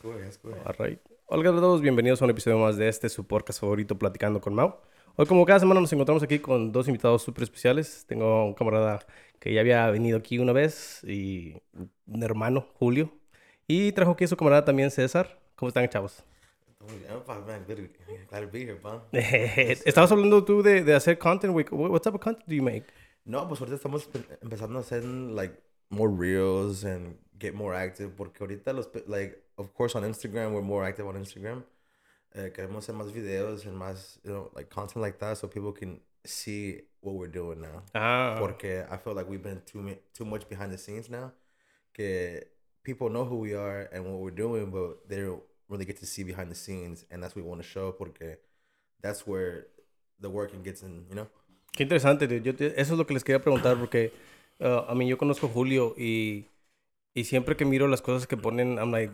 That's 0.00 0.38
good. 0.42 0.54
All 0.64 0.74
right. 0.78 0.98
Hola 1.26 1.50
a 1.50 1.52
todos, 1.52 1.82
bienvenidos 1.82 2.22
a 2.22 2.24
un 2.24 2.30
episodio 2.30 2.56
más 2.56 2.78
de 2.78 2.88
este, 2.88 3.10
su 3.10 3.26
podcast 3.26 3.60
favorito, 3.60 3.98
Platicando 3.98 4.40
con 4.40 4.54
Mau. 4.54 4.76
Hoy, 5.16 5.26
como 5.26 5.44
cada 5.44 5.60
semana, 5.60 5.82
nos 5.82 5.92
encontramos 5.92 6.22
aquí 6.22 6.38
con 6.38 6.72
dos 6.72 6.88
invitados 6.88 7.22
súper 7.22 7.44
especiales. 7.44 8.06
Tengo 8.06 8.46
un 8.46 8.54
camarada 8.54 9.00
que 9.38 9.52
ya 9.52 9.60
había 9.60 9.90
venido 9.90 10.16
aquí 10.16 10.38
una 10.38 10.52
vez 10.54 11.04
y 11.04 11.60
un 12.06 12.22
hermano, 12.22 12.66
Julio. 12.78 13.12
Y 13.68 13.92
trajo 13.92 14.12
aquí 14.12 14.24
a 14.24 14.28
su 14.28 14.36
camarada 14.36 14.64
también, 14.64 14.90
César. 14.90 15.38
¿Cómo 15.56 15.68
están, 15.68 15.86
chavos? 15.90 16.24
I'm 16.80 17.22
fine, 17.26 17.46
man. 17.46 17.64
Good, 17.68 18.28
glad 18.30 18.40
to 18.44 18.50
be 18.50 18.62
here, 18.62 18.76
pa. 18.76 19.04
Estabas 19.12 20.10
hablando 20.10 20.42
tú 20.42 20.62
de, 20.62 20.82
de 20.84 20.94
hacer 20.94 21.18
content. 21.18 21.52
güey. 21.52 21.66
What 21.70 22.00
type 22.00 22.16
of 22.16 22.22
content 22.22 22.46
do 22.48 22.54
you 22.54 22.62
make? 22.62 22.86
No, 23.26 23.46
pues 23.46 23.60
ahorita 23.60 23.76
estamos 23.76 24.06
pe- 24.06 24.38
empezando 24.40 24.78
a 24.78 24.80
hacer 24.80 25.04
like 25.04 25.54
more 25.90 26.10
reels 26.10 26.82
and 26.84 27.18
get 27.38 27.52
more 27.52 27.76
active 27.76 28.10
porque 28.16 28.42
ahorita 28.42 28.72
los 28.72 28.88
like 29.06 29.42
of 29.62 29.72
course 29.74 29.94
on 29.96 30.04
Instagram 30.04 30.52
we're 30.52 30.62
more 30.62 30.84
active 30.84 31.06
on 31.06 31.16
Instagram. 31.16 31.62
Eh, 32.34 32.50
queremos 32.54 32.84
hacer 32.84 32.94
más 32.94 33.12
videos 33.12 33.66
and 33.66 33.76
más 33.76 34.18
you 34.24 34.30
know 34.32 34.50
like 34.54 34.68
content 34.70 35.02
like 35.02 35.18
that 35.18 35.36
so 35.36 35.48
people 35.48 35.72
can 35.72 36.00
see 36.24 36.82
what 37.00 37.14
we're 37.14 37.30
doing 37.30 37.60
now. 37.60 37.82
Ah, 37.94 38.36
Porque 38.38 38.84
I 38.90 38.96
feel 38.96 39.14
like 39.14 39.28
we've 39.28 39.42
been 39.42 39.60
too 39.66 39.96
too 40.14 40.24
much 40.24 40.48
behind 40.48 40.72
the 40.72 40.78
scenes 40.78 41.08
now. 41.10 41.32
Que 41.92 42.40
people 42.84 43.08
know 43.10 43.24
who 43.24 43.36
we 43.36 43.54
are 43.54 43.88
and 43.92 44.04
what 44.06 44.20
we're 44.20 44.34
doing, 44.34 44.70
but 44.70 45.06
they 45.08 45.16
don't 45.20 45.42
really 45.68 45.84
get 45.84 45.98
to 46.00 46.06
see 46.06 46.22
behind 46.24 46.50
the 46.50 46.54
scenes, 46.54 47.04
and 47.10 47.22
that's 47.22 47.34
what 47.36 47.44
we 47.44 47.48
want 47.50 47.60
to 47.60 47.66
show. 47.68 47.92
Porque 47.92 48.38
that's 49.02 49.26
where 49.26 49.66
the 50.20 50.30
working 50.30 50.62
gets 50.62 50.82
in, 50.82 51.04
you 51.08 51.14
know. 51.16 51.26
Qué 51.76 51.82
interesante, 51.84 52.26
dude. 52.26 52.44
Yo 52.44 52.54
te- 52.54 52.72
eso 52.80 52.92
es 52.94 52.98
lo 52.98 53.04
que 53.06 53.14
les 53.14 53.24
quería 53.24 53.40
preguntar 53.42 53.76
porque 53.78 54.12
uh, 54.60 54.84
a 54.88 54.94
mí 54.94 55.08
yo 55.08 55.18
conozco 55.18 55.46
a 55.46 55.50
Julio 55.50 55.94
y, 55.98 56.46
y 57.14 57.24
siempre 57.24 57.56
que 57.56 57.64
miro 57.64 57.88
las 57.88 58.00
cosas 58.02 58.26
que 58.26 58.36
ponen, 58.36 58.78
I'm 58.78 58.90
like, 58.92 59.12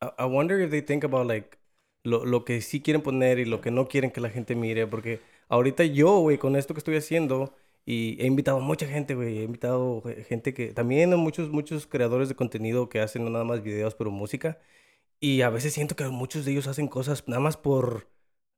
I, 0.00 0.24
wonder 0.24 0.60
if 0.60 0.70
they 0.70 0.80
think 0.80 1.04
about 1.04 1.26
like 1.26 1.58
lo, 2.04 2.24
lo 2.24 2.44
que 2.44 2.60
sí 2.62 2.80
quieren 2.80 3.02
poner 3.02 3.38
y 3.38 3.44
lo 3.44 3.60
que 3.60 3.70
no 3.70 3.86
quieren 3.86 4.10
que 4.10 4.20
la 4.20 4.30
gente 4.30 4.54
mire 4.54 4.86
porque 4.86 5.20
ahorita 5.48 5.84
yo, 5.84 6.18
güey, 6.20 6.38
con 6.38 6.56
esto 6.56 6.72
que 6.74 6.78
estoy 6.78 6.96
haciendo 6.96 7.54
y 7.84 8.16
he 8.20 8.26
invitado 8.26 8.58
a 8.58 8.60
mucha 8.60 8.86
gente, 8.86 9.14
güey, 9.14 9.38
he 9.38 9.42
invitado 9.42 10.02
gente 10.28 10.54
que 10.54 10.68
también 10.72 11.14
muchos 11.16 11.50
muchos 11.50 11.86
creadores 11.86 12.28
de 12.28 12.34
contenido 12.34 12.88
que 12.88 13.00
hacen 13.00 13.24
no 13.24 13.30
nada 13.30 13.44
más 13.44 13.62
videos, 13.62 13.94
pero 13.94 14.10
música 14.10 14.58
y 15.20 15.42
a 15.42 15.50
veces 15.50 15.74
siento 15.74 15.96
que 15.96 16.04
muchos 16.08 16.44
de 16.46 16.52
ellos 16.52 16.66
hacen 16.66 16.88
cosas 16.88 17.24
nada 17.28 17.40
más 17.40 17.56
por 17.58 18.08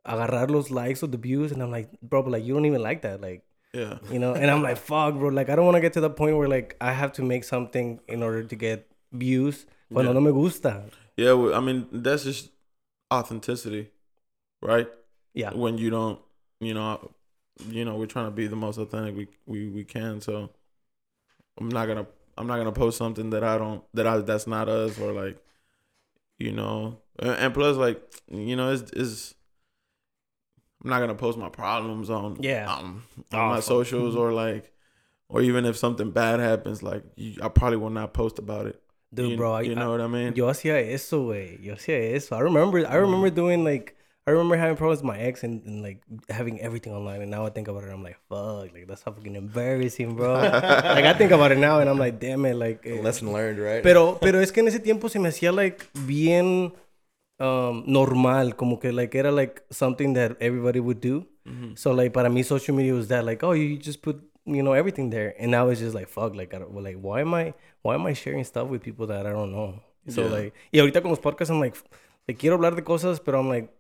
agarrar 0.05 0.51
los 0.51 0.71
likes 0.71 1.05
o 1.05 1.11
the 1.11 1.17
views 1.17 1.53
and 1.53 1.61
I'm 1.63 1.71
like, 1.71 1.91
bro, 2.01 2.23
but, 2.23 2.33
like 2.33 2.47
you 2.47 2.55
don't 2.55 2.67
even 2.67 2.83
like 2.83 3.01
that, 3.03 3.21
like 3.21 3.43
Yeah. 3.75 4.01
you 4.11 4.19
know 4.19 4.35
and 4.35 4.51
i'm 4.51 4.63
like 4.63 4.77
fuck 4.77 5.15
bro 5.15 5.31
like 5.31 5.51
i 5.51 5.57
don't 5.57 5.65
want 5.65 5.77
to 5.77 5.81
get 5.81 5.95
to 5.95 6.03
the 6.03 6.11
point 6.11 6.37
where 6.37 6.47
like 6.47 6.77
i 6.79 6.93
have 6.93 7.11
to 7.15 7.23
make 7.23 7.43
something 7.43 8.01
in 8.07 8.23
order 8.23 8.47
to 8.47 8.55
get 8.55 8.87
views 9.13 9.67
cuando 9.91 10.11
Yeah. 10.13 10.21
no 10.21 10.21
me 10.21 10.31
gusta 10.31 10.85
Yeah, 11.17 11.33
well, 11.33 11.55
I 11.55 11.61
mean 11.61 11.89
that's 11.93 12.25
just 12.25 12.51
authenticity, 13.13 13.91
right? 14.63 14.89
yeah 15.35 15.53
When 15.53 15.79
you 15.79 15.91
don't, 15.91 16.21
you 16.61 16.75
know, 16.75 17.13
you 17.69 17.85
know, 17.85 17.97
we're 17.97 18.07
trying 18.07 18.27
to 18.27 18.31
be 18.31 18.47
the 18.47 18.57
most 18.57 18.79
authentic 18.79 19.17
we 19.17 19.29
we, 19.47 19.69
we 19.69 19.85
can. 19.85 20.21
So 20.21 20.51
I'm 21.59 21.69
not 21.69 21.87
gonna 21.87 22.07
I'm 22.39 22.47
not 22.47 22.57
gonna 22.59 22.73
post 22.73 22.99
something 22.99 23.31
that 23.31 23.45
I 23.45 23.59
don't 23.59 23.85
that 23.95 24.07
I 24.07 24.19
that's 24.19 24.47
not 24.47 24.69
us 24.69 24.99
or 24.99 25.13
like, 25.13 25.39
you 26.39 26.53
know, 26.53 26.99
and, 27.19 27.31
and 27.31 27.55
plus 27.55 27.77
like 27.77 28.01
you 28.31 28.57
know 28.57 28.73
it's 28.73 28.91
is. 28.93 29.35
I'm 30.83 30.91
not 30.91 30.99
gonna 30.99 31.15
post 31.15 31.39
my 31.39 31.49
problems 31.49 32.11
on 32.11 32.39
Yeah. 32.43 32.73
um, 32.73 33.05
on 33.33 33.39
Oh, 33.39 33.49
my 33.49 33.61
socials 33.61 34.17
or 34.17 34.33
like, 34.33 34.73
or 35.29 35.41
even 35.41 35.65
if 35.65 35.77
something 35.77 36.11
bad 36.11 36.41
happens, 36.41 36.83
like 36.83 37.05
you, 37.17 37.39
I 37.41 37.49
probably 37.49 37.77
will 37.79 37.91
not 37.91 38.13
post 38.15 38.41
about 38.41 38.67
it. 38.67 38.82
Dude 39.13 39.31
you, 39.33 39.37
bro 39.37 39.55
I, 39.55 39.63
you 39.63 39.75
know 39.75 39.91
what 39.91 40.01
I 40.01 40.07
mean? 40.07 40.35
yo 40.35 40.49
hacía 40.49 40.81
eso 40.81 41.25
güey 41.25 41.61
yo 41.63 41.75
hacía 41.75 41.99
eso 42.15 42.37
i 42.37 42.41
remember 42.41 42.87
i 42.87 42.97
remember 42.97 43.31
doing 43.31 43.65
like 43.65 43.97
i 44.27 44.31
remember 44.31 44.57
having 44.57 44.77
problems 44.77 45.03
with 45.03 45.07
my 45.07 45.19
ex 45.19 45.43
and, 45.43 45.63
and 45.67 45.83
like 45.83 46.01
having 46.29 46.61
everything 46.61 46.93
online 46.93 47.23
and 47.23 47.31
now 47.31 47.45
i 47.45 47.51
think 47.51 47.69
about 47.69 47.85
it 47.85 47.91
i'm 47.91 48.03
like 48.03 48.19
fuck 48.29 48.73
like 48.73 48.87
that's 48.87 49.03
fucking 49.03 49.37
embarrassing 49.37 50.15
bro 50.15 50.35
like 50.97 51.05
i 51.05 51.13
think 51.13 51.33
about 51.33 51.53
it 51.53 51.59
now 51.59 51.81
and 51.81 51.91
i'm 51.91 51.99
like 51.99 52.19
damn 52.19 52.45
it 52.45 52.55
like 52.55 52.87
eh, 52.87 53.01
Lesson 53.01 53.33
learned, 53.33 53.59
right? 53.59 53.83
Pero, 53.83 54.19
pero 54.21 54.41
es 54.41 54.53
que 54.53 54.61
en 54.61 54.69
ese 54.69 54.81
tiempo 54.81 55.09
se 55.09 55.19
me 55.19 55.29
hacía 55.29 55.53
like 55.53 55.87
bien 56.07 56.73
um, 57.39 57.85
normal, 57.87 58.57
como 58.57 58.79
que 58.79 58.93
like 58.93 59.15
era 59.15 59.33
like 59.33 59.63
something 59.71 60.15
that 60.15 60.37
everybody 60.41 60.81
would 60.81 61.01
do. 61.01 61.27
Mm-hmm. 61.47 61.75
So 61.75 61.93
like 61.93 62.13
para 62.13 62.31
mí 62.31 62.45
social 62.45 62.77
media 62.77 62.95
was 62.95 63.09
that 63.09 63.25
like 63.25 63.43
oh 63.43 63.53
you 63.53 63.77
just 63.77 64.01
put 64.01 64.23
you 64.45 64.63
know 64.63 64.73
everything 64.75 65.11
there, 65.11 65.35
and 65.39 65.51
now 65.51 65.69
it's 65.69 65.81
just 65.81 65.95
like 65.95 66.09
fuck 66.09 66.35
like 66.35 66.55
I 66.55 66.59
don't, 66.59 66.75
like 66.83 66.97
why 67.01 67.21
am 67.21 67.35
I 67.35 67.55
why 67.83 67.95
am 67.95 68.07
I 68.07 68.15
sharing 68.15 68.45
stuff 68.45 68.69
with 68.69 68.83
people 68.83 69.07
that 69.09 69.27
I 69.27 69.31
don't 69.33 69.53
know? 69.53 69.81
So 70.09 70.23
Yeah. 70.23 70.31
like 70.31 70.55
y 70.73 70.79
ahorita 70.81 71.01
con 71.03 71.11
los 71.11 71.21
podcasts 71.21 71.51
I'm 71.51 71.61
like 71.61 71.77
like 72.29 72.39
quiero 72.39 72.57
hablar 72.57 72.75
de 72.77 72.83
cosas, 72.83 73.21
pero 73.21 73.39
I'm 73.41 73.49
like 73.49 73.71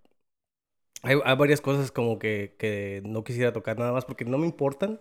hay, 1.03 1.17
hay 1.25 1.37
varias 1.37 1.61
cosas 1.61 1.91
como 1.91 2.19
que, 2.19 2.55
que 2.59 3.03
no 3.05 3.25
quisiera 3.25 3.53
tocar 3.53 3.79
nada 3.79 3.93
más 3.93 4.05
porque 4.05 4.25
no 4.25 4.39
me 4.39 4.47
importan. 4.47 5.01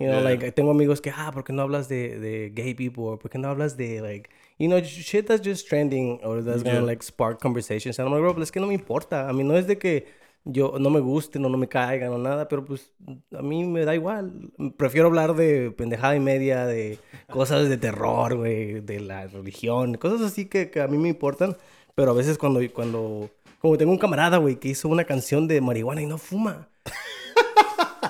You 0.00 0.06
know, 0.06 0.20
Yeah. 0.20 0.30
like 0.30 0.52
tengo 0.52 0.70
amigos 0.70 1.00
que, 1.00 1.10
ah, 1.14 1.30
¿por 1.32 1.44
qué 1.44 1.52
no 1.52 1.62
hablas 1.62 1.88
de, 1.88 2.18
de 2.18 2.50
gay 2.54 2.72
people? 2.74 3.04
Or 3.04 3.18
¿por 3.18 3.30
qué 3.30 3.38
no 3.38 3.48
hablas 3.48 3.76
de, 3.76 4.00
like, 4.00 4.30
you 4.58 4.68
know, 4.68 4.80
shit 4.80 5.26
that's 5.26 5.42
just 5.44 5.68
trending 5.68 6.20
or 6.24 6.42
that's 6.42 6.62
gonna, 6.62 6.80
like, 6.86 7.02
spark 7.02 7.40
conversations? 7.40 7.98
And 7.98 8.06
I'm 8.06 8.12
like, 8.14 8.20
bro, 8.22 8.32
pues 8.34 8.44
es 8.48 8.50
que 8.52 8.60
no 8.60 8.68
me 8.68 8.74
importa. 8.74 9.28
A 9.28 9.32
mí 9.32 9.44
no 9.44 9.54
es 9.56 9.66
de 9.66 9.76
que 9.76 10.06
yo 10.44 10.76
no 10.78 10.90
me 10.90 11.00
gusten 11.00 11.44
o 11.44 11.48
no 11.48 11.58
me 11.58 11.68
caigan 11.68 12.12
o 12.12 12.18
nada, 12.18 12.48
pero 12.48 12.64
pues 12.64 12.90
a 13.36 13.42
mí 13.42 13.64
me 13.64 13.84
da 13.84 13.94
igual. 13.94 14.50
Prefiero 14.76 15.08
hablar 15.08 15.34
de 15.34 15.70
pendejada 15.70 16.16
y 16.16 16.20
media, 16.20 16.66
de 16.66 16.98
cosas 17.30 17.68
de 17.68 17.76
terror, 17.76 18.36
güey, 18.36 18.80
de 18.80 19.00
la 19.00 19.26
religión, 19.26 19.94
cosas 19.96 20.22
así 20.22 20.46
que, 20.46 20.70
que 20.70 20.80
a 20.80 20.88
mí 20.88 20.98
me 20.98 21.08
importan. 21.08 21.56
Pero 21.94 22.12
a 22.12 22.14
veces 22.14 22.38
cuando, 22.38 22.60
cuando, 22.72 23.28
como 23.60 23.76
tengo 23.76 23.92
un 23.92 23.98
camarada, 23.98 24.38
güey, 24.38 24.56
que 24.56 24.68
hizo 24.68 24.88
una 24.88 25.04
canción 25.04 25.48
de 25.48 25.60
marihuana 25.60 26.02
y 26.02 26.06
no 26.06 26.18
fuma. 26.18 26.68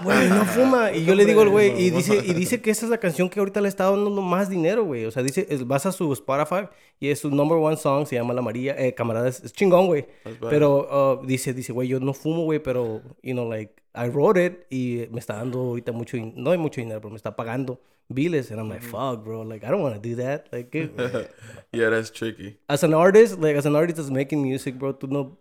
Güey, 0.03 0.28
no 0.28 0.44
fuma. 0.47 0.92
Y 0.92 1.04
yo 1.04 1.14
le 1.14 1.25
digo 1.25 1.42
al 1.42 1.48
güey, 1.48 1.70
y 1.81 1.91
dice, 1.91 2.16
y 2.25 2.32
dice 2.34 2.60
que 2.60 2.70
esa 2.70 2.86
es 2.86 2.91
la 2.91 2.98
canción 2.98 3.28
que 3.28 3.41
ahorita 3.41 3.60
le 3.60 3.69
está 3.69 3.91
dando 3.91 4.10
más 4.22 4.48
dinero, 4.48 4.84
güey. 4.84 5.04
O 5.04 5.10
sea, 5.10 5.22
dice, 5.22 5.47
es- 5.50 5.66
vas 5.66 5.86
a 5.86 5.92
su 5.92 6.12
Spotify 6.12 6.69
y 7.00 7.09
es 7.10 7.20
su 7.20 7.31
number 7.31 7.59
one 7.59 7.76
song, 7.76 8.06
se 8.06 8.16
llama 8.16 8.34
La 8.34 8.42
María. 8.42 8.75
Eh, 8.78 8.94
camarada, 8.94 9.28
es, 9.28 9.53
chingón, 9.53 9.87
güey. 9.87 10.06
Pero 10.48 11.20
uh, 11.22 11.26
dice, 11.26 11.53
dice, 11.54 11.72
güey, 11.72 11.88
yo 11.88 12.00
no 12.00 12.12
fumo, 12.14 12.44
güey, 12.44 12.58
pero, 12.62 13.03
you 13.22 13.32
know, 13.32 13.48
like, 13.48 13.75
I 13.94 14.08
wrote 14.08 14.44
it 14.44 14.66
y 14.70 15.06
me 15.10 15.19
está 15.19 15.34
dando 15.37 15.58
ahorita 15.60 15.92
mucho, 15.92 16.16
no 16.34 16.50
hay 16.53 16.58
mucho 16.58 16.81
dinero, 16.81 17.00
pero 17.00 17.10
me 17.10 17.16
está 17.16 17.34
pagando 17.34 17.81
biles. 18.08 18.50
And 18.50 18.60
I'm 18.60 18.69
like, 18.69 18.82
fuck, 18.82 19.25
bro, 19.25 19.42
like, 19.44 19.64
I 19.66 19.70
don't 19.70 19.82
want 19.82 20.00
to 20.00 20.00
do 20.08 20.16
that. 20.22 20.47
Like, 20.53 20.72
yeah, 21.72 21.91
that's 21.91 22.10
tricky. 22.12 22.58
as 22.69 22.82
an 22.84 22.94
artist, 22.94 23.38
like 23.38 23.56
as 23.56 23.66
an 23.66 23.75
artist 23.76 23.97
that's 23.97 24.10
making 24.10 24.42
music, 24.42 24.78
bro, 24.78 24.92
tú 24.94 25.08
no 25.08 25.38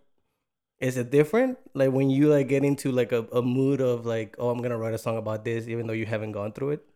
is 0.80 0.96
it 0.96 1.10
different? 1.10 1.58
Like 1.74 1.92
when 1.92 2.10
you 2.10 2.28
like 2.28 2.48
get 2.48 2.64
into 2.64 2.92
like 2.92 3.12
a, 3.12 3.24
a 3.32 3.42
mood 3.42 3.80
of 3.80 4.06
like, 4.06 4.36
oh, 4.38 4.50
I'm 4.50 4.62
gonna 4.62 4.78
write 4.78 4.94
a 4.94 4.98
song 4.98 5.16
about 5.18 5.44
this, 5.44 5.68
even 5.68 5.86
though 5.86 5.92
you 5.94 6.06
haven't 6.06 6.32
gone 6.32 6.52
through 6.52 6.70
it. 6.72 6.86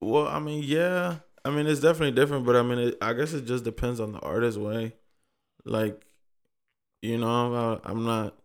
Well, 0.00 0.26
I 0.28 0.38
mean, 0.38 0.62
yeah. 0.64 1.20
I 1.44 1.50
mean, 1.50 1.66
it's 1.66 1.80
definitely 1.80 2.12
different, 2.12 2.44
but 2.46 2.56
I 2.56 2.62
mean, 2.62 2.78
it, 2.78 2.98
I 3.00 3.12
guess 3.14 3.32
it 3.32 3.46
just 3.46 3.64
depends 3.64 4.00
on 4.00 4.12
the 4.12 4.20
artist's 4.20 4.58
way. 4.58 4.94
Like, 5.64 6.06
you 7.02 7.18
know, 7.18 7.80
I, 7.84 7.90
I'm 7.90 8.04
not 8.04 8.36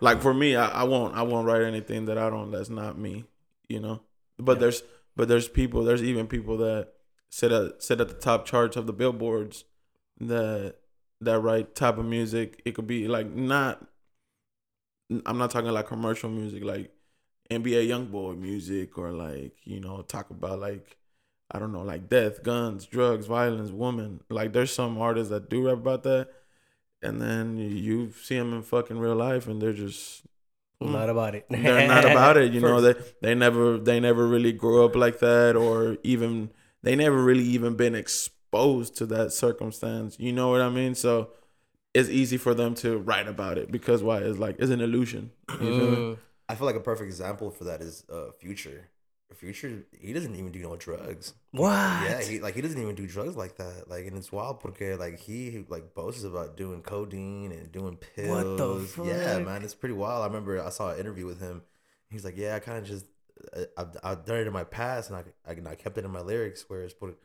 like 0.00 0.20
for 0.22 0.34
me, 0.34 0.56
I, 0.56 0.66
I 0.68 0.84
won't, 0.84 1.14
I 1.16 1.22
won't 1.22 1.46
write 1.46 1.62
anything 1.62 2.06
that 2.06 2.18
I 2.18 2.30
don't. 2.30 2.50
That's 2.50 2.70
not 2.70 2.98
me. 2.98 3.24
You 3.68 3.80
know, 3.80 4.00
but 4.38 4.58
Yeah. 4.58 4.60
there's, 4.60 4.82
but 5.16 5.28
there's 5.28 5.48
people. 5.48 5.84
There's 5.84 6.02
even 6.02 6.26
people 6.26 6.56
that 6.58 6.92
sit 7.30 7.52
at 7.52 7.82
sit 7.82 8.00
at 8.00 8.08
the 8.08 8.14
top 8.14 8.46
charts 8.46 8.76
of 8.76 8.86
the 8.86 8.92
billboards 8.92 9.64
that 10.20 10.76
that 11.20 11.40
right 11.40 11.72
type 11.74 11.98
of 11.98 12.06
music. 12.06 12.62
It 12.64 12.74
could 12.74 12.86
be 12.86 13.08
like 13.08 13.28
not. 13.30 13.86
I'm 15.24 15.38
not 15.38 15.50
talking 15.50 15.70
like 15.70 15.86
commercial 15.86 16.28
music, 16.28 16.62
like 16.64 16.90
NBA 17.50 17.86
YoungBoy 17.88 18.38
music, 18.38 18.98
or 18.98 19.10
like 19.12 19.56
you 19.64 19.80
know 19.80 20.02
talk 20.02 20.30
about 20.30 20.58
like 20.60 20.96
I 21.50 21.58
don't 21.58 21.72
know, 21.72 21.82
like 21.82 22.08
death, 22.08 22.42
guns, 22.42 22.84
drugs, 22.86 23.26
violence, 23.26 23.70
women. 23.70 24.20
Like 24.28 24.52
there's 24.52 24.72
some 24.72 24.98
artists 24.98 25.30
that 25.30 25.48
do 25.48 25.66
rap 25.66 25.78
about 25.78 26.02
that, 26.04 26.28
and 27.02 27.20
then 27.20 27.56
you 27.58 28.12
see 28.12 28.36
them 28.36 28.52
in 28.54 28.62
fucking 28.62 28.98
real 28.98 29.16
life, 29.16 29.46
and 29.48 29.60
they're 29.62 29.72
just 29.72 30.22
mm, 30.82 30.90
Not 30.92 31.08
about 31.10 31.34
it. 31.34 31.46
they're 31.50 31.88
not 31.88 32.04
about 32.10 32.36
it. 32.36 32.52
You 32.52 32.60
know, 32.60 32.80
they 32.80 32.94
they 33.22 33.34
never 33.34 33.78
they 33.78 34.00
never 34.00 34.26
really 34.26 34.52
grew 34.52 34.84
up 34.84 34.94
like 34.96 35.20
that, 35.20 35.56
or 35.56 35.96
even 36.02 36.50
they 36.82 36.96
never 36.96 37.22
really 37.22 37.44
even 37.44 37.76
been 37.76 37.94
exposed 37.94 38.34
to 38.52 39.06
that 39.06 39.32
circumstance. 39.32 40.16
You 40.18 40.32
know 40.32 40.48
what 40.50 40.60
I 40.60 40.68
mean? 40.68 40.94
So 40.94 41.30
it's 41.94 42.08
easy 42.08 42.36
for 42.36 42.54
them 42.54 42.74
to 42.76 42.98
write 42.98 43.28
about 43.28 43.58
it 43.58 43.70
because 43.70 44.02
why? 44.02 44.18
It's 44.18 44.38
like 44.38 44.56
it's 44.58 44.70
an 44.70 44.80
illusion. 44.80 45.30
You 45.50 45.56
feel? 45.58 45.96
Mm. 45.96 46.18
I 46.48 46.54
feel 46.54 46.66
like 46.66 46.76
a 46.76 46.80
perfect 46.80 47.08
example 47.08 47.50
for 47.50 47.64
that 47.64 47.82
is 47.82 48.04
uh, 48.10 48.30
Future. 48.38 48.88
Future, 49.34 49.84
he 50.00 50.14
doesn't 50.14 50.34
even 50.34 50.50
do 50.50 50.58
no 50.60 50.74
drugs. 50.76 51.34
What? 51.52 51.70
Yeah, 51.70 52.22
he 52.22 52.40
like 52.40 52.54
he 52.54 52.62
doesn't 52.62 52.80
even 52.80 52.94
do 52.94 53.06
drugs 53.06 53.36
like 53.36 53.56
that. 53.58 53.84
Like, 53.88 54.06
and 54.06 54.16
it's 54.16 54.32
wild 54.32 54.62
because 54.62 54.98
like 54.98 55.20
he 55.20 55.66
like 55.68 55.94
boasts 55.94 56.24
about 56.24 56.56
doing 56.56 56.80
codeine 56.80 57.52
and 57.52 57.70
doing 57.70 57.98
pills. 57.98 58.30
What 58.30 58.96
the 58.96 59.04
Yeah, 59.04 59.38
man, 59.40 59.62
it's 59.62 59.74
pretty 59.74 59.94
wild. 59.94 60.22
I 60.22 60.26
remember 60.26 60.64
I 60.64 60.70
saw 60.70 60.90
an 60.92 60.98
interview 60.98 61.26
with 61.26 61.40
him. 61.40 61.62
He's 62.10 62.24
like, 62.24 62.38
yeah, 62.38 62.56
I 62.56 62.58
kind 62.58 62.78
of 62.78 62.84
just 62.84 63.04
uh, 63.54 63.64
I've, 63.76 63.96
I've 64.02 64.24
done 64.24 64.38
it 64.38 64.46
in 64.46 64.52
my 64.52 64.64
past, 64.64 65.10
and 65.10 65.18
I, 65.18 65.50
I 65.50 65.70
I 65.70 65.74
kept 65.74 65.98
it 65.98 66.04
in 66.04 66.10
my 66.10 66.22
lyrics 66.22 66.64
where 66.68 66.82
it's 66.82 66.94
put, 66.94 67.18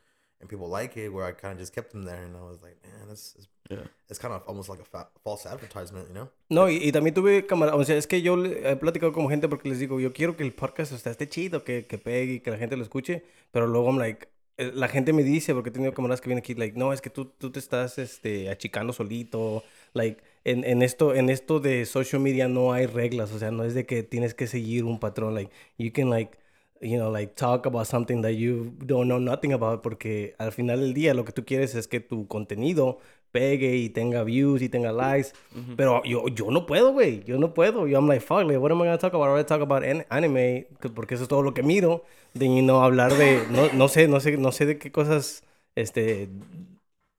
and 0.43 0.49
people 0.49 0.67
like 0.69 0.95
it. 0.99 1.09
Where 1.09 1.25
I 1.25 1.31
kind 1.31 1.53
of 1.53 1.59
just 1.59 1.73
kept 1.73 1.93
them 1.93 2.03
there, 2.03 2.23
and 2.25 2.35
I 2.35 2.41
was 2.41 2.61
like, 2.61 2.75
man, 2.83 3.07
that's, 3.07 3.33
that's 3.33 3.47
Yeah. 3.69 3.87
it's 4.09 4.19
kind 4.19 4.33
of 4.33 4.43
almost 4.45 4.67
like 4.67 4.81
a 4.81 4.83
fa- 4.83 5.07
false 5.23 5.45
advertisement, 5.47 6.09
you 6.09 6.13
know. 6.13 6.29
No, 6.49 6.67
y, 6.69 6.79
y 6.83 6.91
también 6.91 7.13
tuve 7.13 7.45
camaradas, 7.47 7.79
o 7.79 7.83
sea, 7.85 7.95
es 7.95 8.07
que 8.07 8.21
yo 8.21 8.35
le- 8.35 8.69
he 8.69 8.75
platicado 8.75 9.13
con 9.13 9.29
gente 9.29 9.47
porque 9.47 9.69
les 9.69 9.79
digo, 9.79 10.01
yo 10.01 10.11
quiero 10.11 10.35
que 10.35 10.43
el 10.43 10.51
podcast 10.51 10.91
o 10.91 10.97
sea, 10.97 11.13
esté 11.13 11.29
chido, 11.29 11.63
que, 11.63 11.85
que 11.87 11.97
pegue 11.97 12.33
y 12.33 12.39
que 12.41 12.51
la 12.51 12.57
gente 12.57 12.75
lo 12.75 12.83
escuche, 12.83 13.23
pero 13.51 13.65
luego 13.65 13.87
I'm 13.87 13.97
like, 13.99 14.27
eh, 14.57 14.71
la 14.75 14.89
gente 14.89 15.13
me 15.13 15.23
dice, 15.23 15.53
porque 15.53 15.69
he 15.69 15.71
tenido 15.71 15.93
camaradas 15.93 16.19
que 16.19 16.27
vienen 16.27 16.43
aquí, 16.43 16.55
like, 16.55 16.77
no, 16.77 16.91
es 16.91 16.99
que 17.01 17.09
tú, 17.09 17.25
tú 17.37 17.51
te 17.51 17.59
estás 17.59 17.97
este, 17.97 18.49
achicando 18.49 18.91
solito, 18.91 19.63
like, 19.93 20.21
en, 20.43 20.65
en, 20.65 20.81
esto, 20.81 21.15
en 21.15 21.29
esto 21.29 21.61
de 21.61 21.85
social 21.85 22.21
media 22.21 22.49
no 22.49 22.73
hay 22.73 22.85
reglas, 22.85 23.31
o 23.31 23.39
sea, 23.39 23.49
no 23.49 23.63
es 23.63 23.73
de 23.73 23.85
que 23.85 24.03
tienes 24.03 24.33
que 24.33 24.45
seguir 24.47 24.83
un 24.83 24.99
patrón, 24.99 25.35
like, 25.35 25.51
you 25.77 25.91
can, 25.93 26.09
like, 26.09 26.37
you 26.83 26.97
know, 26.97 27.09
like, 27.11 27.33
talk 27.35 27.65
about 27.65 27.87
something 27.87 28.21
that 28.21 28.33
you 28.33 28.73
don't 28.85 29.07
know 29.07 29.19
nothing 29.19 29.53
about, 29.53 29.81
porque 29.81 30.35
al 30.37 30.51
final 30.51 30.79
del 30.81 30.93
día 30.93 31.13
lo 31.13 31.23
que 31.25 31.31
tú 31.31 31.45
quieres 31.45 31.73
es 31.75 31.87
que 31.87 31.99
tu 31.99 32.27
contenido 32.27 32.99
pegue 33.31 33.77
y 33.77 33.89
tenga 33.89 34.23
views 34.23 34.61
y 34.61 34.69
tenga 34.69 34.91
likes, 34.91 35.29
pero 35.75 36.03
yo, 36.03 36.27
yo 36.27 36.51
no 36.51 36.65
puedo, 36.67 36.91
güey, 36.93 37.23
yo 37.23 37.39
no 37.39 37.53
puedo, 37.53 37.87
yo 37.87 37.97
I'm 37.97 38.07
like, 38.07 38.21
fuck, 38.23 38.43
like, 38.43 38.57
what 38.59 38.71
am 38.71 38.77
I 38.81 38.85
gonna 38.85 38.97
talk 38.99 39.13
about? 39.15 39.25
I'm 39.27 39.31
gonna 39.33 39.45
talk 39.45 39.61
about 39.61 39.83
an- 39.83 40.05
anime, 40.09 40.67
que- 40.79 40.89
porque 40.89 41.15
eso 41.15 41.23
es 41.23 41.29
todo 41.29 41.41
lo 41.41 41.53
que 41.55 41.63
miro, 41.63 42.03
de 42.35 42.45
you 42.45 42.61
know, 42.61 42.83
hablar 42.83 43.13
de, 43.17 43.43
no, 43.49 43.71
no 43.73 43.87
sé, 43.87 44.07
no 44.07 44.19
sé, 44.19 44.37
no 44.37 44.51
sé 44.51 44.65
de 44.67 44.77
qué 44.77 44.91
cosas, 44.91 45.41
este, 45.75 46.29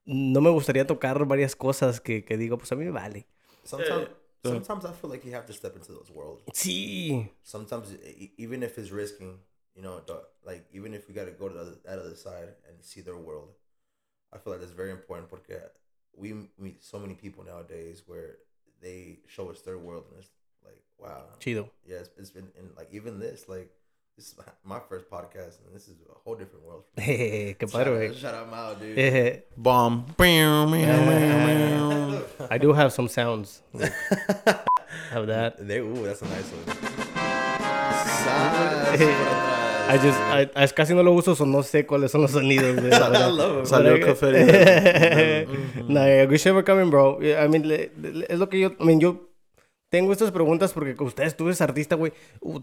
no 0.05 0.39
me 0.41 0.49
gustaría 0.51 0.85
tocar 0.87 1.25
varias 1.25 1.55
cosas 1.55 1.99
que, 1.99 2.23
que 2.23 2.37
digo, 2.37 2.57
pues 2.57 2.71
a 2.71 2.75
mí 2.75 2.85
me 2.85 2.91
vale. 2.91 3.25
Sometimes, 3.63 4.07
Yeah. 4.43 4.51
sometimes 4.63 4.85
I 4.85 4.93
feel 4.93 5.09
like 5.11 5.25
you 5.27 5.33
have 5.33 5.47
to 5.47 5.53
step 5.53 5.75
into 5.75 5.91
those 5.91 6.11
worlds. 6.13 6.43
Sí, 6.53 7.29
Sometimes, 7.41 7.91
e- 8.05 8.31
even 8.37 8.61
if 8.63 8.77
it's 8.77 8.91
risking, 8.91 9.39
you 9.75 9.81
know, 9.81 10.01
like 10.45 10.65
even 10.73 10.93
if 10.93 11.07
we 11.07 11.13
got 11.13 11.25
to 11.25 11.31
go 11.31 11.47
to 11.49 11.53
the 11.53 11.61
other, 11.61 11.75
that 11.85 11.99
other 11.99 12.15
side 12.15 12.49
and 12.67 12.77
see 12.81 13.01
their 13.01 13.17
world, 13.17 13.49
I 14.33 14.37
feel 14.37 14.53
like 14.53 14.61
that's 14.61 14.71
very 14.73 14.91
important 14.91 15.29
because 15.29 15.61
we 16.17 16.33
meet 16.57 16.81
so 16.83 16.97
many 16.99 17.13
people 17.13 17.43
nowadays 17.43 18.03
where 18.05 18.37
they 18.81 19.19
show 19.27 19.49
us 19.49 19.61
their 19.61 19.77
world 19.77 20.05
and 20.11 20.19
it's 20.19 20.29
like, 20.63 20.81
wow, 20.99 21.23
chido. 21.39 21.69
yeah, 21.85 21.97
it's, 21.97 22.09
it's 22.17 22.29
been 22.31 22.47
and 22.57 22.69
like 22.77 22.87
even 22.91 23.19
this, 23.19 23.47
like 23.49 23.69
this 24.17 24.27
is 24.27 24.35
my 24.63 24.79
first 24.87 25.09
podcast 25.09 25.59
and 25.65 25.73
this 25.75 25.87
is 25.89 25.95
a 26.09 26.13
whole 26.23 26.35
different 26.35 26.63
world. 26.65 26.83
Jeje, 26.97 27.57
qué 27.59 27.69
Shout 27.69 27.85
padre, 27.85 28.07
out- 28.07 28.13
güey. 28.13 28.17
Shout 28.17 28.33
out 28.33 28.49
Mau, 28.49 28.73
dude. 28.75 28.97
Jeje. 28.97 29.41
Bomb. 29.57 30.05
I 32.49 32.57
do 32.57 32.71
have 32.73 32.93
some 32.93 33.07
sounds. 33.09 33.61
like, 33.73 33.91
have 35.11 35.27
that. 35.27 35.57
They, 35.67 35.79
ooh, 35.79 36.03
that's 36.05 36.21
a 36.21 36.25
nice 36.25 36.49
one. 36.51 36.77
Sas, 38.05 39.54
I 39.87 39.97
just, 39.97 40.19
I, 40.19 40.49
I 40.55 40.67
casi 40.67 40.93
no 40.93 41.03
lo 41.03 41.13
uso, 41.13 41.35
so 41.35 41.45
no 41.45 41.61
sé 41.63 41.85
cuáles 41.85 42.11
son 42.11 42.21
los 42.21 42.31
sonidos. 42.31 42.75
güey. 42.75 42.91
I 42.93 43.29
love 43.29 43.59
it. 43.63 43.65
Salió 43.67 43.93
el 43.93 44.03
café. 44.05 45.45
no, 45.87 46.05
yeah, 46.05 46.25
good 46.25 46.37
shit 46.39 46.53
for 46.53 46.63
coming, 46.63 46.89
bro. 46.89 47.19
Yeah, 47.21 47.43
I 47.43 47.47
mean, 47.47 47.67
le- 47.67 47.91
le- 48.01 48.25
es 48.29 48.39
lo 48.39 48.47
que 48.49 48.59
yo, 48.59 48.71
I 48.79 48.83
mean, 48.83 48.99
yo 48.99 49.29
tengo 49.91 50.11
estas 50.11 50.31
preguntas 50.31 50.73
porque 50.73 50.95
con 50.95 51.07
ustedes, 51.07 51.37
tú 51.37 51.45
eres 51.45 51.61
artista, 51.61 51.95
güey. 51.95 52.13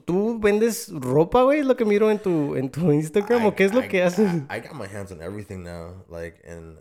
¿Tú 0.05 0.39
vendes 0.41 0.91
ropa, 0.93 1.43
güey? 1.45 1.61
Es 1.61 1.67
lo 1.67 1.77
que 1.77 1.85
miro 1.85 2.11
en 2.11 2.19
tu, 2.19 2.57
en 2.57 2.71
tu 2.71 2.91
Instagram, 2.93 3.47
¿o 3.47 3.55
qué 3.55 3.65
es 3.65 3.73
lo 3.75 3.83
I- 3.85 3.89
que 3.89 4.03
haces? 4.03 4.29
I, 4.51 4.57
I 4.57 4.61
got 4.61 4.75
my 4.75 4.87
hands 4.87 5.13
on 5.13 5.23
everything 5.23 5.63
now. 5.63 6.05
Like, 6.09 6.43
and 6.47 6.79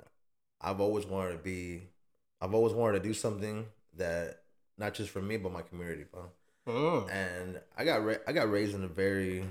I've 0.60 0.82
always 0.82 1.06
wanted 1.06 1.38
to 1.38 1.44
be, 1.44 1.90
I've 2.42 2.54
always 2.56 2.74
wanted 2.74 3.02
to 3.02 3.08
do 3.08 3.14
something 3.14 3.66
that 3.98 4.42
not 4.78 4.94
just 4.96 5.12
for 5.12 5.22
me 5.22 5.38
but 5.38 5.52
my 5.52 5.62
community, 5.62 6.06
bro. 6.12 6.32
Mm. 6.68 7.10
And 7.12 7.60
I 7.78 7.84
got 7.86 8.04
ra- 8.04 8.22
I 8.28 8.32
got 8.34 8.50
raised 8.52 8.76
in 8.76 8.84
a 8.84 8.88
very, 8.88 9.44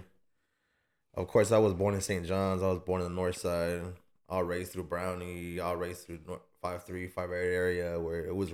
of 1.15 1.27
course, 1.27 1.53
I 1.53 1.59
was 1.59 1.75
born 1.75 1.95
in 1.95 2.01
St. 2.01 2.25
John's. 2.27 2.62
I 2.62 2.69
was 2.69 2.81
born 2.81 3.03
in 3.03 3.09
the 3.09 3.15
North 3.15 3.37
Side. 3.37 3.83
All 4.29 4.45
raised 4.45 4.73
through 4.73 4.85
Brownie. 4.85 5.59
All 5.59 5.77
raised 5.77 6.07
through 6.07 6.21
five 6.62 6.85
three 6.85 7.09
five 7.09 7.31
eight 7.31 7.55
area 7.55 7.99
where 7.99 8.25
it 8.25 8.35
was 8.35 8.53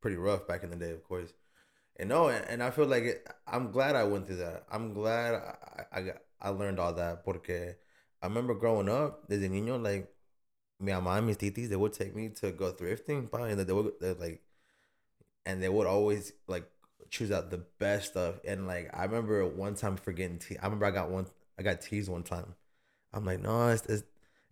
pretty 0.00 0.16
rough 0.16 0.46
back 0.46 0.62
in 0.62 0.70
the 0.70 0.76
day, 0.76 0.90
of 0.90 1.04
course. 1.04 1.32
And 1.98 2.08
no, 2.10 2.28
and, 2.28 2.62
I 2.62 2.70
feel 2.70 2.86
like 2.86 3.04
it, 3.04 3.28
I'm 3.46 3.70
glad 3.70 3.96
I 3.96 4.04
went 4.04 4.26
through 4.26 4.36
that. 4.36 4.64
I'm 4.70 4.92
glad 4.92 5.34
I, 5.34 5.84
I 5.92 6.02
got 6.02 6.16
I 6.40 6.50
learned 6.50 6.78
all 6.78 6.92
that 6.92 7.24
porque 7.24 7.76
I 8.22 8.26
remember 8.26 8.54
growing 8.54 8.88
up 8.88 9.24
as 9.30 9.42
a 9.42 9.48
niño 9.48 9.82
like 9.82 10.12
mi 10.78 10.92
mamá 10.92 11.18
and 11.18 11.26
mis 11.26 11.38
titis 11.38 11.68
they 11.68 11.76
would 11.76 11.94
take 11.94 12.14
me 12.14 12.28
to 12.28 12.52
go 12.52 12.72
thrifting, 12.72 13.28
and 13.32 13.60
they 13.60 13.72
would 13.72 13.92
like, 14.20 14.42
and 15.46 15.62
they 15.62 15.68
would 15.68 15.86
always 15.86 16.32
like 16.46 16.68
choose 17.10 17.30
out 17.30 17.50
the 17.50 17.64
best 17.78 18.10
stuff. 18.10 18.34
And 18.46 18.66
like 18.66 18.90
I 18.92 19.04
remember 19.04 19.46
one 19.46 19.74
time 19.74 19.96
forgetting 19.96 20.38
tea. 20.38 20.58
I 20.58 20.64
remember 20.64 20.86
I 20.86 20.90
got 20.90 21.10
one 21.10 21.26
I 21.58 21.62
got 21.62 21.80
teased 21.80 22.10
one 22.10 22.22
time. 22.22 22.54
I'm 23.12 23.24
like, 23.24 23.40
no, 23.40 23.68
it's, 23.68 23.86
it's 23.86 24.04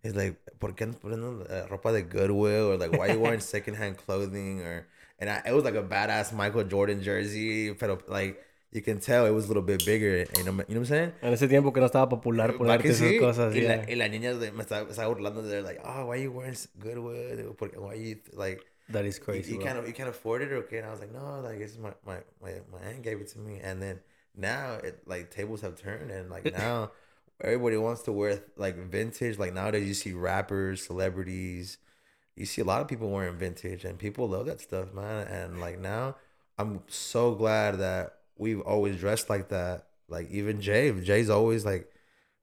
it's 0.03 0.15
like, 0.15 0.37
¿por 0.59 0.73
qué 0.73 0.85
andas 0.85 0.99
poniendo 0.99 1.45
eh, 1.49 1.65
ropa 1.69 1.91
de 1.91 2.03
Goodwill? 2.03 2.71
Or 2.73 2.77
like, 2.77 2.91
why 2.91 3.07
you 3.07 3.19
wearing 3.19 3.39
secondhand 3.55 3.97
clothing? 3.97 4.61
Or 4.61 4.87
and 5.19 5.29
I, 5.29 5.41
it 5.47 5.53
was 5.53 5.63
like 5.63 5.75
a 5.75 5.83
badass 5.83 6.33
Michael 6.33 6.63
Jordan 6.63 7.01
jersey, 7.01 7.71
but 7.71 8.09
like 8.09 8.41
you 8.71 8.81
can 8.81 8.99
tell 8.99 9.25
it 9.25 9.31
was 9.31 9.45
a 9.45 9.47
little 9.47 9.63
bit 9.63 9.85
bigger. 9.85 10.25
You 10.37 10.43
know, 10.43 10.51
you 10.51 10.51
know 10.51 10.63
what 10.67 10.77
I'm 10.77 10.85
saying? 10.85 11.13
En 11.21 11.33
ese 11.33 11.47
tiempo 11.47 11.71
que 11.71 11.79
no 11.81 11.87
estaba 11.87 12.09
popular 12.09 12.53
ponerte 12.57 12.89
esas 12.89 13.09
sí. 13.09 13.19
cosas. 13.19 13.55
Y, 13.55 13.61
la, 13.61 13.85
y 13.89 13.95
la 13.95 14.07
niña 14.07 14.33
de- 14.37 14.51
me 14.51 14.63
estaba, 14.63 14.89
estaba 14.89 15.07
burlando 15.07 15.41
de 15.41 15.61
like, 15.61 15.79
oh, 15.83 16.05
why 16.05 16.17
are 16.17 16.21
you 16.21 16.31
wearing 16.31 16.55
Goodwill? 16.79 17.55
Why 17.77 17.95
you 17.95 18.17
like 18.33 18.61
That 18.89 19.05
is 19.05 19.17
crazy, 19.19 19.53
you 19.53 19.57
bro. 19.57 19.65
can't 19.65 19.87
you 19.87 19.93
can't 19.93 20.09
afford 20.09 20.43
it 20.43 20.51
okay? 20.51 20.77
And 20.77 20.87
I 20.87 20.91
was 20.91 20.99
like, 20.99 21.11
no, 21.11 21.41
like 21.41 21.59
it's 21.59 21.77
my 21.77 21.93
my 22.05 22.17
my, 22.41 22.61
my 22.71 22.79
aunt 22.87 23.01
gave 23.01 23.19
it 23.19 23.29
to 23.29 23.39
me, 23.39 23.59
and 23.63 23.81
then 23.81 23.99
now 24.37 24.73
it 24.83 25.01
like 25.05 25.31
tables 25.31 25.61
have 25.61 25.79
turned, 25.81 26.11
and 26.11 26.29
like 26.29 26.51
now 26.57 26.91
everybody 27.41 27.77
wants 27.77 28.03
to 28.03 28.11
wear 28.11 28.43
like 28.57 28.75
vintage. 28.77 29.37
Like 29.37 29.53
nowadays, 29.53 29.87
you 29.87 29.93
see 29.93 30.13
rappers, 30.13 30.85
celebrities, 30.85 31.77
you 32.35 32.45
see 32.45 32.61
a 32.61 32.65
lot 32.65 32.81
of 32.81 32.87
people 32.87 33.09
wearing 33.09 33.37
vintage, 33.37 33.85
and 33.85 33.97
people 33.97 34.27
love 34.29 34.45
that 34.47 34.61
stuff, 34.61 34.93
man. 34.93 35.27
And 35.27 35.59
like 35.59 35.79
now, 35.79 36.15
I'm 36.57 36.81
so 36.87 37.35
glad 37.35 37.79
that 37.79 38.17
we've 38.37 38.61
always 38.61 38.97
dressed 38.99 39.29
like 39.29 39.49
that. 39.49 39.87
Like 40.07 40.29
even 40.29 40.61
Jay, 40.61 40.91
Jay's 40.91 41.29
always 41.29 41.65
like, 41.65 41.91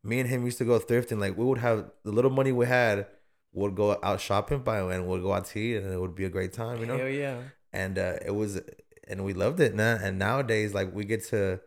me 0.03 0.19
and 0.19 0.29
him 0.29 0.45
used 0.45 0.59
to 0.59 0.65
go 0.65 0.79
thrifting. 0.79 1.21
Like 1.21 1.37
we 1.37 1.45
would 1.45 1.59
have 1.59 1.91
the 2.05 2.11
little 2.11 2.31
money 2.31 2.51
we 2.53 2.67
had, 2.67 3.07
would 3.53 3.75
go 3.75 3.99
out 4.03 4.21
shopping 4.21 4.61
by, 4.61 4.79
and 4.81 5.07
we'd 5.07 5.23
go 5.23 5.33
out 5.33 5.45
to 5.47 5.59
eat, 5.61 5.77
and 5.77 5.93
it 5.93 6.01
would 6.01 6.15
be 6.15 6.25
a 6.25 6.31
great 6.31 6.53
time, 6.53 6.81
you 6.81 6.87
know 6.87 6.97
Hell 6.99 7.09
yeah. 7.09 7.39
and 7.73 7.99
uh, 7.99 8.15
it 8.25 8.35
was 8.35 8.61
and 9.09 9.25
we 9.25 9.33
loved 9.33 9.61
it 9.61 9.75
man 9.75 10.01
and 10.01 10.19
nowadays 10.19 10.75
like 10.75 10.95
we 10.95 11.05
get 11.05 11.25
to 11.25 11.61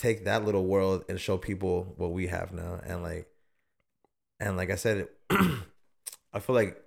take 0.00 0.24
that 0.24 0.44
little 0.44 0.64
world 0.64 1.04
and 1.08 1.20
show 1.20 1.36
people 1.38 1.94
what 1.96 2.12
we 2.12 2.28
have 2.28 2.52
now. 2.52 2.80
And 2.84 3.02
like 3.02 3.28
and 4.40 4.56
like 4.56 4.70
i 4.70 4.74
said 4.74 5.08
i 5.30 6.40
feel 6.40 6.54
like 6.54 6.82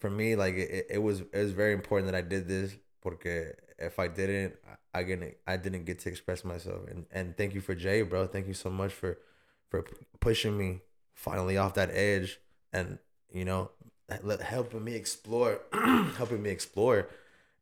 for 0.00 0.10
me 0.10 0.36
like 0.36 0.54
it, 0.54 0.86
it 0.90 0.98
was 0.98 1.20
it 1.20 1.38
was 1.38 1.52
very 1.52 1.72
important 1.72 2.10
that 2.10 2.16
i 2.16 2.22
did 2.22 2.46
this 2.46 2.76
because 3.02 3.54
if 3.78 3.98
i 3.98 4.06
didn't 4.06 4.54
i, 4.94 5.02
didn't 5.02 5.34
i 5.46 5.56
didn't 5.56 5.84
get 5.84 5.98
to 6.00 6.08
express 6.08 6.44
myself. 6.44 6.86
And 6.88 7.06
and 7.10 7.36
thank 7.36 7.54
you 7.54 7.60
for 7.60 7.74
jay 7.74 8.02
bro. 8.02 8.26
Thank 8.26 8.46
you 8.46 8.54
so 8.54 8.70
much 8.70 8.92
for 8.92 9.18
for 9.68 9.84
pushing 10.20 10.56
me 10.56 10.82
finally 11.14 11.56
off 11.56 11.74
that 11.74 11.90
edge 11.92 12.38
and 12.72 12.98
you 13.32 13.44
know 13.44 13.70
helping 14.42 14.84
me 14.84 14.94
explore 14.94 15.60
helping 16.18 16.42
me 16.42 16.50
explore 16.50 17.08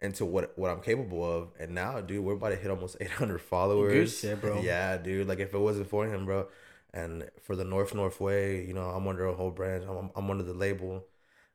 into 0.01 0.25
what 0.25 0.57
what 0.59 0.71
I'm 0.71 0.81
capable 0.81 1.25
of. 1.25 1.49
And 1.59 1.75
now 1.75 2.01
dude 2.01 2.25
we're 2.25 2.35
about 2.35 2.51
to 2.51 2.57
hit 2.57 2.71
almost 2.71 2.97
800 3.01 3.41
followers. 3.41 4.19
shit, 4.19 4.41
bro. 4.41 4.61
yeah 4.61 4.97
dude 4.97 5.27
like 5.29 5.41
if 5.41 5.55
it 5.55 5.59
wasn't 5.59 5.89
for 5.91 6.07
him 6.07 6.25
bro. 6.27 6.47
And 6.95 7.29
for 7.43 7.55
the 7.57 7.65
North 7.65 7.95
North 7.95 8.21
Way 8.21 8.65
you 8.67 8.75
know 8.75 8.89
I'm 8.91 9.07
under 9.09 9.27
a 9.27 9.35
whole 9.35 9.51
branch 9.51 9.85
I'm, 9.89 10.11
I'm 10.17 10.31
under 10.31 10.45
the 10.45 10.55
label. 10.55 11.05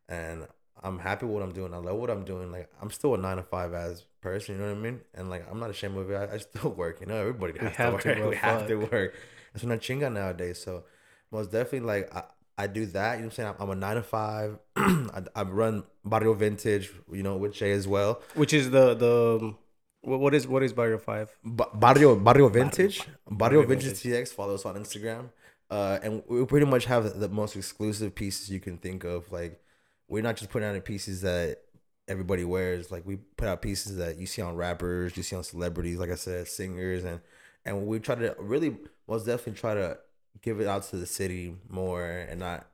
And 0.09 0.47
I'm 0.83 0.99
happy 0.99 1.25
with 1.25 1.33
what 1.35 1.43
I'm 1.43 1.53
doing. 1.53 1.73
I 1.73 1.77
love 1.77 1.97
what 1.97 2.09
I'm 2.09 2.25
doing. 2.25 2.51
Like 2.51 2.69
I'm 2.81 2.91
still 2.91 3.15
a 3.15 3.17
nine 3.17 3.37
to 3.37 3.43
five 3.43 3.73
as 3.73 4.05
person 4.21 4.55
you 4.55 4.61
know 4.61 4.67
what 4.69 4.77
I 4.77 4.81
mean? 4.81 5.01
And 5.13 5.29
like 5.29 5.49
I'm 5.49 5.59
not 5.59 5.69
ashamed 5.69 5.97
of 5.97 6.09
it. 6.11 6.15
I, 6.15 6.35
I 6.35 6.37
still 6.39 6.71
work 6.83 6.99
you 7.01 7.07
know? 7.07 7.15
Everybody 7.15 7.57
has 7.59 7.75
have 7.75 8.01
to 8.01 8.03
to, 8.03 8.09
work. 8.09 8.17
bro, 8.19 8.29
we 8.31 8.35
have 8.35 8.67
to 8.67 8.75
work. 8.75 9.15
It's 9.55 9.63
not 9.63 9.79
chinga 9.79 10.11
nowadays. 10.11 10.59
So 10.61 10.83
most 11.31 11.51
definitely 11.51 11.87
like 11.87 12.13
I, 12.15 12.23
I 12.57 12.67
do 12.67 12.85
that. 12.87 13.13
You 13.13 13.21
know 13.21 13.25
what 13.25 13.25
I'm 13.25 13.31
saying? 13.31 13.55
I'm, 13.59 13.69
a 13.69 13.75
nine 13.75 13.95
to 13.95 14.03
five. 14.03 14.59
I, 14.75 15.23
I 15.35 15.43
run 15.43 15.83
Barrio 16.05 16.33
Vintage, 16.33 16.91
you 17.11 17.23
know, 17.23 17.37
with 17.37 17.53
Jay 17.53 17.71
as 17.71 17.87
well. 17.87 18.21
Which 18.35 18.53
is 18.53 18.69
the 18.69 18.93
the 18.93 19.55
what, 20.01 20.33
is 20.33 20.47
what 20.47 20.63
is 20.63 20.73
Barrio 20.73 20.97
Five? 20.97 21.29
Ba- 21.43 21.69
Barrio 21.73 22.15
Barrio 22.15 22.49
Vintage. 22.49 22.99
Barrio, 23.29 23.61
Barrio 23.63 23.67
Vintage 23.67 23.93
TX. 23.93 24.29
Follow 24.29 24.55
us 24.55 24.65
on 24.65 24.75
Instagram. 24.75 25.29
Uh, 25.69 25.97
and 26.03 26.21
we 26.27 26.45
pretty 26.45 26.65
much 26.65 26.85
have 26.85 27.19
the 27.19 27.29
most 27.29 27.55
exclusive 27.55 28.13
pieces 28.13 28.49
you 28.49 28.59
can 28.59 28.77
think 28.77 29.03
of. 29.03 29.31
Like, 29.31 29.59
we're 30.07 30.21
not 30.21 30.35
just 30.35 30.51
putting 30.51 30.67
out 30.67 30.85
pieces 30.85 31.21
that 31.21 31.59
everybody 32.07 32.43
wears. 32.43 32.91
Like, 32.91 33.05
we 33.05 33.15
put 33.15 33.47
out 33.47 33.61
pieces 33.61 33.97
that 33.97 34.17
you 34.17 34.25
see 34.27 34.41
on 34.41 34.55
rappers, 34.55 35.15
you 35.17 35.23
see 35.23 35.35
on 35.35 35.43
celebrities. 35.43 35.97
Like 35.97 36.11
I 36.11 36.15
said, 36.15 36.47
singers, 36.47 37.05
and 37.05 37.21
and 37.65 37.87
we 37.87 37.99
try 37.99 38.15
to 38.15 38.35
really 38.39 38.77
most 39.07 39.25
definitely 39.25 39.59
try 39.59 39.73
to 39.73 39.97
give 40.41 40.59
it 40.59 40.67
out 40.67 40.83
to 40.83 40.97
the 40.97 41.05
city 41.05 41.55
more 41.69 42.05
and 42.05 42.39
not 42.39 42.67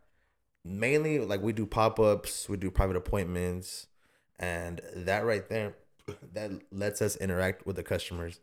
mainly 0.66 1.20
like 1.20 1.42
we 1.42 1.54
do 1.54 1.66
pop-ups 1.66 2.50
we 2.50 2.58
do 2.58 2.70
private 2.70 2.96
appointments 2.96 3.88
and 4.40 4.82
that 4.96 5.26
right 5.26 5.48
there 5.50 5.76
that 6.34 6.52
lets 6.72 7.02
us 7.02 7.16
interact 7.18 7.66
with 7.66 7.76
the 7.76 7.84
customers 7.84 8.40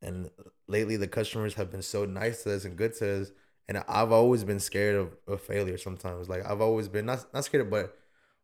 and 0.00 0.30
lately 0.66 0.96
the 0.96 1.08
customers 1.08 1.54
have 1.54 1.70
been 1.70 1.82
so 1.82 2.04
nice 2.04 2.42
to 2.42 2.54
us 2.54 2.64
and 2.64 2.76
good 2.76 2.94
to 2.94 3.22
us 3.22 3.32
and 3.68 3.78
i've 3.88 4.12
always 4.12 4.42
been 4.44 4.60
scared 4.60 4.96
of, 4.96 5.16
of 5.28 5.40
failure 5.40 5.78
sometimes 5.78 6.28
like 6.28 6.44
i've 6.44 6.60
always 6.60 6.88
been 6.88 7.06
not, 7.06 7.24
not 7.32 7.44
scared 7.44 7.70
but 7.70 7.96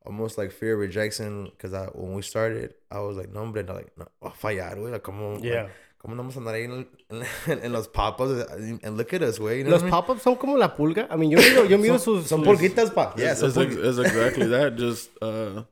almost 0.06 0.38
like 0.38 0.50
fear 0.52 0.74
of 0.74 0.80
rejection 0.80 1.44
because 1.44 1.74
I 1.74 1.86
when 1.86 2.14
we 2.14 2.22
started, 2.22 2.74
I 2.90 3.00
was 3.00 3.16
like, 3.16 3.30
no, 3.32 3.40
hombre, 3.40 3.62
like, 3.64 3.92
no, 3.98 4.06
a 4.22 4.30
fallar. 4.30 4.90
Like, 4.90 5.02
como, 5.02 5.38
Yeah. 5.38 5.62
like, 5.64 5.70
como 5.98 6.14
no 6.14 6.22
vamos 6.22 6.36
a 6.36 6.38
andar 6.38 6.54
ahí 6.54 6.64
en, 6.64 6.88
en, 7.10 7.64
en 7.64 7.72
los 7.72 7.88
pop-ups 7.88 8.46
and 8.82 8.96
look 8.96 9.12
at 9.12 9.22
us, 9.22 9.38
güey. 9.38 9.58
You 9.58 9.64
know 9.64 9.72
Los 9.72 9.82
I 9.82 9.84
mean? 9.86 9.90
pop-ups 9.90 10.22
son 10.22 10.36
como 10.36 10.56
la 10.56 10.74
pulga. 10.76 11.08
I 11.12 11.16
mean, 11.16 11.30
yo 11.30 11.38
miro, 11.38 11.64
yo 11.66 11.78
miro 11.84 11.98
Son, 11.98 12.20
sus... 12.20 12.28
son 12.28 12.42
pulguitas, 12.42 12.90
pa. 12.90 13.14
Yeah, 13.16 13.32
it's, 13.32 13.40
son 13.40 13.48
it's, 13.50 13.56
ex- 13.58 13.74
pulguitas. 13.74 13.98
it's 13.98 14.08
exactly 14.08 14.46
that, 14.48 14.76
just 14.78 15.10
uh, 15.22 15.62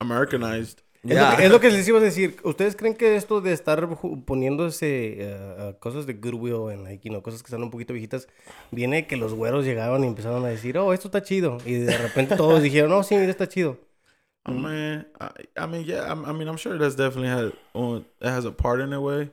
Americanized. 0.00 0.80
Es, 1.04 1.10
lo 1.10 1.14
Yeah. 1.14 1.36
que, 1.36 1.44
es 1.44 1.50
lo 1.52 1.60
que 1.60 1.70
les 1.70 1.86
iba 1.86 1.98
a 1.98 2.02
decir. 2.02 2.36
¿Ustedes 2.42 2.74
creen 2.74 2.94
que 2.96 3.14
esto 3.14 3.40
de 3.40 3.52
estar 3.52 3.88
poniéndose 4.26 5.14
eh, 5.20 5.70
uh, 5.70 5.78
cosas 5.78 6.04
de 6.06 6.14
Goodwill 6.14 6.72
en 6.72 6.82
like, 6.82 7.04
you 7.06 7.10
know, 7.12 7.22
cosas 7.22 7.42
que 7.42 7.46
están 7.46 7.62
un 7.62 7.70
poquito 7.70 7.92
viejitas, 7.92 8.26
viene 8.72 9.06
que 9.06 9.16
los 9.16 9.32
güeros 9.32 9.64
llegaron 9.64 10.02
y 10.02 10.08
empezaron 10.08 10.44
a 10.44 10.48
decir, 10.48 10.76
oh, 10.78 10.92
esto 10.92 11.06
está 11.06 11.22
chido? 11.22 11.58
Y 11.64 11.74
de 11.74 11.96
repente 11.96 12.34
todos 12.36 12.60
dijeron, 12.60 12.90
no, 12.90 13.04
sí, 13.04 13.14
mira, 13.14 13.30
está 13.30 13.48
chido. 13.48 13.78
I 14.48 14.52
mean, 14.52 15.06
I, 15.20 15.60
I 15.60 15.66
mean, 15.68 15.84
yeah. 15.84 16.06
I, 16.12 16.30
I 16.30 16.32
mean, 16.32 16.48
I'm 16.48 16.56
sure 16.56 16.76
that's 16.78 16.96
definitely 16.96 17.28
has 17.30 17.52
on 17.72 17.98
it 18.20 18.26
has 18.28 18.44
a 18.44 18.52
part 18.52 18.80
in 18.80 18.92
a 18.92 19.00
way, 19.00 19.30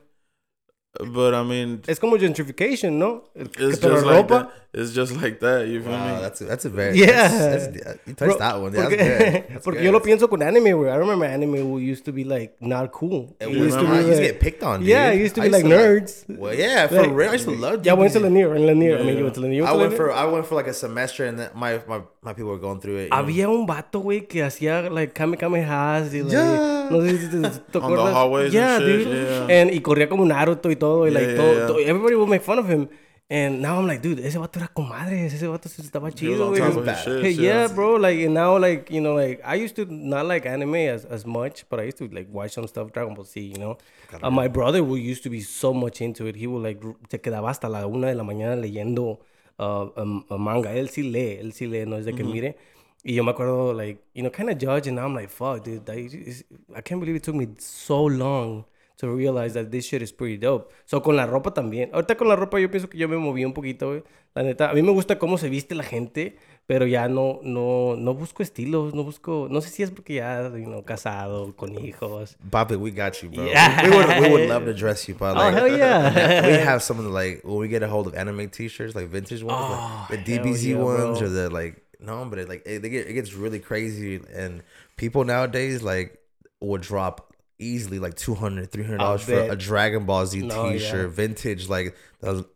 but 1.00 1.34
I 1.34 1.42
mean, 1.42 1.82
Es 1.86 1.98
como 2.00 2.16
gentrification, 2.18 2.98
¿no? 2.98 3.24
it's 3.34 3.78
Pero 3.80 3.94
just 3.96 4.06
like 4.06 4.28
ropa... 4.28 4.44
that. 4.48 4.63
It's 4.76 4.92
just 4.92 5.14
like 5.22 5.38
that. 5.38 5.68
You 5.68 5.80
feel 5.82 5.92
Wow, 5.92 6.16
me? 6.16 6.20
that's 6.22 6.40
a, 6.40 6.44
that's 6.46 6.64
a 6.64 6.68
very 6.68 6.98
Yeah. 6.98 7.28
That's, 7.28 7.66
that's, 7.68 7.98
you 8.06 8.14
touched 8.14 8.18
Bro, 8.18 8.38
that 8.38 8.60
one. 8.60 8.72
Yeah, 8.74 8.82
porque 8.82 8.96
that's 8.98 9.22
good. 9.22 9.44
That's 9.54 9.64
porque 9.64 9.82
yo 9.84 9.92
lo 9.92 10.00
pienso 10.00 10.28
con 10.28 10.42
anime, 10.42 10.72
güey. 10.74 10.90
I 10.90 10.96
remember 10.96 11.26
anime 11.26 11.78
used 11.80 12.04
to 12.06 12.12
be 12.12 12.24
like 12.24 12.56
not 12.60 12.90
cool. 12.90 13.36
It 13.38 13.44
It 13.44 13.48
was, 13.50 13.56
used 13.58 13.78
to 13.78 13.84
man, 13.84 13.92
I 13.94 14.02
be 14.02 14.08
used 14.08 14.20
to 14.20 14.26
get 14.26 14.40
picked 14.40 14.62
on, 14.64 14.80
dude. 14.80 14.88
Yeah, 14.88 15.10
it 15.12 15.20
used 15.20 15.36
to 15.36 15.42
I 15.42 15.44
be 15.46 15.50
like 15.50 15.64
like- 15.64 15.72
nerds. 15.72 16.24
well, 16.28 16.52
yeah, 16.52 16.88
for 16.88 17.02
Like, 17.02 17.12
real. 17.14 17.30
I 17.30 17.32
used 17.34 17.44
to 17.44 17.52
love. 17.54 17.86
Yeah, 17.86 17.92
I 17.92 17.94
went 17.94 18.12
to 18.14 18.18
DBZ. 18.18 18.22
Lanier, 18.24 18.54
en 18.56 18.66
Lanier. 18.66 18.96
I 18.96 18.98
mean, 18.98 19.06
Yeah. 19.08 19.18
you 19.18 19.22
went 19.24 19.34
to 19.36 19.40
Lanier. 19.42 19.56
You 19.62 19.64
I 19.64 19.70
went 19.70 19.74
to 19.74 19.78
went 19.78 19.92
Lanier? 19.92 20.12
for 20.12 20.12
I 20.12 20.24
went 20.26 20.46
for 20.46 20.54
like 20.56 20.66
a 20.66 20.74
semester, 20.74 21.24
and 21.24 21.38
then 21.38 21.50
my 21.54 21.80
my, 21.86 22.00
my 22.22 22.32
people 22.34 22.50
were 22.50 22.58
going 22.58 22.80
through 22.80 22.96
it. 22.98 23.04
you 23.04 23.10
know. 23.10 23.16
Había 23.22 23.48
un 23.48 23.66
vato, 23.66 24.00
güey, 24.02 24.26
que 24.26 24.42
hacía 24.42 24.90
like 24.90 25.14
Kame 25.14 25.36
Kamehas 25.36 26.12
y 26.12 26.22
like, 26.22 26.32
Yeah. 26.32 26.88
no 26.90 26.98
sé 27.00 27.18
si 27.18 27.28
te, 27.30 27.40
te 27.40 27.78
On 27.78 27.94
the 27.94 28.00
acuerdas. 28.02 28.12
hallways 28.12 28.44
and 28.46 28.54
yeah, 28.54 28.78
shit, 28.78 29.04
dude. 29.04 29.06
yeah. 29.06 29.46
And, 29.60 29.70
y 29.70 29.80
corría 29.80 30.08
como 30.08 30.24
Naruto 30.26 30.68
y 30.70 30.74
todo, 30.76 31.06
y 31.06 31.10
like 31.10 31.28
Yeah, 31.28 31.36
todo, 31.36 31.52
yeah. 31.54 31.66
todo- 31.68 31.78
everybody 31.78 32.16
would 32.16 32.28
make 32.28 32.42
fun 32.42 32.58
of 32.58 32.68
him. 32.68 32.88
And 33.30 33.62
now 33.62 33.78
I'm 33.78 33.86
like, 33.86 34.02
dude, 34.02 34.20
ese 34.20 34.34
vato 34.36 34.58
era 34.60 34.68
comadres, 34.68 35.32
ese 35.32 35.44
vato 35.48 35.66
se 35.68 35.80
estaba 35.82 36.10
chido, 36.12 36.50
güey. 36.50 36.58
top 36.58 36.66
He 36.66 36.68
of 36.68 36.76
was 36.76 36.76
his 36.76 36.84
bad. 36.84 37.04
shit. 37.04 37.22
Hey, 37.24 37.30
yeah, 37.30 37.68
bro. 37.68 37.94
Like, 37.96 38.18
and 38.20 38.34
now, 38.34 38.58
like, 38.58 38.90
you 38.90 39.00
know, 39.00 39.14
like, 39.14 39.40
I 39.42 39.54
used 39.54 39.76
to 39.76 39.86
not 39.86 40.26
like 40.26 40.44
anime 40.44 40.74
as, 40.74 41.06
as 41.06 41.24
much, 41.24 41.64
but 41.70 41.80
I 41.80 41.84
used 41.84 41.96
to, 41.98 42.08
like, 42.08 42.28
watch 42.30 42.52
some 42.52 42.66
stuff, 42.66 42.92
Dragon 42.92 43.14
Ball 43.14 43.24
Z, 43.24 43.40
you 43.40 43.56
know? 43.56 43.78
Uh, 44.22 44.30
my 44.30 44.46
brother 44.46 44.84
who 44.84 44.96
used 44.96 45.22
to 45.22 45.30
be 45.30 45.40
so 45.40 45.72
much 45.72 46.02
into 46.02 46.26
it. 46.26 46.36
He 46.36 46.46
would, 46.46 46.62
like, 46.62 46.82
se 47.10 47.18
quedaba 47.18 47.48
hasta 47.48 47.66
la 47.68 47.86
una 47.86 48.08
de 48.08 48.14
la 48.14 48.24
mañana 48.24 48.56
leyendo 48.60 49.18
uh, 49.58 49.88
um, 49.96 50.24
a 50.28 50.36
manga. 50.36 50.70
Él 50.74 50.90
sí 50.90 51.02
lee, 51.10 51.38
él 51.40 51.52
sí 51.54 51.66
lee, 51.66 51.86
no 51.86 51.96
es 51.96 52.04
de 52.04 52.12
que 52.12 52.22
mire. 52.24 52.56
Y 53.04 53.14
yo 53.14 53.24
me 53.24 53.32
acuerdo, 53.32 53.72
like, 53.74 54.02
you 54.14 54.22
know, 54.22 54.30
kind 54.30 54.50
of 54.50 54.58
judge, 54.58 54.86
and 54.86 54.96
now 54.96 55.04
I'm 55.06 55.14
like, 55.14 55.30
fuck, 55.30 55.64
dude, 55.64 55.88
is- 55.88 56.44
I 56.76 56.82
can't 56.82 57.00
believe 57.00 57.16
it 57.16 57.22
took 57.22 57.34
me 57.34 57.48
so 57.58 58.04
long 58.04 58.64
to 59.04 59.14
realize 59.14 59.54
that 59.54 59.70
this 59.70 59.86
shit 59.86 60.02
is 60.02 60.12
pretty 60.12 60.36
dope. 60.38 60.72
So, 60.86 61.00
con 61.02 61.16
la 61.16 61.26
ropa 61.26 61.52
también. 61.54 61.90
Ahorita 61.92 62.16
con 62.16 62.28
la 62.28 62.36
ropa 62.36 62.58
yo 62.60 62.70
pienso 62.70 62.88
que 62.88 62.98
yo 62.98 63.08
me 63.08 63.16
moví 63.16 63.44
un 63.44 63.52
poquito, 63.52 63.88
güey. 63.88 64.02
La 64.34 64.42
neta, 64.42 64.70
a 64.70 64.74
mí 64.74 64.82
me 64.82 64.90
gusta 64.90 65.16
cómo 65.18 65.38
se 65.38 65.48
viste 65.48 65.76
la 65.76 65.84
gente, 65.84 66.36
pero 66.66 66.86
ya 66.86 67.06
no, 67.08 67.38
no, 67.44 67.94
no 67.96 68.14
busco 68.14 68.42
estilos, 68.42 68.92
no 68.92 69.04
busco, 69.04 69.46
no 69.48 69.60
sé 69.60 69.68
si 69.68 69.84
es 69.84 69.92
porque 69.92 70.14
ya, 70.14 70.48
you 70.56 70.64
know, 70.64 70.82
casado, 70.84 71.54
con 71.54 71.78
hijos. 71.78 72.36
Bobby, 72.42 72.74
we 72.74 72.90
got 72.90 73.22
you, 73.22 73.30
bro. 73.30 73.44
Yeah. 73.48 73.84
We, 73.88 73.96
would 73.96 74.08
we 74.22 74.28
would 74.30 74.48
love 74.48 74.64
to 74.64 74.74
dress 74.74 75.06
you, 75.08 75.14
but 75.14 75.36
Oh, 75.36 75.50
hell 75.52 75.68
yeah. 75.68 76.44
we 76.48 76.54
have 76.54 76.82
some 76.82 76.98
of 76.98 77.04
the 77.04 77.10
like 77.12 77.42
when 77.44 77.58
we 77.58 77.68
get 77.68 77.84
a 77.84 77.88
hold 77.88 78.08
of 78.08 78.14
anime 78.16 78.48
T-shirts, 78.50 78.96
like 78.96 79.06
vintage 79.08 79.44
ones, 79.44 79.56
Oh, 79.60 80.06
like 80.10 80.24
the 80.24 80.38
DBZ 80.38 80.70
yeah, 80.70 80.76
ones 80.78 81.18
bro. 81.20 81.28
or 81.28 81.30
the 81.30 81.50
like. 81.50 81.82
No, 82.00 82.24
but 82.28 82.40
it, 82.40 82.48
like 82.48 82.62
it, 82.66 82.82
they 82.82 82.88
get, 82.88 83.06
it 83.06 83.12
gets 83.14 83.34
really 83.34 83.60
crazy, 83.60 84.20
and 84.34 84.62
people 84.96 85.24
nowadays 85.24 85.80
like 85.82 86.18
would 86.60 86.82
drop 86.82 87.32
easily 87.58 87.98
like 87.98 88.14
200 88.14 88.70
300 88.70 88.98
dollars 88.98 89.22
for 89.22 89.30
bet. 89.32 89.50
a 89.50 89.56
Dragon 89.56 90.04
Ball 90.06 90.26
z 90.26 90.42
no, 90.42 90.72
t-shirt 90.72 91.10
vintage 91.10 91.68
like 91.68 91.94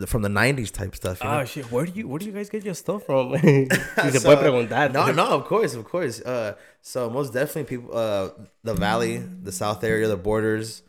from 0.07 0.23
the 0.23 0.29
90s 0.29 0.73
type 0.73 0.95
stuff. 0.97 1.21
You 1.23 1.29
know? 1.29 1.37
Ah, 1.37 1.45
shit, 1.45 1.71
where 1.71 1.87
do 1.87 1.93
you, 1.93 2.09
where 2.09 2.19
do 2.19 2.27
you 2.27 2.33
guys 2.33 2.49
get 2.49 2.65
your 2.65 2.75
stuff 2.75 3.05
from? 3.05 3.37
si 3.39 3.67
se 3.69 4.19
puede 4.21 4.39
preguntar. 4.43 4.93
No, 4.93 5.13
no, 5.13 5.27
of 5.29 5.45
course, 5.45 5.75
of 5.75 5.85
course. 5.85 6.21
Uh, 6.21 6.55
so 6.81 7.09
most 7.11 7.33
definitely 7.33 7.65
people, 7.65 7.97
uh, 7.97 8.31
the 8.65 8.75
valley, 8.75 9.19
the 9.19 9.53
south 9.53 9.85
area, 9.85 10.09
the 10.09 10.17
borders. 10.17 10.83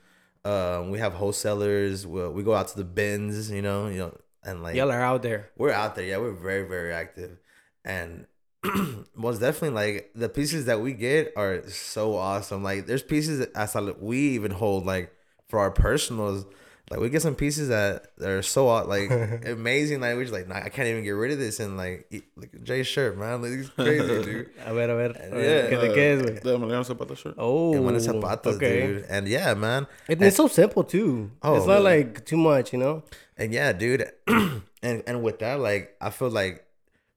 Um, 0.46 0.90
we 0.90 1.00
have 1.00 1.14
wholesalers. 1.14 2.08
We, 2.08 2.28
we 2.30 2.44
go 2.44 2.54
out 2.56 2.70
to 2.70 2.78
the 2.78 2.86
bins, 2.86 3.52
you 3.52 3.62
know, 3.62 3.88
you 3.88 3.98
know, 4.00 4.18
and 4.44 4.64
like 4.64 4.76
Y'all 4.76 4.92
are 4.92 5.02
out 5.02 5.22
there. 5.22 5.50
we're 5.58 5.72
out 5.72 5.96
there. 5.96 6.06
Yeah, 6.06 6.18
we're 6.18 6.32
very, 6.32 6.66
very 6.68 6.94
active, 6.94 7.38
and 7.84 8.26
most 9.16 9.40
definitely 9.40 9.70
like 9.76 10.12
the 10.16 10.30
pieces 10.30 10.66
that 10.66 10.82
we 10.82 10.94
get 10.94 11.34
are 11.36 11.64
so 11.70 12.16
awesome. 12.16 12.64
Like 12.64 12.86
there's 12.88 13.04
pieces 13.04 13.40
that 13.40 13.56
hasta 13.56 13.82
like, 13.82 13.98
we 14.00 14.18
even 14.32 14.52
hold 14.52 14.86
like 14.86 15.14
for 15.48 15.60
our 15.60 15.72
personals. 15.72 16.46
Like 16.92 17.00
we 17.00 17.10
get 17.10 17.22
some 17.22 17.36
pieces 17.36 17.70
that 17.70 18.08
that 18.18 18.30
are 18.30 18.42
so 18.42 18.66
like 18.66 19.12
amazing. 19.46 20.02
Like 20.02 20.16
we're 20.16 20.24
just 20.24 20.34
like, 20.34 20.48
nah, 20.48 20.56
I 20.56 20.70
can't 20.70 20.88
even 20.88 21.04
get 21.04 21.12
rid 21.12 21.32
of 21.32 21.38
this. 21.38 21.60
And 21.60 21.78
like, 21.78 22.08
e- 22.10 22.22
look 22.36 22.50
at 22.54 22.64
Jay's 22.64 22.88
shirt, 22.88 23.16
man. 23.18 23.42
Like, 23.44 23.52
it's 23.52 23.70
crazy, 23.70 24.08
dude. 24.08 24.50
A 24.66 24.74
ver, 24.74 24.90
a 24.90 24.96
ver. 24.96 25.10
Uh, 25.12 25.38
yeah. 25.38 25.70
¿qué- 25.70 25.78
uh, 25.78 25.82
¿De 25.82 25.90
qué 25.94 26.36
es. 26.36 26.42
The 26.42 26.58
Emiliano 26.58 26.84
Zapata 26.84 27.16
shirt. 27.16 27.36
Oh, 27.38 27.74
And 27.76 27.86
when 27.86 27.96
okay. 27.96 28.88
dude. 28.88 29.06
And 29.08 29.28
yeah, 29.28 29.54
man. 29.54 29.86
And 30.08 30.22
it's 30.24 30.38
so 30.38 30.48
simple 30.48 30.84
too. 30.84 31.30
Oh, 31.44 31.56
it's 31.58 31.68
not 31.68 31.84
really? 31.84 32.04
like 32.06 32.26
too 32.26 32.38
much, 32.38 32.74
you 32.74 32.80
know. 32.80 33.04
And 33.38 33.54
yeah, 33.54 33.72
dude. 33.72 34.12
and 34.28 34.64
and 34.82 35.22
with 35.22 35.38
that, 35.40 35.60
like, 35.60 35.96
I 36.02 36.10
feel 36.10 36.32
like 36.32 36.66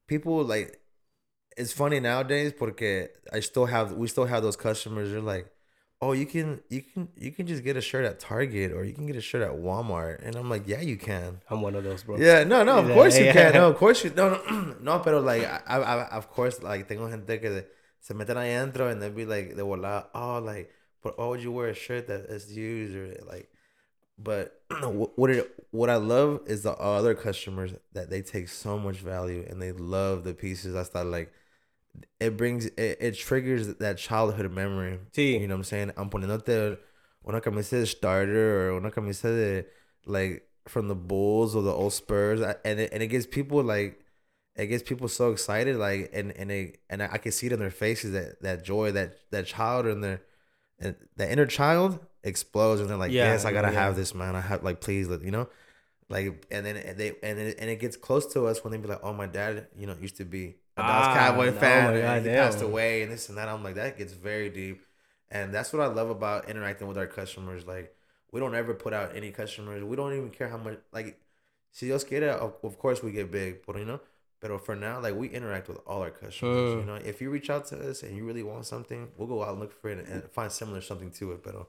people 0.07 0.45
like 0.45 0.82
it's 1.57 1.73
funny 1.73 2.01
nowadays 2.01 2.53
porque 2.53 3.09
I 3.33 3.41
still 3.41 3.67
have 3.67 3.93
we 3.93 4.09
still 4.09 4.27
have 4.27 4.43
those 4.43 4.57
customers. 4.57 5.11
They're 5.11 5.21
like, 5.21 5.47
oh, 6.01 6.13
you 6.13 6.27
can 6.27 6.61
you 6.69 6.83
can 6.83 7.09
you 7.17 7.33
can 7.33 7.47
just 7.47 7.63
get 7.65 7.77
a 7.77 7.81
shirt 7.81 8.05
at 8.05 8.19
Target 8.21 8.73
or 8.73 8.85
you 8.85 8.93
can 8.95 9.07
get 9.07 9.17
a 9.17 9.21
shirt 9.21 9.43
at 9.43 9.53
Walmart, 9.53 10.25
and 10.27 10.37
I'm 10.37 10.49
like, 10.51 10.67
yeah, 10.67 10.81
you 10.81 10.97
can. 10.97 11.41
I'm 11.51 11.63
one 11.63 11.75
of 11.75 11.85
those, 11.85 12.03
bro. 12.05 12.19
Yeah, 12.19 12.45
no, 12.45 12.63
no, 12.65 12.79
of 12.79 12.89
Yeah, 12.89 12.95
course 12.95 13.19
you 13.19 13.27
yeah. 13.27 13.33
can. 13.33 13.53
No, 13.55 13.69
of 13.71 13.77
course 13.77 14.05
you. 14.05 14.11
No, 14.15 14.31
no, 14.51 14.77
no, 14.81 14.99
pero 15.01 15.21
like, 15.21 15.45
I, 15.45 15.61
I, 15.67 15.79
I- 16.05 16.17
of 16.17 16.31
course, 16.31 16.63
like, 16.63 16.89
tengo 16.89 17.09
gente 17.09 17.39
que 17.41 17.65
se 18.01 18.15
meten 18.15 18.37
ahí 18.37 18.51
adentro 18.55 18.91
and 18.91 19.01
they'll 19.01 19.11
be 19.11 19.25
like, 19.25 19.55
de 19.57 19.63
volar, 19.63 20.07
oh, 20.15 20.39
like, 20.39 20.71
but 21.03 21.19
why 21.19 21.27
would 21.27 21.43
you 21.43 21.53
wear 21.53 21.69
a 21.69 21.75
shirt 21.75 22.07
that 22.09 22.27
is 22.31 22.55
used 22.57 22.95
or 22.97 23.15
like, 23.27 23.49
but 24.19 24.61
what 24.83 25.19
what 25.19 25.31
it 25.31 25.51
what 25.71 25.91
I 25.91 25.97
love 25.97 26.43
is 26.47 26.63
the 26.63 26.73
other 26.73 27.15
customers 27.15 27.73
that 27.93 28.11
they 28.11 28.23
take 28.23 28.49
so 28.49 28.79
much 28.79 28.99
value 28.99 29.45
and 29.49 29.61
they 29.61 29.73
love 29.73 30.25
the 30.25 30.35
pieces. 30.35 30.75
I 30.75 30.85
thought 30.85 31.07
like. 31.07 31.33
It 32.21 32.37
brings 32.37 32.67
it, 32.67 32.99
it 33.01 33.13
triggers 33.17 33.75
that 33.77 33.99
childhood 33.99 34.51
memory. 34.53 34.99
Sí. 35.13 35.41
You 35.41 35.49
know 35.49 35.55
what 35.55 35.59
I'm 35.59 35.65
saying? 35.65 35.93
I'm 35.97 36.09
poniéndote 36.11 36.79
una 37.27 37.41
camisa 37.41 37.71
de 37.81 37.87
starter 37.87 38.69
or 38.69 38.73
una 38.73 38.91
camisa 38.91 39.25
de 39.25 39.65
like 40.07 40.49
from 40.69 40.89
the 40.89 40.95
Bulls 40.95 41.55
or 41.55 41.63
the 41.63 41.73
old 41.73 41.93
Spurs, 41.93 42.41
and 42.41 42.81
it, 42.81 42.93
and 42.93 43.03
it 43.03 43.09
gets 43.09 43.27
people 43.27 43.63
like 43.63 44.01
it 44.55 44.67
gets 44.67 44.83
people 44.83 45.09
so 45.09 45.33
excited, 45.33 45.77
like 45.77 46.11
and 46.13 46.33
and 46.33 46.51
they 46.51 46.77
and 46.89 47.03
I 47.03 47.19
can 47.19 47.33
see 47.33 47.47
it 47.47 47.53
in 47.53 47.59
their 47.59 47.71
faces 47.71 48.13
that 48.13 48.41
that 48.43 48.65
joy, 48.65 48.93
that 48.93 49.17
that 49.31 49.47
child 49.47 49.87
in 49.87 50.01
their 50.01 50.23
and 50.79 50.97
the 51.17 51.31
inner 51.31 51.47
child 51.47 51.99
explodes, 52.25 52.81
and 52.81 52.89
they're 52.91 52.97
like, 52.97 53.13
Yeah, 53.13 53.33
yes, 53.33 53.45
I 53.45 53.53
gotta 53.53 53.73
yeah. 53.73 53.81
have 53.81 53.97
this, 53.97 54.15
man. 54.15 54.37
I 54.37 54.41
have 54.41 54.63
like, 54.63 54.81
please, 54.81 55.09
let 55.09 55.23
you 55.23 55.31
know. 55.31 55.49
Like 56.09 56.47
and 56.51 56.67
then 56.67 56.97
they 56.97 57.15
and 57.23 57.39
it, 57.39 57.57
and 57.59 57.71
it 57.71 57.81
gets 57.81 57.97
close 57.97 58.27
to 58.35 58.47
us 58.47 58.63
when 58.63 58.73
they 58.73 58.79
be 58.79 58.89
like, 58.89 59.01
"Oh, 59.03 59.13
my 59.15 59.27
dad, 59.27 59.69
you 59.79 59.87
know, 59.87 59.97
used 60.01 60.17
to 60.19 60.25
be 60.25 60.57
a 60.77 60.83
Dallas 60.83 61.07
Ah, 61.09 61.15
Cowboy 61.15 61.49
oh 61.49 61.53
fan, 61.53 61.85
my 61.85 61.99
and 61.99 62.25
God, 62.25 62.31
he 62.31 62.37
passed 62.37 62.63
away, 62.63 63.03
and 63.03 63.13
this 63.13 63.29
and 63.29 63.39
that." 63.39 63.49
I'm 63.49 63.63
like, 63.63 63.75
that 63.77 63.99
gets 63.99 64.13
very 64.13 64.49
deep, 64.51 64.85
and 65.31 65.53
that's 65.55 65.73
what 65.73 65.83
I 65.83 65.87
love 65.87 66.11
about 66.11 66.49
interacting 66.49 66.89
with 66.89 66.99
our 66.99 67.07
customers. 67.07 67.67
Like, 67.67 67.95
we 68.33 68.41
don't 68.41 68.55
ever 68.55 68.75
put 68.75 68.93
out 68.93 69.15
any 69.15 69.31
customers. 69.31 69.83
We 69.85 69.97
don't 69.97 70.13
even 70.17 70.31
care 70.31 70.49
how 70.49 70.59
much. 70.59 70.79
Like, 70.93 71.21
si 71.71 71.87
Dios 71.87 72.05
quiere, 72.05 72.31
of, 72.31 72.55
of 72.63 72.79
course 72.79 73.03
we 73.03 73.13
get 73.13 73.31
big, 73.31 73.65
but 73.67 73.77
you 73.77 73.85
know. 73.85 74.01
But 74.41 74.65
for 74.67 74.75
now, 74.75 75.01
like 75.01 75.15
we 75.15 75.29
interact 75.29 75.69
with 75.69 75.79
all 75.87 76.03
our 76.03 76.11
customers. 76.11 76.75
Mm. 76.75 76.81
You 76.81 76.85
know, 76.87 76.95
if 76.97 77.21
you 77.21 77.31
reach 77.31 77.49
out 77.49 77.67
to 77.67 77.89
us 77.91 78.03
and 78.03 78.17
you 78.17 78.25
really 78.27 78.43
want 78.43 78.67
something, 78.67 79.09
we'll 79.17 79.29
go 79.29 79.41
out 79.45 79.51
and 79.51 79.61
look 79.61 79.73
for 79.81 79.89
it 79.91 80.05
and 80.09 80.25
find 80.33 80.51
similar 80.51 80.81
something 80.81 81.13
to 81.13 81.31
it. 81.33 81.45
But 81.45 81.55
uh, 81.55 81.65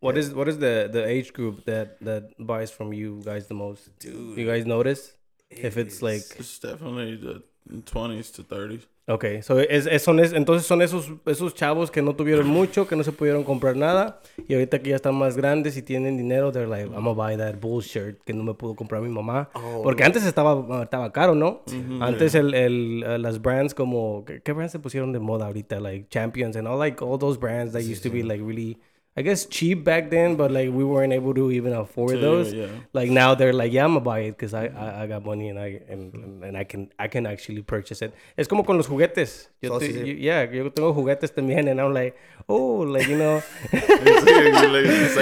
What 0.00 0.16
is 0.18 0.34
what 0.34 0.48
is 0.48 0.58
the 0.58 0.88
the 0.90 1.04
age 1.06 1.32
group 1.32 1.64
that 1.66 1.98
that 2.00 2.34
buys 2.38 2.70
from 2.72 2.92
you 2.92 3.20
guys 3.24 3.46
the 3.46 3.54
most? 3.54 3.96
dude, 4.00 4.36
You 4.38 4.46
guys 4.46 4.66
notice 4.66 5.12
if 5.50 5.76
it's 5.76 6.02
like 6.02 6.26
It's 6.38 6.58
definitely 6.58 7.16
the 7.16 7.42
20s 7.70 8.32
to 8.32 8.42
30s. 8.44 8.86
Okay, 9.10 9.40
so 9.40 9.58
es, 9.58 9.86
es- 9.86 10.02
son 10.02 10.20
es- 10.20 10.34
entonces 10.34 10.66
son 10.66 10.82
esos 10.82 11.10
esos 11.24 11.54
chavos 11.54 11.90
que 11.90 12.02
no 12.02 12.14
tuvieron 12.14 12.46
mucho, 12.46 12.86
que 12.86 12.94
no 12.94 13.02
se 13.02 13.10
pudieron 13.10 13.42
comprar 13.42 13.74
nada 13.74 14.20
y 14.46 14.52
ahorita 14.52 14.80
que 14.82 14.90
ya 14.90 14.96
están 14.96 15.14
más 15.14 15.34
grandes 15.34 15.78
y 15.78 15.82
tienen 15.82 16.18
dinero, 16.18 16.52
they're 16.52 16.68
like, 16.68 16.84
I'm 16.94 17.04
gonna 17.04 17.14
buy 17.14 17.34
that 17.38 17.54
bullshit 17.58 18.18
que 18.26 18.34
no 18.34 18.42
me 18.44 18.52
pudo 18.52 18.74
comprar 18.76 19.00
mi 19.00 19.08
mamá. 19.08 19.48
Oh, 19.54 19.80
Porque 19.82 20.04
antes 20.04 20.26
estaba, 20.26 20.82
estaba 20.82 21.10
caro, 21.10 21.34
¿no? 21.34 21.62
Antes 22.00 22.34
el, 22.34 22.52
el, 22.52 23.02
uh, 23.08 23.16
las 23.18 23.40
brands 23.40 23.74
como, 23.74 24.24
¿qué, 24.26 24.42
qué 24.42 24.52
brands 24.52 24.72
se 24.72 24.78
pusieron 24.78 25.10
de 25.12 25.20
moda 25.20 25.46
ahorita? 25.46 25.80
Like 25.80 26.08
Champions 26.10 26.54
and 26.56 26.68
all 26.68 26.78
like 26.78 27.02
all 27.02 27.18
those 27.18 27.38
brands 27.40 27.72
that 27.72 27.84
used 27.84 28.02
to 28.02 28.10
be 28.10 28.22
like 28.22 28.42
really, 28.44 28.76
I 29.18 29.22
guess 29.22 29.46
cheap 29.46 29.82
back 29.82 30.10
then, 30.10 30.36
but 30.36 30.50
like 30.52 30.70
we 30.70 30.84
weren't 30.84 31.12
able 31.12 31.34
to 31.34 31.50
even 31.50 31.72
afford 31.72 32.12
To- 32.14 32.20
those. 32.20 32.52
yeah. 32.52 32.66
Like 32.92 33.10
now 33.10 33.34
they're 33.34 33.52
like, 33.52 33.72
yeah, 33.72 33.84
I'm 33.84 33.94
gonna 33.94 34.00
buy 34.04 34.20
it 34.20 34.36
because 34.38 34.54
I, 34.54 34.66
I 34.68 35.02
I 35.02 35.06
got 35.08 35.24
money 35.24 35.48
and 35.50 35.58
I 35.58 35.80
and, 35.90 36.44
and 36.44 36.56
I 36.56 36.64
can 36.64 36.90
I 36.98 37.08
can 37.08 37.26
actually 37.26 37.62
purchase 37.62 38.00
it. 38.04 38.12
Es 38.36 38.46
como 38.46 38.62
con 38.64 38.76
los 38.76 38.86
juguetes. 38.86 39.50
Yo 39.60 39.70
So, 39.70 39.78
te- 39.80 39.92
sí, 39.92 39.98
yo- 40.06 40.14
yeah, 40.14 40.44
yo 40.50 40.70
tengo 40.70 40.92
juguetes 40.94 41.32
también 41.34 41.68
and 41.68 41.80
I'm 41.80 41.92
like, 41.92 42.14
oh, 42.46 42.84
like 42.86 43.08
you 43.08 43.16
know. 43.16 43.42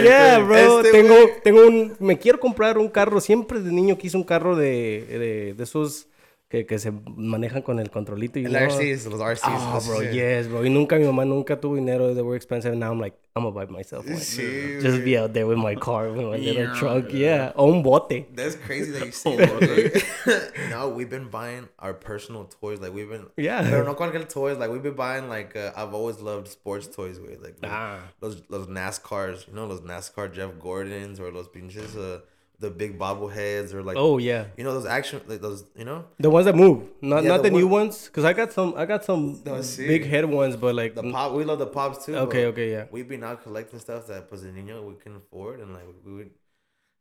Yeah, 0.02 0.38
bro. 0.40 0.80
Este 0.80 0.92
tengo, 0.92 1.14
tengo 1.42 1.66
un. 1.66 1.96
Me 2.00 2.18
quiero 2.18 2.38
comprar 2.38 2.78
un 2.78 2.88
carro. 2.88 3.20
Siempre 3.20 3.60
de 3.60 3.72
niño 3.72 3.96
quise 3.96 4.16
un 4.16 4.24
carro 4.24 4.56
de, 4.56 5.06
de, 5.08 5.54
de 5.54 5.62
esos 5.62 6.06
que, 6.48 6.64
que 6.64 6.78
se 6.78 6.92
manejan 6.92 7.62
con 7.62 7.80
el 7.80 7.90
controlito. 7.90 8.38
You 8.38 8.46
El? 8.48 8.54
RCs, 8.70 9.06
los 9.06 9.20
RCs. 9.20 9.42
Oh, 9.46 9.80
bro, 9.84 10.00
sí. 10.00 10.14
yes, 10.14 10.46
bro. 10.48 10.64
Y 10.64 10.70
nunca 10.70 10.96
mi 10.96 11.04
mamá 11.04 11.24
nunca 11.24 11.60
tuvo 11.60 11.74
dinero. 11.74 12.14
They 12.14 12.22
were 12.22 12.36
expensive. 12.36 12.76
Now 12.76 12.92
I'm 12.92 13.00
like, 13.00 13.16
I'm 13.34 13.42
gonna 13.42 13.50
buy 13.54 13.66
myself 13.66 14.06
one. 14.06 14.16
Sí, 14.20 14.80
Just 14.80 15.04
be 15.04 15.18
out 15.18 15.32
there 15.32 15.46
with 15.46 15.58
my 15.58 15.74
car, 15.74 16.08
with 16.12 16.24
my 16.24 16.36
little 16.36 16.72
truck. 16.76 17.12
Yeah. 17.12 17.52
O 17.56 17.72
un 17.72 17.82
bote. 17.82 18.26
That's 18.34 18.54
crazy 18.54 18.92
that 18.92 19.06
you 19.06 19.10
say 19.24 19.36
that. 19.36 20.52
no, 20.70 20.88
we've 20.88 21.10
been 21.10 21.28
buying 21.30 21.68
our 21.80 21.92
personal 21.94 22.44
toys. 22.44 22.78
Like 22.78 22.94
we've 22.94 23.08
been 23.08 23.26
Yeah. 23.36 23.62
Pero 23.68 23.82
no 23.84 23.94
cualquier 23.94 24.22
toys. 24.24 24.56
Like 24.56 24.70
we've 24.70 24.82
been 24.84 24.94
buying 24.94 25.28
like 25.28 25.56
uh, 25.56 25.72
I've 25.76 25.94
always 25.94 26.20
loved 26.20 26.46
sports 26.48 26.86
toys. 26.86 27.18
With 27.18 27.42
like 27.42 27.60
those, 27.60 27.70
Ah. 27.72 27.98
those 28.20 28.42
those 28.48 28.68
NASCARs. 28.68 29.48
You 29.48 29.54
know 29.54 29.66
those 29.66 29.80
NASCAR 29.80 30.32
Jeff 30.32 30.52
Gordons 30.60 31.18
or 31.18 31.32
those 31.32 31.48
pinches 31.48 31.96
uh 31.96 32.20
the 32.58 32.70
big 32.70 32.98
bobbleheads 32.98 33.75
or 33.75 33.82
like 33.82 33.96
Oh, 33.98 34.16
yeah. 34.18 34.46
you 34.56 34.64
know 34.64 34.72
those 34.72 34.86
action 34.86 35.20
like 35.26 35.40
those 35.42 35.64
you 35.76 35.84
know 35.84 36.06
The 36.18 36.30
ones 36.30 36.46
that 36.46 36.54
move. 36.56 36.84
Not 37.02 37.22
Yeah, 37.22 37.28
not 37.30 37.42
the 37.42 37.50
the, 37.50 37.56
new 37.56 37.66
one- 37.66 37.88
ones. 37.88 38.06
Because 38.06 38.25
I 38.25 38.32
got 38.32 38.52
some 38.52 38.75
I 38.76 38.86
got 38.86 39.04
some 39.04 39.40
No, 39.44 39.60
big 39.76 40.06
head 40.06 40.25
ones, 40.25 40.56
but 40.56 40.75
like. 40.75 40.94
the 40.94 41.02
pop. 41.12 41.32
We 41.32 41.44
love 41.44 41.58
the 41.58 41.66
pops 41.66 42.06
too. 42.06 42.16
Okay, 42.16 42.46
okay, 42.46 42.70
yeah. 42.70 42.84
We've 42.90 43.08
been 43.08 43.25
out 43.25 43.42
collecting 43.42 43.78
stuff 43.80 44.06
that 44.06 44.28
pues 44.28 44.42
de 44.42 44.52
niño 44.52 44.82
we 44.84 44.94
can 44.94 45.16
afford 45.16 45.60
and 45.60 45.72
like 45.75 45.84
we 46.04 46.12
would. 46.14 46.30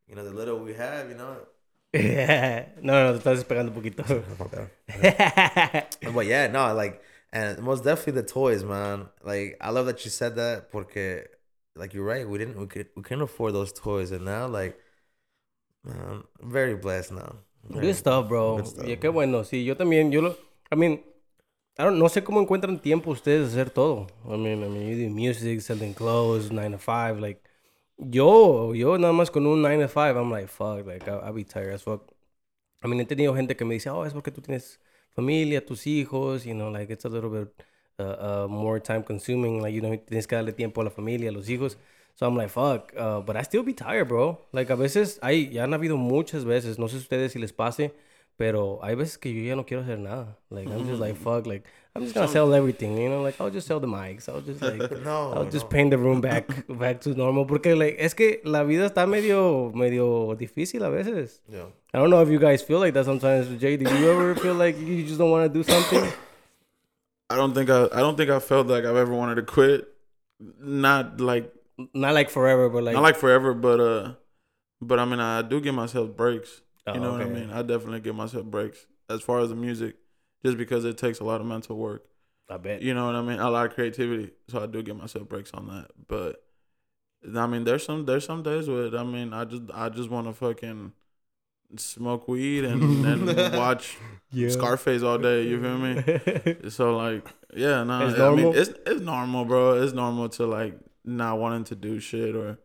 You 0.07 0.15
know, 0.15 0.23
the 0.23 0.31
little 0.31 0.59
we 0.59 0.73
have, 0.73 1.09
you 1.09 1.15
know, 1.15 1.37
Yeah 1.93 2.65
no, 2.81 3.11
no, 3.11 3.13
te 3.13 3.19
estás 3.19 3.37
despegando 3.37 3.71
un 3.71 3.81
poquito. 3.81 4.03
But 6.13 6.25
yeah, 6.25 6.47
no, 6.47 6.73
like, 6.73 7.01
and 7.31 7.59
most 7.61 7.83
definitely 7.83 8.21
the 8.21 8.27
toys, 8.27 8.63
man. 8.63 9.07
Like, 9.23 9.57
I 9.61 9.69
love 9.71 9.85
that 9.87 10.03
you 10.05 10.11
said 10.11 10.35
that 10.35 10.71
porque, 10.71 11.25
like, 11.75 11.93
you're 11.93 12.05
right. 12.05 12.27
We 12.27 12.37
didn't, 12.37 12.57
we 12.59 12.67
could, 12.67 12.87
we 12.95 13.03
couldn't 13.03 13.23
afford 13.23 13.53
those 13.53 13.73
toys, 13.73 14.11
and 14.11 14.25
now, 14.25 14.47
like, 14.47 14.79
man, 15.85 16.23
I'm 16.41 16.51
very 16.51 16.75
blessed 16.75 17.11
now. 17.11 17.35
Very- 17.69 17.87
Good 17.87 17.95
stuff, 17.95 18.27
bro. 18.27 18.57
Good 18.57 18.67
stuff. 18.67 18.87
Y 18.87 18.97
qué 18.97 19.09
bueno. 19.09 19.43
Sí, 19.43 19.63
yo 19.65 19.75
también, 19.75 20.11
yo 20.11 20.21
lo... 20.21 20.35
I 20.71 20.75
mean, 20.75 21.01
I 21.77 21.83
don't, 21.83 21.97
no 21.97 22.09
sé 22.09 22.23
cómo 22.23 22.41
encuentran 22.41 22.79
tiempo 22.79 23.11
ustedes 23.11 23.53
de 23.53 23.61
hacer 23.61 23.69
todo. 23.71 24.07
I 24.25 24.37
mean, 24.37 24.63
I 24.63 24.67
mean, 24.67 24.87
you 24.87 25.07
do 25.07 25.09
music, 25.13 25.61
selling 25.61 25.93
clothes, 25.93 26.51
9 26.51 26.71
to 26.71 26.77
5, 26.79 27.19
like... 27.19 27.41
Yo, 27.97 28.73
yo 28.73 28.97
nada 28.97 29.13
más 29.13 29.31
con 29.31 29.47
un 29.47 29.61
9 29.61 29.79
to 29.83 29.87
5, 29.87 30.17
I'm 30.17 30.29
like, 30.29 30.47
fuck, 30.47 30.85
like, 30.85 31.07
I'll, 31.07 31.21
I'll 31.23 31.33
be 31.33 31.45
tired 31.45 31.73
as 31.73 31.81
fuck. 31.83 32.01
I 32.83 32.87
mean, 32.87 32.99
he 32.99 33.05
tenido 33.05 33.33
gente 33.35 33.55
que 33.55 33.65
me 33.65 33.75
dice, 33.75 33.89
oh, 33.89 34.05
es 34.05 34.13
porque 34.13 34.31
tú 34.31 34.41
tienes 34.41 34.79
familia, 35.15 35.65
tus 35.65 35.87
hijos, 35.87 36.45
you 36.45 36.53
know, 36.53 36.69
like, 36.69 36.91
it's 36.91 37.05
a 37.05 37.09
little 37.09 37.29
bit 37.29 37.47
uh, 37.97 38.03
uh, 38.43 38.47
more 38.49 38.81
time 38.81 39.01
consuming, 39.01 39.61
like, 39.61 39.73
you 39.73 39.81
know, 39.81 39.95
tienes 39.97 40.27
que 40.27 40.35
darle 40.35 40.51
tiempo 40.53 40.81
a 40.81 40.83
la 40.83 40.89
familia, 40.89 41.29
a 41.29 41.31
los 41.31 41.47
hijos. 41.49 41.77
So 42.15 42.25
I'm 42.25 42.35
like, 42.37 42.49
fuck, 42.49 42.93
uh, 42.97 43.19
but 43.19 43.35
I 43.35 43.41
still 43.41 43.61
be 43.63 43.73
tired, 43.73 44.07
bro. 44.07 44.39
Like, 44.53 44.69
a 44.69 44.75
veces, 44.77 45.19
hay, 45.21 45.49
ya 45.51 45.63
han 45.63 45.71
habido 45.73 45.97
muchas 45.97 46.45
veces, 46.45 46.79
no 46.79 46.87
sé 46.87 46.95
ustedes 46.97 47.33
si 47.33 47.39
les 47.39 47.51
pase, 47.51 47.91
pero 48.37 48.79
hay 48.81 48.95
veces 48.95 49.17
que 49.17 49.33
yo 49.33 49.41
ya 49.43 49.55
no 49.55 49.65
quiero 49.65 49.83
hacer 49.83 49.99
nada. 49.99 50.37
Like, 50.49 50.69
I'm 50.69 50.87
just 50.87 51.01
like, 51.01 51.17
fuck, 51.17 51.45
like, 51.45 51.65
I'm 51.93 52.03
just 52.03 52.15
gonna 52.15 52.29
sell 52.29 52.53
everything, 52.53 52.97
you 52.97 53.09
know? 53.09 53.21
Like, 53.21 53.35
I'll 53.41 53.49
just 53.49 53.67
sell 53.67 53.81
the 53.81 53.87
mics. 53.87 54.29
I'll 54.29 54.39
just, 54.39 54.61
like, 54.61 54.79
No, 55.03 55.33
I'll 55.33 55.45
just 55.49 55.65
no. 55.65 55.69
paint 55.69 55.91
the 55.91 55.97
room 55.97 56.21
back, 56.21 56.47
back 56.69 57.01
to 57.01 57.09
normal. 57.13 57.45
Porque, 57.45 57.75
like, 57.77 57.97
es 57.99 58.13
que 58.13 58.39
la 58.45 58.63
vida 58.63 58.85
está 58.85 59.05
medio, 59.07 59.73
medio 59.75 60.35
difícil 60.37 60.83
a 60.85 60.89
veces. 60.89 61.41
Yeah. 61.49 61.65
I 61.93 61.97
don't 61.97 62.09
know 62.09 62.21
if 62.21 62.29
you 62.29 62.39
guys 62.39 62.61
feel 62.61 62.79
like 62.79 62.93
that 62.93 63.05
sometimes. 63.05 63.47
Jay, 63.59 63.75
do 63.77 63.93
you 63.93 64.09
ever 64.11 64.35
feel 64.35 64.53
like 64.53 64.77
you 64.77 65.03
just 65.05 65.17
don't 65.17 65.31
want 65.31 65.51
to 65.51 65.53
do 65.53 65.63
something? 65.63 66.03
I 67.29 67.35
don't 67.37 67.53
think 67.53 67.69
I 67.69 67.85
I 67.91 67.99
don't 68.01 68.17
think 68.17 68.29
I 68.29 68.39
felt 68.39 68.67
like 68.67 68.83
I've 68.85 68.97
ever 68.97 69.13
wanted 69.13 69.35
to 69.35 69.43
quit. 69.43 69.87
Not 70.59 71.21
like 71.21 71.54
Not 71.93 72.13
like 72.13 72.29
forever, 72.29 72.69
but 72.69 72.83
like, 72.83 72.93
not 72.93 73.03
like 73.03 73.17
forever, 73.17 73.53
but 73.53 73.79
uh, 73.79 74.13
but 74.81 74.99
I 74.99 75.05
mean 75.05 75.19
I 75.19 75.41
do 75.41 75.59
give 75.59 75.75
myself 75.75 76.15
breaks. 76.15 76.61
Oh, 76.87 76.93
you 76.93 76.99
know 76.99 77.11
what 77.13 77.21
I 77.21 77.25
mean? 77.25 77.49
I 77.49 77.61
definitely 77.61 77.99
give 77.99 78.15
myself 78.15 78.45
breaks 78.45 78.85
as 79.09 79.21
far 79.21 79.39
as 79.39 79.49
the 79.49 79.55
music, 79.55 79.95
just 80.45 80.57
because 80.57 80.85
it 80.85 80.97
takes 80.97 81.19
a 81.19 81.23
lot 81.23 81.41
of 81.41 81.47
mental 81.47 81.75
work. 81.77 82.05
I 82.49 82.57
bet. 82.57 82.81
You 82.81 82.93
know 82.93 83.07
what 83.07 83.15
I 83.15 83.21
mean? 83.21 83.39
A 83.39 83.49
lot 83.49 83.65
of 83.65 83.73
creativity, 83.73 84.31
so 84.47 84.61
I 84.63 84.67
do 84.67 84.83
give 84.83 84.95
myself 84.97 85.27
breaks 85.27 85.51
on 85.53 85.67
that. 85.67 85.87
But 86.07 86.43
I 87.35 87.47
mean, 87.47 87.63
there's 87.63 87.83
some 87.83 88.05
there's 88.05 88.25
some 88.25 88.43
days 88.43 88.69
where 88.69 88.95
I 88.95 89.03
mean 89.03 89.33
I 89.33 89.45
just 89.45 89.63
I 89.73 89.89
just 89.89 90.09
want 90.09 90.27
to 90.27 90.33
fucking 90.33 90.93
smoke 91.77 92.27
weed 92.27 92.63
and, 92.63 93.05
and 93.27 93.53
watch 93.55 93.97
Yeah. 94.31 94.49
Scarface 94.49 95.01
all 95.01 95.17
day. 95.17 95.43
You 95.47 95.61
feel 95.61 95.77
me? 95.77 96.69
So 96.69 96.97
like, 96.97 97.25
yeah, 97.55 97.83
no, 97.83 98.07
It's 98.07 98.19
I 98.19 98.29
mean, 98.29 98.37
normal? 98.39 98.55
it's 98.55 98.69
it's 98.85 99.01
normal, 99.01 99.45
bro. 99.45 99.81
It's 99.81 99.93
normal 99.93 100.29
to 100.29 100.45
like 100.45 100.77
not 101.05 101.37
wanting 101.39 101.63
to 101.65 101.75
do 101.75 101.99
shit 101.99 102.35
or 102.35 102.59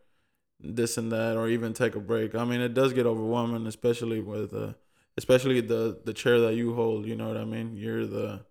this 0.59 0.97
and 0.97 1.11
that, 1.11 1.37
or 1.37 1.47
even 1.47 1.73
take 1.73 1.95
a 1.95 1.99
break. 1.99 2.35
I 2.35 2.43
mean, 2.45 2.61
it 2.61 2.73
does 2.73 2.93
get 2.93 3.05
overwhelming, 3.05 3.65
especially 3.67 4.19
with 4.19 4.53
uh, 4.53 4.73
especially 5.17 5.61
the 5.61 5.99
the 6.03 6.13
chair 6.13 6.39
that 6.39 6.55
you 6.55 6.73
hold. 6.73 7.05
You 7.05 7.15
know 7.15 7.27
what 7.27 7.37
I 7.37 7.45
mean? 7.45 7.75
You're 7.75 8.05
the 8.05 8.45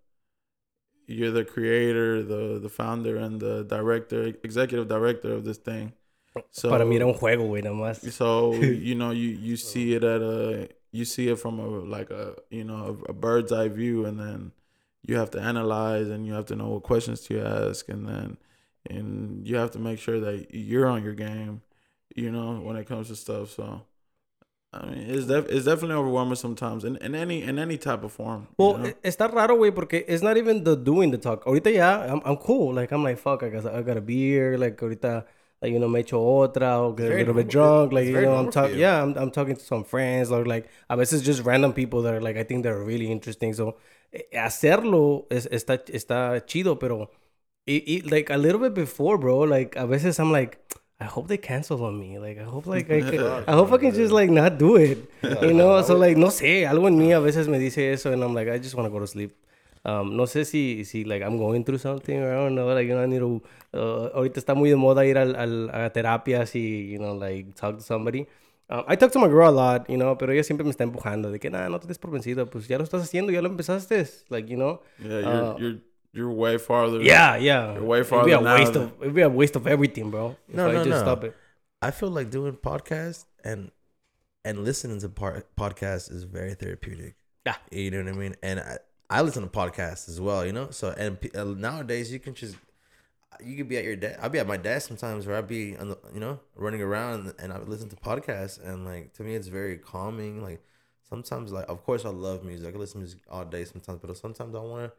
you're 1.07 1.31
the 1.31 1.45
creator, 1.45 2.23
the 2.23 2.59
the 2.61 2.69
founder, 2.69 3.17
and 3.17 3.41
the 3.41 3.65
director, 3.65 4.25
executive 4.43 4.89
director 4.89 5.33
of 5.35 5.45
this 5.45 5.59
thing. 5.59 5.93
So 6.53 6.71
Para 6.71 6.85
mí 6.85 6.95
era 6.95 7.07
un 7.07 7.15
juego, 7.15 7.49
güey, 7.49 7.63
nada 7.63 7.75
más. 7.75 8.13
so 8.13 8.55
you 8.63 8.95
know 8.95 9.11
you 9.11 9.31
you 9.31 9.57
see 9.57 9.95
it 9.95 10.05
at 10.05 10.23
a 10.23 10.69
you 10.93 11.05
see 11.05 11.29
it 11.29 11.39
from 11.41 11.59
a 11.59 11.67
like 11.67 12.11
a 12.11 12.35
you 12.51 12.63
know 12.65 12.99
a, 13.07 13.11
a 13.11 13.13
bird's 13.13 13.51
eye 13.53 13.69
view 13.69 14.05
and 14.07 14.19
then 14.19 14.53
you 15.03 15.17
have 15.17 15.31
to 15.31 15.41
analyze 15.41 16.09
and 16.09 16.27
you 16.27 16.33
have 16.35 16.47
to 16.47 16.55
know 16.55 16.69
what 16.69 16.83
questions 16.85 17.21
to 17.23 17.41
ask 17.41 17.89
and 17.89 18.07
then 18.07 18.37
and 18.89 19.47
you 19.47 19.57
have 19.57 19.71
to 19.73 19.79
make 19.79 19.99
sure 19.99 20.21
that 20.21 20.49
you're 20.55 20.87
on 20.87 21.03
your 21.05 21.15
game 21.15 21.63
you 22.17 22.31
know 22.31 22.61
when 22.61 22.77
it 22.77 22.87
comes 22.87 23.09
to 23.09 23.17
stuff 23.17 23.51
so 23.51 23.83
I 24.73 24.87
mean 24.87 24.99
it's 25.11 25.27
def- 25.27 25.49
it's 25.49 25.65
definitely 25.67 25.97
overwhelming 25.97 26.37
sometimes 26.37 26.85
in, 26.85 26.97
in 26.99 27.15
any 27.15 27.43
in 27.43 27.59
any 27.59 27.77
type 27.79 28.05
of 28.05 28.13
form 28.13 28.49
you 28.59 28.67
Well, 28.67 28.79
know? 28.79 28.87
e- 28.87 28.95
está 29.03 29.27
raro, 29.29 29.57
güey, 29.57 29.73
porque 29.73 30.05
it's 30.07 30.23
not 30.23 30.37
even 30.37 30.63
the 30.65 30.77
doing 30.77 31.11
the 31.11 31.19
talk. 31.19 31.45
Ahorita 31.47 31.71
ya, 31.73 32.05
I'm, 32.13 32.21
I'm 32.25 32.37
cool. 32.37 32.75
Like, 32.75 32.93
I'm 32.93 33.03
like, 33.03 33.19
fuck, 33.19 33.43
I 33.43 33.49
got, 33.49 33.67
I 33.67 33.83
got 33.83 33.97
a 33.97 34.01
beer. 34.01 34.59
Like, 34.59 34.77
ahorita, 34.81 35.25
like, 35.63 35.73
you 35.73 35.79
know, 35.79 35.89
me 35.89 36.01
echo 36.01 36.19
otra 36.21 36.79
or 36.81 36.95
get 36.95 37.11
a 37.11 37.15
little 37.15 37.35
bit 37.35 37.49
drunk. 37.49 37.93
Like, 37.93 38.07
you 38.07 38.21
know, 38.21 38.37
I'm 38.37 38.49
talking, 38.49 38.79
yeah, 38.79 39.03
I'm, 39.03 39.17
I'm 39.17 39.31
talking 39.31 39.57
to 39.57 39.65
some 39.65 39.83
friends 39.85 40.31
or 40.31 40.45
like, 40.45 40.69
I 40.91 40.95
a 40.95 40.97
veces 40.97 41.23
just 41.23 41.43
random 41.45 41.73
people 41.73 42.03
that 42.03 42.15
are 42.15 42.21
like, 42.21 42.37
I 42.37 42.45
think 42.45 42.63
they're 42.63 42.79
really 42.85 43.11
interesting. 43.11 43.55
So, 43.55 43.77
eh, 44.13 44.23
hacerlo 44.35 45.27
es, 45.31 45.47
está, 45.51 45.83
está 45.87 46.45
chido, 46.47 46.79
pero, 46.79 47.11
it, 47.67 47.89
it, 47.89 48.11
like, 48.11 48.31
a 48.31 48.37
little 48.37 48.61
bit 48.61 48.75
before, 48.75 49.19
bro, 49.19 49.41
like, 49.41 49.77
a 49.77 49.87
veces 49.87 50.19
I'm 50.19 50.33
like, 50.33 50.59
I 51.01 51.05
hope 51.05 51.29
they 51.29 51.39
cancel 51.39 51.83
on 51.85 51.99
me. 51.99 52.19
Like, 52.19 52.39
I 52.39 52.45
hope, 52.45 52.67
like, 52.67 52.91
I, 52.91 53.01
can, 53.01 53.21
I 53.47 53.53
hope 53.53 53.73
I 53.73 53.79
can 53.79 53.95
just, 53.95 54.13
like, 54.13 54.31
not 54.31 54.59
do 54.59 54.77
it. 54.77 55.11
You 55.43 55.55
know? 55.55 55.81
So, 55.83 55.97
like, 55.97 56.17
no 56.17 56.29
sé, 56.29 56.67
algo 56.67 56.89
en 56.89 56.99
mí 56.99 57.13
a 57.13 57.21
veces 57.21 57.49
me 57.49 57.59
dice 57.59 57.93
eso, 57.93 58.13
and 58.13 58.23
I'm 58.23 58.35
like, 58.35 58.49
I 58.49 58.59
just 58.59 58.75
want 58.75 58.87
to 58.87 58.91
go 58.91 58.99
to 58.99 59.07
sleep. 59.07 59.33
Um, 59.83 60.15
no 60.17 60.25
sé 60.25 60.45
si, 60.45 60.85
si, 60.85 61.05
like, 61.05 61.23
I'm 61.23 61.39
going 61.39 61.65
through 61.65 61.79
something, 61.79 62.19
or 62.19 62.33
I 62.33 62.37
don't 62.37 62.55
know, 62.55 62.67
like, 62.67 62.87
you 62.87 62.95
know, 62.95 63.03
I 63.03 63.07
need 63.07 63.21
to, 63.21 63.43
uh, 63.73 64.11
ahorita 64.15 64.39
está 64.39 64.55
muy 64.55 64.69
de 64.69 64.77
moda 64.77 65.07
ir 65.07 65.17
al, 65.17 65.35
al, 65.37 65.71
a 65.71 65.91
terapias 65.91 66.55
y, 66.55 66.91
you 66.93 66.99
know, 66.99 67.15
like, 67.15 67.55
talk 67.55 67.77
to 67.77 67.83
somebody. 67.83 68.27
Um, 68.69 68.85
I 68.87 68.97
talk 68.97 69.11
to 69.13 69.19
my 69.19 69.27
girl 69.29 69.49
a 69.49 69.51
lot, 69.51 69.89
you 69.89 69.97
know, 69.97 70.17
pero 70.19 70.33
ella 70.33 70.45
siempre 70.45 70.65
me 70.65 70.71
está 70.71 70.85
empujando 70.85 71.31
de 71.31 71.41
que, 71.41 71.49
nah, 71.49 71.69
no 71.69 71.81
te 71.81 71.89
des 71.89 71.99
por 71.99 72.11
vencido, 72.11 72.47
pues 72.51 72.69
ya 72.69 72.77
lo 72.77 72.85
estás 72.85 73.03
haciendo, 73.03 73.33
ya 73.33 73.41
lo 73.41 73.49
empezaste, 73.49 74.07
like, 74.29 74.49
you 74.49 74.57
know. 74.57 74.81
yeah 74.99 75.21
you're 75.21 75.45
uh, 75.45 75.59
you're 75.59 75.79
you're 76.13 76.31
way 76.31 76.59
farther 76.59 77.01
Yeah, 77.03 77.37
yeah. 77.37 77.75
You're 77.75 77.85
way 77.85 78.01
It'd 78.01 78.11
be 78.11 78.17
a 78.33 78.39
farther 78.39 78.41
now 78.45 78.55
waste 78.59 78.73
than- 78.73 78.83
of, 78.83 78.93
it'd 79.03 79.15
be 79.15 79.23
a 79.23 79.29
waste 79.29 79.57
of 79.57 79.67
everything, 79.67 80.11
bro. 80.11 80.37
If 80.49 80.55
No, 80.55 80.69
I 80.69 80.73
no, 80.73 80.79
just 80.85 80.89
no. 80.91 80.99
stop 81.03 81.25
it. 81.25 81.37
I 81.83 81.91
feel 81.91 82.11
like 82.11 82.31
doing 82.31 82.55
podcasts 82.55 83.25
and 83.45 83.71
and 84.45 84.65
listening 84.65 84.99
to 85.01 85.09
par- 85.09 85.45
podcasts 85.59 86.11
is 86.11 86.25
very 86.25 86.55
therapeutic. 86.55 87.15
Yeah. 87.47 87.57
You 87.71 87.91
know 87.91 88.03
what 88.05 88.09
I 88.15 88.17
mean? 88.17 88.37
And 88.43 88.61
I, 88.61 88.79
I 89.11 89.21
listen 89.23 89.43
to 89.43 89.49
podcasts 89.49 90.09
as 90.09 90.19
well, 90.21 90.47
you 90.47 90.53
know? 90.53 90.69
So, 90.71 90.95
and 90.97 91.21
pe- 91.21 91.31
uh, 91.39 91.45
nowadays 91.45 92.11
you 92.11 92.19
can 92.21 92.33
just, 92.35 92.57
you 93.45 93.57
could 93.57 93.69
be 93.69 93.77
at 93.77 93.85
your 93.85 93.97
desk. 93.97 94.19
I'll 94.23 94.31
be 94.31 94.39
at 94.39 94.47
my 94.47 94.57
desk 94.57 94.89
sometimes 94.89 95.27
where 95.27 95.37
I'd 95.37 95.47
be, 95.47 95.77
on 95.77 95.89
the, 95.91 95.99
you 96.15 96.21
know, 96.21 96.41
running 96.57 96.81
around 96.81 97.35
and 97.39 97.53
I 97.53 97.59
would 97.59 97.69
listen 97.69 97.89
to 97.91 97.97
podcasts. 97.97 98.59
And 98.67 98.85
like, 98.87 99.13
to 99.15 99.23
me, 99.23 99.35
it's 99.35 99.49
very 99.49 99.77
calming. 99.77 100.43
Like, 100.43 100.63
sometimes, 101.09 101.53
like, 101.53 101.69
of 101.69 101.85
course, 101.85 102.05
I 102.07 102.11
love 102.11 102.43
music. 102.43 102.75
I 102.75 102.79
listen 102.79 102.95
to 102.95 103.05
music 103.05 103.21
all 103.31 103.45
day 103.45 103.65
sometimes, 103.67 104.01
but 104.03 104.17
sometimes 104.17 104.55
I 104.55 104.61
want 104.61 104.91
to, 104.91 104.97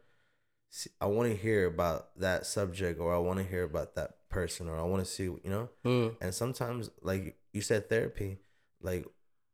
I 1.00 1.06
want 1.06 1.30
to 1.30 1.36
hear 1.36 1.66
about 1.66 2.18
that 2.18 2.46
subject 2.46 2.98
or 2.98 3.14
I 3.14 3.18
want 3.18 3.38
to 3.38 3.44
hear 3.44 3.62
about 3.64 3.94
that 3.96 4.28
person 4.30 4.68
or 4.68 4.78
I 4.78 4.82
want 4.82 5.04
to 5.04 5.10
see, 5.10 5.24
you 5.24 5.40
know? 5.44 5.68
Mm. 5.84 6.16
And 6.20 6.34
sometimes, 6.34 6.90
like 7.02 7.36
you 7.52 7.60
said, 7.60 7.88
therapy, 7.90 8.38
like 8.80 9.06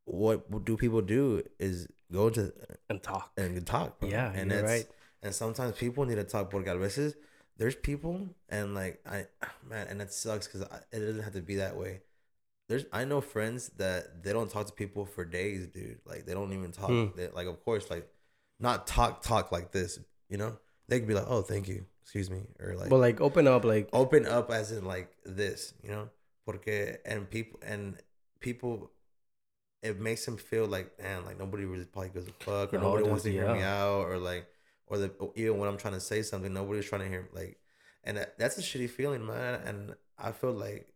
what 0.05 0.65
do 0.65 0.77
people 0.77 1.03
do 1.03 1.43
is 1.59 1.89
go 2.13 2.31
to 2.31 2.53
And 2.89 3.03
talk. 3.03 3.33
and 3.37 3.67
talk. 3.67 3.99
bro. 4.01 4.09
Yeah, 4.09 4.33
and 4.33 4.51
that's- 4.51 4.65
right. 4.71 4.87
And 5.21 5.35
sometimes 5.35 5.77
people 5.77 6.05
need 6.05 6.15
to 6.15 6.25
talk 6.25 6.49
porque 6.51 6.69
a 6.69 6.79
veces 6.79 7.17
there's 7.57 7.75
people 7.75 8.29
and 8.49 8.73
like 8.77 9.01
I 9.05 9.27
man, 9.69 9.89
and 9.89 10.01
it 10.01 10.13
sucks 10.13 10.47
because 10.47 10.63
it 10.93 11.01
doesn't 11.01 11.23
have 11.25 11.33
to 11.33 11.43
be 11.43 11.57
that 11.57 11.77
way. 11.77 12.03
There's 12.69 12.85
I 12.93 13.05
know 13.05 13.21
friends 13.21 13.71
that 13.79 14.23
they 14.23 14.33
don't 14.33 14.49
talk 14.49 14.69
to 14.69 14.73
people 14.73 15.05
for 15.07 15.25
days, 15.25 15.67
dude. 15.67 15.99
Like 16.07 16.25
they 16.25 16.35
don't 16.35 16.53
even 16.53 16.71
talk. 16.71 16.91
Hmm. 16.91 17.07
They, 17.17 17.29
like 17.35 17.49
of 17.49 17.65
course, 17.65 17.91
like 17.91 18.07
not 18.61 18.87
talk 18.87 19.23
talk 19.23 19.51
like 19.51 19.73
this. 19.73 19.99
You 20.31 20.37
know, 20.37 20.57
they 20.89 20.99
could 20.99 21.09
be 21.09 21.15
like, 21.15 21.27
oh, 21.29 21.43
thank 21.43 21.69
you, 21.69 21.85
excuse 22.03 22.31
me, 22.31 22.43
or 22.61 22.75
like 22.75 22.89
But 22.89 22.99
like 22.99 23.21
open 23.21 23.47
up, 23.47 23.65
like 23.65 23.89
open 23.93 24.27
up 24.27 24.51
as 24.51 24.73
in 24.73 24.85
like 24.85 25.11
this, 25.25 25.75
you 25.83 25.91
know, 25.91 26.09
porque 26.47 26.99
and 27.05 27.29
people 27.31 27.61
and 27.63 27.97
people, 28.41 28.91
it 29.83 30.01
makes 30.01 30.25
them 30.25 30.37
feel 30.37 30.67
like 30.67 31.01
man, 31.01 31.25
like 31.25 31.39
nobody 31.39 31.65
really 31.65 31.85
probably 31.85 32.11
gives 32.11 32.29
a 32.29 32.33
fuck, 32.45 32.73
or 32.73 32.79
No, 32.79 32.85
nobody 32.85 33.09
wants 33.09 33.25
to 33.25 33.33
hear 33.33 33.53
me 33.53 33.63
out, 33.63 34.07
or 34.07 34.19
like, 34.19 34.47
or 34.87 34.99
the 34.99 35.13
even 35.35 35.59
when 35.59 35.69
I'm 35.69 35.77
trying 35.77 35.95
to 35.95 36.01
say 36.01 36.23
something, 36.23 36.53
nobody's 36.53 36.87
trying 36.87 37.03
to 37.03 37.09
hear 37.09 37.29
like, 37.33 37.59
and 38.05 38.17
that, 38.17 38.39
that's 38.39 38.59
a 38.59 38.63
shitty 38.63 38.89
feeling, 38.91 39.27
man. 39.27 39.61
And 39.65 39.95
I 40.19 40.33
feel 40.33 40.53
like 40.53 40.89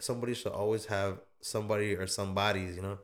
somebody 0.00 0.34
should 0.34 0.52
always 0.52 0.86
have 0.86 1.20
somebody 1.40 1.94
or 1.94 2.06
somebody's, 2.06 2.76
you 2.76 2.82
know. 2.82 2.98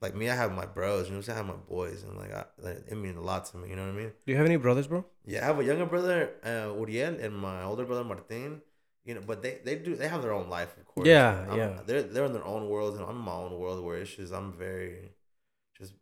Like 0.00 0.14
me, 0.14 0.28
I 0.28 0.34
have 0.36 0.52
my 0.52 0.66
bros, 0.66 1.06
you 1.06 1.12
know, 1.12 1.18
what 1.18 1.28
I'm 1.28 1.34
saying? 1.34 1.38
I 1.38 1.42
have 1.46 1.46
my 1.56 1.62
boys, 1.68 2.02
and 2.02 2.16
like, 2.18 2.32
I, 2.32 2.44
like, 2.58 2.84
it 2.88 2.96
mean 2.96 3.16
a 3.16 3.20
lot 3.22 3.46
to 3.46 3.56
me, 3.56 3.70
you 3.70 3.76
know 3.76 3.84
what 3.86 3.94
I 3.94 3.96
mean? 4.02 4.12
do 4.24 4.32
you 4.32 4.36
have 4.36 4.44
any 4.46 4.56
brothers, 4.56 4.86
bro? 4.86 5.04
Yeah, 5.24 5.42
I 5.42 5.46
have 5.46 5.58
a 5.58 5.64
younger 5.64 5.86
brother, 5.86 6.30
uh, 6.44 6.74
Uriel, 6.78 7.16
and 7.20 7.34
my 7.34 7.62
older 7.62 7.84
brother 7.84 8.04
Martin. 8.04 8.60
You 9.06 9.14
know, 9.14 9.22
but 9.24 9.40
they, 9.40 9.60
they 9.64 9.76
do 9.76 9.94
they 9.94 10.08
have 10.08 10.20
their 10.22 10.32
own 10.32 10.48
life, 10.50 10.76
of 10.76 10.84
course. 10.84 11.06
Yeah, 11.06 11.46
I'm- 11.48 11.56
yeah. 11.58 11.80
They're 11.86 12.02
they're 12.02 12.24
in 12.24 12.32
their 12.32 12.44
own 12.44 12.68
world, 12.68 12.96
and 12.96 13.04
I'm 13.04 13.10
in 13.22 13.22
my 13.32 13.32
own 13.44 13.56
world 13.56 13.84
where 13.84 13.98
it's 13.98 14.14
just 14.16 14.32
I'm 14.34 14.52
very, 14.52 15.12
just 15.78 15.92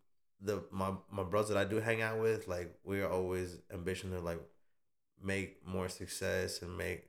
the 0.40 0.64
my 0.72 0.90
my 1.12 1.22
brothers 1.22 1.50
that 1.50 1.58
I 1.58 1.64
do 1.64 1.80
hang 1.80 2.00
out 2.02 2.18
with, 2.18 2.48
like 2.48 2.74
we're 2.82 3.06
always 3.08 3.58
ambition 3.72 4.10
to 4.12 4.20
like 4.20 4.40
make 5.22 5.66
more 5.66 5.88
success 5.88 6.62
and 6.62 6.76
make 6.76 7.04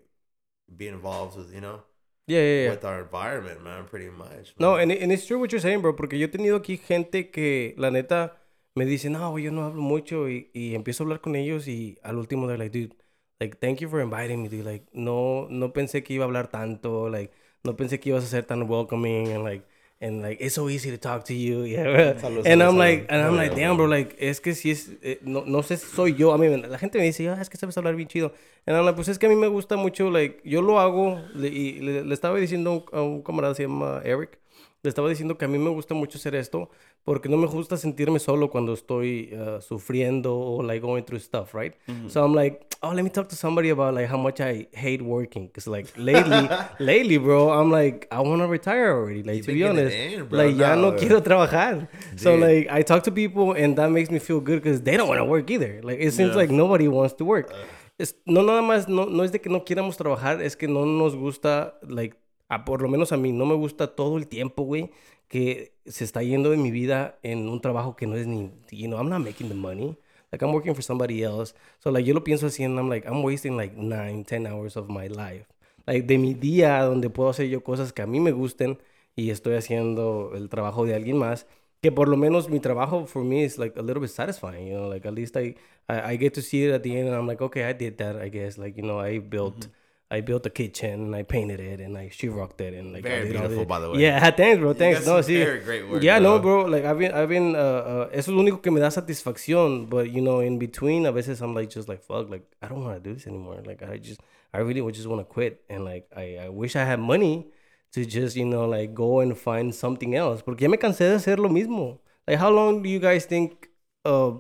be 0.75 0.87
involved 0.87 1.37
with 1.37 1.53
you 1.53 1.61
know 1.61 1.81
Yeah, 2.27 2.39
yeah, 2.39 2.63
yeah. 2.63 2.69
with 2.71 2.85
our 2.85 3.01
environment, 3.01 3.63
man. 3.63 3.85
Pretty 3.85 4.09
much. 4.09 4.55
No, 4.57 4.77
and, 4.77 4.91
and 4.91 5.11
it's 5.11 5.25
true 5.27 5.39
what 5.39 5.51
you're 5.51 5.61
saying, 5.61 5.81
bro, 5.81 5.95
porque 5.95 6.17
yo 6.17 6.25
he 6.25 6.27
tenido 6.27 6.55
aquí 6.57 6.77
gente 6.77 7.29
que, 7.29 7.75
la 7.77 7.91
neta, 7.91 8.33
me 8.75 8.85
dice, 8.85 9.09
no, 9.09 9.37
yo 9.37 9.51
no 9.51 9.63
hablo 9.63 9.81
mucho, 9.81 10.27
y, 10.27 10.49
y 10.53 10.75
empiezo 10.75 11.03
a 11.03 11.05
hablar 11.05 11.21
con 11.21 11.35
ellos, 11.35 11.67
y 11.67 11.97
al 12.03 12.17
último, 12.17 12.47
they're 12.47 12.57
like, 12.57 12.71
dude, 12.71 12.95
like, 13.39 13.57
thank 13.59 13.79
you 13.79 13.87
for 13.89 14.01
inviting 14.01 14.41
me, 14.41 14.49
dude, 14.49 14.65
like, 14.65 14.87
no, 14.91 15.47
no 15.49 15.71
pensé 15.71 16.03
que 16.03 16.15
iba 16.15 16.25
a 16.25 16.27
hablar 16.27 16.47
tanto, 16.47 17.09
like, 17.09 17.31
no 17.63 17.75
pensé 17.75 17.99
que 17.99 18.09
ibas 18.09 18.23
a 18.23 18.27
ser 18.27 18.43
tan 18.43 18.67
welcoming, 18.67 19.31
and 19.31 19.43
like, 19.43 19.65
and 20.05 20.21
like, 20.21 20.37
it's 20.39 20.55
so 20.55 20.67
easy 20.69 20.91
to 20.91 20.97
talk 20.97 21.23
to 21.25 21.33
you, 21.33 21.63
yeah, 21.63 22.13
Salud, 22.21 22.43
and 22.45 22.61
salud, 22.61 22.67
I'm 22.67 22.77
like, 22.77 23.01
salud. 23.01 23.05
and 23.09 23.21
I'm 23.23 23.35
like, 23.35 23.55
damn, 23.55 23.75
bro, 23.77 23.85
like, 23.87 24.15
es 24.19 24.39
que 24.39 24.53
si 24.53 24.71
es, 24.71 24.89
eh, 25.01 25.17
no, 25.23 25.43
no 25.45 25.59
sé 25.63 25.77
si 25.77 25.85
soy 25.95 26.13
yo, 26.15 26.31
a 26.31 26.37
mí, 26.37 26.47
la 26.55 26.77
gente 26.77 26.97
me 26.99 27.05
dice, 27.05 27.27
ah, 27.29 27.37
es 27.41 27.49
que 27.49 27.57
sabes 27.57 27.77
hablar 27.77 27.95
bien 27.95 28.07
chido, 28.07 28.31
and 28.67 28.75
I'm 28.77 28.85
like, 28.85 28.95
pues 28.95 29.07
es 29.07 29.17
que 29.17 29.25
a 29.25 29.29
mí 29.29 29.35
me 29.35 29.47
gusta 29.47 29.77
mucho, 29.77 30.09
like, 30.11 30.41
yo 30.43 30.61
lo 30.61 30.79
hago, 30.79 31.19
le- 31.33 31.49
y 31.49 31.79
le, 31.81 32.03
le 32.05 32.13
estaba 32.13 32.37
diciendo 32.37 32.69
a 32.71 32.73
un, 32.73 32.99
a 32.99 33.01
un 33.03 33.21
camarada, 33.23 33.55
se 33.55 33.63
llama 33.63 34.01
Eric, 34.05 34.37
le 34.85 34.89
estaba 34.89 35.09
diciendo 35.09 35.37
que 35.37 35.45
a 35.45 35.47
mí 35.47 35.57
me 35.57 35.69
gusta 35.69 35.93
mucho 35.93 36.17
hacer 36.17 36.35
esto 36.35 36.69
porque 37.03 37.27
no 37.27 37.37
me 37.37 37.47
gusta 37.47 37.75
sentirme 37.77 38.19
solo 38.19 38.49
cuando 38.49 38.73
estoy 38.73 39.33
uh, 39.33 39.59
sufriendo 39.61 40.35
o 40.37 40.61
like 40.63 40.79
going 40.79 41.03
through 41.03 41.19
stuff, 41.19 41.53
right? 41.53 41.75
So 42.07 42.23
I'm 42.23 42.33
like, 42.33 42.65
oh, 42.81 42.91
let 42.93 43.03
me 43.03 43.09
talk 43.09 43.27
to 43.29 43.35
somebody 43.35 43.69
about 43.69 43.93
like 43.93 44.07
how 44.09 44.17
much 44.17 44.39
I 44.39 44.67
hate 44.73 45.01
working. 45.03 45.49
Cause 45.49 45.67
like 45.67 45.87
lately, 45.97 46.47
lately, 46.79 47.17
bro, 47.17 47.51
I'm 47.51 47.69
like, 47.71 48.07
I 48.11 48.21
want 48.21 48.41
to 48.41 48.47
retire 48.47 48.91
already. 48.93 49.23
Like 49.23 49.37
You've 49.37 49.45
to 49.47 49.53
be 49.53 49.63
honest, 49.63 49.95
in, 49.95 50.25
bro. 50.27 50.39
like 50.45 50.55
ya 50.57 50.75
no 50.75 50.91
No. 50.91 50.97
quiero 50.97 51.19
trabajar. 51.21 51.87
So 52.15 52.35
like 52.35 52.67
I 52.71 52.81
talk 52.83 53.03
to 53.03 53.11
people 53.11 53.53
and 53.53 53.75
that 53.77 53.91
makes 53.91 54.09
me 54.09 54.19
feel 54.19 54.39
good 54.39 54.61
because 54.63 54.81
they 54.81 54.95
don't 54.97 55.07
want 55.09 55.19
to 55.19 55.25
work 55.25 55.49
either. 55.51 55.81
Like 55.83 55.99
it 55.99 56.11
seems 56.13 56.31
Yeah. 56.31 56.41
like 56.41 56.49
nobody 56.51 56.87
wants 56.87 57.13
to 57.15 57.25
work. 57.25 57.51
Es, 57.97 58.13
no 58.25 58.41
nada 58.41 58.61
más, 58.61 58.87
no, 58.89 59.05
no 59.05 59.23
es 59.23 59.31
de 59.31 59.39
que 59.39 59.49
no 59.49 59.63
quieramos 59.63 59.95
trabajar, 59.95 60.41
es 60.41 60.57
que 60.57 60.67
no 60.67 60.85
nos 60.85 61.15
gusta, 61.15 61.75
like, 61.87 62.17
a, 62.49 62.65
por 62.65 62.81
lo 62.81 62.89
menos 62.89 63.11
a 63.11 63.17
mí, 63.17 63.31
no 63.31 63.45
me 63.45 63.55
gusta 63.55 63.95
todo 63.95 64.17
el 64.17 64.27
tiempo, 64.27 64.63
güey, 64.63 64.91
que 65.27 65.73
se 65.85 66.03
está 66.03 66.23
yendo 66.23 66.51
de 66.51 66.57
mi 66.57 66.71
vida 66.71 67.17
en 67.23 67.49
un 67.49 67.61
trabajo 67.61 67.95
que 67.95 68.07
no 68.07 68.15
es 68.15 68.27
ni, 68.27 68.51
you 68.71 68.87
know, 68.87 68.97
I'm 68.97 69.09
not 69.09 69.21
making 69.21 69.49
the 69.49 69.55
money. 69.55 69.97
Like, 70.31 70.43
I'm 70.43 70.53
working 70.53 70.75
for 70.75 70.83
somebody 70.83 71.23
else. 71.23 71.55
So, 71.79 71.91
like, 71.91 72.05
yo 72.05 72.13
lo 72.13 72.23
pienso 72.23 72.47
así 72.47 72.63
and 72.63 72.77
I'm 72.77 72.89
like, 72.89 73.07
I'm 73.07 73.23
wasting 73.23 73.55
like 73.55 73.75
nine, 73.77 74.25
10 74.25 74.47
hours 74.47 74.75
of 74.75 74.89
my 74.89 75.07
life. 75.07 75.45
Like, 75.87 76.07
de 76.07 76.17
mi 76.17 76.33
día 76.33 76.81
donde 76.81 77.09
puedo 77.09 77.29
hacer 77.29 77.47
yo 77.47 77.63
cosas 77.63 77.93
que 77.93 78.01
a 78.01 78.07
mí 78.07 78.19
me 78.19 78.31
gusten 78.31 78.77
y 79.15 79.29
estoy 79.29 79.55
haciendo 79.55 80.31
el 80.35 80.49
trabajo 80.49 80.85
de 80.85 80.95
alguien 80.95 81.17
más. 81.17 81.47
Que 81.81 81.91
por 81.91 82.09
lo 82.09 82.17
menos 82.17 82.49
mi 82.49 82.59
trabajo 82.59 83.05
for 83.05 83.23
me 83.23 83.43
is 83.43 83.57
like 83.59 83.77
a 83.79 83.81
little 83.81 84.01
bit 84.01 84.09
satisfying, 84.09 84.67
you 84.67 84.73
know, 84.73 84.89
like 84.89 85.07
at 85.07 85.13
least 85.13 85.37
I, 85.37 85.55
I, 85.87 86.13
I 86.13 86.17
get 86.17 86.33
to 86.33 86.41
see 86.41 86.65
it 86.65 86.73
at 86.73 86.83
the 86.83 86.97
end 86.97 87.07
and 87.07 87.15
I'm 87.15 87.27
like, 87.27 87.41
okay, 87.41 87.63
I 87.63 87.73
did 87.73 87.97
that, 87.99 88.15
I 88.15 88.29
guess. 88.29 88.57
Like, 88.57 88.75
you 88.75 88.83
know, 88.83 88.99
I 88.99 89.19
built, 89.19 89.67
I 90.11 90.21
built 90.21 90.45
a 90.45 90.49
kitchen 90.51 91.05
and 91.05 91.15
I 91.15 91.23
painted 91.23 91.59
it 91.59 91.79
and 91.79 91.97
I 91.97 92.09
sheetrocked 92.09 92.61
it 92.61 92.73
and 92.75 92.93
like 92.93 93.05
I 93.05 93.09
Very 93.09 93.29
beautiful, 93.31 93.49
this- 93.57 93.65
by 93.67 93.79
the 93.79 93.89
way. 93.91 94.01
Yeah, 94.01 94.29
thanks, 94.37 94.59
bro. 94.59 94.73
Thanks. 94.73 94.99
got 94.99 95.07
No, 95.07 95.19
sí. 95.21 95.43
very 95.43 95.59
great 95.61 95.89
work, 95.89 96.03
yeah, 96.03 96.19
no, 96.19 96.37
bro. 96.39 96.63
bro. 96.63 96.71
Like 96.71 96.85
I've 96.85 96.99
been, 96.99 97.11
I've 97.11 97.27
been, 97.29 97.55
uh, 97.55 97.59
uh, 97.59 98.09
eso 98.11 98.29
es 98.31 98.35
lo 98.35 98.41
único 98.43 98.61
que 98.61 98.71
me 98.71 98.79
da 98.79 98.89
satisfacción. 98.91 99.89
But 99.89 100.11
you 100.11 100.21
know, 100.21 100.41
in 100.41 100.59
between, 100.59 101.05
a 101.07 101.11
veces 101.11 101.41
I'm 101.41 101.55
like, 101.55 101.69
just 101.69 101.89
like, 101.89 102.03
fuck, 102.03 102.29
like 102.29 102.43
I 102.61 102.67
don't 102.67 102.83
want 102.83 103.03
to 103.03 103.09
do 103.09 103.15
this 103.15 103.25
anymore. 103.27 103.61
Like 103.65 103.81
I 103.83 103.97
just, 103.97 104.21
I 104.53 104.59
really 104.59 104.81
would 104.81 104.93
just 104.93 105.07
want 105.07 105.21
to 105.21 105.25
quit. 105.25 105.61
And 105.69 105.83
like 105.83 106.07
I, 106.15 106.37
I 106.45 106.49
wish 106.49 106.75
I 106.75 106.83
had 106.85 106.99
money 106.99 107.47
to 107.93 108.05
just, 108.05 108.35
you 108.35 108.45
know, 108.45 108.65
like 108.67 108.93
go 108.93 109.21
and 109.21 109.35
find 109.35 109.73
something 109.73 110.13
else. 110.15 110.41
Porque 110.43 110.61
ya 110.61 110.69
me 110.69 110.77
cansé 110.77 111.09
de 111.09 111.15
hacer 111.15 111.39
lo 111.39 111.49
mismo. 111.49 111.97
Like 112.27 112.37
how 112.37 112.51
long 112.51 112.83
do 112.83 112.89
you 112.89 112.99
guys 112.99 113.25
think? 113.25 113.69
Uh, 114.05 114.33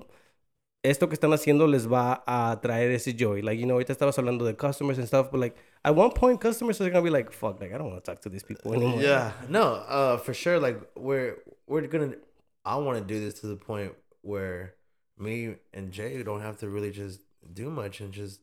esto 0.89 1.07
que 1.07 1.15
están 1.15 1.33
haciendo 1.33 1.67
les 1.67 1.87
va 1.87 2.23
a 2.25 2.59
traer 2.61 2.91
ese 2.91 3.13
joy. 3.15 3.41
Like, 3.41 3.59
you 3.59 3.65
know, 3.65 3.75
ahorita 3.75 3.91
estabas 3.91 4.17
hablando 4.17 4.45
de 4.45 4.55
customers 4.55 4.97
and 4.97 5.07
stuff, 5.07 5.29
but 5.31 5.39
like, 5.39 5.57
at 5.83 5.95
one 5.95 6.11
point, 6.11 6.39
customers 6.39 6.79
are 6.81 6.89
gonna 6.89 7.03
be 7.03 7.09
like, 7.09 7.31
fuck, 7.31 7.59
like, 7.59 7.73
I 7.73 7.77
don't 7.77 7.89
want 7.89 8.03
to 8.03 8.11
talk 8.11 8.21
to 8.21 8.29
these 8.29 8.43
people 8.43 8.73
anymore. 8.73 9.01
Yeah, 9.01 9.31
no, 9.49 9.63
uh, 9.87 10.17
for 10.17 10.33
sure. 10.33 10.59
Like 10.59 10.79
we're 10.95 11.37
we're 11.67 11.87
gonna. 11.87 12.15
I 12.63 12.77
want 12.77 12.97
to 12.97 13.03
do 13.03 13.19
this 13.19 13.39
to 13.41 13.47
the 13.47 13.55
point 13.55 13.93
where 14.21 14.73
me 15.17 15.55
and 15.73 15.91
Jay 15.91 16.21
don't 16.23 16.41
have 16.41 16.57
to 16.59 16.69
really 16.69 16.91
just 16.91 17.19
do 17.53 17.69
much 17.69 18.01
and 18.01 18.11
just 18.11 18.39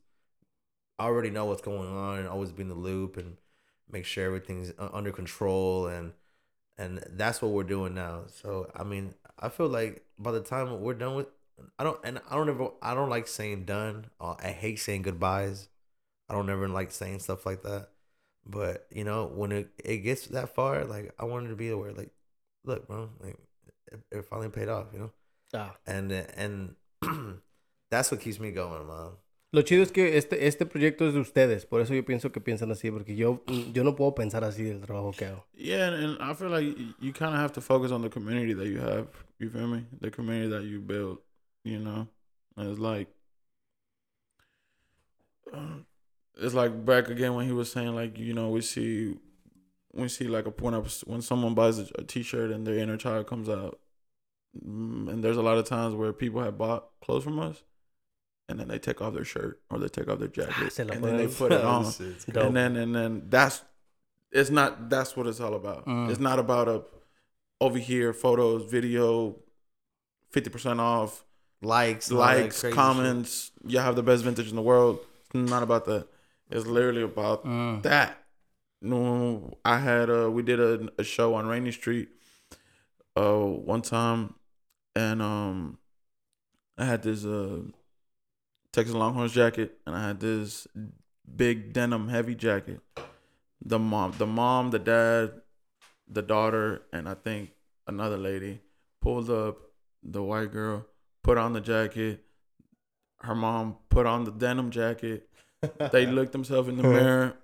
already 1.00 1.30
know 1.30 1.46
what's 1.46 1.62
going 1.62 1.88
on 1.88 2.20
and 2.20 2.28
always 2.28 2.52
be 2.52 2.62
in 2.62 2.68
the 2.68 2.74
loop 2.74 3.16
and 3.16 3.36
make 3.90 4.04
sure 4.04 4.24
everything's 4.24 4.72
under 4.78 5.10
control 5.10 5.86
and 5.88 6.12
and 6.78 7.04
that's 7.10 7.42
what 7.42 7.50
we're 7.50 7.64
doing 7.64 7.94
now. 7.94 8.22
So 8.26 8.70
I 8.74 8.84
mean, 8.84 9.14
I 9.38 9.48
feel 9.48 9.68
like 9.68 10.04
by 10.18 10.32
the 10.32 10.40
time 10.40 10.80
we're 10.80 10.94
done 10.94 11.16
with, 11.16 11.26
I 11.78 11.84
don't 11.84 11.98
and 12.04 12.20
I 12.30 12.36
don't 12.36 12.48
ever 12.48 12.68
I 12.82 12.94
don't 12.94 13.08
like 13.10 13.26
saying 13.28 13.64
done. 13.64 14.06
Uh, 14.20 14.34
I 14.42 14.48
hate 14.48 14.78
saying 14.78 15.02
goodbyes. 15.02 15.68
I 16.28 16.34
don't 16.34 16.48
ever 16.50 16.68
like 16.68 16.90
saying 16.92 17.20
stuff 17.20 17.44
like 17.46 17.62
that. 17.62 17.88
But 18.44 18.86
you 18.90 19.04
know, 19.04 19.26
when 19.32 19.52
it, 19.52 19.70
it 19.84 19.98
gets 19.98 20.26
that 20.28 20.54
far, 20.54 20.84
like 20.84 21.12
I 21.18 21.24
wanted 21.24 21.48
to 21.50 21.56
be 21.56 21.68
aware, 21.70 21.92
like, 21.92 22.10
look, 22.64 22.86
bro, 22.88 23.10
like 23.20 23.36
it, 23.92 24.00
it 24.10 24.24
finally 24.24 24.48
paid 24.48 24.68
off, 24.68 24.86
you 24.92 24.98
know, 24.98 25.10
Ah. 25.54 25.76
and 25.86 26.10
and 26.10 26.74
that's 27.90 28.10
what 28.10 28.20
keeps 28.20 28.40
me 28.40 28.50
going, 28.50 28.86
man. 28.86 29.10
Lo 29.54 29.62
chido 29.62 29.82
es 29.82 29.90
que 29.92 30.16
este, 30.16 30.46
este 30.46 30.64
proyecto 30.64 31.06
es 31.06 31.12
de 31.12 31.20
ustedes, 31.20 31.66
por 31.68 31.82
eso 31.82 31.92
yo 31.92 32.02
pienso 32.04 32.32
que 32.32 32.40
piensan 32.40 32.70
así, 32.70 32.90
porque 32.90 33.14
yo, 33.14 33.42
yo 33.74 33.84
no 33.84 33.94
puedo 33.94 34.14
pensar 34.14 34.42
así 34.44 34.64
del 34.64 34.80
trabajo 34.80 35.12
que 35.12 35.26
hago. 35.26 35.44
Yeah, 35.54 35.88
and, 35.88 36.02
and 36.02 36.18
I 36.22 36.32
feel 36.32 36.48
like 36.48 36.64
you 37.00 37.12
kind 37.12 37.34
of 37.34 37.40
have 37.40 37.52
to 37.52 37.60
focus 37.60 37.92
on 37.92 38.00
the 38.00 38.08
community 38.08 38.54
that 38.54 38.66
you 38.66 38.80
have. 38.80 39.08
You 39.38 39.50
feel 39.50 39.66
me? 39.66 39.84
The 40.00 40.10
community 40.10 40.48
that 40.48 40.62
you 40.64 40.80
build. 40.80 41.18
You 41.64 41.78
know, 41.78 42.08
and 42.56 42.70
it's 42.70 42.80
like, 42.80 43.08
it's 46.40 46.54
like 46.54 46.84
back 46.84 47.08
again 47.08 47.34
when 47.34 47.46
he 47.46 47.52
was 47.52 47.70
saying 47.70 47.94
like 47.94 48.18
you 48.18 48.34
know 48.34 48.48
we 48.50 48.60
see, 48.62 49.14
we 49.92 50.08
see 50.08 50.26
like 50.26 50.46
a 50.46 50.50
when 50.50 50.74
I 50.74 50.82
when 51.04 51.22
someone 51.22 51.54
buys 51.54 51.78
a, 51.78 51.86
a 51.98 52.02
T-shirt 52.02 52.50
and 52.50 52.66
their 52.66 52.78
inner 52.78 52.96
child 52.96 53.26
comes 53.26 53.48
out, 53.48 53.78
Mm, 54.56 55.08
and 55.08 55.24
there's 55.24 55.38
a 55.38 55.42
lot 55.42 55.56
of 55.56 55.64
times 55.64 55.94
where 55.94 56.12
people 56.12 56.42
have 56.42 56.58
bought 56.58 56.88
clothes 57.00 57.24
from 57.24 57.38
us, 57.38 57.62
and 58.48 58.60
then 58.60 58.68
they 58.68 58.78
take 58.78 59.00
off 59.00 59.14
their 59.14 59.24
shirt 59.24 59.60
or 59.70 59.78
they 59.78 59.88
take 59.88 60.08
off 60.08 60.18
their 60.18 60.28
jacket 60.28 60.72
se 60.72 60.82
and 60.82 61.02
then 61.02 61.16
they 61.16 61.26
put 61.26 61.52
it 61.52 61.64
on. 61.64 61.84
And 62.46 62.56
then 62.56 62.76
and 62.76 62.94
then 62.94 63.22
that's 63.30 63.62
it's 64.30 64.50
not 64.50 64.90
that's 64.90 65.16
what 65.16 65.26
it's 65.26 65.40
all 65.40 65.54
about. 65.54 65.86
Mm. 65.86 66.10
it's 66.10 66.20
not 66.20 66.38
about 66.38 66.68
a 66.68 66.82
over 67.60 67.78
here 67.78 68.12
photos 68.12 68.70
video 68.70 69.36
50% 70.34 70.80
off 70.80 71.24
Likes, 71.62 72.10
and 72.10 72.18
all 72.18 72.26
that 72.26 72.42
likes 72.42 72.62
comments. 72.74 73.50
You 73.66 73.78
have 73.78 73.94
the 73.96 74.02
best 74.02 74.24
vintage 74.24 74.48
in 74.50 74.56
the 74.56 74.62
world. 74.62 74.98
It's 75.34 75.48
not 75.50 75.62
about 75.62 75.84
that. 75.86 76.08
It's 76.50 76.66
literally 76.66 77.02
about 77.02 77.44
Mm. 77.44 77.82
that. 77.82 78.18
No 78.84 79.56
i 79.64 79.78
had 79.78 80.10
uh 80.10 80.28
we 80.28 80.42
did 80.42 80.58
a, 80.58 80.88
a 80.98 81.04
show 81.04 81.34
on 81.34 81.46
Rainey 81.46 81.70
street 81.70 82.08
uh 83.16 83.36
one 83.36 83.80
time 83.80 84.34
and 84.96 85.22
um 85.22 85.78
i 86.76 86.84
had 86.84 87.00
this 87.04 87.24
uh 87.24 87.60
texas 88.72 88.94
longhorns 88.96 89.32
jacket 89.32 89.78
and 89.86 89.94
i 89.94 90.04
had 90.08 90.18
this 90.18 90.66
big 91.36 91.72
denim 91.72 92.08
heavy 92.08 92.34
jacket. 92.34 92.80
The 93.64 93.78
mom 93.78 94.14
the 94.18 94.26
mom 94.26 94.70
the 94.70 94.80
dad 94.80 95.40
the 96.08 96.22
daughter 96.22 96.82
and 96.92 97.08
i 97.08 97.14
think 97.14 97.52
another 97.86 98.16
lady 98.18 98.60
pulled 99.00 99.30
up 99.30 99.58
the 100.02 100.22
white 100.24 100.50
girl 100.50 100.86
put 101.22 101.38
on 101.38 101.52
the 101.52 101.60
jacket 101.60 102.24
her 103.20 103.34
mom 103.34 103.76
put 103.88 104.04
on 104.06 104.24
the 104.24 104.32
denim 104.32 104.70
jacket 104.70 105.28
they 105.92 106.06
looked 106.16 106.32
themselves 106.32 106.68
in 106.68 106.76
the 106.76 106.82
mirror, 106.82 107.34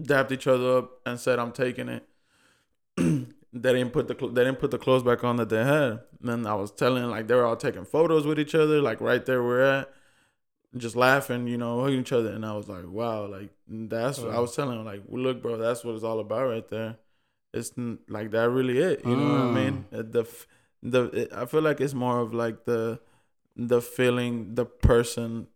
dapped 0.00 0.30
each 0.30 0.46
other 0.46 0.78
up, 0.78 1.00
and 1.04 1.18
said, 1.18 1.40
"I'm 1.40 1.50
taking 1.50 1.88
it." 1.88 2.04
they 2.96 3.72
didn't 3.72 3.90
put 3.92 4.06
the 4.06 4.16
cl- 4.18 4.30
they 4.32 4.44
didn't 4.44 4.60
put 4.60 4.70
the 4.70 4.78
clothes 4.78 5.02
back 5.02 5.24
on 5.24 5.34
that 5.36 5.48
they 5.48 5.64
had. 5.64 6.00
And 6.20 6.28
then 6.28 6.46
I 6.46 6.54
was 6.54 6.70
telling 6.70 7.04
like 7.10 7.26
they 7.26 7.34
were 7.34 7.44
all 7.44 7.56
taking 7.56 7.84
photos 7.84 8.24
with 8.26 8.38
each 8.38 8.54
other, 8.54 8.80
like 8.80 9.00
right 9.00 9.24
there 9.26 9.42
we're 9.42 9.62
at, 9.62 9.90
just 10.76 10.94
laughing, 10.94 11.48
you 11.48 11.58
know, 11.58 11.82
hugging 11.82 12.00
each 12.00 12.12
other. 12.12 12.30
And 12.30 12.46
I 12.46 12.52
was 12.54 12.68
like, 12.68 12.84
wow, 12.86 13.26
like 13.26 13.50
that's 13.66 14.18
what 14.18 14.30
I 14.32 14.38
was 14.38 14.54
telling 14.54 14.76
them 14.76 14.86
like, 14.86 15.02
look, 15.08 15.42
bro, 15.42 15.56
that's 15.56 15.82
what 15.84 15.96
it's 15.96 16.04
all 16.04 16.20
about 16.20 16.48
right 16.48 16.68
there. 16.68 16.98
It's 17.52 17.72
like 18.08 18.30
that 18.30 18.48
really 18.48 18.78
it, 18.78 19.04
you 19.04 19.16
know 19.16 19.32
what 19.32 19.40
I 19.58 19.64
mean? 19.64 19.84
Uh, 19.92 20.02
The 20.08 20.20
f- 20.20 20.46
the 20.82 21.04
it, 21.04 21.32
I 21.32 21.46
feel 21.46 21.62
like 21.62 21.80
it's 21.80 21.94
more 21.94 22.20
of 22.20 22.32
like 22.34 22.64
the 22.64 23.00
the 23.56 23.80
feeling 23.82 24.54
the 24.54 24.64
person 24.64 25.46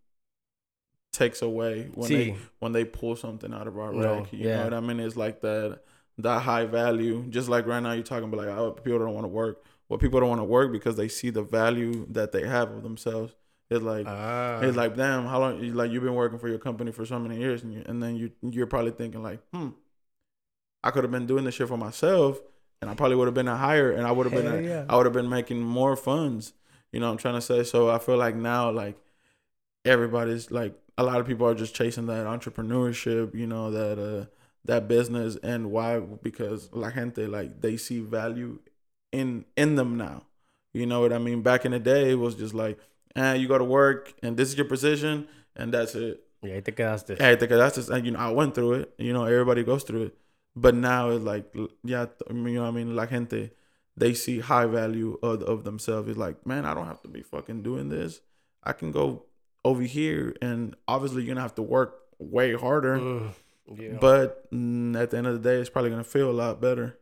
takes 1.12 1.42
away 1.42 1.90
when 1.94 2.08
they 2.10 2.36
when 2.58 2.72
they 2.72 2.84
pull 2.84 3.16
something 3.16 3.54
out 3.54 3.66
of 3.66 3.78
our 3.78 3.92
No, 3.92 4.18
rack. 4.18 4.32
You 4.32 4.48
yeah. 4.48 4.56
know 4.58 4.64
what 4.64 4.74
I 4.74 4.80
mean? 4.80 5.00
It's 5.00 5.16
like 5.16 5.40
that 5.42 5.80
that 6.18 6.42
high 6.42 6.66
value. 6.66 7.24
Just 7.28 7.48
like 7.48 7.66
right 7.66 7.82
now 7.82 7.92
you're 7.92 8.02
talking 8.02 8.24
about 8.24 8.38
like 8.46 8.48
oh, 8.56 8.72
people 8.72 8.98
don't 8.98 9.14
want 9.14 9.24
to 9.24 9.28
work. 9.28 9.64
Well, 9.88 9.98
people 9.98 10.18
don't 10.20 10.28
want 10.28 10.40
to 10.40 10.44
work 10.44 10.72
because 10.72 10.96
they 10.96 11.08
see 11.08 11.30
the 11.30 11.42
value 11.42 12.06
that 12.10 12.32
they 12.32 12.46
have 12.46 12.70
of 12.72 12.82
themselves. 12.82 13.34
It's 13.70 13.82
like 13.82 14.06
Ah. 14.08 14.60
it's 14.60 14.76
like 14.76 14.96
damn, 14.96 15.26
how 15.26 15.40
long? 15.40 15.60
Like 15.72 15.90
you've 15.90 16.02
been 16.02 16.14
working 16.14 16.38
for 16.38 16.48
your 16.48 16.58
company 16.58 16.90
for 16.92 17.06
so 17.06 17.18
many 17.18 17.38
years, 17.38 17.62
and 17.62 17.72
you, 17.72 17.82
and 17.86 18.02
then 18.02 18.16
you 18.16 18.32
you're 18.42 18.66
probably 18.66 18.90
thinking 18.92 19.22
like, 19.22 19.40
hmm, 19.52 19.68
I 20.82 20.90
could 20.90 21.04
have 21.04 21.10
been 21.10 21.26
doing 21.26 21.44
this 21.44 21.54
shit 21.54 21.68
for 21.68 21.78
myself, 21.78 22.40
and 22.84 22.90
I 22.90 22.94
probably 22.94 23.16
would 23.16 23.26
have 23.26 23.34
been 23.34 23.48
a 23.48 23.56
higher, 23.56 23.90
and 23.90 24.06
I 24.06 24.12
would 24.12 24.26
have 24.26 24.34
been 24.34 24.46
a, 24.46 24.60
yeah. 24.60 24.84
I 24.90 24.96
would 24.96 25.06
have 25.06 25.14
been 25.14 25.30
making 25.30 25.62
more 25.62 25.96
funds. 25.96 26.52
You 26.92 27.00
know 27.00 27.06
what 27.06 27.12
I'm 27.12 27.18
trying 27.18 27.34
to 27.36 27.40
say? 27.40 27.64
So 27.64 27.88
I 27.90 27.98
feel 27.98 28.18
like 28.18 28.36
now 28.36 28.70
like 28.70 28.96
everybody's 29.86 30.50
like 30.50 30.74
a 30.98 31.02
lot 31.02 31.18
of 31.18 31.26
people 31.26 31.46
are 31.46 31.54
just 31.54 31.74
chasing 31.74 32.06
that 32.06 32.26
entrepreneurship, 32.26 33.34
you 33.34 33.46
know, 33.46 33.70
that 33.70 33.98
uh 33.98 34.26
that 34.66 34.86
business 34.86 35.36
and 35.42 35.70
why 35.70 35.98
because 35.98 36.68
la 36.72 36.90
gente 36.90 37.26
like 37.26 37.62
they 37.62 37.78
see 37.78 38.00
value 38.00 38.58
in 39.12 39.46
in 39.56 39.76
them 39.76 39.96
now. 39.96 40.24
You 40.74 40.84
know 40.84 41.00
what 41.00 41.12
I 41.12 41.18
mean? 41.18 41.40
Back 41.40 41.64
in 41.64 41.72
the 41.72 41.78
day 41.78 42.10
it 42.10 42.18
was 42.18 42.34
just 42.34 42.52
like, 42.52 42.78
eh, 43.16 43.32
you 43.32 43.48
go 43.48 43.56
to 43.56 43.64
work 43.64 44.12
and 44.22 44.36
this 44.36 44.50
is 44.50 44.56
your 44.56 44.66
position 44.66 45.26
and 45.56 45.72
that's 45.72 45.94
it. 45.94 46.20
Y 46.42 46.50
ahí 46.50 46.62
te 46.62 46.72
quedaste. 46.72 47.18
Hey, 47.18 47.32
I 47.32 47.36
think 47.36 47.50
that's 47.50 47.76
just 47.76 47.88
and, 47.88 48.04
you 48.04 48.12
know 48.12 48.18
I 48.18 48.30
went 48.30 48.54
through 48.54 48.74
it. 48.74 48.94
You 48.98 49.14
know 49.14 49.24
everybody 49.24 49.64
goes 49.64 49.82
through 49.82 50.02
it, 50.04 50.16
but 50.56 50.74
now 50.74 51.10
it's 51.10 51.24
like 51.24 51.54
yeah, 51.82 52.06
you 52.30 52.34
know 52.34 52.62
what 52.62 52.68
I 52.68 52.70
mean. 52.70 52.94
La 52.94 53.06
gente, 53.06 53.50
they 53.96 54.14
see 54.14 54.40
high 54.40 54.66
value 54.66 55.18
of 55.22 55.42
of 55.42 55.64
themselves. 55.64 56.08
It's 56.08 56.18
like 56.18 56.46
man, 56.46 56.64
I 56.64 56.74
don't 56.74 56.86
have 56.86 57.02
to 57.02 57.08
be 57.08 57.22
fucking 57.22 57.62
doing 57.62 57.88
this. 57.88 58.20
I 58.62 58.72
can 58.72 58.92
go 58.92 59.24
over 59.64 59.82
here, 59.82 60.34
and 60.40 60.76
obviously 60.86 61.22
you're 61.22 61.34
gonna 61.34 61.42
have 61.42 61.54
to 61.56 61.62
work 61.62 62.00
way 62.18 62.54
harder. 62.54 62.98
Mm, 62.98 63.30
yeah. 63.76 63.98
But 64.00 64.50
mm, 64.52 65.00
at 65.00 65.10
the 65.10 65.18
end 65.18 65.26
of 65.26 65.42
the 65.42 65.48
day, 65.48 65.60
it's 65.60 65.70
probably 65.70 65.90
gonna 65.90 66.04
feel 66.04 66.30
a 66.30 66.32
lot 66.32 66.60
better. 66.60 66.98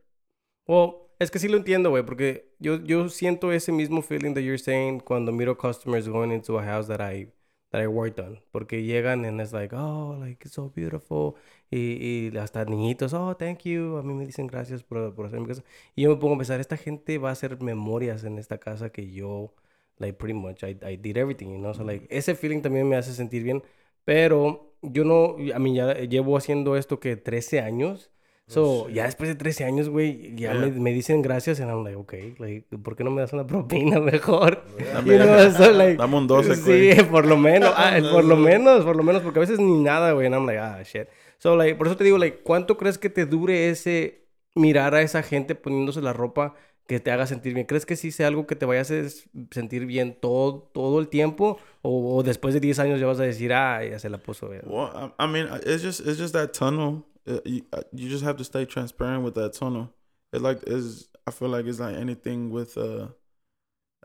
Well, 0.66 1.10
es 1.20 1.30
que 1.30 1.40
sí 1.40 1.48
lo 1.48 1.58
entiendo, 1.58 1.90
güey, 1.90 2.04
porque 2.04 2.44
yo, 2.58 2.76
yo 2.84 3.08
siento 3.08 3.52
ese 3.52 3.68
mismo 3.68 4.02
feeling 4.02 4.34
that 4.34 4.42
you're 4.42 4.58
saying 4.58 5.00
cuando 5.00 5.32
miro 5.32 5.54
customers 5.54 6.08
going 6.08 6.32
into 6.32 6.56
a 6.56 6.62
house 6.62 6.86
that 6.88 7.00
I 7.00 7.28
that 7.72 7.82
I 7.82 7.88
worked 7.88 8.20
on, 8.20 8.40
porque 8.52 8.82
llegan 8.84 9.24
and 9.24 9.40
it's 9.40 9.52
like, 9.52 9.74
oh, 9.74 10.16
like 10.20 10.44
it's 10.46 10.54
so 10.54 10.70
beautiful 10.74 11.36
y, 11.70 12.30
y 12.32 12.38
hasta 12.38 12.64
niñitos, 12.66 13.14
oh, 13.14 13.34
thank 13.36 13.62
you, 13.64 13.96
a 13.98 14.02
mí 14.04 14.14
me 14.14 14.26
dicen 14.26 14.46
gracias 14.46 14.82
por, 14.84 15.14
por 15.14 15.26
hacer 15.26 15.40
mi 15.40 15.46
casa 15.48 15.64
y 15.96 16.02
yo 16.02 16.10
me 16.10 16.16
pongo 16.16 16.34
a 16.36 16.38
pensar, 16.38 16.60
esta 16.60 16.76
gente 16.76 17.18
va 17.18 17.30
a 17.30 17.32
hacer 17.32 17.60
memorias 17.62 18.24
en 18.24 18.38
esta 18.38 18.58
casa 18.58 18.90
que 18.92 19.10
yo, 19.12 19.54
like 19.98 20.14
pretty 20.18 20.34
much, 20.34 20.62
I, 20.64 20.78
I 20.84 20.96
did 20.96 21.16
everything, 21.16 21.50
you 21.52 21.58
know, 21.58 21.74
so 21.74 21.84
like 21.84 22.06
ese 22.10 22.34
feeling 22.36 22.62
también 22.62 22.88
me 22.88 22.96
hace 22.96 23.12
sentir 23.14 23.42
bien, 23.42 23.62
pero 24.04 24.74
yo 24.82 25.04
no, 25.04 25.36
a 25.54 25.58
mí 25.58 25.74
ya 25.76 25.94
llevo 25.94 26.36
haciendo 26.36 26.76
esto 26.76 27.00
que 27.00 27.16
13 27.16 27.60
años. 27.60 28.10
So, 28.48 28.88
ya 28.90 29.04
después 29.04 29.28
de 29.30 29.34
13 29.34 29.64
años, 29.64 29.88
güey, 29.88 30.34
ya 30.36 30.52
me, 30.52 30.66
Yeah. 30.70 30.80
me 30.80 30.92
dicen 30.92 31.22
gracias 31.22 31.60
and 31.60 31.70
I'm 31.70 31.84
like, 31.84 31.96
okay, 31.96 32.34
like, 32.38 32.66
¿por 32.82 32.96
qué 32.96 33.04
no 33.04 33.10
me 33.10 33.22
das 33.22 33.32
una 33.32 33.46
propina 33.46 33.98
mejor? 34.00 34.62
Dame- 34.92 35.50
so, 35.56 35.70
like, 35.72 35.96
Dame 35.96 36.16
un 36.18 36.26
12, 36.26 36.56
Sí, 36.56 36.62
güey. 36.94 37.02
por 37.10 37.24
lo 37.24 37.36
menos, 37.38 37.72
ah, 37.76 37.96
por 38.12 38.24
lo 38.24 38.36
menos, 38.36 38.84
por 38.84 38.96
lo 38.96 39.02
menos, 39.02 39.22
porque 39.22 39.38
a 39.38 39.40
veces 39.40 39.58
ni 39.58 39.78
nada, 39.82 40.12
güey, 40.12 40.26
and 40.26 40.34
I'm 40.34 40.44
like, 40.46 40.58
ah, 40.58 40.82
shit. 40.82 41.08
So, 41.38 41.56
like, 41.56 41.76
por 41.76 41.86
eso 41.86 41.96
te 41.96 42.04
digo, 42.04 42.18
like, 42.18 42.40
¿cuánto 42.42 42.76
crees 42.76 42.98
que 42.98 43.08
te 43.10 43.24
dure 43.26 43.70
ese 43.70 44.26
mirar 44.54 44.94
a 44.94 45.00
esa 45.02 45.22
gente 45.22 45.54
poniéndose 45.54 46.02
la 46.02 46.12
ropa 46.12 46.54
que 46.86 47.00
te 47.00 47.10
haga 47.10 47.26
sentir 47.26 47.54
bien? 47.54 47.66
¿Crees 47.66 47.86
que 47.86 47.96
sí 47.96 48.10
sea 48.10 48.28
algo 48.28 48.46
que 48.46 48.56
te 48.56 48.66
vaya 48.66 48.82
a 48.82 48.84
sentir 48.84 49.86
bien 49.86 50.16
todo, 50.20 50.68
todo 50.72 51.00
el 51.00 51.08
tiempo? 51.08 51.58
O, 51.82 52.16
o 52.16 52.22
después 52.22 52.54
de 52.54 52.60
10 52.60 52.78
años 52.78 53.00
ya 53.00 53.06
vas 53.06 53.20
a 53.20 53.24
decir, 53.24 53.52
ah, 53.52 53.84
ya 53.84 53.98
se 53.98 54.10
la 54.10 54.18
puso. 54.18 54.48
Well, 54.48 55.12
I, 55.18 55.24
I 55.24 55.26
mean, 55.26 55.48
it's 55.64 55.82
just 55.82 56.00
it's 56.00 56.18
just 56.18 56.34
that 56.34 56.52
tunnel. 56.52 57.04
Uh, 57.26 57.38
you, 57.44 57.62
uh, 57.72 57.82
you 57.92 58.08
just 58.08 58.24
have 58.24 58.36
to 58.36 58.44
stay 58.44 58.64
transparent 58.66 59.24
with 59.24 59.34
that 59.34 59.52
tunnel. 59.52 59.90
It's 60.32 60.42
like 60.42 60.62
is 60.66 61.08
I 61.26 61.30
feel 61.30 61.48
like 61.48 61.66
it's 61.66 61.78
like 61.78 61.96
anything 61.96 62.50
with 62.50 62.76
uh, 62.76 63.08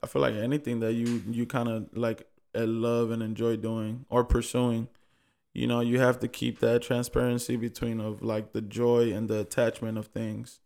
I 0.04 0.08
feel 0.08 0.22
like 0.22 0.36
anything 0.36 0.80
that 0.82 0.94
you 0.94 1.24
you 1.30 1.46
kind 1.46 1.70
of 1.70 1.88
like 1.94 2.28
uh, 2.56 2.66
love 2.66 3.12
and 3.12 3.24
enjoy 3.24 3.58
doing 3.58 4.06
or 4.10 4.24
pursuing. 4.24 4.88
You 5.54 5.66
know, 5.66 5.80
you 5.80 6.00
have 6.00 6.20
to 6.20 6.28
keep 6.28 6.60
that 6.60 6.84
transparency 6.84 7.56
between 7.56 8.00
of 8.00 8.22
like 8.22 8.54
the 8.54 8.62
joy 8.62 9.12
and 9.12 9.28
the 9.28 9.40
attachment 9.40 9.98
of 9.98 10.08
things. 10.08 10.60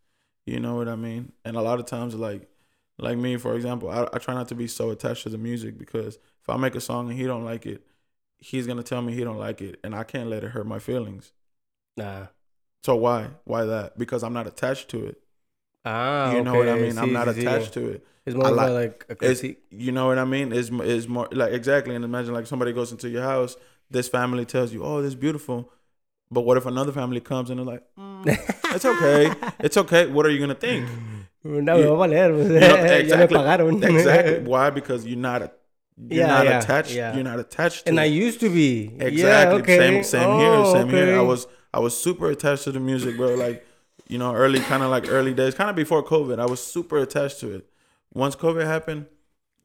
You 0.51 0.59
know 0.59 0.75
what 0.75 0.89
I 0.89 0.95
mean? 0.97 1.31
And 1.45 1.55
a 1.55 1.61
lot 1.61 1.79
of 1.79 1.85
times, 1.85 2.13
like 2.15 2.49
like 2.97 3.17
me, 3.17 3.37
for 3.37 3.55
example, 3.55 3.89
I, 3.89 4.07
I 4.13 4.17
try 4.19 4.33
not 4.33 4.49
to 4.49 4.55
be 4.55 4.67
so 4.67 4.89
attached 4.91 5.23
to 5.23 5.29
the 5.29 5.37
music 5.37 5.77
because 5.77 6.15
if 6.15 6.49
I 6.49 6.57
make 6.57 6.75
a 6.75 6.81
song 6.81 7.09
and 7.09 7.17
he 7.17 7.25
don't 7.25 7.45
like 7.45 7.65
it, 7.65 7.85
he's 8.37 8.67
gonna 8.67 8.83
tell 8.83 9.01
me 9.01 9.13
he 9.13 9.23
don't 9.23 9.37
like 9.37 9.61
it, 9.61 9.79
and 9.83 9.95
I 9.95 10.03
can't 10.03 10.29
let 10.29 10.43
it 10.43 10.49
hurt 10.51 10.67
my 10.67 10.79
feelings. 10.79 11.31
Nah. 11.97 12.27
So 12.83 12.95
why? 12.95 13.29
Why 13.45 13.65
that? 13.65 13.97
Because 13.97 14.23
I'm 14.23 14.33
not 14.33 14.47
attached 14.47 14.89
to 14.89 15.05
it. 15.05 15.21
Ah, 15.85 16.33
you 16.35 16.43
know 16.43 16.55
what 16.55 16.69
I 16.69 16.73
okay, 16.73 16.81
mean? 16.87 16.97
I'm 16.97 17.13
not 17.13 17.27
attached 17.27 17.73
to 17.73 17.87
it. 17.89 18.05
It's 18.25 18.35
more 18.35 18.47
I 18.47 18.49
of 18.49 18.57
a, 18.61 18.69
like- 18.69 18.69
like, 18.69 19.05
a 19.09 19.15
critique. 19.15 19.63
you 19.71 19.91
know 19.91 20.07
what 20.07 20.19
I 20.19 20.25
mean? 20.25 20.51
Is 20.51 20.69
is 20.71 21.07
more 21.07 21.27
like 21.31 21.53
exactly. 21.53 21.95
And 21.95 22.05
imagine 22.05 22.33
like 22.33 22.47
somebody 22.47 22.73
goes 22.73 22.91
into 22.91 23.09
your 23.09 23.23
house. 23.23 23.55
This 23.89 24.07
family 24.07 24.45
tells 24.45 24.73
you, 24.73 24.83
"Oh, 24.83 25.01
this 25.01 25.09
is 25.09 25.15
beautiful," 25.15 25.71
but 26.31 26.41
what 26.41 26.57
if 26.57 26.65
another 26.65 26.91
family 26.91 27.19
comes 27.19 27.49
and 27.49 27.59
they're 27.59 27.65
like, 27.65 27.83
"Mm, 27.99 28.27
"It's 28.75 28.85
okay, 28.85 29.31
it's 29.59 29.77
okay." 29.77 30.07
What 30.07 30.25
are 30.25 30.29
you 30.29 30.39
gonna 30.39 30.55
think? 30.55 30.87
No, 31.43 31.75
You- 31.77 31.95
va 31.95 32.03
a 32.03 32.07
pues, 32.07 32.49
You 32.49 32.59
know, 32.59 33.17
me 33.17 33.27
pagaron. 33.27 33.83
exactly. 33.95 34.39
Why? 34.45 34.69
Because 34.69 35.07
you're 35.07 35.17
not. 35.17 35.41
A, 35.41 35.51
you're 35.97 36.19
Yeah, 36.21 36.27
not 36.27 36.45
yeah, 36.45 36.59
attached. 36.59 36.93
yeah. 36.93 37.15
You're 37.15 37.23
not 37.23 37.39
attached 37.39 37.85
to 37.85 37.89
And 37.89 37.99
I 37.99 38.05
used 38.05 38.39
to 38.41 38.49
be. 38.49 38.91
Exactly. 38.99 39.61
Okay. 39.61 39.77
Same 39.77 40.03
same 40.03 40.29
Oh, 40.29 40.39
here. 40.39 40.81
Same 40.81 40.89
here. 40.89 41.17
I 41.17 41.21
was 41.21 41.47
I 41.73 41.79
was 41.79 41.97
super 41.97 42.29
attached 42.29 42.63
to 42.65 42.71
the 42.71 42.79
music, 42.79 43.17
bro. 43.17 43.33
Like, 43.33 43.65
you 44.07 44.19
know, 44.19 44.35
early 44.35 44.59
kind 44.59 44.83
of 44.83 44.91
like 44.91 45.09
early 45.09 45.33
days, 45.33 45.55
kind 45.55 45.69
of 45.71 45.75
before 45.75 46.03
COVID. 46.03 46.37
I 46.39 46.45
was 46.45 46.61
super 46.63 46.97
attached 46.99 47.39
to 47.39 47.47
it. 47.55 47.65
Once 48.13 48.35
COVID 48.35 48.65
happened, 48.75 49.07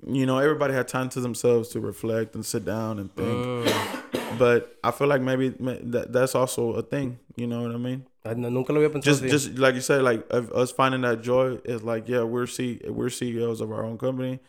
you 0.05 0.27
know, 0.27 0.39
everybody 0.39 0.75
had 0.75 0.89
time 0.89 1.09
to 1.11 1.21
themselves 1.21 1.69
to 1.71 1.81
reflect 1.81 2.35
and 2.35 2.45
sit 2.45 2.65
down 2.65 2.99
and 2.99 3.15
think. 3.15 3.29
Mm. 3.29 4.03
But 4.39 4.77
I 4.85 4.91
feel 4.91 5.07
like 5.07 5.23
maybe 5.23 5.49
that 5.49 6.13
that's 6.13 6.35
also 6.35 6.73
a 6.75 6.83
thing. 6.83 7.19
You 7.37 7.47
know 7.47 7.63
what 7.63 7.71
I 7.71 7.79
mean? 7.79 8.07
No, 8.25 8.51
nunca 8.51 8.73
lo 8.73 8.81
había 8.81 8.91
pensado 8.93 9.05
Just 9.05 9.23
así. 9.23 9.31
just 9.31 9.59
like 9.59 9.75
you 9.77 9.81
said, 9.81 10.03
like 10.03 10.27
us 10.31 10.73
finding 10.73 11.01
that 11.03 11.23
joy 11.23 11.59
is 11.65 11.83
like, 11.83 12.07
yeah, 12.09 12.23
we're 12.23 12.47
C 12.47 12.81
we're 12.87 13.09
CEOs 13.09 13.61
of 13.63 13.71
our 13.73 13.83
own 13.85 13.97
company. 13.97 14.41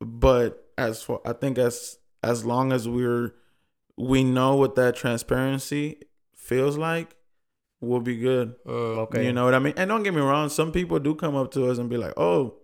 But 0.00 0.64
as 0.78 1.02
for 1.02 1.20
I 1.26 1.32
think 1.32 1.58
as 1.58 1.98
as 2.22 2.44
long 2.44 2.72
as 2.72 2.88
we're 2.88 3.34
we 3.96 4.22
know 4.22 4.54
what 4.54 4.76
that 4.76 4.94
transparency 4.94 6.02
feels 6.36 6.78
like, 6.78 7.16
we'll 7.80 8.00
be 8.00 8.16
good. 8.16 8.54
Mm, 8.64 8.98
okay. 8.98 9.26
You 9.26 9.32
know 9.32 9.44
what 9.44 9.54
I 9.54 9.58
mean? 9.58 9.74
And 9.76 9.88
don't 9.88 10.02
get 10.04 10.14
me 10.14 10.20
wrong, 10.20 10.48
some 10.50 10.70
people 10.70 10.98
do 11.00 11.14
come 11.14 11.34
up 11.34 11.50
to 11.52 11.68
us 11.68 11.78
and 11.78 11.88
be 11.90 11.96
like, 11.96 12.14
"Oh, 12.16 12.54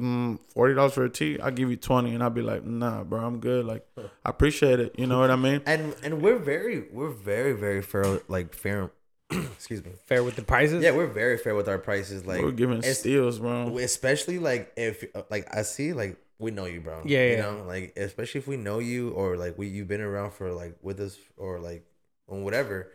mm, 0.00 0.38
forty 0.48 0.74
dollars 0.74 0.92
for 0.94 1.04
a 1.04 1.10
tee, 1.10 1.38
I'll 1.40 1.50
give 1.50 1.70
you 1.70 1.76
20 1.76 2.14
and 2.14 2.22
I'll 2.22 2.30
be 2.30 2.42
like, 2.42 2.64
"Nah, 2.64 3.04
bro, 3.04 3.20
I'm 3.24 3.40
good. 3.40 3.64
Like, 3.66 3.86
I 3.98 4.30
appreciate 4.30 4.80
it. 4.80 4.94
You 4.98 5.06
know 5.06 5.18
what 5.20 5.30
I 5.30 5.36
mean? 5.36 5.62
And 5.66 5.94
and 6.02 6.22
we're 6.22 6.38
very 6.38 6.86
we're 6.92 7.10
very 7.10 7.52
very 7.52 7.82
fair 7.82 8.20
like 8.28 8.54
fair. 8.54 8.90
excuse 9.30 9.84
me. 9.84 9.92
Fair 10.06 10.22
with 10.22 10.36
the 10.36 10.42
prices? 10.42 10.82
Yeah, 10.82 10.90
we're 10.92 11.06
very 11.06 11.38
fair 11.38 11.54
with 11.54 11.68
our 11.68 11.78
prices. 11.78 12.26
Like 12.26 12.42
we're 12.42 12.52
giving 12.52 12.78
it's- 12.78 12.98
steals, 12.98 13.38
bro. 13.38 13.78
especially 13.78 14.38
like 14.38 14.72
if 14.76 15.04
like 15.30 15.54
I 15.54 15.62
see 15.62 15.92
like 15.92 16.18
we 16.38 16.50
know 16.50 16.66
you, 16.66 16.80
bro. 16.80 17.02
Yeah, 17.04 17.24
you 17.24 17.32
yeah. 17.36 17.42
know, 17.42 17.64
like 17.66 17.92
especially 17.96 18.40
if 18.40 18.46
we 18.48 18.56
know 18.56 18.78
you 18.80 19.10
or 19.10 19.36
like 19.36 19.56
we 19.56 19.68
you've 19.68 19.88
been 19.88 20.00
around 20.00 20.32
for 20.32 20.52
like 20.52 20.76
with 20.82 21.00
us 21.00 21.16
or 21.36 21.60
like 21.60 21.86
on 22.28 22.42
whatever, 22.44 22.90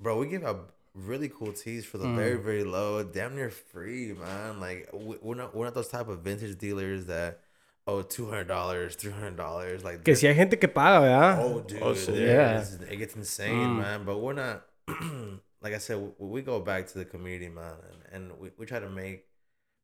bro. 0.00 0.18
We 0.18 0.28
give 0.28 0.44
out 0.44 0.70
really 1.06 1.28
cool 1.28 1.52
tees 1.52 1.84
for 1.84 1.98
the 1.98 2.06
Mm. 2.06 2.16
very 2.16 2.36
very 2.36 2.64
low, 2.64 3.02
damn 3.02 3.34
near 3.36 3.50
free, 3.50 4.12
man. 4.12 4.60
Like 4.60 4.88
we- 4.92 5.18
we're 5.22 5.34
not 5.36 5.54
we're 5.54 5.64
not 5.64 5.74
those 5.74 5.88
type 5.88 6.08
of 6.08 6.20
vintage 6.20 6.58
dealers 6.58 7.06
that 7.06 7.40
oh 7.86 8.02
two 8.02 8.26
hundred 8.28 8.48
dollars, 8.48 8.96
three 8.96 9.12
hundred 9.12 9.36
dollars, 9.36 9.84
like 9.84 10.04
Que 10.04 10.14
si 10.14 10.26
hay 10.26 10.34
gente 10.34 10.56
que 10.56 10.68
paga, 10.68 11.00
¿verdad? 11.06 11.38
Oh, 11.40 11.60
dude, 11.60 11.82
Oh, 11.82 11.94
shit. 11.94 12.14
yeah, 12.16 12.64
it 12.90 12.96
gets 12.98 13.14
insane, 13.16 13.68
Mm. 13.76 13.78
man. 13.78 14.04
But 14.04 14.18
we're 14.18 14.34
not. 14.34 14.64
like 15.60 15.74
I 15.74 15.78
said, 15.78 15.98
we, 16.18 16.26
we 16.28 16.42
go 16.42 16.60
back 16.60 16.86
to 16.88 16.98
the 16.98 17.04
community, 17.04 17.48
man, 17.48 17.74
and, 17.90 18.30
and 18.30 18.38
we, 18.40 18.50
we 18.58 18.66
try 18.66 18.78
to 18.80 18.88
make 18.90 19.24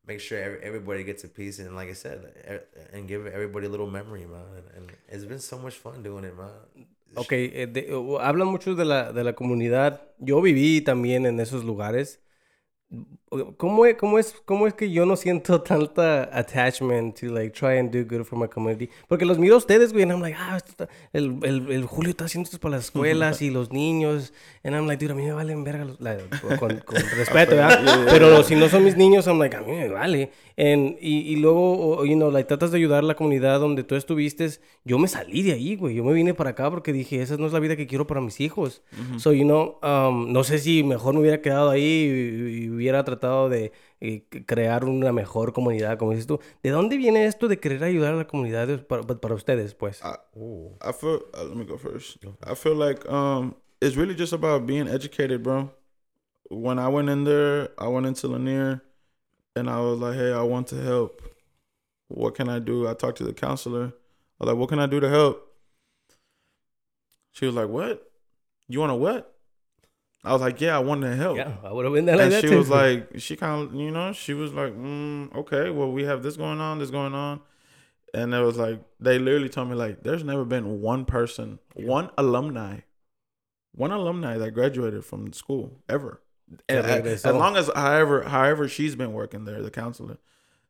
make 0.06 0.20
sure 0.20 0.38
every, 0.38 0.60
everybody 0.62 1.02
gets 1.02 1.24
a 1.24 1.28
piece, 1.28 1.58
and 1.58 1.74
like 1.74 1.88
I 1.88 1.94
said, 1.94 2.20
and 2.92 3.08
give 3.08 3.26
everybody 3.26 3.66
a 3.66 3.70
little 3.70 3.88
memory, 3.90 4.26
man. 4.26 4.44
And, 4.76 4.90
and 4.90 4.92
it's 5.08 5.24
been 5.24 5.38
so 5.40 5.56
much 5.58 5.76
fun 5.76 6.02
doing 6.02 6.24
it, 6.24 6.36
man. 6.36 6.86
Ok, 7.16 7.32
eh, 7.32 7.66
de- 7.70 7.92
o- 7.94 8.18
hablan 8.20 8.48
mucho 8.48 8.74
de 8.74 8.84
la, 8.84 9.12
de 9.12 9.24
la 9.24 9.34
comunidad. 9.34 10.02
Yo 10.18 10.40
viví 10.42 10.80
también 10.82 11.26
en 11.26 11.40
esos 11.40 11.64
lugares. 11.64 12.22
¿Cómo 13.56 13.86
es, 13.86 13.96
cómo, 13.96 14.18
es, 14.18 14.34
¿Cómo 14.44 14.66
es 14.66 14.74
que 14.74 14.90
yo 14.90 15.06
no 15.06 15.16
siento 15.16 15.60
tanta 15.62 16.28
attachment 16.32 17.18
to 17.20 17.26
like 17.26 17.50
try 17.50 17.78
and 17.78 17.90
do 17.90 18.04
good 18.04 18.24
for 18.24 18.38
my 18.38 18.48
community? 18.48 18.88
Porque 19.08 19.24
los 19.24 19.38
miro 19.38 19.54
a 19.54 19.58
ustedes, 19.58 19.92
güey, 19.92 20.02
and 20.04 20.12
I'm 20.12 20.20
like, 20.20 20.36
ah, 20.38 20.56
esto 20.56 20.70
está- 20.72 20.88
el, 21.12 21.38
el, 21.42 21.70
el 21.72 21.84
Julio 21.84 22.10
está 22.10 22.24
haciendo 22.26 22.46
esto 22.46 22.58
para 22.60 22.76
las 22.76 22.84
escuelas 22.86 23.42
y 23.42 23.50
los 23.50 23.72
niños. 23.72 24.32
And 24.62 24.74
I'm 24.74 24.86
like, 24.86 25.04
dude, 25.04 25.12
a 25.12 25.16
mí 25.16 25.24
me 25.24 25.32
valen 25.32 25.64
verga 25.64 25.84
los- 25.84 26.00
la- 26.00 26.16
con, 26.58 26.76
con 26.78 26.96
respeto, 27.16 27.56
¿verdad? 27.56 28.06
Pero 28.10 28.42
si 28.42 28.54
no 28.56 28.68
son 28.68 28.84
mis 28.84 28.96
niños, 28.96 29.26
I'm 29.26 29.38
like, 29.38 29.56
a 29.56 29.60
mí 29.62 29.72
me 29.72 29.88
vale. 29.88 30.30
And- 30.56 30.96
y, 31.00 31.32
y 31.32 31.36
luego, 31.36 32.04
you 32.04 32.14
know, 32.14 32.30
like, 32.30 32.46
tratas 32.46 32.70
de 32.70 32.78
ayudar 32.78 33.00
a 33.04 33.06
la 33.06 33.14
comunidad 33.14 33.58
donde 33.60 33.82
tú 33.84 33.96
estuviste. 33.96 34.48
Yo 34.84 34.98
me 34.98 35.08
salí 35.08 35.42
de 35.42 35.52
ahí, 35.52 35.76
güey. 35.76 35.94
Yo 35.94 36.04
me 36.04 36.12
vine 36.12 36.34
para 36.34 36.50
acá 36.50 36.70
porque 36.70 36.92
dije, 36.92 37.22
esa 37.22 37.36
no 37.36 37.46
es 37.46 37.52
la 37.52 37.60
vida 37.60 37.76
que 37.76 37.86
quiero 37.86 38.06
para 38.06 38.20
mis 38.20 38.40
hijos. 38.40 38.82
So, 39.16 39.32
you 39.32 39.44
know, 39.44 39.78
um, 39.82 40.32
no 40.32 40.44
sé 40.44 40.58
si 40.58 40.82
mejor 40.84 41.14
me 41.14 41.20
hubiera 41.20 41.40
quedado 41.40 41.70
ahí 41.70 41.82
y, 41.82 42.64
y 42.64 42.70
hubiera 42.70 43.02
tratado 43.04 43.23
de 43.24 43.72
eh, 44.00 44.24
crear 44.46 44.84
una 44.84 45.12
mejor 45.12 45.52
comunidad, 45.52 45.98
como 45.98 46.12
dices 46.12 46.26
tú. 46.26 46.40
¿De 46.62 46.70
dónde 46.70 46.96
viene 46.96 47.26
esto 47.26 47.48
de 47.48 47.58
querer 47.58 47.82
ayudar 47.84 48.14
a 48.14 48.16
la 48.16 48.26
comunidad 48.26 48.66
de- 48.66 48.78
para, 48.78 49.02
para 49.02 49.34
ustedes, 49.34 49.74
pues? 49.74 50.00
I, 50.02 50.16
I 50.88 50.92
feel. 50.92 51.20
Uh, 51.34 51.44
let 51.48 51.56
me 51.56 51.64
go 51.64 51.76
first. 51.78 52.18
I 52.46 52.54
feel 52.54 52.74
like 52.76 53.04
um, 53.10 53.54
it's 53.80 53.96
really 53.96 54.14
just 54.14 54.32
about 54.32 54.66
being 54.66 54.88
educated, 54.88 55.42
bro. 55.42 55.70
When 56.50 56.78
I 56.78 56.88
went 56.88 57.08
in 57.08 57.24
there, 57.24 57.70
I 57.78 57.88
went 57.88 58.06
into 58.06 58.28
Lanier, 58.28 58.82
and 59.56 59.68
I 59.68 59.80
was 59.80 59.98
like, 59.98 60.14
"Hey, 60.14 60.32
I 60.32 60.42
want 60.42 60.66
to 60.68 60.76
help. 60.76 61.22
What 62.08 62.34
can 62.34 62.48
I 62.48 62.58
do?" 62.60 62.86
I 62.86 62.94
talked 62.94 63.18
to 63.18 63.24
the 63.24 63.32
counselor. 63.32 63.86
I 64.40 64.44
was 64.44 64.48
like, 64.48 64.56
"What 64.56 64.68
can 64.68 64.78
I 64.78 64.86
do 64.86 65.00
to 65.00 65.08
help?" 65.08 65.40
She 67.32 67.46
was 67.46 67.54
like, 67.54 67.68
"What? 67.68 68.10
You 68.68 68.80
want 68.80 68.90
to 68.90 68.96
what?" 68.96 69.33
I 70.24 70.32
was 70.32 70.40
like, 70.40 70.60
"Yeah, 70.60 70.76
I 70.76 70.80
want 70.80 71.02
to 71.02 71.14
help." 71.14 71.36
Yeah, 71.36 71.56
I 71.62 71.72
would 71.72 71.84
have 71.84 71.94
been 71.94 72.06
there 72.06 72.16
like 72.16 72.24
and 72.24 72.32
that 72.32 72.40
she 72.40 72.48
too. 72.48 72.58
was 72.58 72.70
like, 72.70 73.10
she 73.16 73.36
kind 73.36 73.62
of, 73.62 73.74
you 73.74 73.90
know, 73.90 74.12
she 74.12 74.32
was 74.32 74.52
like, 74.52 74.72
mm, 74.72 75.34
okay, 75.34 75.70
well, 75.70 75.90
we 75.90 76.04
have 76.04 76.22
this 76.22 76.36
going 76.36 76.60
on, 76.60 76.78
this 76.78 76.90
going 76.90 77.14
on. 77.14 77.40
And 78.14 78.32
it 78.32 78.40
was 78.40 78.56
like, 78.56 78.80
they 79.00 79.18
literally 79.18 79.48
told 79.48 79.68
me, 79.68 79.74
like, 79.74 80.02
there's 80.04 80.22
never 80.22 80.44
been 80.44 80.80
one 80.80 81.04
person, 81.04 81.58
one 81.74 82.10
alumni, 82.16 82.80
one 83.72 83.90
alumni 83.90 84.38
that 84.38 84.52
graduated 84.52 85.04
from 85.04 85.26
the 85.26 85.36
school 85.36 85.80
ever. 85.88 86.22
And 86.68 86.86
as 86.86 87.24
long 87.24 87.56
as, 87.56 87.70
however, 87.74 88.22
however 88.22 88.68
she's 88.68 88.94
been 88.94 89.12
working 89.12 89.44
there, 89.44 89.60
the 89.62 89.70
counselor, 89.70 90.18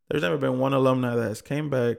there's 0.09 0.23
never 0.23 0.39
been 0.39 0.59
one 0.59 0.73
alumni 0.73 1.15
that 1.15 1.29
has 1.29 1.43
came 1.43 1.69
back 1.69 1.99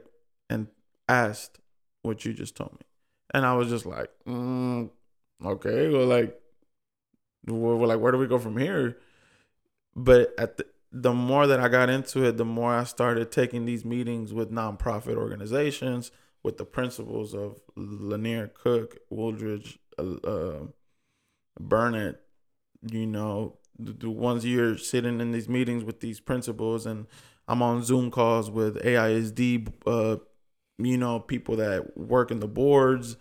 and 0.50 0.66
asked 1.08 1.60
what 2.02 2.24
you 2.24 2.32
just 2.32 2.56
told 2.56 2.72
me. 2.72 2.86
And 3.32 3.46
I 3.46 3.54
was 3.54 3.68
just 3.68 3.86
like, 3.86 4.10
mm, 4.26 4.90
okay, 5.44 5.88
well, 5.88 6.06
like, 6.06 6.40
well, 7.46 7.86
like, 7.86 8.00
where 8.00 8.12
do 8.12 8.18
we 8.18 8.26
go 8.26 8.38
from 8.38 8.56
here? 8.56 8.98
But 9.94 10.34
at 10.38 10.56
the, 10.58 10.66
the 10.92 11.12
more 11.12 11.46
that 11.46 11.60
I 11.60 11.68
got 11.68 11.90
into 11.90 12.24
it, 12.24 12.36
the 12.36 12.44
more 12.44 12.74
I 12.74 12.84
started 12.84 13.30
taking 13.30 13.64
these 13.64 13.84
meetings 13.84 14.32
with 14.32 14.50
nonprofit 14.50 15.16
organizations, 15.16 16.10
with 16.42 16.58
the 16.58 16.64
principals 16.64 17.34
of 17.34 17.60
Lanier, 17.76 18.48
Cook, 18.48 18.98
Wooldridge, 19.12 19.78
uh, 19.98 20.14
uh, 20.26 20.66
Burnett, 21.58 22.20
you 22.82 23.06
know, 23.06 23.58
the, 23.78 23.92
the 23.92 24.10
ones 24.10 24.44
you're 24.44 24.78
sitting 24.78 25.20
in 25.20 25.32
these 25.32 25.48
meetings 25.48 25.84
with 25.84 26.00
these 26.00 26.20
principals, 26.20 26.86
and 26.86 27.06
I'm 27.48 27.62
on 27.62 27.82
Zoom 27.82 28.10
calls 28.10 28.50
with 28.50 28.82
AISD, 28.82 29.72
uh, 29.86 30.16
you 30.78 30.96
know, 30.96 31.20
people 31.20 31.56
that 31.56 31.96
work 31.96 32.30
in 32.30 32.40
the 32.40 32.48
boards. 32.48 33.16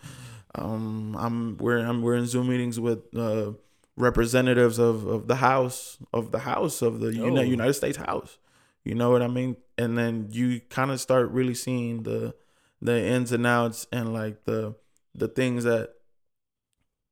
Um, 0.53 1.15
I'm 1.17 1.57
we're 1.57 1.79
I'm 1.79 2.01
we're 2.01 2.15
in 2.15 2.27
Zoom 2.27 2.47
meetings 2.49 2.79
with 2.79 3.13
uh, 3.15 3.53
representatives 3.97 4.77
of, 4.77 5.05
of 5.05 5.27
the 5.27 5.35
House 5.35 5.97
of 6.13 6.31
the 6.31 6.39
House 6.39 6.81
of 6.81 6.99
the 6.99 7.07
Oh. 7.21 7.41
United 7.41 7.73
States 7.73 7.97
House. 7.97 8.37
You 8.83 8.93
know 8.93 9.09
what 9.09 9.21
I 9.21 9.27
mean? 9.27 9.57
And 9.77 9.97
then 9.97 10.27
you 10.29 10.61
kind 10.69 10.91
of 10.91 10.99
start 10.99 11.31
really 11.31 11.55
seeing 11.55 12.03
the 12.03 12.35
the 12.81 13.01
ins 13.03 13.31
and 13.31 13.47
outs 13.47 13.87
and 13.91 14.13
like 14.13 14.43
the 14.45 14.75
the 15.13 15.27
things 15.27 15.63
that 15.63 15.93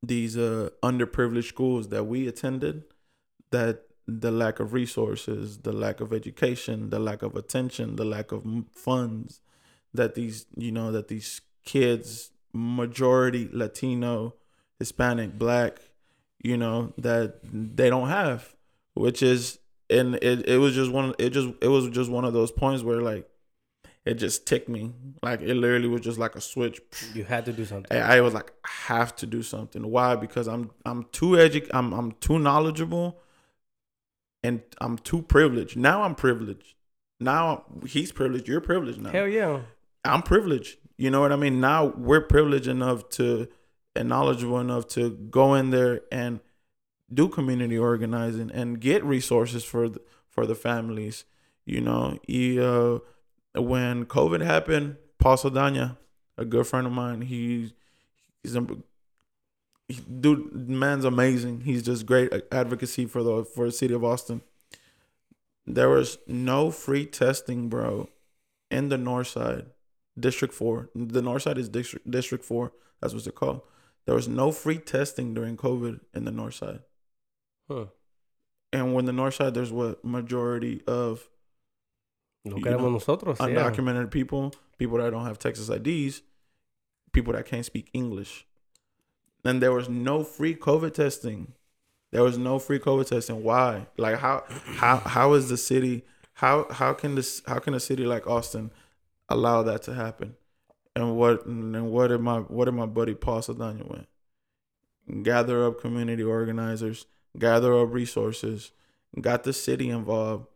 these 0.02 0.36
uh 0.36 0.68
underprivileged 0.82 1.48
schools 1.48 1.88
that 1.88 2.04
we 2.04 2.28
attended 2.28 2.84
that 3.50 3.84
the 4.06 4.30
lack 4.30 4.60
of 4.60 4.74
resources, 4.74 5.58
the 5.58 5.72
lack 5.72 6.00
of 6.00 6.12
education, 6.12 6.90
the 6.90 6.98
lack 6.98 7.22
of 7.22 7.34
attention, 7.36 7.96
the 7.96 8.04
lack 8.04 8.32
of 8.32 8.44
funds 8.72 9.40
that 9.94 10.14
these 10.14 10.46
you 10.56 10.70
know 10.70 10.92
that 10.92 11.08
these 11.08 11.40
kids 11.64 12.30
majority 12.52 13.48
Latino, 13.52 14.34
Hispanic, 14.78 15.38
black, 15.38 15.80
you 16.44 16.56
know, 16.56 16.92
that 16.98 17.40
they 17.42 17.90
don't 17.90 18.08
have, 18.08 18.54
which 18.94 19.22
is 19.22 19.58
and 19.90 20.14
it, 20.16 20.48
it 20.48 20.58
was 20.58 20.74
just 20.74 20.92
one 20.92 21.14
it 21.18 21.30
just 21.30 21.48
it 21.60 21.68
was 21.68 21.88
just 21.88 22.10
one 22.10 22.24
of 22.24 22.32
those 22.32 22.52
points 22.52 22.82
where 22.82 23.00
like 23.00 23.28
it 24.04 24.14
just 24.14 24.46
ticked 24.46 24.68
me. 24.68 24.92
Like 25.22 25.40
it 25.40 25.54
literally 25.54 25.88
was 25.88 26.02
just 26.02 26.18
like 26.18 26.36
a 26.36 26.40
switch. 26.40 26.80
You 27.14 27.24
had 27.24 27.46
to 27.46 27.52
do 27.52 27.64
something. 27.64 27.96
I, 27.96 28.18
I 28.18 28.20
was 28.20 28.34
like, 28.34 28.52
I 28.64 28.92
have 28.92 29.16
to 29.16 29.26
do 29.26 29.42
something. 29.42 29.90
Why? 29.90 30.14
Because 30.14 30.46
I'm 30.46 30.70
I'm 30.84 31.04
too 31.10 31.30
edu- 31.30 31.70
I'm 31.72 31.92
I'm 31.92 32.12
too 32.12 32.38
knowledgeable 32.38 33.18
and 34.42 34.60
I'm 34.80 34.98
too 34.98 35.22
privileged. 35.22 35.76
Now 35.76 36.02
I'm 36.02 36.14
privileged. 36.14 36.74
Now 37.18 37.64
he's 37.86 38.12
privileged, 38.12 38.46
you're 38.46 38.60
privileged 38.60 39.00
now. 39.00 39.10
Hell 39.10 39.28
yeah. 39.28 39.60
I'm 40.04 40.22
privileged. 40.22 40.76
You 40.98 41.10
know 41.10 41.22
what 41.22 41.32
I 41.32 41.36
mean? 41.36 41.60
Now 41.60 41.86
we're 41.86 42.20
privileged 42.20 42.68
enough 42.68 43.08
to 43.10 43.48
and 43.94 44.08
knowledgeable 44.08 44.60
enough 44.60 44.88
to 44.88 45.10
go 45.10 45.54
in 45.54 45.70
there 45.70 46.02
and 46.10 46.40
do 47.12 47.28
community 47.28 47.78
organizing 47.78 48.50
and 48.50 48.80
get 48.80 49.04
resources 49.04 49.64
for 49.64 49.88
the, 49.88 50.00
for 50.28 50.46
the 50.46 50.54
families. 50.54 51.24
You 51.64 51.80
know, 51.80 52.18
he, 52.26 52.60
uh, 52.60 52.98
when 53.54 54.04
COVID 54.06 54.42
happened, 54.44 54.96
Paul 55.18 55.36
Saldana, 55.36 55.98
a 56.36 56.44
good 56.44 56.66
friend 56.66 56.86
of 56.86 56.92
mine, 56.92 57.22
he, 57.22 57.72
he's 58.42 58.56
a 58.56 58.66
he, 59.88 60.00
dude. 60.00 60.68
Man's 60.68 61.04
amazing. 61.04 61.60
He's 61.60 61.82
just 61.82 62.06
great 62.06 62.32
advocacy 62.50 63.06
for 63.06 63.22
the 63.22 63.44
for 63.44 63.66
the 63.66 63.72
city 63.72 63.94
of 63.94 64.02
Austin. 64.02 64.42
There 65.66 65.88
was 65.88 66.18
no 66.26 66.70
free 66.70 67.06
testing, 67.06 67.68
bro, 67.68 68.08
in 68.70 68.88
the 68.88 68.98
north 68.98 69.28
side 69.28 69.66
District 70.18 70.54
Four. 70.54 70.90
The 70.94 71.22
North 71.22 71.42
Side 71.42 71.58
is 71.58 71.68
District 71.68 72.10
District 72.10 72.44
Four. 72.44 72.72
That's 73.00 73.14
what 73.14 73.26
it's 73.26 73.36
called. 73.36 73.62
There 74.06 74.14
was 74.14 74.28
no 74.28 74.52
free 74.52 74.78
testing 74.78 75.34
during 75.34 75.56
COVID 75.56 76.00
in 76.14 76.24
the 76.24 76.30
North 76.30 76.54
Side. 76.54 76.80
Huh. 77.70 77.86
And 78.72 78.92
when 78.94 79.04
the 79.06 79.12
North 79.12 79.34
Side, 79.34 79.54
there's 79.54 79.72
what 79.72 80.04
majority 80.04 80.82
of 80.86 81.28
You 82.44 82.52
know, 82.60 82.90
nosotros. 82.90 83.38
yeah. 83.40 83.46
undocumented 83.46 84.10
people, 84.10 84.52
people 84.78 84.98
that 84.98 85.10
don't 85.10 85.24
have 85.24 85.38
Texas 85.38 85.68
IDs, 85.70 86.22
people 87.12 87.32
that 87.32 87.46
can't 87.46 87.64
speak 87.64 87.88
English. 87.94 88.46
And 89.44 89.62
there 89.62 89.72
was 89.72 89.88
no 89.88 90.24
free 90.24 90.54
COVID 90.54 90.92
testing. 90.94 91.52
There 92.12 92.22
was 92.22 92.36
no 92.38 92.58
free 92.58 92.78
COVID 92.78 93.06
testing. 93.08 93.42
Why? 93.42 93.86
Like 93.96 94.18
how 94.18 94.44
how 94.76 94.98
how 94.98 95.32
is 95.34 95.48
the 95.48 95.56
city 95.56 96.04
how 96.34 96.66
how 96.70 96.92
can 96.92 97.14
this 97.14 97.42
how 97.46 97.58
can 97.58 97.74
a 97.74 97.80
city 97.80 98.04
like 98.04 98.26
Austin 98.26 98.70
allow 99.28 99.62
that 99.62 99.82
to 99.82 99.94
happen? 99.94 100.36
And 100.96 101.16
what 101.16 101.44
and 101.46 101.90
what 101.90 102.08
did 102.08 102.20
my 102.20 102.38
what 102.38 102.66
did 102.66 102.72
my 102.72 102.86
buddy 102.86 103.14
Paul 103.14 103.42
Saldana 103.42 103.84
went? 103.84 104.06
Gather 105.24 105.66
up 105.66 105.80
community 105.80 106.22
organizers, 106.22 107.06
gather 107.38 107.76
up 107.78 107.92
resources, 107.92 108.72
got 109.20 109.42
the 109.42 109.52
city 109.52 109.90
involved. 109.90 110.46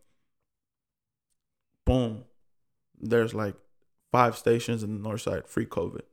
Boom. 1.85 2.23
There's 2.99 3.33
like 3.33 3.55
five 4.11 4.37
stations 4.37 4.83
in 4.83 4.93
the 4.95 5.01
north 5.01 5.21
side, 5.21 5.47
free 5.47 5.65
COVID. 5.65 6.03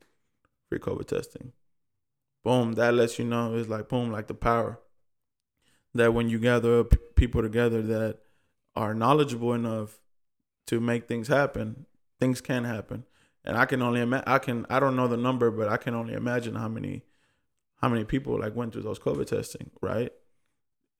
Free 0.69 0.79
COVID 0.79 1.07
testing. 1.07 1.53
Boom. 2.45 2.73
That 2.73 2.95
lets 2.95 3.19
you 3.19 3.25
know 3.25 3.55
it's 3.57 3.69
like 3.69 3.89
boom, 3.89 4.11
like 4.11 4.27
the 4.27 4.35
power. 4.35 4.81
That 5.95 6.15
when 6.15 6.29
you 6.29 6.39
gather 6.39 6.81
up 6.81 6.95
people 7.15 7.43
together 7.43 7.81
that 7.83 8.19
are 8.75 8.93
knowledgeable 8.93 9.55
enough 9.55 10.01
to 10.67 10.81
make 10.81 11.07
things 11.09 11.29
happen, 11.29 11.87
things 12.21 12.41
can 12.41 12.65
happen. 12.65 13.05
And 13.47 13.57
I 13.57 13.65
can 13.65 13.81
only 13.83 14.01
imagine. 14.01 14.25
I 14.27 14.39
can. 14.39 14.67
I 14.69 14.81
don't 14.81 14.97
know 14.97 15.07
the 15.09 15.17
number, 15.17 15.51
but 15.51 15.69
I 15.69 15.77
can 15.77 15.95
only 15.95 16.15
imagine 16.15 16.57
how 16.57 16.69
many, 16.69 17.03
how 17.81 17.89
many 17.89 18.05
people 18.05 18.39
like 18.41 18.57
went 18.57 18.73
through 18.73 18.83
those 18.83 18.99
COVID 18.99 19.27
testing, 19.27 19.71
right? 19.81 20.13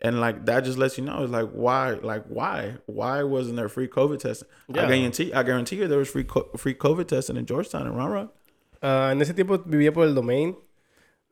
And 0.01 0.21
like 0.21 0.45
that 0.47 0.61
just 0.65 0.79
lets 0.79 0.99
you 0.99 1.05
know, 1.05 1.23
it's 1.23 1.33
like 1.33 1.49
why, 1.51 1.93
like 1.95 2.25
why, 2.27 2.75
why 2.85 3.23
wasn't 3.23 3.57
there 3.57 3.69
free 3.69 3.89
COVID 3.89 4.19
testing? 4.21 4.47
I 4.69 4.83
Yeah. 4.83 4.87
guarantee, 4.89 5.33
I 5.33 5.43
guarantee 5.43 5.77
you 5.77 5.89
there 5.89 5.99
was 5.99 6.11
free 6.11 6.25
co- 6.25 6.51
free 6.57 6.75
COVID 6.75 7.09
testing 7.09 7.37
in 7.37 7.47
Georgetown 7.47 7.87
and 7.87 7.97
Round 7.97 8.13
Rock. 8.13 8.35
Ah, 8.83 9.09
en 9.11 9.21
ese 9.23 9.33
tiempo 9.35 9.57
vivía 9.59 9.93
por 9.93 10.05
el 10.05 10.15
domain. 10.15 10.55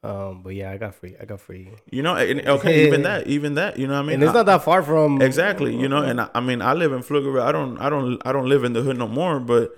Um, 0.03 0.43
but 0.43 0.55
yeah, 0.55 0.71
I 0.71 0.77
got 0.79 0.95
free. 0.95 1.15
I 1.21 1.25
got 1.27 1.41
free. 1.41 1.71
You 1.91 2.03
know, 2.03 2.15
and, 2.17 2.41
okay, 2.47 2.87
even 2.87 3.03
that, 3.03 3.27
even 3.37 3.55
that, 3.55 3.79
you 3.79 3.87
know 3.87 3.95
what 3.95 4.01
I 4.01 4.03
mean? 4.03 4.15
and 4.15 4.23
it's 4.25 4.31
I- 4.31 4.35
not 4.35 4.47
that 4.47 4.65
far 4.65 4.83
from 4.83 5.23
exactly, 5.23 5.75
you 5.77 5.89
know, 5.89 6.03
and 6.03 6.21
I, 6.21 6.29
I 6.35 6.41
mean, 6.41 6.61
I 6.61 6.73
live 6.75 6.93
in 6.93 7.01
Pflugerville. 7.01 7.43
I 7.43 7.53
don't, 7.53 7.79
I 7.79 7.89
don't, 7.89 8.21
I 8.27 8.33
don't 8.33 8.49
live 8.49 8.65
in 8.65 8.73
the 8.73 8.83
hood 8.83 8.99
no 8.99 9.07
more, 9.09 9.39
but 9.41 9.75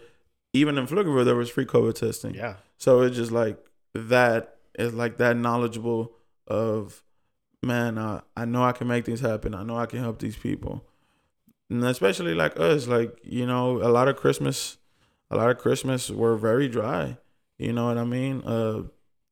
even 0.57 0.78
in 0.78 0.86
Pflugerville, 0.86 1.24
there 1.24 1.36
was 1.36 1.50
free 1.50 1.66
COVID 1.66 1.94
testing. 1.94 2.34
Yeah. 2.34 2.57
So 2.78 3.02
it's 3.02 3.16
just 3.16 3.32
like 3.32 3.59
that 3.94 4.57
is 4.78 4.92
like 4.94 5.16
that 5.18 5.36
knowledgeable 5.36 6.12
of 6.46 7.02
man. 7.62 7.98
Uh, 7.98 8.20
I 8.36 8.44
know 8.44 8.62
I 8.64 8.72
can 8.72 8.88
make 8.88 9.04
things 9.07 9.20
happen. 9.20 9.54
I 9.54 9.62
know 9.62 9.76
I 9.76 9.86
can 9.86 10.00
help 10.00 10.18
these 10.18 10.36
people, 10.36 10.84
and 11.70 11.84
especially 11.84 12.34
like 12.34 12.59
us. 12.59 12.86
Like 12.86 13.18
you 13.22 13.46
know, 13.46 13.78
a 13.82 13.88
lot 13.90 14.09
of 14.09 14.16
Christmas, 14.16 14.78
a 15.30 15.36
lot 15.36 15.50
of 15.50 15.59
Christmas 15.59 16.11
were 16.11 16.36
very 16.36 16.68
dry. 16.68 17.18
You 17.59 17.72
know 17.72 17.86
what 17.86 17.98
I 17.98 18.04
mean? 18.04 18.42
Uh, 18.44 18.82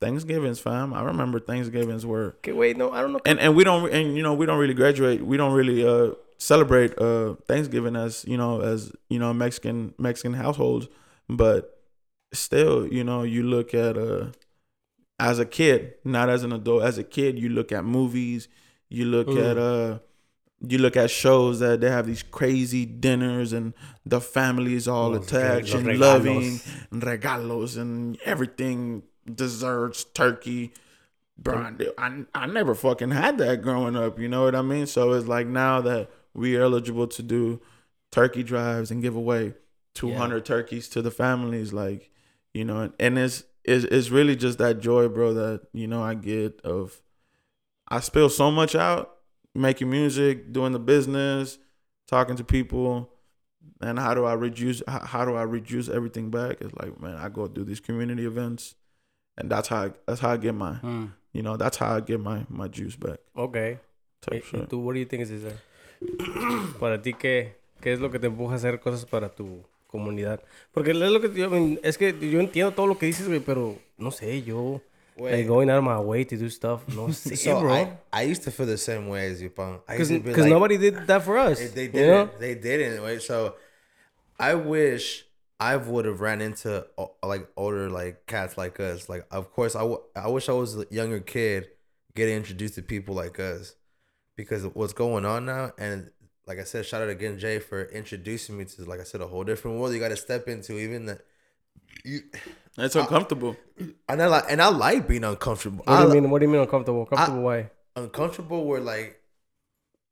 Thanksgivings, 0.01 0.59
fam. 0.61 0.93
I 0.93 1.03
remember 1.03 1.39
Thanksgivings 1.41 2.05
were 2.05 2.35
Okay, 2.39 2.53
wait, 2.53 2.77
no, 2.77 2.91
I 2.93 3.01
don't 3.01 3.13
know. 3.13 3.21
and 3.25 3.39
and 3.39 3.55
we 3.57 3.65
don't 3.65 3.91
and 3.93 4.17
you 4.17 4.23
know 4.23 4.35
we 4.35 4.45
don't 4.47 4.59
really 4.59 4.75
graduate 4.75 5.25
we 5.25 5.37
don't 5.37 5.53
really 5.55 5.87
uh 5.87 6.11
celebrate 6.37 6.99
uh 6.99 7.35
thanksgiving 7.47 7.97
as 7.97 8.25
you 8.27 8.37
know 8.37 8.61
as 8.61 8.93
you 9.09 9.19
know 9.19 9.33
mexican 9.33 9.95
mexican 9.99 10.35
households 10.35 10.89
but 11.29 11.81
still 12.33 12.87
you 12.87 13.05
know 13.05 13.23
you 13.23 13.43
look 13.43 13.75
at 13.75 13.97
uh 13.97 14.27
as 15.19 15.39
a 15.39 15.47
kid 15.47 15.95
not 16.05 16.29
as 16.29 16.43
an 16.43 16.53
adult 16.53 16.83
as 16.83 16.99
a 16.99 17.05
kid 17.05 17.39
you 17.39 17.49
look 17.49 17.71
at 17.73 17.85
movies 17.85 18.49
you 18.89 19.05
look 19.05 19.29
Mm. 19.29 19.51
at 19.51 19.57
uh 19.59 19.99
you 20.67 20.79
look 20.79 20.97
at 20.97 21.11
shows 21.11 21.59
that 21.61 21.81
they 21.81 21.91
have 21.91 22.07
these 22.07 22.23
crazy 22.23 22.87
dinners 22.87 23.53
and 23.53 23.75
the 24.07 24.21
families 24.21 24.89
all 24.89 25.11
Los 25.11 25.27
attached 25.27 25.75
and 25.75 25.99
loving 25.99 26.41
regalos. 26.41 26.91
and 26.91 27.03
regalos 27.03 27.77
and 27.77 28.19
everything 28.25 29.03
desserts 29.33 30.05
turkey 30.05 30.73
bro 31.39 31.75
I, 31.99 32.25
I, 32.35 32.47
never 32.47 32.75
fucking 32.75 33.11
had 33.11 33.39
that 33.39 33.63
growing 33.63 33.97
up 33.97 34.19
you 34.19 34.29
know 34.29 34.45
what 34.45 34.55
i 34.55 34.63
mean 34.63 34.87
so 34.87 35.13
it's 35.13 35.27
like 35.29 35.47
now 35.47 35.81
that 35.83 36.11
we 36.33 36.57
are 36.57 36.63
eligible 36.63 37.07
to 37.09 37.23
do 37.23 37.61
turkey 38.13 38.43
drives 38.43 38.91
and 38.91 39.03
give 39.03 39.17
away 39.17 39.55
200 39.95 40.45
turkeys 40.45 40.89
to 40.89 41.01
the 41.03 41.11
families 41.11 41.73
like 41.73 42.11
you 42.53 42.65
know 42.65 42.81
and, 42.81 42.93
and 42.99 43.19
it's, 43.19 43.45
it's 43.65 43.85
it's 43.85 44.11
really 44.11 44.37
just 44.37 44.59
that 44.59 44.81
joy 44.81 45.09
bro 45.09 45.33
that 45.35 45.63
you 45.73 45.87
know 45.87 46.03
i 46.03 46.15
get 46.15 46.61
of 46.63 47.01
i 47.89 48.01
spill 48.01 48.29
so 48.29 48.51
much 48.51 48.75
out 48.75 49.19
making 49.55 49.89
music 49.91 50.53
doing 50.53 50.73
the 50.73 50.79
business 50.79 51.59
talking 52.09 52.37
to 52.37 52.45
people 52.45 53.09
and 53.81 53.99
how 53.99 54.15
do 54.15 54.25
i 54.25 54.33
reduce 54.33 54.83
how, 54.87 55.01
how 55.01 55.25
do 55.25 55.35
i 55.35 55.43
reduce 55.43 55.89
everything 55.89 56.31
back? 56.31 56.57
It's 56.61 56.75
like 56.75 57.01
man 57.01 57.17
i 57.17 57.29
go 57.29 57.47
do 57.47 57.65
these 57.65 57.81
community 57.81 58.27
events 58.27 58.75
and 59.39 59.51
that's 59.51 59.69
how 59.69 59.85
I, 59.85 59.91
that's 60.07 60.21
how 60.21 60.31
i 60.31 60.37
get 60.37 60.55
my 60.55 60.75
Mm, 60.83 61.13
you 61.33 61.43
know 61.43 61.57
that's 61.57 61.77
how 61.77 61.97
i 61.97 62.01
get 62.01 62.21
my 62.21 62.45
my 62.49 62.69
juice 62.69 62.97
back. 62.97 63.21
Ok. 63.35 63.79
type 64.21 64.45
Eh, 64.55 64.67
¿Tú, 64.69 64.83
what 64.83 64.95
do 64.95 64.99
you 65.01 65.07
think 65.07 65.23
is 65.23 65.31
this? 65.31 65.55
para 66.81 67.01
ti, 67.01 67.13
¿qué, 67.15 67.57
¿qué 67.81 67.93
es 67.93 68.01
lo 68.01 68.11
que 68.11 68.19
te 68.19 68.27
empuja 68.27 68.55
a 68.55 68.57
hacer 68.57 68.81
cosas 68.81 69.07
para 69.07 69.29
tu 69.29 69.65
comunidad? 69.95 70.41
Porque 70.73 70.91
es 70.91 70.97
lo 70.97 71.21
que 71.21 71.33
yo, 71.33 71.49
es 71.83 71.97
que 71.97 72.13
yo 72.19 72.41
entiendo 72.41 72.73
todo 72.75 72.89
lo 72.89 72.99
que 72.99 73.07
dices, 73.07 73.29
güey, 73.29 73.39
pero 73.39 73.79
no 73.97 74.11
sé, 74.11 74.43
yo, 74.43 74.81
like, 75.17 75.47
going 75.47 75.71
out 75.71 75.79
of 75.79 75.85
my 75.85 75.99
way 75.99 76.25
to 76.25 76.37
do 76.37 76.51
stuff, 76.51 76.83
no 76.89 77.09
sé, 77.13 77.37
So 77.37 77.61
bro. 77.61 77.73
I, 77.73 77.99
I 78.13 78.23
used 78.25 78.43
to 78.43 78.51
feel 78.51 78.67
the 78.67 78.77
same 78.77 79.09
way 79.09 79.31
as 79.31 79.41
you, 79.41 79.51
Pong. 79.51 79.81
Because 79.87 80.11
be 80.11 80.19
like, 80.19 80.51
nobody 80.51 80.77
did 80.79 81.07
that 81.07 81.23
for 81.23 81.39
us. 81.39 81.59
They, 81.59 81.87
didn't. 81.89 82.09
know? 82.09 82.31
They 82.41 82.57
didn't. 82.57 83.03
Right? 83.03 83.23
So 83.23 83.55
I 84.39 84.55
wish 84.57 85.25
I 85.61 85.77
would 85.77 86.05
have 86.07 86.21
ran 86.21 86.41
into 86.41 86.85
like 87.23 87.47
older 87.57 87.89
like 87.89 88.27
cats 88.27 88.59
like 88.59 88.81
us. 88.81 89.09
Like 89.09 89.25
of 89.31 89.53
course 89.53 89.77
I, 89.77 89.81
w- 89.81 90.03
I 90.17 90.29
wish 90.29 90.49
I 90.49 90.53
was 90.53 90.77
a 90.77 90.87
younger 90.91 91.21
kid 91.21 91.69
getting 92.17 92.37
introduced 92.37 92.75
to 92.75 92.83
people 92.83 93.15
like 93.15 93.39
us 93.39 93.77
because 94.37 94.65
what's 94.75 94.93
going 94.93 95.25
on 95.25 95.47
now 95.47 95.73
and 95.79 96.11
like 96.47 96.59
I 96.59 96.65
said, 96.65 96.85
shout 96.87 97.03
out 97.03 97.09
again 97.09 97.39
Jay 97.39 97.59
for 97.59 97.85
introducing 97.85 98.57
me 98.59 98.65
to 98.65 98.85
like 98.85 99.01
I 99.01 99.05
said 99.05 99.21
a 99.21 99.27
whole 99.27 99.45
different 99.45 99.79
world 99.79 99.95
you 99.95 100.01
got 100.01 100.09
to 100.09 100.17
step 100.17 100.49
into. 100.49 100.79
Even 100.79 101.07
that 101.07 101.21
you 102.05 102.21
it's 102.77 102.97
uncomfortable 102.97 103.57
and 104.09 104.23
I 104.23 104.27
like 104.27 104.45
and 104.49 104.61
I 104.61 104.69
like 104.69 105.09
being 105.09 105.25
uncomfortable. 105.25 105.85
What 105.87 105.97
do 105.97 106.03
you 106.03 106.09
li- 106.09 106.21
mean? 106.21 106.31
What 106.31 106.39
do 106.41 106.47
you 106.47 106.53
mean 106.53 106.61
uncomfortable? 106.61 107.07
Comfortable? 107.07 107.43
why? 107.43 107.71
uncomfortable 107.97 108.65
where 108.65 108.81
like 108.81 109.21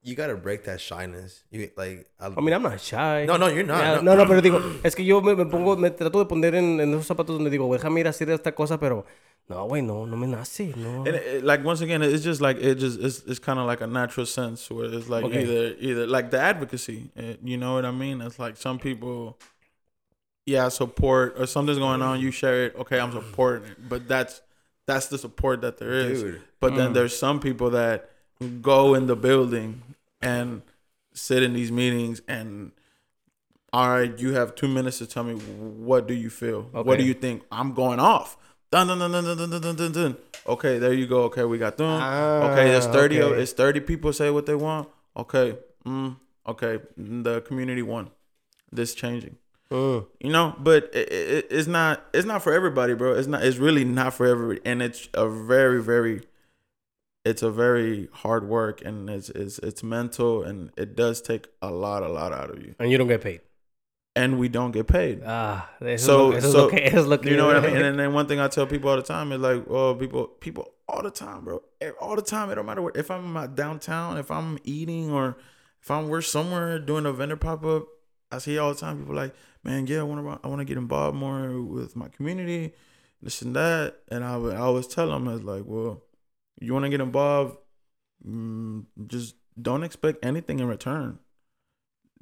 you 0.03 0.16
got 0.16 0.28
to 0.28 0.37
break 0.37 0.64
that 0.64 0.80
shyness. 0.80 1.45
You 1.51 1.70
like 1.76 2.11
I, 2.18 2.26
I 2.26 2.41
mean, 2.41 2.53
I'm 2.53 2.62
not 2.62 2.80
shy. 2.80 3.24
No, 3.24 3.37
no, 3.37 3.47
you're 3.47 3.62
not, 3.62 3.78
Yeah, 3.78 3.95
no. 4.01 4.14
no, 4.14 4.24
no, 4.24 4.26
pero 4.26 4.41
digo, 4.41 4.61
es 4.83 4.97
que 4.97 5.05
yo 5.05 5.20
me, 5.20 5.35
me 5.37 5.47
pongo, 5.47 5.76
me 5.76 5.91
trato 5.91 6.18
de 6.18 6.26
poner 6.26 6.55
en, 6.55 6.80
en 6.80 6.93
esos 6.95 7.07
zapatos 7.07 7.37
donde 7.37 7.51
digo, 7.51 7.72
déjame 7.72 8.01
ir 8.01 8.07
a 8.09 8.11
hacer 8.11 8.28
esta 8.30 8.53
cosa, 8.53 8.80
pero 8.80 9.05
no, 9.49 9.66
güey, 9.68 9.82
no, 9.84 10.05
no 10.07 10.16
me 10.16 10.26
nace, 10.28 10.61
no. 10.76 10.99
and 11.05 11.09
it, 11.09 11.26
it- 11.26 11.45
like 11.45 11.62
once 11.64 11.80
again 11.82 12.01
it's 12.03 12.24
just 12.24 12.40
like 12.40 12.57
it 12.59 12.76
just 12.76 12.99
it's, 13.01 13.20
it's 13.26 13.38
kind 13.38 13.59
of 13.59 13.66
like 13.66 13.80
a 13.80 13.86
natural 13.86 14.24
sense 14.26 14.70
where 14.70 14.86
it's 14.86 15.09
like 15.09 15.24
Okay. 15.24 15.43
either 15.43 15.76
either 15.78 16.07
like 16.07 16.30
the 16.30 16.40
advocacy 16.40 17.11
eh, 17.16 17.34
you 17.43 17.57
know 17.57 17.74
what 17.74 17.84
i 17.84 17.90
mean? 17.90 18.20
It's 18.20 18.38
like 18.38 18.57
some 18.57 18.78
people 18.78 19.38
yeah 20.47 20.68
support 20.68 21.34
or 21.38 21.47
something's 21.47 21.78
going 21.78 22.03
on 22.03 22.20
you 22.20 22.30
share 22.32 22.64
it 22.66 22.76
okay 22.76 22.99
i'm 22.99 23.12
supporting 23.12 23.68
it. 23.70 23.88
But 23.88 24.09
that's 24.09 24.40
that's 24.86 25.07
the 25.07 25.18
support 25.18 25.61
that 25.61 25.78
there 25.78 25.93
is. 25.93 26.22
Dude. 26.22 26.43
but 26.59 26.74
then 26.74 26.93
there's 26.93 27.16
some 27.16 27.38
people 27.38 27.70
that 27.70 28.11
go 28.61 28.95
in 28.95 29.07
the 29.07 29.14
building 29.14 29.82
and 30.20 30.62
sit 31.14 31.43
in 31.45 31.53
these 31.53 31.70
meetings 31.70 32.22
and 32.26 32.72
all 33.72 33.88
right 33.90 34.18
you 34.18 34.32
have 34.34 34.55
two 34.57 34.66
minutes 34.68 34.99
to 34.99 35.07
tell 35.07 35.22
me 35.24 35.34
what 35.34 36.09
do 36.09 36.14
you 36.14 36.30
feel? 36.30 36.62
What 36.72 36.99
do 36.99 37.05
you 37.05 37.14
think? 37.14 37.43
I'm 37.53 37.72
going 37.74 38.01
off 38.01 38.36
dun, 38.73 38.87
dun, 38.89 38.99
dun, 38.99 39.12
dun, 39.12 39.25
dun, 39.25 39.51
dun, 39.51 39.61
dun, 39.61 39.77
dun, 39.77 39.93
dun, 39.93 40.16
okay 40.55 40.79
there 40.79 40.93
you 40.93 41.07
go. 41.07 41.25
Okay 41.29 41.45
we 41.45 41.59
got 41.59 41.77
them. 41.77 41.87
Okay 42.51 42.64
there's 42.70 42.87
Ah, 42.87 42.93
30 42.93 43.23
okay. 43.23 43.43
it's 43.43 43.53
30 43.53 43.81
people 43.81 44.12
say 44.12 44.31
what 44.31 44.47
they 44.47 44.55
want. 44.57 44.89
Okay 45.16 45.59
mm, 45.87 46.16
okay 46.47 46.81
the 46.97 47.41
community 47.43 47.83
won. 47.83 48.11
This 48.73 48.95
changing. 48.95 49.37
Mm. 49.70 50.05
you 50.20 50.31
know 50.31 50.55
but 50.59 50.91
it, 50.93 51.09
it, 51.11 51.47
it's 51.51 51.66
not 51.66 52.05
it's 52.12 52.27
not 52.27 52.43
for 52.43 52.53
everybody 52.53 52.95
bro. 52.95 53.14
It's 53.14 53.29
not 53.29 53.43
it's 53.45 53.57
really 53.59 53.85
not 53.85 54.14
for 54.14 54.27
everybody. 54.27 54.61
And 54.64 54.83
it's 54.83 55.09
a 55.14 55.29
very 55.29 55.81
very 55.83 56.23
it's 57.25 57.43
a 57.43 57.51
very 57.51 58.09
hard 58.12 58.45
work 58.49 58.83
and 58.85 59.09
it's 59.09 59.29
it's 59.31 59.59
it's 59.61 59.83
mental 59.83 60.43
and 60.43 60.70
it 60.77 60.97
does 60.97 61.23
take 61.23 61.47
a 61.62 61.70
lot 61.70 62.03
a 62.03 62.09
lot 62.09 62.33
out 62.33 62.51
of 62.51 62.59
you. 62.64 62.75
And 62.79 62.91
you 62.91 62.99
don't 62.99 63.09
get 63.09 63.20
paid. 63.23 63.41
And 64.14 64.38
we 64.38 64.48
don't 64.48 64.72
get 64.72 64.86
paid 64.86 65.22
Ah, 65.24 65.70
So- 65.80 65.86
es 65.86 66.06
lo, 66.08 66.30
eso 66.32 66.46
es 66.46 66.52
so, 66.52 66.58
lo 66.64 66.68
que, 66.68 66.78
eso 66.86 66.98
es 66.98 67.06
lo 67.06 67.18
que 67.18 67.30
you 67.30 67.36
know 67.36 67.46
what 67.46 67.56
I 67.56 67.60
mean? 67.60 67.76
And 67.82 67.98
then, 67.98 68.12
one 68.12 68.26
thing 68.26 68.40
I 68.40 68.48
tell 68.48 68.66
people 68.66 68.90
all 68.90 68.96
the 68.96 69.02
time 69.02 69.32
is 69.32 69.40
like, 69.40 69.64
oh, 69.70 69.94
people, 69.94 70.26
people 70.40 70.72
all 70.88 71.02
the 71.02 71.10
time, 71.10 71.44
bro, 71.44 71.62
Eh, 71.80 71.90
all 72.00 72.16
the 72.16 72.22
time. 72.22 72.50
It 72.50 72.56
don't 72.56 72.66
matter 72.66 72.82
what. 72.82 72.96
If 72.96 73.10
I'm 73.10 73.24
in 73.24 73.32
my 73.32 73.46
downtown, 73.46 74.18
if 74.18 74.30
I'm 74.30 74.58
eating, 74.64 75.10
or 75.10 75.38
if 75.82 75.90
I'm 75.90 76.08
we're 76.08 76.20
somewhere 76.20 76.78
doing 76.78 77.06
a 77.06 77.12
vendor 77.12 77.36
pop 77.36 77.64
up, 77.64 77.86
I 78.30 78.38
see 78.38 78.58
all 78.58 78.72
the 78.74 78.78
time. 78.80 78.98
People 78.98 79.14
like, 79.14 79.34
man, 79.64 79.86
yeah, 79.86 80.00
I 80.00 80.02
want 80.02 80.24
to, 80.24 80.40
I 80.44 80.48
want 80.48 80.60
to 80.60 80.64
get 80.66 80.76
involved 80.76 81.16
more 81.16 81.60
with 81.62 81.96
my 81.96 82.08
community, 82.08 82.72
this 83.22 83.40
and 83.42 83.56
that. 83.56 83.96
And 84.10 84.22
I 84.24 84.36
would, 84.36 84.54
I 84.54 84.58
always 84.60 84.86
tell 84.86 85.08
them, 85.08 85.26
I 85.28 85.32
was 85.32 85.42
like, 85.42 85.62
well, 85.64 86.02
you 86.60 86.72
want 86.74 86.84
to 86.84 86.90
get 86.90 87.00
involved, 87.00 87.56
mm, 88.26 88.84
just 89.06 89.36
don't 89.60 89.82
expect 89.84 90.24
anything 90.24 90.60
in 90.60 90.68
return. 90.68 91.18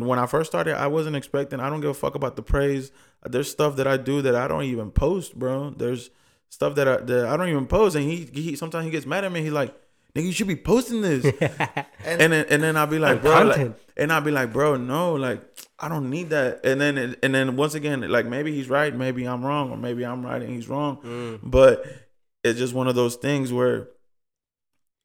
When 0.07 0.19
I 0.19 0.27
first 0.27 0.51
started, 0.51 0.77
I 0.79 0.87
wasn't 0.87 1.17
expecting. 1.17 1.61
I 1.61 1.69
don't 1.71 1.81
give 1.81 1.91
a 1.91 1.95
fuck 1.95 2.15
about 2.15 2.37
the 2.37 2.43
praise 2.43 2.91
there's 3.29 3.51
stuff 3.51 3.77
that 3.77 3.87
I 3.87 3.97
do 3.99 4.23
that 4.23 4.35
I 4.35 4.49
don't 4.49 4.65
even 4.65 4.91
post, 4.91 5.39
bro. 5.39 5.71
There's 5.71 6.11
stuff 6.49 6.75
that 6.77 6.89
I 6.89 6.97
that 6.99 7.27
I 7.27 7.37
don't 7.37 7.49
even 7.49 7.67
post, 7.67 7.97
and 7.97 8.05
he, 8.05 8.29
he 8.33 8.57
sometimes 8.57 8.85
he 8.87 8.91
gets 8.91 9.05
mad 9.07 9.25
at 9.25 9.33
me. 9.33 9.43
He's 9.43 9.53
like, 9.53 9.75
"Nigga, 10.15 10.25
you 10.25 10.33
should 10.33 10.49
be 10.49 10.57
posting 10.57 11.03
this," 11.03 11.25
and 12.05 12.21
then 12.33 12.33
and 12.49 12.63
then 12.63 12.77
I'll 12.77 12.87
be 12.87 12.99
like, 12.99 13.21
"Bro," 13.21 13.31
like, 13.49 13.57
and 13.97 14.13
I'll 14.13 14.23
be 14.23 14.31
like, 14.31 14.53
"Bro, 14.53 14.77
no, 14.79 15.15
like 15.15 15.43
I 15.79 15.89
don't 15.89 16.09
need 16.09 16.31
that." 16.31 16.65
And 16.65 16.81
then 16.81 16.97
it- 16.97 17.19
and 17.23 17.35
then 17.35 17.57
once 17.57 17.75
again, 17.75 18.01
like 18.09 18.25
maybe 18.27 18.53
he's 18.55 18.71
right, 18.71 18.95
maybe 18.95 19.27
I'm 19.27 19.45
wrong, 19.45 19.71
or 19.71 19.77
maybe 19.77 20.05
I'm 20.07 20.25
right 20.25 20.41
and 20.41 20.51
he's 20.51 20.69
wrong. 20.69 20.97
Mm. 21.05 21.41
But 21.43 21.85
it's 22.43 22.59
just 22.59 22.73
one 22.73 22.89
of 22.89 22.95
those 22.95 23.17
things 23.17 23.53
where, 23.53 23.89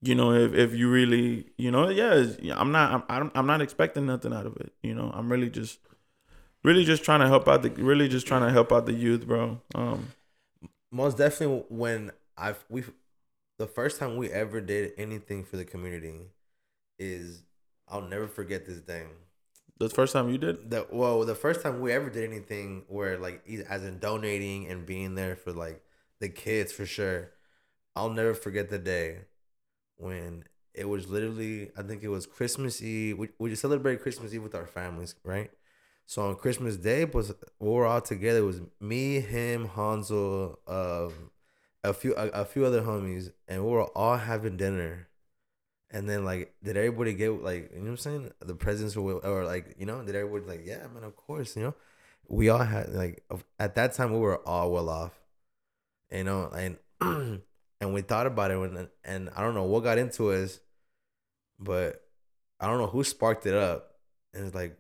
you 0.02 0.16
know, 0.16 0.34
if, 0.34 0.54
if 0.54 0.74
you 0.74 0.90
really, 0.90 1.48
you 1.58 1.72
know, 1.72 1.90
yeah, 1.90 2.26
I'm 2.56 2.72
not, 2.72 2.94
I'm, 2.94 3.04
I'm, 3.10 3.32
I'm 3.36 3.48
not 3.48 3.62
expecting 3.62 4.06
nothing 4.06 4.34
out 4.34 4.46
of 4.46 4.56
it. 4.58 4.74
You 4.84 4.94
know, 4.96 5.12
I'm 5.14 5.32
really 5.32 5.50
just, 5.50 5.80
really 6.64 6.86
just 6.86 7.04
trying 7.04 7.22
to 7.22 7.28
help 7.28 7.48
out 7.48 7.64
the, 7.64 7.70
really 7.72 8.08
just 8.08 8.28
trying 8.28 8.44
to 8.44 8.52
help 8.52 8.72
out 8.72 8.86
the 8.86 8.94
youth, 8.94 9.28
bro. 9.28 9.62
Um, 9.76 10.10
most 10.92 11.18
definitely 11.18 11.64
when 11.70 12.12
i've 12.38 12.64
we 12.70 12.84
the 13.58 13.68
first 13.68 14.00
time 14.00 14.18
we 14.18 14.30
ever 14.30 14.62
did 14.62 14.92
anything 14.98 15.44
for 15.44 15.58
the 15.58 15.66
community 15.66 16.22
is 17.00 17.44
I'll 17.88 18.02
never 18.02 18.28
forget 18.28 18.66
this 18.66 18.82
day. 18.82 19.06
the 19.80 19.90
first 19.90 20.14
time 20.14 20.30
you 20.30 20.38
did, 20.38 20.58
The 20.64 20.88
well, 20.92 21.24
the 21.26 21.36
first 21.36 21.62
time 21.62 21.80
we 21.82 21.92
ever 21.92 22.10
did 22.10 22.24
anything 22.30 22.84
where 22.88 23.18
like 23.18 23.46
as 23.70 23.84
in 23.84 24.00
donating 24.00 24.68
and 24.68 24.86
being 24.86 25.16
there 25.16 25.36
for 25.36 25.52
like 25.52 25.84
the 26.20 26.30
kids 26.30 26.72
for 26.72 26.86
sure. 26.86 27.32
I'll 27.96 28.10
never 28.10 28.34
forget 28.34 28.70
the 28.70 28.80
day 28.80 29.22
when 29.98 30.44
it 30.74 30.88
was 30.90 31.10
literally 31.10 31.72
I 31.78 31.84
think 31.84 32.04
it 32.04 32.10
was 32.10 32.26
Christmas 32.26 32.82
Eve. 32.82 33.18
We 33.18 33.30
we 33.40 33.50
just 33.50 33.62
celebrated 33.62 34.02
Christmas 34.02 34.34
Eve 34.34 34.44
with 34.44 34.56
our 34.56 34.68
families, 34.68 35.16
right? 35.24 35.52
So 36.06 36.24
on 36.30 36.36
Christmas 36.36 36.78
Day 36.78 37.06
was 37.06 37.34
we 37.60 37.70
were 37.70 37.86
all 37.86 38.02
together. 38.02 38.40
It 38.40 38.44
was 38.44 38.62
me, 38.80 39.20
him, 39.22 39.70
Hansel, 39.70 40.60
um, 40.68 41.32
a 41.84 41.94
few 41.94 42.14
a, 42.16 42.28
a 42.30 42.46
few 42.46 42.66
other 42.66 42.82
homies, 42.84 43.32
and 43.48 43.64
we 43.66 43.72
were 43.72 43.86
all 43.86 44.18
having 44.18 44.58
dinner. 44.58 45.08
And 45.92 46.10
then 46.10 46.26
like, 46.26 46.54
did 46.64 46.78
everybody 46.78 47.14
get 47.14 47.44
like 47.44 47.72
you 47.74 47.80
know 47.80 47.84
what 47.86 47.90
I'm 47.92 47.98
saying? 47.98 48.32
The 48.42 48.56
presents 48.56 48.96
or 48.98 49.14
or 49.26 49.46
like 49.46 49.76
you 49.80 49.86
know, 49.86 50.04
did 50.04 50.16
everybody 50.16 50.46
like 50.58 50.66
yeah 50.66 50.88
man 50.94 51.04
of 51.04 51.16
course 51.16 51.56
you 51.56 51.64
know, 51.64 51.76
we 52.28 52.50
all 52.50 52.60
had 52.60 52.90
like 52.94 53.24
at 53.60 53.76
that 53.76 53.94
time 53.94 54.12
we 54.14 54.20
were 54.20 54.46
all 54.48 54.72
well 54.72 54.90
off, 54.90 55.14
you 56.12 56.24
know, 56.24 56.50
and 56.50 56.78
and 57.82 57.94
we 57.94 58.02
thought 58.02 58.28
about 58.28 58.52
it, 58.52 58.58
when, 58.58 58.88
and 59.04 59.30
I 59.36 59.42
don't 59.42 59.54
know 59.56 59.64
what 59.64 59.84
got 59.84 59.98
into 59.98 60.32
us, 60.32 60.60
but 61.60 62.02
I 62.60 62.68
don't 62.68 62.78
know 62.80 62.88
who 62.88 63.04
sparked 63.04 63.46
it 63.46 63.54
up, 63.56 63.92
and 64.34 64.46
it's 64.46 64.56
like, 64.56 64.78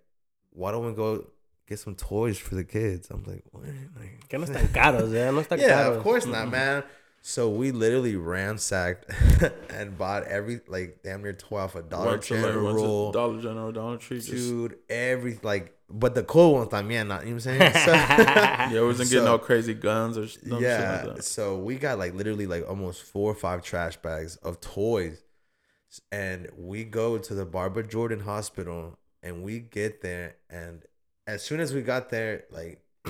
why 0.51 0.71
don't 0.71 0.85
we 0.85 0.93
go 0.93 1.25
get 1.67 1.79
some 1.79 1.95
toys 1.95 2.37
for 2.37 2.55
the 2.55 2.63
kids? 2.63 3.09
I'm 3.11 3.23
like, 3.23 3.43
what? 3.51 3.63
Like, 3.99 4.27
Que 4.29 4.37
no 4.39 4.45
están 4.45 4.67
caros. 4.73 5.13
Eh, 5.13 5.31
no 5.31 5.41
están 5.41 5.57
yeah, 5.59 5.83
caros. 5.83 5.97
of 5.97 6.03
course 6.03 6.25
not, 6.25 6.49
man. 6.49 6.83
So 7.28 7.49
we 7.49 7.71
literally 7.71 8.15
ransacked 8.15 9.11
and 9.71 9.97
bought 9.97 10.26
every 10.26 10.61
like 10.67 10.99
damn 11.03 11.23
near 11.23 11.34
toy 11.34 11.57
off 11.57 11.73
a 11.73 11.82
Dollar 11.82 12.11
Went 12.11 12.21
to, 12.21 12.36
to 12.36 12.41
General, 12.41 13.11
Dollar 13.11 13.41
General, 13.41 13.71
Dollar 13.71 13.97
Tree. 13.97 14.17
Just, 14.17 14.30
dude. 14.30 14.76
Every 14.91 15.39
like, 15.41 15.76
but 15.89 16.13
the 16.13 16.21
cool 16.21 16.53
ones, 16.53 16.69
también, 16.69 17.07
not 17.07 17.26
you 17.26 17.34
know 17.34 17.38
what 17.38 17.47
I'm 17.47 17.59
saying. 17.59 17.73
So, 17.84 17.91
yeah, 17.93 18.71
we 18.73 18.82
wasn't 18.82 19.09
getting 19.09 19.26
so- 19.26 19.32
no 19.32 19.39
crazy 19.39 19.73
guns 19.73 20.19
or 20.19 20.28
yeah. 20.45 21.01
like 21.03 21.15
that. 21.15 21.23
So 21.23 21.57
we 21.57 21.78
got 21.78 21.97
like 21.97 22.13
literally 22.13 22.45
like 22.45 22.69
almost 22.69 23.01
four 23.01 23.32
or 23.32 23.36
five 23.36 23.63
trash 23.63 23.97
bags 23.97 24.36
of 24.36 24.61
toys. 24.61 25.23
And 26.11 26.47
we 26.55 26.84
go 26.84 27.17
to 27.17 27.34
the 27.34 27.45
Barbara 27.45 27.88
Jordan 27.88 28.19
Hospital 28.19 28.99
and 29.23 29.41
we 29.41 29.61
get 29.61 30.03
there 30.03 30.36
and 30.47 30.84
as 31.26 31.41
soon 31.41 31.59
as 31.59 31.73
we 31.73 31.82
got 31.82 32.11
there, 32.11 32.43
like 32.51 32.84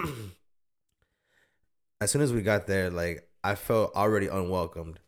as 2.00 2.12
soon 2.12 2.22
as 2.22 2.32
we 2.32 2.42
got 2.42 2.66
there, 2.66 2.90
like 2.90 3.28
I 3.46 3.54
felt 3.54 3.96
already 3.96 4.26
unwelcomed. 4.26 5.00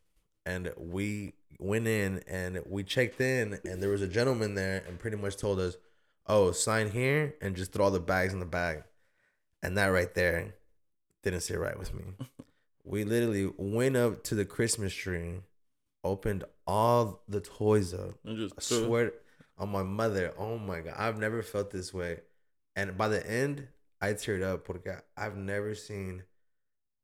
And 0.46 0.72
we 0.78 1.34
went 1.60 1.88
in 1.88 2.24
and 2.28 2.62
we 2.68 2.84
checked 2.84 3.20
in 3.20 3.60
and 3.66 3.82
there 3.82 3.90
was 3.90 4.04
a 4.04 4.08
gentleman 4.08 4.54
there 4.54 4.84
and 4.88 5.00
pretty 5.00 5.18
much 5.18 5.38
told 5.38 5.60
us, 5.60 5.76
Oh, 6.28 6.52
sign 6.52 6.92
here 6.92 7.34
and 7.42 7.56
just 7.56 7.72
throw 7.72 7.86
all 7.86 7.92
the 7.92 8.00
bags 8.00 8.34
in 8.34 8.40
the 8.40 8.46
bag. 8.46 8.84
And 9.64 9.76
that 9.78 9.88
right 9.88 10.14
there 10.14 10.54
didn't 11.24 11.42
sit 11.42 11.58
right 11.58 11.80
with 11.80 11.96
me. 11.96 12.04
we 12.84 13.06
literally 13.06 13.52
went 13.58 13.98
up 13.98 14.24
to 14.26 14.36
the 14.36 14.46
Christmas 14.46 14.94
tree, 14.94 15.40
opened 16.04 16.44
all 16.68 17.24
the 17.28 17.42
toys 17.42 17.92
up. 17.92 18.20
And 18.24 18.38
just 18.38 18.54
I 18.56 18.62
swear 18.62 19.14
on 19.58 19.70
my 19.70 19.84
mother, 19.84 20.36
oh 20.38 20.60
my 20.60 20.82
god, 20.82 20.94
I've 20.96 21.18
never 21.18 21.42
felt 21.42 21.72
this 21.72 21.92
way. 21.92 22.20
And 22.76 22.96
by 22.96 23.08
the 23.08 23.28
end, 23.28 23.68
I 24.00 24.14
teared 24.14 24.44
up 24.44 24.70
I've 25.18 25.38
never 25.38 25.74
seen 25.74 26.22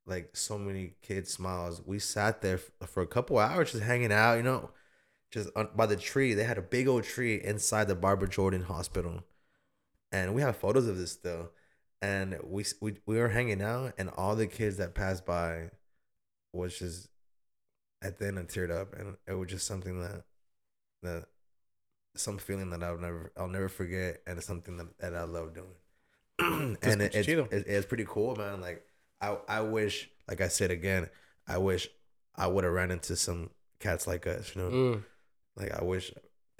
like 0.06 0.36
so 0.36 0.58
many 0.58 0.93
kids 1.01 1.32
smiles. 1.32 1.82
We 1.86 1.99
sat 1.99 2.41
there 2.41 2.58
for 2.58 3.01
a 3.01 3.08
couple 3.08 3.39
hours 3.39 3.72
just 3.72 3.84
hanging 3.84 4.12
out, 4.12 4.36
you 4.36 4.43
know, 4.43 4.72
just 5.32 5.49
by 5.76 5.86
the 5.86 5.95
tree. 5.95 6.34
They 6.34 6.43
had 6.43 6.58
a 6.58 6.62
big 6.62 6.88
old 6.88 7.04
tree 7.04 7.41
inside 7.41 7.88
the 7.88 7.95
Barbara 7.95 8.30
Jordan 8.30 8.64
Hospital, 8.64 9.24
and 10.12 10.34
we 10.36 10.41
have 10.41 10.58
photos 10.58 10.88
of 10.88 10.97
this 10.97 11.12
still. 11.12 11.51
And 12.01 12.38
we 12.43 12.66
we 12.82 12.95
we 13.06 13.18
were 13.18 13.30
hanging 13.30 13.62
out, 13.62 13.93
and 13.97 14.10
all 14.10 14.36
the 14.36 14.47
kids 14.47 14.78
that 14.78 14.93
passed 14.93 15.26
by 15.26 15.70
was 16.51 16.78
just 16.78 17.08
at 18.01 18.20
the 18.20 18.28
end 18.28 18.39
I 18.39 18.43
teared 18.43 18.72
up, 18.72 18.93
and 18.93 19.16
it 19.28 19.34
was 19.34 19.49
just 19.49 19.66
something 19.66 20.01
that 20.01 20.24
that 21.01 21.26
some 22.16 22.38
feeling 22.38 22.70
that 22.72 22.84
I'll 22.84 22.97
never 22.97 23.32
I'll 23.38 23.47
never 23.47 23.70
forget, 23.70 24.22
and 24.28 24.38
it's 24.38 24.47
something 24.47 24.78
that, 24.78 24.97
that 24.99 25.16
I 25.16 25.24
love 25.24 25.54
doing. 25.54 25.76
and 26.82 27.01
it, 27.01 27.16
it's, 27.16 27.28
it's 27.28 27.68
it's 27.68 27.86
pretty 27.86 28.06
cool, 28.08 28.36
man. 28.36 28.60
Like 28.62 28.86
I 29.30 29.38
I 29.59 29.61
wish, 29.61 30.09
like 30.28 30.41
I 30.41 30.47
said 30.49 30.71
again, 30.71 31.09
I 31.47 31.57
wish 31.57 31.88
I 32.36 32.47
would 32.47 32.63
have 32.63 32.74
ran 32.74 32.91
into 32.91 33.15
some 33.15 33.49
cats 33.80 34.07
like 34.07 34.26
us. 34.28 34.55
You 34.55 34.61
know, 34.61 34.69
Mm. 34.69 35.03
like 35.55 35.71
I 35.71 35.84
wish. 35.84 36.11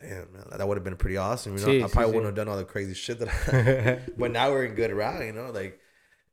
Damn, 0.02 0.34
man, 0.34 0.44
that 0.58 0.68
would 0.68 0.76
have 0.76 0.84
been 0.84 0.98
pretty 0.98 1.16
awesome. 1.16 1.58
You 1.58 1.66
know, 1.80 1.86
I 1.86 1.88
probably 1.88 2.12
wouldn't 2.12 2.26
have 2.26 2.36
done 2.36 2.50
all 2.50 2.58
the 2.58 2.66
crazy 2.66 2.94
shit 2.94 3.20
that 3.20 3.30
I. 4.10 4.12
but 4.18 4.32
now 4.32 4.52
we're 4.52 4.66
in 4.66 4.76
good 4.76 4.92
route, 4.92 5.24
you 5.26 5.32
know, 5.32 5.50
like, 5.52 5.80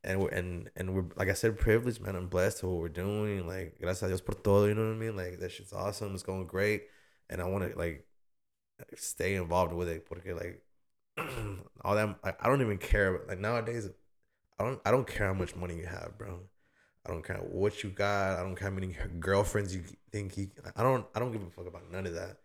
and 0.03 0.19
we're 0.19 0.27
and 0.29 0.69
and 0.75 0.93
we're 0.93 1.05
like 1.15 1.29
I 1.29 1.33
said, 1.33 1.57
privileged, 1.57 2.01
man. 2.01 2.17
I'm 2.17 2.27
blessed 2.27 2.59
to 2.59 2.67
what 2.67 2.81
we're 2.81 2.89
doing. 2.89 3.47
Like, 3.47 3.77
gracias 3.79 4.03
a 4.03 4.07
Dios 4.07 4.19
por 4.21 4.35
todo. 4.35 4.65
You 4.67 4.73
know 4.75 4.87
what 4.87 4.95
I 4.95 4.99
mean? 5.05 5.15
Like 5.15 5.39
that 5.39 5.51
shit's 5.53 5.71
awesome. 5.71 6.13
It's 6.13 6.23
going 6.23 6.47
great, 6.47 6.83
and 7.29 7.41
I 7.41 7.45
want 7.45 7.71
to 7.71 7.77
like 7.79 8.05
stay 8.97 9.35
involved 9.35 9.71
with 9.73 9.87
it 9.87 10.05
porque 10.05 10.33
like 10.33 10.61
all 11.85 11.95
that 11.95 12.17
I, 12.25 12.33
I 12.41 12.47
don't 12.49 12.61
even 12.61 12.77
care. 12.77 13.21
Like 13.27 13.39
nowadays, 13.39 13.87
I 14.61 14.63
don't 14.65 14.81
I 14.85 14.91
don't 14.91 15.07
care 15.07 15.27
how 15.27 15.33
much 15.33 15.55
money 15.55 15.75
you 15.75 15.85
have, 15.85 16.17
bro. 16.17 16.39
I 17.05 17.09
don't 17.09 17.25
care 17.25 17.37
what 17.37 17.83
you 17.83 17.89
got. 17.89 18.39
I 18.39 18.43
don't 18.43 18.55
care 18.55 18.69
how 18.69 18.75
many 18.75 18.95
girlfriends 19.19 19.73
you 19.75 19.83
think 20.11 20.37
you. 20.37 20.51
I 20.75 20.83
don't. 20.83 21.05
I 21.15 21.19
don't 21.19 21.31
give 21.31 21.41
a 21.41 21.49
fuck 21.49 21.67
about 21.67 21.91
none 21.91 22.05
of 22.05 22.13
that. 22.13 22.37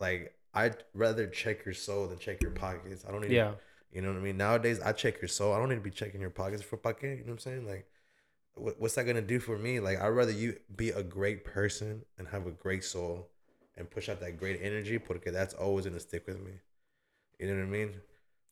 Like 0.00 0.34
I'd 0.52 0.76
rather 0.94 1.26
check 1.28 1.64
your 1.64 1.74
soul 1.74 2.08
than 2.08 2.18
check 2.18 2.42
your 2.42 2.50
pockets. 2.50 3.04
I 3.06 3.12
don't 3.12 3.22
need. 3.22 3.30
Yeah. 3.30 3.52
You 3.92 4.02
know 4.02 4.08
what 4.08 4.18
I 4.18 4.22
mean? 4.22 4.36
Nowadays, 4.36 4.80
I 4.80 4.90
check 4.90 5.22
your 5.22 5.28
soul. 5.28 5.52
I 5.52 5.58
don't 5.58 5.68
need 5.68 5.76
to 5.76 5.80
be 5.80 5.90
checking 5.90 6.20
your 6.20 6.30
pockets 6.30 6.62
for 6.62 6.76
pocket. 6.76 7.18
You 7.18 7.24
know 7.24 7.26
what 7.26 7.32
I'm 7.32 7.38
saying? 7.38 7.66
Like, 7.68 7.86
what, 8.56 8.80
what's 8.80 8.96
that 8.96 9.04
gonna 9.04 9.22
do 9.22 9.38
for 9.38 9.56
me? 9.56 9.78
Like, 9.78 10.00
I'd 10.00 10.08
rather 10.08 10.32
you 10.32 10.56
be 10.74 10.90
a 10.90 11.02
great 11.02 11.44
person 11.44 12.02
and 12.18 12.26
have 12.28 12.48
a 12.48 12.50
great 12.50 12.82
soul, 12.82 13.28
and 13.76 13.88
push 13.88 14.08
out 14.08 14.18
that 14.20 14.38
great 14.38 14.58
energy, 14.60 14.98
porque 14.98 15.30
that's 15.32 15.54
always 15.54 15.84
gonna 15.84 16.00
stick 16.00 16.26
with 16.26 16.40
me. 16.40 16.52
You 17.38 17.46
know 17.46 17.54
what 17.54 17.62
I 17.62 17.66
mean? 17.66 17.94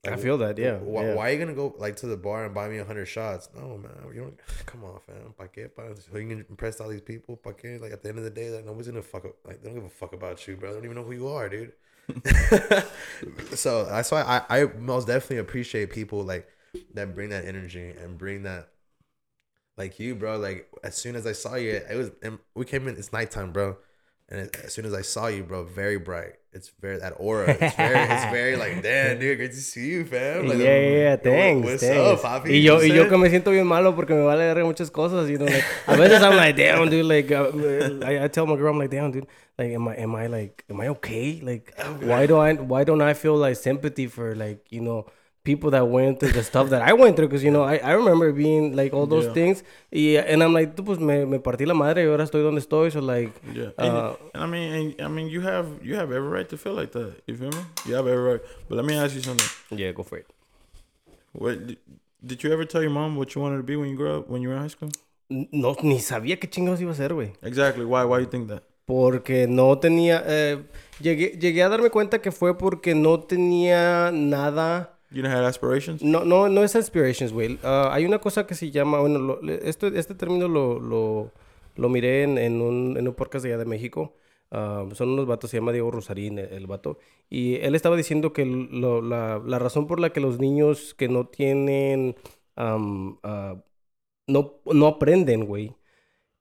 I 0.05 0.17
feel 0.17 0.39
that, 0.39 0.59
yeah, 0.59 0.79
Why, 0.79 1.05
yeah. 1.05 1.15
why 1.15 1.29
are 1.31 1.33
you 1.33 1.39
gonna 1.39 1.55
go 1.55 1.75
like 1.79 1.95
to 1.97 2.07
the 2.07 2.17
bar 2.17 2.45
and 2.45 2.53
buy 2.53 2.69
me 2.69 2.79
a 2.79 2.85
hundred 2.85 3.07
shots? 3.07 3.49
No, 3.55 3.79
man. 3.79 3.93
You 4.13 4.23
don't. 4.23 4.41
Come 4.67 4.85
on, 4.85 4.99
fam. 5.07 5.33
Pa 5.39 5.45
qué, 5.45 5.73
pa? 5.75 5.95
So 5.95 6.19
you 6.19 6.29
can 6.29 6.45
impress 6.51 6.81
all 6.81 6.89
these 6.89 7.01
people. 7.01 7.37
Pa 7.37 7.53
qué? 7.53 7.81
Like 7.81 7.93
at 7.93 8.03
the 8.03 8.09
end 8.09 8.19
of 8.19 8.25
the 8.25 8.31
day, 8.31 8.51
like 8.51 8.65
nobody's 8.65 8.89
gonna 8.89 9.03
fuck 9.03 9.25
up. 9.25 9.37
Like 9.45 9.63
they 9.63 9.69
don't 9.69 9.77
give 9.77 9.85
a 9.85 9.89
fuck 9.89 10.13
about 10.13 10.47
you, 10.49 10.57
bro. 10.57 10.71
They 10.71 10.77
don't 10.77 10.85
even 10.87 10.97
know 10.97 11.05
who 11.05 11.13
you 11.13 11.29
are, 11.29 11.49
dude. 11.49 11.73
so 13.55 13.85
that's 13.85 14.11
why 14.11 14.23
I, 14.23 14.63
I 14.63 14.65
most 14.77 15.07
definitely 15.07 15.39
appreciate 15.39 15.91
people 15.91 16.25
like 16.25 16.49
that 16.95 17.15
bring 17.15 17.31
that 17.31 17.45
energy 17.45 17.91
and 17.91 18.19
bring 18.19 18.43
that 18.43 18.71
like 19.77 19.99
you, 20.01 20.15
bro. 20.17 20.39
Like 20.39 20.69
as 20.83 20.97
soon 20.97 21.17
as 21.17 21.27
I 21.27 21.33
saw 21.33 21.55
you, 21.55 21.71
it 21.73 21.97
was 21.97 22.11
and 22.23 22.39
we 22.55 22.65
came 22.65 22.89
in. 22.89 22.97
It's 22.97 23.13
nighttime, 23.13 23.53
bro. 23.53 23.77
And 24.29 24.41
it, 24.41 24.57
as 24.65 24.73
soon 24.73 24.85
as 24.85 24.95
I 24.95 25.03
saw 25.03 25.29
you, 25.29 25.45
bro, 25.45 25.65
very 25.65 25.99
bright. 25.99 26.35
It's 26.55 26.71
very 26.81 26.99
that 26.99 27.15
aura. 27.17 27.49
It's 27.49 27.75
very, 27.77 27.99
it's 27.99 28.25
very 28.31 28.57
like, 28.57 28.83
damn, 28.83 29.19
dude, 29.19 29.39
good 29.39 29.53
to 29.53 29.57
see 29.57 29.89
you, 29.89 30.05
fam. 30.05 30.47
Like, 30.47 30.59
yeah, 30.59 30.65
yeah, 30.79 30.99
yeah, 30.99 31.17
thanks, 31.17 31.65
What's 31.67 31.83
thanks. 31.83 31.99
up, 31.99 32.21
papi? 32.21 32.51
y 32.51 32.61
yo, 32.63 32.77
y 32.81 32.89
yo 32.89 33.05
I'm 33.05 33.09
que 33.09 33.17
me 33.17 33.31
siento 33.31 33.51
bien 33.51 33.67
malo 33.67 33.95
porque 33.97 34.11
me 34.11 34.23
vale 34.23 34.45
verga 34.45 34.63
muchas 34.65 34.91
cosas, 34.91 35.31
you 35.31 35.39
know, 35.39 35.47
like, 35.47 35.65
a 35.87 35.97
veces 35.97 36.23
I'm 36.23 36.37
like, 36.37 36.55
damn, 36.55 36.91
dude, 36.91 37.07
like, 37.07 37.33
uh, 37.33 38.05
I, 38.05 38.25
I 38.25 38.29
tell 38.29 38.47
my 38.47 38.57
girl, 38.57 38.71
I'm 38.73 38.79
like, 38.79 38.91
damn, 38.91 39.11
dude, 39.11 39.27
like, 39.59 39.73
am 39.73 39.89
I, 39.89 39.97
am 39.97 40.15
I 40.15 40.27
like, 40.27 40.63
am 40.69 40.79
I 40.83 40.89
okay? 40.89 41.41
Like, 41.43 41.73
why 42.03 42.27
do 42.27 42.37
I, 42.37 42.53
why 42.53 42.85
don't 42.85 43.01
I 43.01 43.15
feel 43.15 43.37
like 43.37 43.57
sympathy 43.57 44.07
for 44.07 44.35
like, 44.35 44.67
you 44.71 44.83
know, 44.83 45.07
people 45.45 45.71
that 45.73 45.87
went 45.89 46.21
through 46.21 46.33
the 46.33 46.43
stuff 46.43 46.71
that 46.71 46.83
I 46.83 46.93
went 46.93 47.17
through? 47.17 47.29
Because, 47.29 47.43
you 47.43 47.51
know, 47.51 47.63
I, 47.63 47.77
I 47.79 47.93
remember 47.93 48.33
being 48.33 48.77
like 48.77 48.93
all 48.95 49.07
those 49.07 49.27
Yeah. 49.27 49.33
things, 49.35 49.65
y, 49.93 50.17
and 50.17 50.43
I'm 50.43 50.53
like, 50.53 50.77
pues, 50.77 50.99
me, 50.99 51.25
me 51.25 51.39
partí 51.39 51.67
la 51.67 51.75
madre 51.75 52.05
y 52.05 52.09
ahora 52.11 52.25
estoy 52.25 52.43
donde 52.43 52.61
estoy, 52.61 52.91
so 52.93 53.01
like, 53.01 53.33
Yeah, 53.53 53.71
and, 53.79 53.97
Uh, 53.97 54.15
and 54.35 54.43
I 54.45 54.47
mean, 54.47 54.73
and, 54.73 55.01
I 55.01 55.09
mean, 55.09 55.29
you 55.29 55.41
have 55.43 55.67
you 55.83 55.97
have 55.97 56.13
every 56.13 56.29
right 56.29 56.49
to 56.51 56.57
feel 56.57 56.75
like 56.75 56.93
that. 56.93 57.15
You 57.27 57.37
feel 57.37 57.51
me? 57.51 57.63
You 57.87 57.95
have 57.95 58.07
every 58.07 58.23
right. 58.33 58.41
But 58.69 58.77
let 58.77 58.85
me 58.85 58.95
ask 58.95 59.15
you 59.15 59.23
something. 59.23 59.49
yeah, 59.79 59.93
go 59.93 60.03
for 60.05 60.19
it. 60.19 60.27
What 61.33 61.67
did, 61.67 61.79
did 62.25 62.43
you 62.45 62.53
ever 62.53 62.65
tell 62.65 62.83
your 62.83 62.91
mom 62.93 63.17
what 63.17 63.35
you 63.35 63.41
wanted 63.41 63.57
to 63.57 63.63
be 63.63 63.75
when 63.77 63.89
you 63.89 63.97
grew 63.97 64.19
up, 64.19 64.29
when 64.29 64.43
you 64.43 64.49
were 64.49 64.55
in 64.57 64.63
high 64.63 64.69
school? 64.69 64.91
No, 65.29 65.75
ni 65.83 65.99
sabía 66.01 66.39
qué 66.39 66.49
chingados 66.49 66.81
iba 66.81 66.93
a 66.93 66.95
ser, 66.95 67.15
güey. 67.15 67.33
Exactly. 67.43 67.85
Why? 67.85 68.05
Why 68.05 68.21
you 68.21 68.27
think 68.27 68.49
that? 68.49 68.63
Porque 68.85 69.47
no 69.49 69.79
tenía. 69.79 70.23
eh, 70.27 70.59
llegué, 71.01 71.39
llegué 71.39 71.63
a 71.63 71.69
darme 71.71 71.89
cuenta 71.91 72.21
que 72.21 72.31
fue 72.33 72.59
porque 72.59 72.95
no 72.95 73.19
tenía 73.21 74.11
nada. 74.13 74.92
You 75.13 75.25
have 75.27 75.45
aspirations. 75.47 76.03
No, 76.03 76.25
no, 76.25 76.49
no 76.49 76.63
es 76.65 76.75
aspirations, 76.77 77.33
güey. 77.33 77.59
Ah, 77.63 77.91
hay 77.93 78.05
una 78.07 78.19
cosa 78.19 78.47
que 78.47 78.55
se 78.55 78.71
llama. 78.71 79.01
Bueno, 79.01 79.19
lo- 79.19 79.41
esto, 79.53 79.89
este 79.89 80.15
término 80.15 80.49
lo, 80.49 80.81
lo, 80.81 81.31
lo 81.77 81.89
miré 81.89 82.23
en, 82.23 82.39
en, 82.39 82.61
un, 82.63 82.97
en 82.97 83.07
un 83.09 83.15
podcast 83.15 83.45
de 83.45 83.51
allá 83.51 83.59
de 83.59 83.65
México. 83.67 84.15
Ah, 84.51 84.87
son 84.95 85.11
unos 85.11 85.27
vatos, 85.27 85.51
se 85.51 85.59
llama 85.59 85.73
Diego 85.73 85.91
Rosarín, 85.91 86.39
el, 86.39 86.47
el 86.53 86.67
vato. 86.67 86.99
Y 87.31 87.57
él 87.57 87.75
estaba 87.75 87.97
diciendo 87.97 88.33
que 88.33 88.45
lo- 88.47 89.03
la, 89.03 89.41
la 89.45 89.59
razón 89.59 89.87
por 89.87 90.01
la 90.01 90.11
que 90.13 90.21
los 90.21 90.39
niños 90.41 90.95
que 90.95 91.09
no 91.09 91.27
tienen. 91.27 92.17
ah, 92.57 93.57
no, 94.27 94.61
no 94.67 94.87
aprenden, 94.87 95.47
güey. 95.47 95.75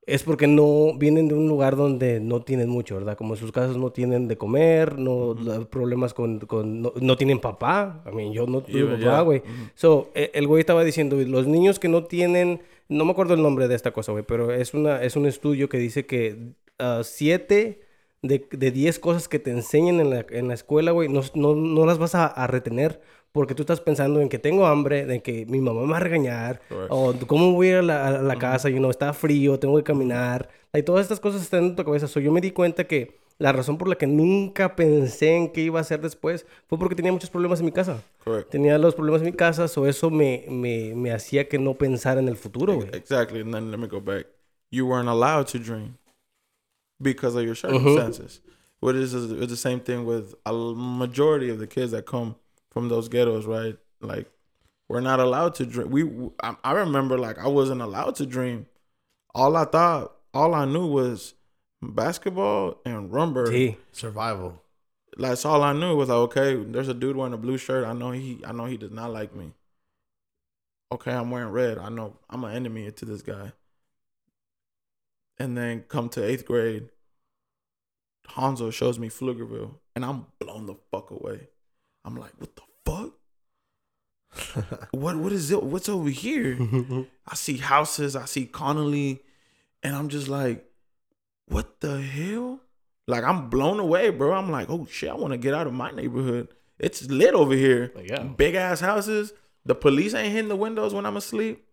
Es 0.04 0.24
porque 0.24 0.48
no 0.48 0.94
vienen 0.98 1.28
de 1.28 1.34
un 1.34 1.46
lugar 1.46 1.76
donde 1.76 2.18
no 2.18 2.42
tienen 2.42 2.68
mucho, 2.68 2.96
¿verdad? 2.96 3.16
Como 3.16 3.34
en 3.34 3.40
sus 3.40 3.52
casas 3.52 3.76
no 3.76 3.92
tienen 3.92 4.26
de 4.26 4.36
comer, 4.36 4.98
no 4.98 5.34
la- 5.34 5.60
problemas 5.64 6.12
con, 6.12 6.40
con 6.40 6.82
no, 6.82 6.92
no 7.00 7.16
tienen 7.16 7.38
papá. 7.38 8.02
I 8.10 8.14
mean, 8.14 8.32
yo 8.32 8.46
no 8.48 8.62
tuve 8.62 8.80
Yeah, 8.80 8.90
papá, 8.90 9.00
yeah. 9.00 9.20
güey. 9.20 9.42
So, 9.76 10.10
e- 10.14 10.32
el 10.34 10.48
güey 10.48 10.58
estaba 10.60 10.82
diciendo, 10.82 11.16
los 11.16 11.46
niños 11.46 11.78
que 11.78 11.86
no 11.88 12.02
tienen, 12.04 12.62
no 12.88 13.04
me 13.04 13.12
acuerdo 13.12 13.34
el 13.34 13.42
nombre 13.42 13.68
de 13.68 13.76
esta 13.76 13.92
cosa, 13.92 14.10
güey, 14.10 14.24
pero 14.26 14.52
es 14.52 14.74
una 14.74 15.02
es 15.04 15.14
un 15.14 15.24
estudio 15.26 15.68
que 15.68 15.78
dice 15.78 16.04
que 16.04 16.54
ah, 16.80 17.02
siete 17.04 17.82
de, 18.22 18.44
de 18.50 18.70
diez 18.72 18.98
cosas 18.98 19.28
que 19.28 19.38
te 19.38 19.50
enseñan 19.52 20.00
en 20.00 20.10
la, 20.10 20.26
en 20.30 20.48
la 20.48 20.54
escuela, 20.54 20.90
güey, 20.90 21.08
no, 21.08 21.20
no, 21.34 21.54
no 21.54 21.86
las 21.86 21.98
vas 21.98 22.16
a, 22.16 22.26
a 22.26 22.46
retener 22.48 23.00
porque 23.32 23.54
tú 23.54 23.62
estás 23.62 23.80
pensando 23.80 24.20
en 24.20 24.28
que 24.28 24.38
tengo 24.38 24.66
hambre, 24.66 25.00
en 25.12 25.20
que 25.20 25.46
mi 25.46 25.60
mamá 25.60 25.82
me 25.82 25.90
va 25.92 25.96
a 25.96 26.00
regañar, 26.00 26.60
Correcto. 26.68 26.94
o 26.94 27.14
cómo 27.26 27.52
voy 27.52 27.68
a 27.68 27.70
ir 27.70 27.76
a 27.76 27.82
la, 27.82 28.06
a 28.08 28.22
la 28.22 28.36
casa, 28.36 28.70
y 28.70 28.78
no 28.78 28.90
está 28.90 29.12
frío, 29.12 29.58
tengo 29.58 29.76
que 29.78 29.84
caminar. 29.84 30.48
Y 30.74 30.82
todas 30.82 31.02
estas 31.02 31.20
cosas 31.20 31.42
están 31.42 31.64
en 31.64 31.76
tu 31.76 31.84
cabeza. 31.84 32.06
So, 32.08 32.20
yo 32.20 32.30
me 32.32 32.40
di 32.40 32.50
cuenta 32.50 32.84
que 32.84 33.20
la 33.38 33.50
razón 33.52 33.76
por 33.78 33.88
la 33.88 33.96
que 33.96 34.06
nunca 34.06 34.76
pensé 34.76 35.34
en 35.36 35.52
qué 35.52 35.62
iba 35.62 35.78
a 35.78 35.82
hacer 35.82 36.00
después 36.00 36.46
fue 36.66 36.78
porque 36.78 36.94
tenía 36.94 37.10
muchos 37.12 37.30
problemas 37.30 37.58
en 37.60 37.66
mi 37.66 37.72
casa. 37.72 38.02
Correct. 38.24 38.50
Tenía 38.50 38.78
los 38.78 38.94
problemas 38.94 39.22
en 39.22 39.26
mi 39.26 39.32
casa, 39.32 39.66
o 39.76 39.86
eso 39.86 40.10
me, 40.10 40.44
me, 40.48 40.94
me 40.94 41.10
hacía 41.10 41.48
que 41.48 41.58
no 41.58 41.74
pensara 41.74 42.20
en 42.20 42.28
el 42.28 42.36
futuro, 42.36 42.74
güey. 42.76 42.88
Exactly. 42.92 43.40
And 43.40 43.52
then 43.52 43.70
let 43.70 43.78
me 43.78 43.88
go 43.88 44.00
back. 44.00 44.26
You 44.70 44.86
weren't 44.86 45.08
allowed 45.08 45.46
to 45.48 45.58
dream. 45.58 45.96
because 47.00 47.34
of 47.34 47.44
your 47.44 47.56
circumstances. 47.56 48.40
What 48.80 48.94
is 48.94 49.12
it's 49.14 49.48
the 49.50 49.56
same 49.56 49.80
thing 49.80 50.04
with 50.06 50.34
a 50.46 50.52
majority 50.52 51.50
of 51.50 51.58
the 51.58 51.66
kids 51.66 51.90
that 51.92 52.06
come 52.06 52.36
from 52.72 52.88
those 52.88 53.08
ghettos, 53.08 53.46
right? 53.46 53.76
Like 54.00 54.30
we're 54.88 55.00
not 55.00 55.20
allowed 55.20 55.54
to 55.56 55.66
dream. 55.66 55.90
We 55.90 56.30
I, 56.42 56.56
I 56.64 56.72
remember 56.72 57.18
like 57.18 57.38
I 57.38 57.48
wasn't 57.48 57.82
allowed 57.82 58.16
to 58.16 58.26
dream. 58.26 58.66
All 59.34 59.56
I 59.56 59.64
thought, 59.64 60.12
all 60.34 60.54
I 60.54 60.64
knew 60.64 60.86
was 60.86 61.34
basketball 61.82 62.80
and 62.84 63.12
rumber. 63.12 63.46
Sí. 63.46 63.76
Survival. 63.92 64.62
That's 65.16 65.44
all 65.44 65.62
I 65.62 65.72
knew 65.72 65.94
was 65.94 66.08
like, 66.08 66.16
okay, 66.16 66.54
there's 66.54 66.88
a 66.88 66.94
dude 66.94 67.16
wearing 67.16 67.34
a 67.34 67.38
blue 67.38 67.58
shirt. 67.58 67.86
I 67.86 67.92
know 67.92 68.12
he 68.12 68.40
I 68.46 68.52
know 68.52 68.64
he 68.64 68.76
does 68.76 68.90
not 68.90 69.12
like 69.12 69.34
me. 69.34 69.54
Okay, 70.90 71.12
I'm 71.12 71.30
wearing 71.30 71.50
red. 71.50 71.78
I 71.78 71.88
know 71.88 72.16
I'm 72.28 72.44
an 72.44 72.54
enemy 72.54 72.90
to 72.90 73.04
this 73.04 73.22
guy. 73.22 73.52
And 75.38 75.56
then 75.56 75.84
come 75.88 76.08
to 76.10 76.24
eighth 76.24 76.44
grade, 76.44 76.90
Hanzo 78.28 78.72
shows 78.72 78.98
me 78.98 79.08
Pflugerville, 79.08 79.76
and 79.96 80.04
I'm 80.04 80.26
blown 80.38 80.66
the 80.66 80.76
fuck 80.90 81.10
away. 81.10 81.48
I'm 82.04 82.16
like, 82.16 82.32
what 82.38 82.56
the 82.56 82.62
fuck? 82.84 83.12
what 84.92 85.16
what 85.16 85.32
is 85.32 85.50
it? 85.50 85.62
What's 85.62 85.88
over 85.88 86.08
here? 86.08 86.58
I 87.26 87.34
see 87.34 87.58
houses, 87.58 88.16
I 88.16 88.24
see 88.24 88.46
Connally, 88.46 89.20
and 89.82 89.94
I'm 89.94 90.08
just 90.08 90.28
like, 90.28 90.64
what 91.46 91.80
the 91.80 92.00
hell? 92.00 92.60
Like 93.06 93.24
I'm 93.24 93.50
blown 93.50 93.78
away, 93.78 94.10
bro. 94.10 94.32
I'm 94.32 94.50
like, 94.50 94.70
oh 94.70 94.86
shit, 94.90 95.10
I 95.10 95.14
want 95.14 95.32
to 95.32 95.38
get 95.38 95.54
out 95.54 95.66
of 95.66 95.72
my 95.72 95.90
neighborhood. 95.90 96.48
It's 96.78 97.08
lit 97.08 97.34
over 97.34 97.54
here. 97.54 97.92
Yeah. 98.02 98.22
Big 98.22 98.54
ass 98.54 98.80
houses. 98.80 99.32
The 99.64 99.74
police 99.74 100.14
ain't 100.14 100.32
hitting 100.32 100.48
the 100.48 100.56
windows 100.56 100.94
when 100.94 101.06
I'm 101.06 101.16
asleep. 101.16 101.64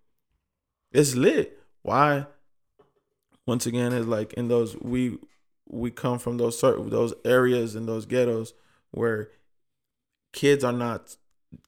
It's 0.91 1.15
lit. 1.15 1.59
Why? 1.81 2.27
Once 3.47 3.65
again, 3.65 3.93
it's 3.93 4.05
like 4.05 4.33
in 4.33 4.47
those 4.47 4.77
we 4.77 5.17
we 5.67 5.91
come 5.91 6.19
from 6.19 6.37
those 6.37 6.59
certain 6.59 6.89
those 6.89 7.13
areas 7.25 7.75
and 7.75 7.87
those 7.87 8.05
ghettos 8.05 8.53
where 8.91 9.29
kids 10.33 10.63
are 10.63 10.73
not 10.73 11.15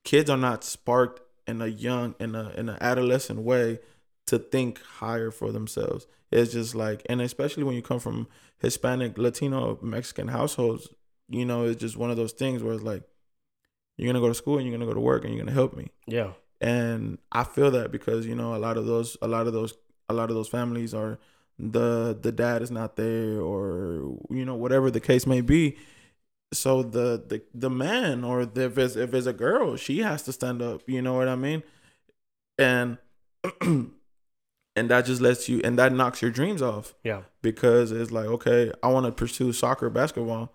kids 0.03 0.29
are 0.29 0.37
not 0.37 0.63
sparked 0.63 1.21
in 1.47 1.61
a 1.61 1.67
young 1.67 2.15
in 2.19 2.35
a 2.35 2.49
in 2.51 2.69
an 2.69 2.77
adolescent 2.81 3.39
way 3.41 3.79
to 4.27 4.37
think 4.39 4.81
higher 4.81 5.31
for 5.31 5.51
themselves. 5.51 6.07
It's 6.31 6.53
just 6.53 6.75
like 6.75 7.01
and 7.09 7.21
especially 7.21 7.63
when 7.63 7.75
you 7.75 7.81
come 7.81 7.99
from 7.99 8.27
Hispanic, 8.59 9.17
Latino, 9.17 9.79
Mexican 9.81 10.27
households, 10.27 10.87
you 11.29 11.45
know, 11.45 11.65
it's 11.65 11.81
just 11.81 11.97
one 11.97 12.11
of 12.11 12.17
those 12.17 12.31
things 12.31 12.61
where 12.61 12.73
it's 12.73 12.83
like 12.83 13.03
you're 13.97 14.07
gonna 14.11 14.23
go 14.23 14.29
to 14.29 14.35
school 14.35 14.57
and 14.57 14.67
you're 14.67 14.75
gonna 14.77 14.85
go 14.89 14.93
to 14.93 14.99
work 14.99 15.25
and 15.25 15.33
you're 15.33 15.43
gonna 15.43 15.53
help 15.53 15.75
me 15.75 15.89
Yeah. 16.07 16.33
and 16.61 17.17
I 17.31 17.43
feel 17.43 17.71
that 17.71 17.91
because 17.91 18.25
you 18.25 18.35
know 18.35 18.55
a 18.55 18.57
lot 18.59 18.77
of 18.77 18.85
those 18.85 19.17
a 19.21 19.27
lot 19.27 19.47
of 19.47 19.53
those 19.53 19.73
a 20.09 20.13
lot 20.13 20.29
of 20.29 20.35
those 20.35 20.47
families 20.47 20.93
are 20.93 21.19
the 21.59 22.17
the 22.19 22.31
dad 22.31 22.61
is 22.61 22.71
not 22.71 22.95
there 22.95 23.39
or 23.41 24.17
you 24.29 24.45
know 24.45 24.55
whatever 24.55 24.89
the 24.89 24.99
case 24.99 25.27
may 25.27 25.41
be 25.41 25.77
so 26.53 26.83
the 26.83 27.23
the 27.27 27.41
the 27.53 27.69
man 27.69 28.23
or 28.23 28.45
the, 28.45 28.65
if 28.65 28.77
it's 28.77 28.95
if 28.95 29.13
it's 29.13 29.27
a 29.27 29.33
girl 29.33 29.75
she 29.75 29.99
has 29.99 30.23
to 30.23 30.33
stand 30.33 30.61
up 30.61 30.81
you 30.87 31.01
know 31.01 31.13
what 31.13 31.27
I 31.27 31.35
mean? 31.35 31.63
And 32.57 32.97
and 33.61 33.91
that 34.75 35.05
just 35.05 35.21
lets 35.21 35.47
you 35.47 35.61
and 35.63 35.79
that 35.79 35.93
knocks 35.93 36.21
your 36.21 36.31
dreams 36.31 36.61
off. 36.61 36.93
Yeah. 37.03 37.21
because 37.41 37.91
it's 37.91 38.11
like 38.11 38.27
okay 38.27 38.71
I 38.83 38.87
want 38.87 39.05
to 39.05 39.11
pursue 39.11 39.53
soccer 39.53 39.89
basketball 39.89 40.51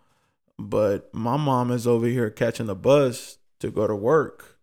but 0.59 1.13
my 1.15 1.37
mom 1.37 1.71
is 1.71 1.87
over 1.87 2.07
here 2.07 2.31
catching 2.31 2.67
the 2.67 2.75
bus 2.75 3.39
to 3.61 3.71
go 3.71 3.87
to 3.87 3.95
work. 3.95 4.59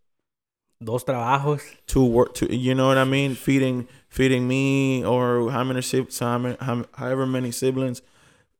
Dos 0.83 1.03
trabajos. 1.03 1.61
to 1.87 2.03
work 2.03 2.33
to 2.35 2.53
you 2.53 2.75
know 2.75 2.87
what 2.87 2.97
I 2.97 3.05
mean? 3.05 3.35
Feeding 3.35 3.87
feeding 4.09 4.47
me 4.47 5.03
or 5.03 5.49
how 5.49 5.63
many 5.63 5.81
how, 6.59 6.85
however 6.93 7.25
many 7.25 7.51
siblings 7.51 8.01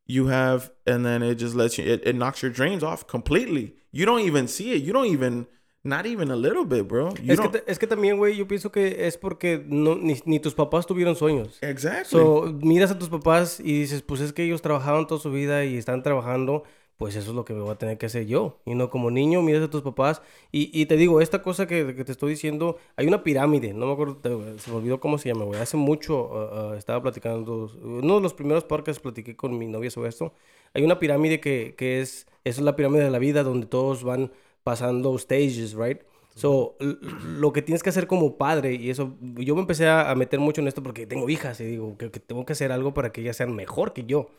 you 0.06 0.28
have 0.28 0.72
and 0.86 1.06
then 1.06 1.24
it 1.24 1.36
just 1.39 1.56
lets 1.56 1.78
you 1.78 1.86
it, 1.86 2.06
it 2.06 2.16
knocks 2.16 2.41
your 2.41 2.51
dreams 2.51 2.84
off 2.84 3.06
completely. 3.08 3.76
You 3.91 4.06
don't 4.06 4.22
even 4.22 4.47
see 4.47 4.74
it. 4.74 4.84
You 4.84 4.91
don't 4.93 5.08
even 5.08 5.47
not 5.86 6.06
even 6.06 6.32
a 6.32 6.36
little 6.36 6.66
bit 6.66 6.88
bro. 6.88 7.10
You 7.22 7.34
Es 7.34 7.39
que, 7.39 7.49
ta- 7.49 7.64
es 7.68 7.78
que 7.78 7.88
también, 7.88 8.18
güey, 8.18 8.36
yo 8.38 8.47
pienso 8.47 8.72
que 8.72 9.06
es 9.06 9.18
porque 9.18 9.62
no, 9.68 9.95
ni, 9.95 10.16
ni 10.26 10.39
tus 10.39 10.54
papás 10.54 10.86
tuvieron 10.86 11.16
sueños. 11.16 11.58
exactly. 11.62 12.06
So, 12.20 12.54
miras 12.62 12.89
a 12.91 12.97
tus 12.97 13.10
papás 13.10 13.60
y 13.60 13.80
dices, 13.82 14.01
pues 14.01 14.22
es 14.22 14.32
que 14.34 14.43
ellos 14.43 14.62
trabajaron 14.62 15.08
toda 15.08 15.20
su 15.20 15.30
vida 15.32 15.66
y 15.66 15.76
están 15.78 16.01
trabajando, 16.01 16.64
pues 17.04 17.18
eso 17.18 17.32
es 17.32 17.36
lo 17.36 17.43
que 17.43 17.54
me 17.54 17.60
voy 17.60 17.72
a 17.72 17.76
tener 17.76 17.97
que 17.97 18.06
hacer 18.06 18.26
yo. 18.26 18.62
Y 18.66 18.76
no 18.76 18.89
como 18.89 19.12
niño, 19.12 19.41
miras 19.41 19.62
a 19.62 19.70
tus 19.70 19.82
papás 19.82 20.22
y, 20.54 20.70
y 20.72 20.86
te 20.86 20.95
digo, 20.95 21.20
esta 21.20 21.41
cosa 21.41 21.68
que, 21.68 21.93
que 21.97 22.06
te 22.06 22.14
estoy 22.14 22.30
diciendo, 22.30 22.78
hay 22.95 23.08
una 23.08 23.24
pirámide, 23.26 23.74
no 23.74 23.88
me 23.88 23.91
acuerdo, 23.91 24.16
te- 24.16 24.60
se 24.60 24.72
me 24.72 24.78
olvidó 24.78 25.01
cómo 25.01 25.18
se 25.18 25.28
llama, 25.28 25.43
güey. 25.43 25.60
Hace 25.60 25.76
mucho 25.76 26.30
uh, 26.32 26.72
uh, 26.72 26.74
estaba 26.76 27.01
platicando, 27.01 27.70
uno 27.84 28.16
de 28.16 28.22
los 28.22 28.34
primeros 28.34 28.64
podcasts 28.64 29.01
platiqué 29.01 29.36
con 29.36 29.58
mi 29.58 29.68
novia 29.68 29.91
sobre 29.91 30.08
esto. 30.08 30.32
Hay 30.74 30.84
una 30.86 30.97
pirámide 30.97 31.41
que, 31.41 31.76
que 31.78 31.99
es, 31.99 32.26
esa 32.45 32.62
es 32.62 32.66
la 32.66 32.78
pirámide 32.78 33.04
de 33.04 33.12
la 33.12 33.20
vida 33.20 33.43
donde 33.43 33.68
todos 33.68 34.06
van 34.06 34.32
pasando 34.64 35.18
stages, 35.18 35.74
right? 35.74 35.99
So, 36.36 36.78
lo 36.80 37.51
que 37.51 37.62
tienes 37.62 37.84
que 37.84 37.89
hacer 37.89 38.08
como 38.08 38.38
padre, 38.38 38.76
y 38.76 38.89
eso, 38.89 39.14
yo 39.36 39.56
me 39.56 39.62
empecé 39.62 39.88
a, 39.88 40.10
a 40.10 40.16
meter 40.16 40.39
mucho 40.39 40.62
en 40.62 40.70
esto 40.70 40.82
porque 40.82 41.06
tengo 41.06 41.30
hijas 41.30 41.60
y 41.60 41.66
digo 41.66 41.97
que, 41.97 42.12
que 42.12 42.22
tengo 42.22 42.45
que 42.45 42.54
hacer 42.54 42.72
algo 42.72 42.93
para 42.93 43.12
que 43.12 43.20
ellas 43.22 43.36
sean 43.36 43.54
mejor 43.54 43.91
que 43.91 44.06
yo. 44.06 44.30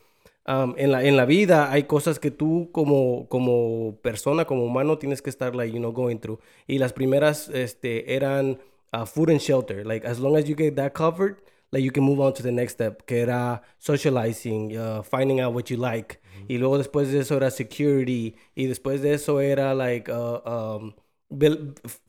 Um, 0.46 0.74
en, 0.76 0.92
la, 0.92 1.02
en 1.02 1.16
la 1.16 1.24
vida 1.24 1.72
hay 1.72 1.84
cosas 1.84 2.18
que 2.18 2.30
tú 2.30 2.68
como, 2.70 3.26
como 3.28 3.96
persona, 4.02 4.44
como 4.44 4.64
humano, 4.64 4.98
tienes 4.98 5.22
que 5.22 5.30
estar, 5.30 5.54
like, 5.54 5.72
you 5.72 5.78
know, 5.78 5.92
going 5.92 6.18
through. 6.18 6.38
Y 6.66 6.78
las 6.78 6.92
primeras 6.92 7.48
este, 7.48 8.14
eran 8.14 8.58
uh, 8.92 9.06
food 9.06 9.30
and 9.30 9.40
shelter. 9.40 9.86
Like, 9.86 10.06
as 10.06 10.18
long 10.18 10.36
as 10.36 10.44
you 10.44 10.54
get 10.54 10.76
that 10.76 10.92
covered, 10.92 11.36
like, 11.72 11.82
you 11.82 11.90
can 11.90 12.04
move 12.04 12.20
on 12.20 12.34
to 12.34 12.42
the 12.42 12.52
next 12.52 12.74
step, 12.74 13.06
que 13.06 13.22
era 13.22 13.62
socializing, 13.78 14.76
uh, 14.76 15.02
finding 15.02 15.40
out 15.40 15.54
what 15.54 15.70
you 15.70 15.78
like. 15.78 16.20
Y 16.46 16.58
luego 16.58 16.76
después 16.76 17.10
de 17.10 17.20
eso 17.20 17.36
era 17.36 17.50
security. 17.50 18.36
Y 18.54 18.66
después 18.66 19.00
de 19.00 19.14
eso 19.14 19.40
era, 19.40 19.74
like, 19.74 20.10
uh, 20.10 20.40
um, 20.44 20.92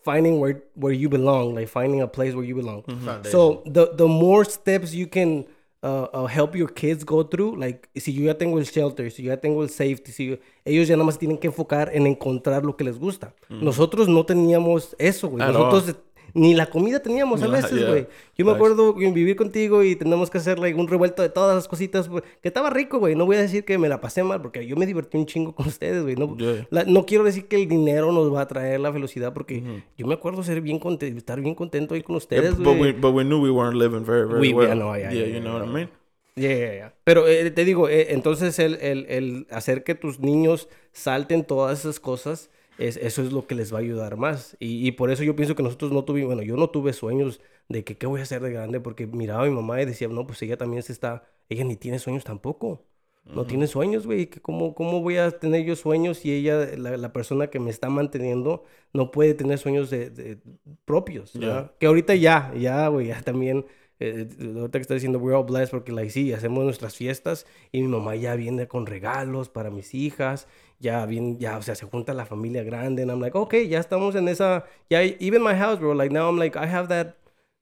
finding 0.04 0.42
where, 0.42 0.62
where 0.76 0.94
you 0.94 1.08
belong, 1.08 1.56
like, 1.56 1.70
finding 1.70 2.02
a 2.02 2.08
place 2.08 2.36
where 2.36 2.46
you 2.46 2.56
belong. 2.56 2.84
So, 3.24 3.64
the, 3.66 3.94
the 3.96 4.08
more 4.08 4.44
steps 4.44 4.94
you 4.94 5.08
can 5.08 5.46
uh, 5.84 6.08
uh, 6.14 6.26
help 6.28 6.56
your 6.56 6.72
kids 6.74 7.04
go 7.06 7.24
through, 7.24 7.56
like, 7.58 7.88
si 7.96 8.14
yo 8.14 8.24
ya 8.26 8.38
tengo 8.38 8.58
el 8.60 8.66
shelter, 8.66 9.12
si 9.12 9.24
yo 9.24 9.30
ya 9.32 9.38
tengo 9.40 9.62
el 9.64 9.70
safety, 9.70 10.12
si 10.12 10.28
yo- 10.28 10.38
ellos 10.66 10.88
ya 10.88 10.96
nada 10.96 11.06
más 11.06 11.18
tienen 11.20 11.38
que 11.38 11.48
enfocar 11.48 11.92
en 11.94 12.08
encontrar 12.08 12.64
lo 12.66 12.76
que 12.76 12.84
les 12.84 12.98
gusta. 13.00 13.34
Nosotros 13.50 14.08
no 14.08 14.26
teníamos 14.26 14.96
eso, 15.00 15.28
güey. 15.30 15.44
At 15.44 15.54
Nosotros 15.54 15.96
ni 16.36 16.54
la 16.54 16.68
comida 16.70 17.00
teníamos 17.02 17.42
a 17.42 17.48
Yeah, 17.48 17.56
veces, 17.62 17.80
yeah. 17.80 17.90
güey. 17.90 18.08
Yo 18.38 18.46
me 18.46 18.52
acuerdo 18.52 18.94
güey, 18.94 19.12
vivir 19.12 19.36
contigo 19.36 19.84
y 19.84 19.96
tenemos 19.96 20.30
que 20.30 20.38
hacer 20.38 20.60
like, 20.60 20.78
un 20.80 20.88
revuelto 20.88 21.24
de 21.24 21.30
todas 21.30 21.56
las 21.56 21.68
cositas, 21.68 22.08
güey, 22.08 22.22
que 22.42 22.50
estaba 22.50 22.70
rico, 22.70 23.00
güey. 23.00 23.16
No 23.16 23.26
voy 23.26 23.38
a 23.38 23.42
decir 23.42 23.66
que 23.66 23.78
me 23.80 23.90
la 23.90 24.00
pasé 24.02 24.22
mal, 24.24 24.42
porque 24.42 24.68
yo 24.68 24.76
me 24.76 24.86
divertí 24.86 25.18
un 25.18 25.26
chingo 25.26 25.56
con 25.56 25.66
ustedes, 25.68 26.04
güey. 26.04 26.16
No, 26.16 26.36
Yeah. 26.38 26.68
la- 26.70 26.84
no 26.84 27.06
quiero 27.08 27.24
decir 27.24 27.48
que 27.48 27.56
el 27.56 27.68
dinero 27.68 28.12
nos 28.12 28.32
va 28.32 28.42
a 28.42 28.48
traer 28.48 28.80
la 28.82 28.94
felicidad, 28.94 29.34
porque 29.34 29.64
yo 29.98 30.06
me 30.06 30.14
acuerdo 30.14 30.44
ser 30.44 30.62
bien 30.62 30.78
conte- 30.80 31.08
estar 31.18 31.42
bien 31.42 31.56
contento 31.56 31.96
ahí 31.96 32.04
con 32.04 32.14
Yeah, 32.14 32.18
ustedes, 32.18 32.58
but 32.58 32.68
we 32.68 32.78
güey. 32.78 32.92
but 32.94 33.14
we 33.16 33.24
knew 33.24 33.42
we 33.42 33.50
weren't 33.50 33.76
living 33.78 34.06
very 34.06 34.28
very 34.28 34.40
We- 34.42 34.54
well 34.54 34.68
yeah, 34.68 34.76
no, 34.76 34.96
yeah, 34.96 35.10
yeah, 35.12 35.20
yeah, 35.22 35.28
you 35.28 35.34
yeah, 35.36 35.42
know 35.42 35.54
what 35.58 35.68
I 35.68 35.72
mean 35.72 35.90
Yeah, 36.38 36.50
yeah, 36.58 36.74
yeah. 36.74 36.94
Pero 37.06 37.28
eh, 37.30 37.50
te 37.50 37.64
digo, 37.64 37.88
eh, 37.88 38.08
entonces 38.10 38.60
el, 38.60 38.76
el, 38.82 39.06
el 39.08 39.48
hacer 39.52 39.86
que 39.86 39.96
tus 39.96 40.20
niños 40.20 40.68
salten 40.92 41.46
todas 41.46 41.80
esas 41.80 42.02
cosas, 42.02 42.50
es, 42.78 42.98
eso 42.98 43.22
es 43.24 43.32
lo 43.32 43.48
que 43.48 43.56
les 43.56 43.74
va 43.74 43.78
a 43.78 43.82
ayudar 43.82 44.18
más. 44.18 44.56
Y, 44.60 44.88
y 44.88 44.92
por 44.94 45.12
eso 45.12 45.24
yo 45.24 45.36
pienso 45.36 45.56
que 45.56 45.64
nosotros 45.64 45.92
no 45.92 46.04
tuvimos, 46.06 46.28
bueno, 46.36 46.44
yo 46.44 46.58
no 46.58 46.70
tuve 46.70 46.94
sueños 46.94 47.42
de 47.70 47.84
que 47.84 47.98
qué 47.98 48.08
voy 48.08 48.20
a 48.20 48.24
hacer 48.24 48.42
de 48.42 48.52
grande, 48.52 48.80
porque 48.80 49.08
miraba 49.08 49.44
a 49.44 49.46
mi 49.48 49.52
mamá 49.56 49.82
y 49.82 49.86
decía, 49.86 50.08
no, 50.08 50.28
pues 50.28 50.42
ella 50.42 50.58
también 50.58 50.84
se 50.84 50.92
está, 50.94 51.26
ella 51.50 51.64
ni 51.64 51.76
tiene 51.76 52.00
sueños 52.00 52.24
tampoco. 52.24 52.86
No 53.34 53.46
tiene 53.48 53.66
sueños, 53.68 54.06
güey. 54.06 54.28
que 54.28 54.40
¿Cómo, 54.40 54.76
¿Cómo 54.76 55.02
voy 55.02 55.18
a 55.18 55.32
tener 55.40 55.66
yo 55.66 55.76
sueños 55.76 56.20
si 56.20 56.32
ella, 56.34 56.78
la, 56.78 56.96
la 56.96 57.12
persona 57.12 57.48
que 57.50 57.60
me 57.60 57.72
está 57.72 57.90
manteniendo, 57.90 58.64
no 58.94 59.12
puede 59.12 59.34
tener 59.34 59.58
sueños 59.58 59.90
de, 59.90 60.10
de- 60.12 60.38
propios? 60.86 61.34
¿ya? 61.34 61.40
Yeah. 61.40 61.74
Que 61.80 61.88
ahorita 61.88 62.16
ya, 62.16 62.54
ya, 62.56 62.88
güey, 62.88 63.08
ya 63.08 63.22
también. 63.22 63.66
eh, 64.00 64.28
ahorita 64.58 64.78
que 64.80 64.82
está 64.82 64.94
diciendo, 64.94 65.20
we're 65.20 65.36
all 65.36 65.46
blessed 65.46 65.72
porque, 65.72 65.92
like, 65.92 66.10
sí, 66.12 66.34
hacemos 66.34 66.64
nuestras 66.64 66.96
fiestas 66.96 67.46
y 67.72 67.82
mi 67.82 67.88
mamá 67.88 68.16
ya 68.16 68.36
viene 68.36 68.68
con 68.68 68.86
regalos 68.86 69.50
para 69.50 69.70
mis 69.72 69.94
hijas. 69.94 70.48
Ya 70.80 71.06
viene, 71.06 71.38
ya, 71.40 71.58
o 71.58 71.62
sea, 71.62 71.74
se 71.76 71.86
junta 71.86 72.14
la 72.14 72.26
familia 72.26 72.64
grande. 72.64 73.02
And 73.02 73.12
I'm 73.12 73.22
like, 73.22 73.36
okay, 73.36 73.68
ya 73.68 73.80
estamos 73.80 74.16
en 74.16 74.28
esa. 74.28 74.66
Ya, 74.90 75.00
even 75.20 75.42
my 75.42 75.56
house, 75.56 75.80
bro. 75.80 75.94
Like, 75.94 76.12
now 76.12 76.28
I'm 76.30 76.38
like, 76.38 76.56
I 76.58 76.66
have 76.66 76.90
that. 76.90 77.16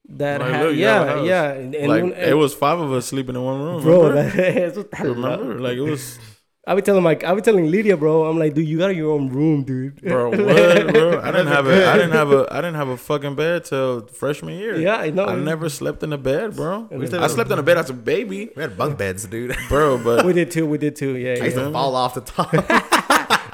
That, 0.06 0.40
Like, 0.42 0.52
ha- 0.52 0.62
look, 0.64 0.74
you 0.76 0.84
have 0.84 1.02
a 1.02 1.06
yeah, 1.06 1.14
house. 1.14 1.26
yeah. 1.26 1.54
en- 1.54 1.74
en 1.74 1.88
like 1.88 2.02
un- 2.04 2.12
it 2.12 2.28
eh, 2.28 2.32
was 2.34 2.52
five 2.54 2.78
of 2.78 2.92
us 2.92 3.06
sleeping 3.06 3.36
in 3.36 3.42
one 3.42 3.58
room 3.62 3.82
Bro, 3.82 4.08
remember? 4.10 4.30
that- 4.36 4.56
eso 4.68 4.82
está 4.82 5.02
remember 5.02 5.54
loco. 5.54 5.62
like 5.62 5.78
it 5.78 5.90
was 5.90 6.18
I 6.66 6.74
be 6.74 6.82
telling 6.82 7.02
my, 7.02 7.16
I 7.26 7.34
be 7.34 7.40
telling 7.40 7.70
Lydia, 7.70 7.96
bro. 7.96 8.24
I'm 8.24 8.38
like, 8.38 8.52
dude, 8.54 8.66
you 8.68 8.76
got 8.78 8.94
your 8.94 9.12
own 9.12 9.30
room, 9.30 9.64
dude. 9.64 10.02
bro 10.02 10.28
what 10.30 10.92
bro 10.92 11.20
I 11.22 11.30
didn't 11.32 11.46
have 11.46 11.66
a 11.66 11.88
I 11.88 11.94
didn't 11.96 12.12
have 12.12 12.32
a 12.32 12.46
I 12.50 12.56
didn't 12.56 12.74
have 12.74 12.88
a 12.88 12.98
fucking 12.98 13.34
bed 13.34 13.64
till 13.64 14.06
freshman 14.08 14.58
year 14.58 14.78
Yeah, 14.78 14.96
I 14.96 15.08
know. 15.08 15.24
I 15.24 15.36
never 15.36 15.70
slept 15.70 16.02
in 16.02 16.12
a 16.12 16.18
bed 16.18 16.54
bro 16.54 16.86
We 16.90 17.06
did- 17.06 17.14
I 17.22 17.28
slept 17.28 17.50
in 17.50 17.58
a 17.58 17.62
bed 17.62 17.78
as 17.78 17.88
a 17.88 17.94
baby 17.94 18.50
We 18.54 18.60
had 18.62 18.76
bunk 18.76 18.98
beds, 18.98 19.24
dude. 19.26 19.56
bro 19.70 19.96
but 19.96 20.26
we 20.26 20.34
did 20.34 20.50
too. 20.50 20.66
We 20.66 20.76
did 20.76 20.96
too. 20.96 21.16
Yeah. 21.16 21.36
I 21.40 21.44
used 21.46 21.56
yeah. 21.56 21.64
to 21.64 21.70
fall 21.72 21.96
off 21.96 22.12
the 22.12 22.20
top. 22.20 22.52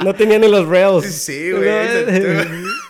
No 0.05 0.15
tenía 0.15 0.39
ni 0.39 0.49
los 0.49 0.67
rails. 0.67 1.05
Sí, 1.07 1.51
güey, 1.53 1.71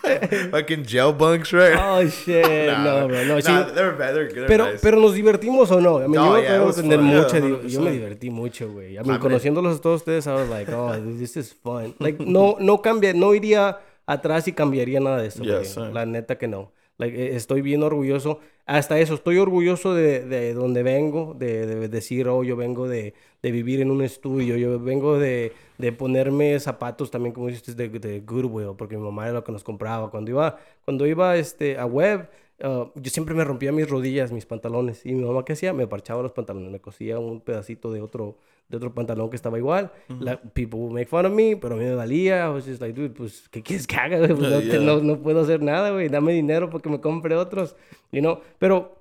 fucking 0.50 0.84
jail 0.84 1.12
bunks, 1.12 1.52
right? 1.52 1.76
Oh, 1.78 2.02
shit. 2.04 2.44
Nah, 2.66 2.84
no, 3.02 3.08
bro. 3.08 3.24
No, 3.24 3.40
sí. 3.40 3.52
they're 3.74 3.92
bad. 3.96 4.14
They're 4.14 4.28
good. 4.28 4.46
Pero, 4.46 4.66
pero 4.80 4.98
nos 5.00 5.14
divertimos 5.14 5.70
o 5.70 5.80
no? 5.80 5.98
I 5.98 6.08
mean, 6.08 6.12
No, 6.12 6.36
yo 6.36 6.42
yeah, 6.42 6.72
fun. 6.72 7.04
mucha 7.04 7.38
Yeah, 7.38 7.46
di- 7.62 7.68
Yo 7.68 7.80
me 7.80 7.90
100%. 7.90 7.92
divertí 7.92 8.30
mucho, 8.30 8.70
güey. 8.72 8.92
I 8.94 8.98
mean, 8.98 9.04
I 9.04 9.08
mean- 9.08 9.20
conociéndolos 9.20 9.78
a 9.78 9.80
todos 9.80 10.00
ustedes, 10.02 10.26
I 10.26 10.30
was 10.34 10.48
like, 10.48 10.70
oh, 10.74 10.92
this 11.18 11.36
is 11.36 11.52
fun. 11.52 11.94
Like, 11.98 12.24
no, 12.24 12.56
no 12.60 12.80
cambia, 12.82 13.12
no 13.12 13.34
iría 13.34 13.78
atrás 14.06 14.48
y 14.48 14.52
cambiaría 14.52 15.00
nada 15.00 15.20
de 15.22 15.28
eso, 15.28 15.42
Yeah. 15.44 15.90
La 15.92 16.06
neta 16.06 16.38
que 16.38 16.48
no. 16.48 16.72
Like, 16.98 17.16
eh, 17.16 17.36
estoy 17.36 17.62
bien 17.62 17.82
orgulloso. 17.82 18.40
Hasta 18.66 18.98
eso, 19.00 19.14
estoy 19.14 19.38
orgulloso 19.38 19.94
de, 19.94 20.20
de 20.20 20.54
donde 20.54 20.82
vengo, 20.82 21.34
de, 21.36 21.66
de 21.66 21.88
decir, 21.88 22.28
oh, 22.28 22.44
yo 22.44 22.56
vengo 22.56 22.86
de, 22.88 23.14
de 23.42 23.50
vivir 23.50 23.80
en 23.80 23.90
un 23.90 24.02
estudio, 24.02 24.56
yo 24.56 24.78
vengo 24.78 25.18
de, 25.18 25.52
de 25.80 25.92
ponerme 25.92 26.58
zapatos 26.60 27.10
también, 27.10 27.32
como 27.32 27.46
dices, 27.48 27.76
de, 27.76 27.88
de 27.88 28.20
Goodwill, 28.20 28.76
porque 28.76 28.96
mi 28.96 29.02
mamá 29.04 29.24
era 29.24 29.34
lo 29.34 29.44
que 29.44 29.52
nos 29.52 29.64
compraba. 29.64 30.10
Cuando 30.10 30.30
iba, 30.30 30.58
cuando 30.84 31.06
iba 31.06 31.36
este, 31.36 31.78
a 31.78 31.86
web, 31.86 32.28
uh, 32.62 32.86
yo 32.94 33.10
siempre 33.10 33.34
me 33.34 33.44
rompía 33.44 33.72
mis 33.72 33.88
rodillas, 33.88 34.30
mis 34.32 34.46
pantalones. 34.46 35.04
Y 35.06 35.14
mi 35.14 35.24
mamá, 35.24 35.44
¿qué 35.44 35.54
hacía? 35.54 35.72
Me 35.72 35.86
parchaba 35.86 36.22
los 36.22 36.32
pantalones, 36.32 36.70
me 36.70 36.80
cosía 36.80 37.18
un 37.18 37.40
pedacito 37.40 37.90
de 37.92 38.00
otro, 38.02 38.36
de 38.68 38.76
otro 38.76 38.92
pantalón 38.94 39.30
que 39.30 39.36
estaba 39.36 39.58
igual. 39.58 39.90
La, 40.20 40.40
people 40.40 40.78
would 40.78 40.92
make 40.92 41.06
fun 41.06 41.26
of 41.26 41.32
me, 41.32 41.56
pero 41.56 41.74
a 41.74 41.78
mí 41.78 41.84
me 41.84 41.94
valía. 41.94 42.46
I 42.46 42.48
was 42.50 42.66
just 42.66 42.80
like, 42.80 42.94
dude, 42.94 43.14
pues, 43.14 43.48
¿qué 43.50 43.62
quieres 43.62 43.86
que 43.86 43.96
haga? 43.96 44.18
Pues, 44.18 44.38
no, 44.38 44.58
te- 44.60 44.66
Yeah. 44.66 44.80
no, 44.80 45.00
no 45.00 45.18
puedo 45.20 45.40
hacer 45.40 45.62
nada, 45.62 45.90
güey. 45.90 46.08
Dame 46.08 46.32
dinero 46.34 46.68
para 46.70 46.82
que 46.82 46.88
me 46.90 47.00
compre 47.00 47.34
otros, 47.36 47.74
you 48.12 48.20
know. 48.20 48.40
Pero 48.58 48.99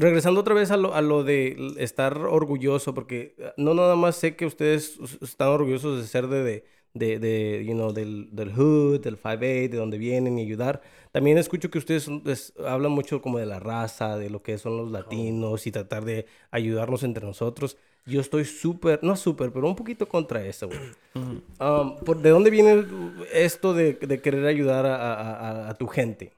regresando 0.00 0.40
otra 0.40 0.54
vez 0.54 0.70
a 0.70 0.76
lo, 0.76 0.94
a 0.94 1.00
lo 1.02 1.24
de 1.24 1.56
estar 1.78 2.16
orgulloso, 2.18 2.94
porque 2.94 3.34
eh, 3.38 3.52
no 3.56 3.74
nada 3.74 3.96
más 3.96 4.16
sé 4.16 4.36
que 4.36 4.46
ustedes 4.46 4.98
están 5.22 5.48
orgullosos 5.48 6.00
de 6.00 6.06
ser 6.06 6.28
de, 6.28 6.42
de, 6.42 6.64
de, 6.94 7.18
de, 7.18 7.64
you 7.66 7.72
know, 7.74 7.92
del, 7.92 8.28
del 8.32 8.52
hood, 8.52 9.00
del 9.00 9.16
5'8", 9.16 9.70
de 9.70 9.76
donde 9.76 9.98
vienen 9.98 10.38
y 10.38 10.42
ayudar. 10.42 10.80
También 11.12 11.38
escucho 11.38 11.70
que 11.70 11.78
ustedes 11.78 12.04
son- 12.04 12.22
es- 12.26 12.52
hablan 12.64 12.92
mucho 12.92 13.20
como 13.22 13.38
de 13.38 13.46
la 13.46 13.58
raza, 13.60 14.16
de 14.16 14.30
lo 14.30 14.42
que 14.42 14.58
son 14.58 14.76
los 14.76 14.90
latinos 14.90 15.66
y 15.66 15.72
tratar 15.72 16.04
de 16.04 16.26
ayudarnos 16.50 17.02
entre 17.02 17.24
nosotros. 17.26 17.76
Yo 18.06 18.20
estoy 18.20 18.44
súper, 18.44 19.00
no 19.02 19.16
súper, 19.16 19.50
pero 19.52 19.66
un 19.66 19.76
poquito 19.76 20.06
contra 20.08 20.44
eso, 20.44 20.68
güey. 20.68 20.80
Um, 21.60 21.96
¿por- 22.04 22.20
¿De 22.20 22.30
dónde 22.30 22.50
viene 22.50 22.84
esto 23.32 23.72
de, 23.74 23.94
de 23.94 24.20
querer 24.20 24.44
ayudar 24.46 24.84
a- 24.86 24.96
a- 25.14 25.68
a 25.70 25.74
tu 25.74 25.86
gente? 25.86 26.32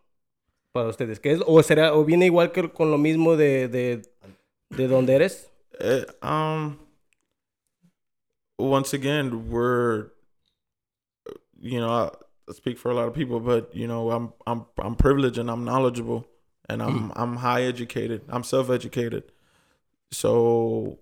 Para 0.76 0.88
ustedes. 0.88 1.18
¿Qué 1.20 1.32
es? 1.32 1.40
¿O, 1.46 1.62
será, 1.62 1.94
¿O 1.94 2.04
viene 2.04 2.26
igual 2.26 2.52
que 2.52 2.70
con 2.70 2.90
lo 2.90 2.98
mismo 2.98 3.36
de, 3.36 3.68
de, 3.68 4.02
de 4.70 4.88
dónde 4.88 5.14
eres? 5.14 5.50
Eh, 5.80 6.06
um 6.22 6.78
once 8.58 8.94
again 8.94 9.50
we're 9.50 10.06
you 11.60 11.78
know 11.78 11.90
I, 11.90 12.10
I 12.48 12.52
speak 12.54 12.78
for 12.78 12.90
a 12.90 12.94
lot 12.94 13.08
of 13.08 13.14
people 13.14 13.40
but 13.40 13.74
you 13.74 13.86
know 13.86 14.10
i'm 14.10 14.32
i'm 14.46 14.64
i'm 14.78 14.94
privileged 14.94 15.36
and 15.38 15.50
i'm 15.50 15.64
knowledgeable 15.64 16.26
and 16.70 16.82
i'm 16.82 17.12
i'm 17.16 17.36
high 17.36 17.62
educated 17.64 18.22
i'm 18.30 18.42
self-educated 18.42 19.24
so 20.10 20.98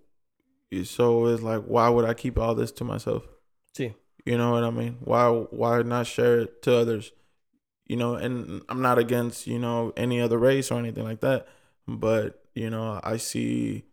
so 0.82 1.26
it's 1.26 1.42
like 1.42 1.62
why 1.62 1.88
would 1.88 2.04
i 2.04 2.14
keep 2.14 2.36
all 2.38 2.56
this 2.56 2.72
to 2.72 2.82
myself 2.84 3.22
Sí. 3.78 3.94
you 4.26 4.36
know 4.36 4.50
what 4.50 4.64
i 4.64 4.70
mean 4.70 4.96
why 5.04 5.28
why 5.28 5.82
not 5.82 6.06
share 6.08 6.40
it 6.40 6.62
to 6.62 6.74
others 6.74 7.12
you 7.86 7.96
know 7.96 8.14
and 8.14 8.62
i'm 8.68 8.80
not 8.82 8.98
against 8.98 9.46
you 9.46 9.58
know 9.58 9.92
any 9.96 10.20
other 10.20 10.38
race 10.38 10.70
or 10.70 10.78
anything 10.78 11.04
like 11.04 11.20
that 11.20 11.46
but 11.86 12.44
you 12.54 12.70
know 12.70 13.00
i 13.04 13.16
see 13.16 13.84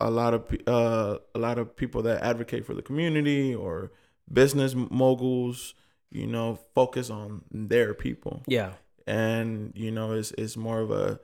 a 0.00 0.10
lot 0.10 0.34
of 0.34 0.42
uh, 0.66 1.18
a 1.34 1.38
lot 1.38 1.58
of 1.58 1.76
people 1.76 2.02
that 2.02 2.22
advocate 2.22 2.66
for 2.66 2.74
the 2.74 2.82
community 2.82 3.54
or 3.54 3.92
business 4.32 4.74
moguls, 4.74 5.74
you 6.10 6.26
know, 6.26 6.58
focus 6.74 7.08
on 7.08 7.42
their 7.52 7.94
people, 7.94 8.42
Yeah. 8.48 8.72
and 9.06 9.72
you 9.76 9.92
know, 9.92 10.12
it's 10.12 10.32
it's 10.32 10.56
more 10.56 10.80
of 10.80 10.90
a, 10.90 11.20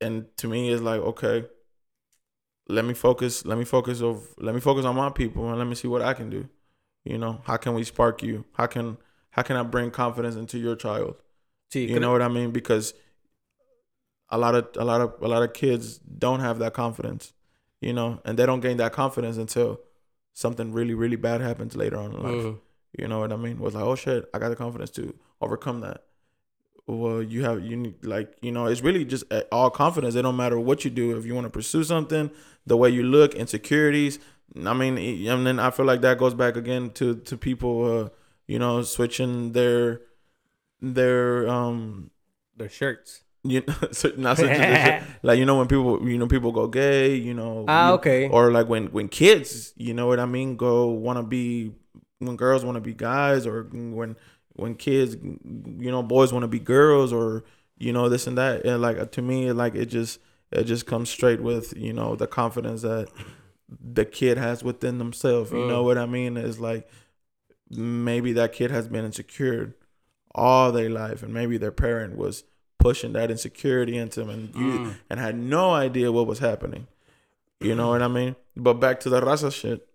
and 0.00 0.26
to 0.38 0.48
me, 0.48 0.70
it's 0.72 0.82
like 0.82 1.00
okay, 1.00 1.46
let 2.68 2.84
me 2.84 2.94
focus, 2.94 3.44
let 3.44 3.58
me 3.58 3.64
focus 3.64 4.02
of, 4.02 4.26
let 4.38 4.54
me 4.56 4.60
focus 4.60 4.84
on 4.84 4.96
my 4.96 5.10
people, 5.10 5.48
and 5.48 5.58
let 5.58 5.66
me 5.68 5.76
see 5.76 5.88
what 5.88 6.02
I 6.02 6.12
can 6.14 6.30
do. 6.30 6.48
You 7.04 7.16
know, 7.16 7.42
how 7.44 7.56
can 7.58 7.74
we 7.74 7.84
spark 7.84 8.22
you? 8.24 8.44
How 8.54 8.66
can 8.66 8.98
how 9.30 9.42
can 9.42 9.56
I 9.56 9.62
bring 9.62 9.90
confidence 9.90 10.36
into 10.36 10.58
your 10.58 10.76
child? 10.76 11.16
Sí. 11.72 11.88
You 11.88 12.00
know 12.00 12.10
what 12.12 12.22
I 12.22 12.28
mean? 12.28 12.50
Because 12.50 12.94
a 14.30 14.38
lot 14.38 14.54
of 14.54 14.68
a 14.76 14.84
lot 14.84 15.00
of 15.00 15.14
a 15.22 15.28
lot 15.28 15.42
of 15.42 15.52
kids 15.52 15.98
don't 15.98 16.40
have 16.40 16.58
that 16.60 16.72
confidence, 16.74 17.32
you 17.80 17.92
know, 17.92 18.20
and 18.24 18.38
they 18.38 18.46
don't 18.46 18.60
gain 18.60 18.76
that 18.76 18.92
confidence 18.92 19.36
until 19.36 19.80
something 20.34 20.72
really 20.72 20.94
really 20.94 21.16
bad 21.16 21.40
happens 21.40 21.76
later 21.76 21.96
on 21.98 22.12
in 22.14 22.22
life. 22.22 22.44
Mhm. 22.44 22.58
You 22.98 23.08
know 23.08 23.20
what 23.20 23.32
I 23.32 23.36
mean? 23.36 23.58
Was 23.58 23.74
like, 23.74 23.84
oh 23.84 23.94
shit, 23.96 24.28
I 24.34 24.38
got 24.38 24.48
the 24.50 24.56
confidence 24.56 24.90
to 24.92 25.14
overcome 25.40 25.80
that. 25.80 26.04
Well, 26.86 27.22
you 27.22 27.44
have 27.44 27.64
you 27.64 27.76
need 27.76 28.04
like 28.04 28.34
you 28.40 28.50
know 28.52 28.66
it's 28.66 28.80
really 28.82 29.04
just 29.04 29.24
uh, 29.32 29.42
all 29.52 29.70
confidence. 29.70 30.14
It 30.16 30.22
don't 30.22 30.36
matter 30.36 30.58
what 30.58 30.84
you 30.84 30.90
do. 30.90 31.16
If 31.16 31.24
you 31.24 31.34
want 31.34 31.46
to 31.46 31.50
pursue 31.50 31.84
something, 31.84 32.30
the 32.66 32.76
way 32.76 32.90
you 32.90 33.02
look, 33.04 33.34
insecurities. 33.34 34.18
I 34.66 34.74
mean, 34.74 34.98
e- 34.98 35.28
and 35.28 35.46
then 35.46 35.60
I 35.60 35.70
feel 35.70 35.86
like 35.86 36.00
that 36.00 36.18
goes 36.18 36.34
back 36.34 36.56
again 36.56 36.90
to 36.94 37.14
to 37.16 37.36
people, 37.36 37.84
uh, 37.84 38.08
you 38.50 38.58
know, 38.58 38.82
switching 38.82 39.52
their 39.52 40.00
their 40.80 41.48
um 41.48 42.10
Their 42.56 42.68
shirts. 42.68 43.22
you 43.42 43.62
know, 43.66 43.74
not 44.16 44.38
like 45.22 45.38
you 45.38 45.46
know 45.46 45.56
when 45.58 45.68
people 45.68 46.06
you 46.08 46.18
know 46.18 46.26
people 46.26 46.52
go 46.52 46.66
gay, 46.68 47.14
you 47.14 47.34
know, 47.34 47.64
Ah, 47.68 47.92
okay. 47.92 48.28
or 48.28 48.50
like 48.52 48.68
when 48.68 48.86
when 48.92 49.08
kids, 49.08 49.72
you 49.76 49.94
know 49.94 50.06
what 50.06 50.20
I 50.20 50.26
mean, 50.26 50.56
go 50.56 50.88
want 50.88 51.18
to 51.18 51.22
be 51.22 51.72
when 52.18 52.36
girls 52.36 52.64
want 52.64 52.76
to 52.76 52.80
be 52.80 52.94
guys, 52.94 53.46
or 53.46 53.64
when 53.72 54.16
when 54.54 54.74
kids, 54.74 55.16
you 55.16 55.90
know, 55.90 56.02
boys 56.02 56.32
want 56.32 56.42
to 56.42 56.48
be 56.48 56.58
girls, 56.60 57.12
or 57.12 57.44
you 57.78 57.92
know 57.92 58.08
this 58.08 58.26
and 58.26 58.36
that, 58.36 58.64
and 58.66 58.82
like 58.82 59.10
to 59.12 59.22
me, 59.22 59.52
like 59.52 59.74
it 59.74 59.86
just 59.86 60.20
it 60.52 60.64
just 60.64 60.84
comes 60.86 61.08
straight 61.08 61.40
with 61.40 61.72
you 61.76 61.92
know 61.94 62.16
the 62.16 62.26
confidence 62.26 62.82
that 62.82 63.08
the 63.94 64.04
kid 64.04 64.36
has 64.36 64.62
within 64.64 64.98
themselves. 64.98 65.50
You 65.52 65.64
know 65.64 65.82
Mm. 65.82 65.86
what 65.86 65.98
I 65.98 66.06
mean? 66.06 66.36
Is 66.36 66.58
like 66.60 66.88
maybe 67.70 68.32
that 68.34 68.52
kid 68.52 68.70
has 68.70 68.88
been 68.88 69.04
insecure 69.04 69.74
all 70.34 70.72
their 70.72 70.90
life, 70.90 71.22
and 71.22 71.32
maybe 71.32 71.56
their 71.56 71.72
parent 71.72 72.16
was 72.16 72.44
pushing 72.78 73.12
that 73.12 73.30
insecurity 73.30 73.96
into 73.96 74.20
them, 74.20 74.30
and 74.30 74.54
you 74.54 74.78
Mm. 74.78 74.94
and 75.10 75.20
had 75.20 75.36
no 75.36 75.70
idea 75.72 76.10
what 76.12 76.26
was 76.26 76.38
happening. 76.38 76.86
You 77.60 77.74
know 77.74 77.88
what 77.90 78.00
I 78.00 78.08
mean? 78.08 78.36
But 78.56 78.74
back 78.74 79.00
to 79.00 79.10
the 79.10 79.20
raza 79.20 79.52
shit. 79.52 79.86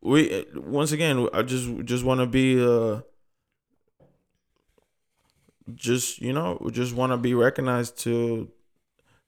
We 0.00 0.44
once 0.54 0.92
again, 0.92 1.28
I 1.32 1.42
just 1.42 1.68
just 1.84 2.04
want 2.04 2.20
to 2.20 2.26
be 2.26 2.62
uh, 2.64 3.00
just 5.74 6.20
you 6.20 6.32
know, 6.32 6.60
just 6.72 6.94
want 6.94 7.12
to 7.12 7.16
be 7.16 7.34
recognized 7.34 7.98
to 8.00 8.48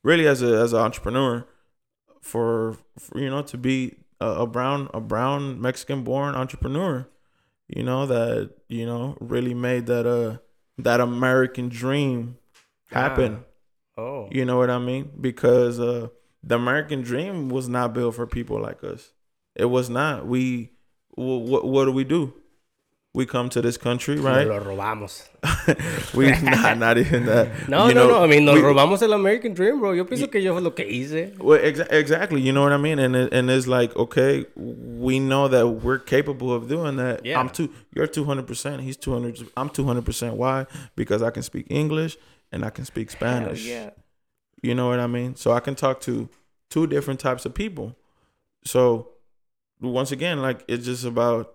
really 0.02 0.26
as 0.26 0.42
a 0.42 0.60
as 0.60 0.72
an 0.72 0.80
entrepreneur 0.80 1.46
for, 2.20 2.76
for 2.98 3.18
you 3.18 3.30
know 3.30 3.42
to 3.42 3.56
be 3.58 3.96
a, 4.20 4.26
a 4.26 4.46
brown 4.46 4.88
a 4.94 5.00
brown 5.00 5.60
Mexican 5.60 6.04
born 6.04 6.34
entrepreneur. 6.34 7.08
You 7.68 7.82
know 7.82 8.06
that 8.06 8.50
you 8.68 8.86
know 8.86 9.16
really 9.20 9.54
made 9.54 9.86
that 9.86 10.06
uh 10.06 10.38
that 10.78 11.00
American 11.00 11.68
dream 11.68 12.38
happen. 12.90 13.44
Oh. 13.96 14.28
You 14.30 14.44
know 14.44 14.58
what 14.58 14.70
I 14.70 14.78
mean? 14.78 15.10
Because 15.20 15.80
uh, 15.80 16.08
the 16.42 16.56
American 16.56 17.02
dream 17.02 17.48
was 17.48 17.68
not 17.68 17.94
built 17.94 18.14
for 18.14 18.26
people 18.26 18.60
like 18.60 18.84
us. 18.84 19.12
It 19.54 19.66
was 19.66 19.88
not. 19.88 20.26
We, 20.26 20.72
what, 21.14 21.66
what 21.66 21.86
do 21.86 21.92
we 21.92 22.04
do? 22.04 22.34
We 23.16 23.24
come 23.24 23.48
to 23.48 23.62
this 23.62 23.78
country, 23.78 24.16
Nos 24.16 24.24
right? 24.26 24.46
lo 24.46 24.60
robamos. 24.60 25.24
we 26.14 26.30
not 26.42 26.76
not 26.76 26.98
even 26.98 27.24
that. 27.24 27.48
No, 27.68 27.88
you 27.88 27.94
no, 27.94 28.06
know, 28.06 28.18
no. 28.18 28.22
I 28.24 28.26
mean, 28.26 28.44
nos 28.44 28.56
we- 28.56 28.60
robamos 28.60 29.00
el 29.00 29.14
American 29.14 29.54
Dream, 29.54 29.80
bro. 29.80 29.92
Yo 29.92 30.04
pienso 30.04 30.30
que 30.30 30.38
yo 30.42 30.52
fue 30.52 30.60
lo 30.60 30.72
que 30.72 30.84
hice. 30.84 31.32
Well, 31.38 31.58
exa- 31.58 31.90
exactly. 31.90 32.42
You 32.42 32.52
know 32.52 32.62
what 32.62 32.74
I 32.74 32.76
mean? 32.76 32.98
And 32.98 33.16
it, 33.16 33.32
and 33.32 33.50
it's 33.50 33.66
like, 33.66 33.96
okay, 33.96 34.44
we 34.54 35.18
know 35.18 35.48
that 35.48 35.66
we're 35.66 35.98
capable 35.98 36.52
of 36.52 36.68
doing 36.68 36.96
that. 36.96 37.24
Yeah. 37.24 37.40
I'm 37.40 37.48
two. 37.48 37.70
You're 37.94 38.06
two 38.06 38.24
hundred 38.24 38.46
percent. 38.46 38.82
He's 38.82 38.98
two 38.98 39.14
hundred. 39.14 39.38
I'm 39.56 39.70
two 39.70 39.84
hundred 39.86 40.04
percent. 40.04 40.36
Why? 40.36 40.66
Because 40.94 41.22
I 41.22 41.30
can 41.30 41.42
speak 41.42 41.68
English 41.70 42.18
and 42.52 42.66
I 42.66 42.70
can 42.70 42.84
speak 42.84 43.10
Hell 43.10 43.18
Spanish. 43.18 43.64
yeah. 43.64 43.90
You 44.62 44.74
know 44.74 44.88
what 44.88 45.00
I 45.00 45.06
mean? 45.06 45.36
So 45.36 45.52
I 45.52 45.60
can 45.60 45.74
talk 45.74 46.00
to 46.02 46.28
two 46.68 46.86
different 46.86 47.20
types 47.20 47.46
of 47.46 47.54
people. 47.54 47.96
So 48.66 49.08
once 49.80 50.12
again, 50.12 50.42
like 50.42 50.64
it's 50.68 50.84
just 50.84 51.04
about 51.06 51.54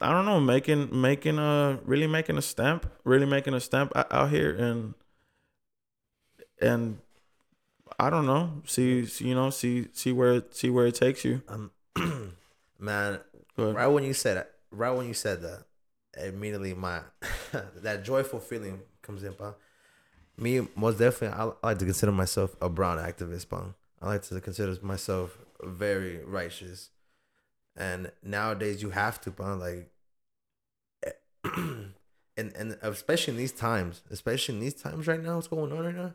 I 0.00 0.12
don't 0.12 0.26
know, 0.26 0.40
making 0.40 1.00
making 1.00 1.38
a 1.38 1.78
really 1.84 2.06
making 2.06 2.36
a 2.36 2.42
stamp, 2.42 2.90
really 3.04 3.26
making 3.26 3.54
a 3.54 3.60
stamp 3.60 3.92
out 3.94 4.30
here 4.30 4.54
and 4.54 4.94
and 6.60 6.98
I 7.98 8.10
don't 8.10 8.26
know, 8.26 8.62
see, 8.64 9.06
see 9.06 9.28
you 9.28 9.34
know, 9.34 9.50
see 9.50 9.88
see 9.92 10.12
where 10.12 10.34
it, 10.34 10.54
see 10.54 10.70
where 10.70 10.86
it 10.86 10.94
takes 10.94 11.24
you. 11.24 11.42
Um, 11.48 11.70
man, 12.78 13.20
right 13.56 13.86
when 13.86 14.04
you 14.04 14.14
said 14.14 14.36
it, 14.36 14.50
right 14.70 14.90
when 14.90 15.08
you 15.08 15.14
said 15.14 15.42
that, 15.42 15.64
immediately 16.22 16.74
my 16.74 17.00
that 17.76 18.04
joyful 18.04 18.40
feeling 18.40 18.80
comes 19.02 19.22
in, 19.24 19.32
pa. 19.32 19.54
Me, 20.36 20.68
most 20.76 20.98
definitely, 20.98 21.36
I, 21.36 21.46
I 21.46 21.68
like 21.68 21.78
to 21.78 21.84
consider 21.84 22.12
myself 22.12 22.54
a 22.60 22.68
brown 22.68 22.98
activist, 22.98 23.48
pa. 23.48 23.64
I 24.00 24.06
like 24.06 24.22
to 24.22 24.40
consider 24.40 24.76
myself 24.82 25.36
very 25.64 26.22
righteous, 26.24 26.90
and 27.78 28.10
nowadays 28.22 28.82
you 28.82 28.90
have 28.90 29.20
to, 29.22 29.30
pa. 29.30 29.54
Like, 29.54 29.90
and 32.36 32.52
and 32.56 32.76
especially 32.82 33.32
in 33.34 33.38
these 33.38 33.52
times, 33.52 34.02
especially 34.10 34.54
in 34.56 34.60
these 34.60 34.74
times 34.74 35.06
right 35.06 35.22
now, 35.22 35.36
what's 35.36 35.48
going 35.48 35.72
on 35.72 35.84
right 35.84 35.94
now, 35.94 36.12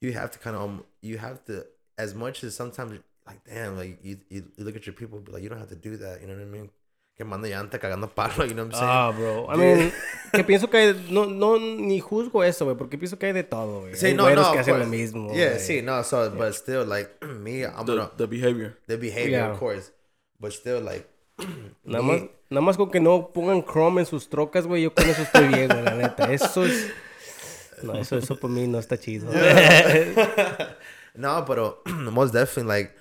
you 0.00 0.12
have 0.12 0.30
to 0.30 0.38
kind 0.38 0.56
of 0.56 0.62
um, 0.62 0.84
you 1.02 1.18
have 1.18 1.44
to 1.46 1.66
as 1.98 2.14
much 2.14 2.42
as 2.44 2.54
sometimes 2.54 2.98
like 3.26 3.44
damn 3.44 3.76
like 3.76 3.98
you, 4.02 4.18
you, 4.30 4.44
you 4.56 4.64
look 4.64 4.76
at 4.76 4.86
your 4.86 4.94
people 4.94 5.18
but 5.20 5.34
like 5.34 5.42
you 5.42 5.48
don't 5.48 5.58
have 5.58 5.68
to 5.68 5.76
do 5.76 5.96
that 5.98 6.20
you 6.20 6.26
know 6.26 6.34
what 6.34 6.42
I 6.42 6.46
mean 6.46 6.70
quemando 7.20 7.46
llanta 7.50 7.78
cagando 7.78 8.06
palo 8.14 8.44
you 8.44 8.54
know 8.54 8.64
what 8.64 8.74
I'm 8.74 8.78
saying 8.78 8.84
Ah, 8.88 9.12
bro. 9.12 9.46
I 9.48 9.56
mean, 9.56 9.92
que 10.32 10.44
pienso 10.44 10.70
que 10.70 10.78
hay, 10.78 11.06
no, 11.10 11.24
no, 11.26 11.58
ni 11.58 12.00
juzgo 12.00 12.42
eso, 12.44 12.64
güey, 12.64 12.76
porque 12.78 12.96
pienso 12.96 13.18
que 13.18 13.26
hay 13.26 13.32
de 13.32 13.42
todo, 13.42 13.80
güey. 13.80 13.94
Sí, 13.96 14.06
Hay 14.06 14.14
no, 14.14 14.30
no, 14.32 14.52
que 14.52 14.58
hacen 14.60 14.78
lo 14.78 14.86
mismo. 14.86 15.34
yeah 15.34 15.50
güey. 15.54 15.58
see 15.58 15.82
no 15.82 16.02
so 16.02 16.30
but 16.30 16.54
still 16.54 16.84
like 16.86 17.10
me 17.26 17.64
I'm 17.64 17.84
The, 17.84 17.96
gonna 17.96 18.10
the 18.16 18.26
behavior. 18.28 18.78
the 18.86 18.96
behavior 18.96 19.38
Yeah. 19.40 19.50
of 19.52 19.58
course 19.58 19.90
but 20.40 20.52
still 20.52 20.80
like 20.80 21.08
Nada 21.84 22.02
más, 22.02 22.22
nada 22.50 22.60
más 22.62 22.76
con 22.76 22.90
que 22.90 23.00
no 23.00 23.32
pongan 23.32 23.62
Chrome 23.64 24.00
en 24.00 24.06
sus 24.06 24.28
trocas, 24.28 24.66
güey, 24.66 24.82
yo 24.82 24.94
con 24.94 25.08
eso 25.08 25.22
estoy 25.22 25.48
bien, 25.48 25.68
güey, 25.68 25.84
la 25.84 25.94
neta. 25.94 26.32
Eso 26.32 26.64
es... 26.64 26.92
No, 27.82 27.94
eso, 27.94 28.18
eso 28.18 28.36
por 28.36 28.50
mí 28.50 28.66
no 28.66 28.78
está 28.78 28.98
chido. 28.98 29.30
no, 31.14 31.44
pero 31.44 31.80
most 31.86 32.32
definitely, 32.32 32.68
like, 32.68 32.96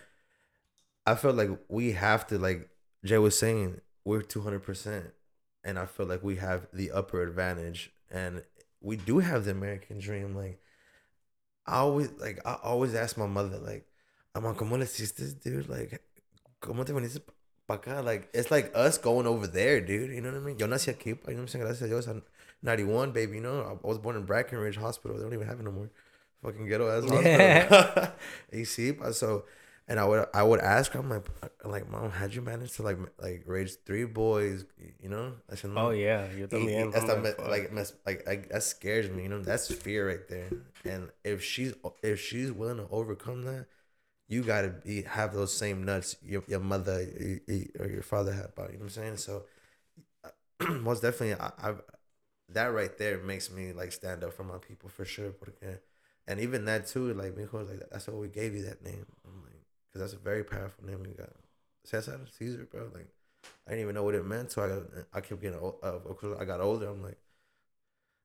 I 1.05 1.15
feel 1.15 1.33
like 1.33 1.49
we 1.67 1.93
have 1.93 2.27
to, 2.27 2.37
like 2.37 2.69
Jay 3.03 3.17
was 3.17 3.37
saying, 3.37 3.81
we're 4.05 4.21
two 4.21 4.41
hundred 4.41 4.61
percent, 4.61 5.05
and 5.63 5.79
I 5.79 5.85
feel 5.85 6.05
like 6.05 6.23
we 6.23 6.35
have 6.35 6.67
the 6.71 6.91
upper 6.91 7.23
advantage, 7.23 7.91
and 8.11 8.43
we 8.81 8.97
do 8.97 9.19
have 9.19 9.45
the 9.45 9.51
American 9.51 9.99
dream. 9.99 10.35
Like, 10.35 10.59
I 11.65 11.77
always, 11.77 12.11
like, 12.19 12.39
I 12.45 12.57
always 12.61 12.93
ask 12.93 13.17
my 13.17 13.25
mother, 13.25 13.57
like, 13.57 13.87
"I'm 14.35 14.43
like, 14.43 14.57
¿cómo 14.57 14.77
le 14.77 14.85
hiciste, 14.85 15.41
dude? 15.41 15.69
Like, 15.69 16.01
¿cómo 16.61 16.85
te 16.85 16.93
viniste 16.93 17.21
pa 17.67 17.75
acá? 17.77 18.03
Like, 18.03 18.29
it's 18.33 18.51
like 18.51 18.71
us 18.75 18.97
going 18.97 19.27
over 19.27 19.47
there, 19.47 19.81
dude. 19.81 20.11
You 20.11 20.21
know 20.21 20.31
what 20.31 20.37
I 20.41 20.45
mean? 20.45 20.57
Yo 20.59 20.67
nací 20.67 20.93
aquí, 20.93 21.07
you 21.07 21.15
know 21.15 21.33
what 21.33 21.37
I'm 21.39 21.47
saying? 21.47 21.65
Gracias 21.65 21.81
a 21.83 21.87
Dios, 21.87 22.07
I'm 22.07 22.23
91, 22.61 23.11
baby. 23.11 23.35
You 23.35 23.41
know, 23.41 23.61
I 23.83 23.87
was 23.87 23.97
born 23.97 24.15
in 24.15 24.25
Brackenridge 24.25 24.77
Hospital. 24.77 25.17
They 25.17 25.23
don't 25.23 25.33
even 25.33 25.47
have 25.47 25.59
it 25.59 25.63
no 25.63 25.71
more 25.71 25.89
fucking 26.43 26.67
ghetto 26.67 26.87
ass 26.89 27.03
hospital. 27.09 28.13
you 28.51 28.65
see, 28.65 28.93
so, 29.11 29.45
and 29.87 29.99
I 29.99 30.05
would 30.05 30.25
I 30.33 30.43
would 30.43 30.59
ask 30.59 30.91
her, 30.93 30.99
I'm 30.99 31.09
like, 31.09 31.25
like, 31.63 31.89
mom, 31.89 32.09
how'd 32.11 32.33
you 32.33 32.41
manage 32.41 32.73
to 32.73 32.83
like 32.83 32.97
like 33.21 33.43
raise 33.45 33.75
three 33.85 34.05
boys? 34.05 34.65
You 35.01 35.09
know, 35.09 35.33
I 35.51 35.55
said, 35.55 35.71
Oh, 35.75 35.91
yeah, 35.91 36.27
yo 36.33 36.43
Y- 36.43 36.47
también. 36.47 36.91
y 36.91 36.91
hasta 36.99 37.13
I'm 37.15 37.21
me- 37.23 37.29
like, 37.47 37.69
fuck. 37.73 37.95
like 38.05 38.25
like 38.27 38.49
that 38.49 38.63
scares 38.63 39.09
me. 39.09 39.23
You 39.23 39.29
know, 39.29 39.41
that's 39.41 39.71
fear 39.73 40.07
right 40.09 40.27
there. 40.27 40.49
And 40.85 41.09
if 41.23 41.43
she's 41.43 41.73
if 42.03 42.19
she's 42.19 42.51
willing 42.51 42.77
to 42.77 42.87
overcome 42.91 43.43
that, 43.45 43.67
you 44.27 44.43
gotta 44.43 44.69
be 44.69 45.03
have 45.03 45.33
those 45.33 45.53
same 45.53 45.85
nuts 45.85 46.17
your 46.23 46.43
your 46.47 46.59
mother 46.59 47.05
or 47.79 47.87
your 47.87 48.03
father 48.03 48.33
had. 48.33 48.45
About 48.45 48.71
you 48.71 48.77
know 48.77 48.85
what 48.85 48.97
I'm 48.97 49.17
saying? 49.17 49.17
So 49.17 49.43
most 50.69 51.01
definitely, 51.01 51.35
I, 51.35 51.51
I've 51.61 51.81
that 52.49 52.67
right 52.67 52.97
there 52.97 53.17
makes 53.19 53.51
me 53.51 53.73
like 53.73 53.91
stand 53.91 54.23
up 54.23 54.33
for 54.33 54.43
my 54.43 54.57
people 54.57 54.89
for 54.89 55.05
sure. 55.05 55.31
Porque, 55.31 55.79
and 56.27 56.39
even 56.39 56.65
that 56.65 56.87
too, 56.87 57.13
like 57.13 57.35
was 57.35 57.69
like, 57.69 57.89
that's 57.91 58.07
why 58.07 58.13
we 58.15 58.27
gave 58.27 58.55
you 58.55 58.63
that 58.63 58.83
name. 58.83 59.05
I'm 59.25 59.43
like, 59.43 59.61
because 59.91 60.11
that's 60.11 60.13
a 60.13 60.23
very 60.23 60.43
powerful 60.43 60.85
name 60.85 61.05
you 61.05 61.13
got. 61.13 61.29
Cesar 61.83 62.19
Caesar, 62.37 62.67
bro. 62.69 62.89
Like, 62.93 63.07
I 63.65 63.71
didn't 63.71 63.83
even 63.83 63.95
know 63.95 64.03
what 64.03 64.15
it 64.15 64.25
meant. 64.25 64.51
So 64.51 64.63
I 65.13 65.17
I 65.17 65.21
kept 65.21 65.41
getting 65.41 65.59
old. 65.59 65.75
Uh, 65.83 65.99
I 66.39 66.45
got 66.45 66.61
older. 66.61 66.89
I'm 66.89 67.03
like, 67.03 67.17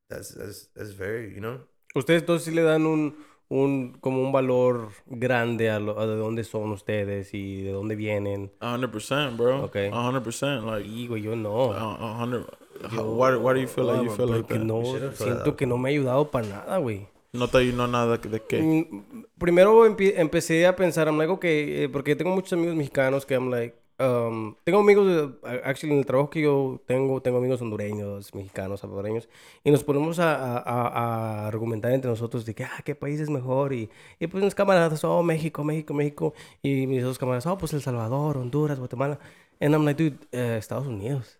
that's 0.08 0.30
that's 0.30 0.66
that's 0.74 0.90
very, 0.90 1.32
you 1.34 1.40
know. 1.40 1.60
Ustedes 1.94 2.24
dos 2.26 2.44
sí 2.44 2.54
le 2.54 2.62
dan 2.62 2.86
un, 2.86 3.14
un, 3.60 3.92
como 4.00 4.22
un 4.22 4.32
valor 4.32 4.88
grande 5.06 5.70
a, 5.70 5.78
lo, 5.78 5.98
a 6.00 6.06
de 6.06 6.16
dónde 6.16 6.44
son 6.44 6.70
ustedes 6.72 7.34
y 7.34 7.62
de 7.62 7.72
dónde 7.72 7.94
vienen. 7.96 8.50
A 8.60 8.74
hundred 8.74 8.90
percent, 8.90 9.36
bro. 9.36 9.64
Okay. 9.64 9.88
A 9.92 10.08
hundred 10.08 10.22
percent. 10.22 10.64
Like 10.64 10.88
Y, 10.88 11.06
güey, 11.06 11.22
yo 11.22 11.36
no. 11.36 11.72
a 11.72 11.94
a 11.94 12.22
hundred. 12.22 12.44
how- 12.90 13.04
Why, 13.14 13.36
why 13.36 13.54
do 13.54 13.60
you 13.60 13.68
feel 13.68 13.86
like 13.86 14.02
you 14.04 14.10
feel 14.10 14.28
like 14.28 14.48
that? 14.48 14.58
no, 14.64 14.82
siento 15.14 15.44
that. 15.44 15.56
que 15.56 15.66
no 15.66 15.76
me 15.78 15.90
ha 15.90 15.92
ayudado 15.92 16.30
para 16.30 16.46
nada, 16.48 16.78
güey. 16.78 17.06
No 17.32 17.48
te 17.48 17.64
no 17.72 17.86
nada 17.86 18.16
de 18.18 18.40
qué. 18.42 18.60
Mm, 18.60 19.24
Primero 19.38 19.86
empie- 19.86 20.14
empecé 20.16 20.66
a 20.66 20.76
pensar, 20.76 21.06
I'm 21.08 21.16
like, 21.18 21.32
okay, 21.32 21.84
eh, 21.84 21.88
porque 21.88 22.14
tengo 22.14 22.30
muchos 22.34 22.52
amigos 22.52 22.74
mexicanos 22.76 23.24
que 23.24 23.34
I'm 23.34 23.50
like, 23.50 23.74
um, 24.02 24.54
tengo 24.64 24.80
amigos, 24.80 25.06
de- 25.06 25.60
actually 25.64 25.92
en 25.92 25.98
el 26.00 26.06
trabajo 26.06 26.28
que 26.30 26.40
yo 26.42 26.80
tengo, 26.86 27.20
tengo 27.22 27.38
amigos 27.38 27.60
hondureños, 27.62 28.34
mexicanos, 28.34 28.80
salvadoreños, 28.80 29.28
y 29.64 29.70
nos 29.70 29.84
ponemos 29.84 30.18
a, 30.18 30.34
a- 30.58 30.58
a- 30.88 31.46
argumentar 31.46 31.92
entre 31.92 32.10
nosotros 32.10 32.44
de 32.44 32.54
que, 32.54 32.64
ah, 32.64 32.82
qué 32.84 32.94
país 32.94 33.20
es 33.20 33.30
mejor, 33.30 33.72
y, 33.72 33.88
y 34.18 34.26
pues 34.26 34.42
mis 34.44 34.54
camaradas, 34.54 35.04
oh, 35.04 35.22
México, 35.22 35.64
México, 35.64 35.94
México, 35.94 36.34
y 36.62 36.86
mis 36.86 37.02
dos 37.02 37.18
camaradas, 37.18 37.46
oh, 37.46 37.56
pues 37.58 37.72
El 37.72 37.82
Salvador, 37.82 38.36
Honduras, 38.38 38.78
Guatemala, 38.78 39.18
and 39.60 39.74
I'm 39.74 39.84
like, 39.84 40.02
dude, 40.02 40.18
eh, 40.32 40.56
Estados 40.58 40.86
Unidos. 40.86 41.38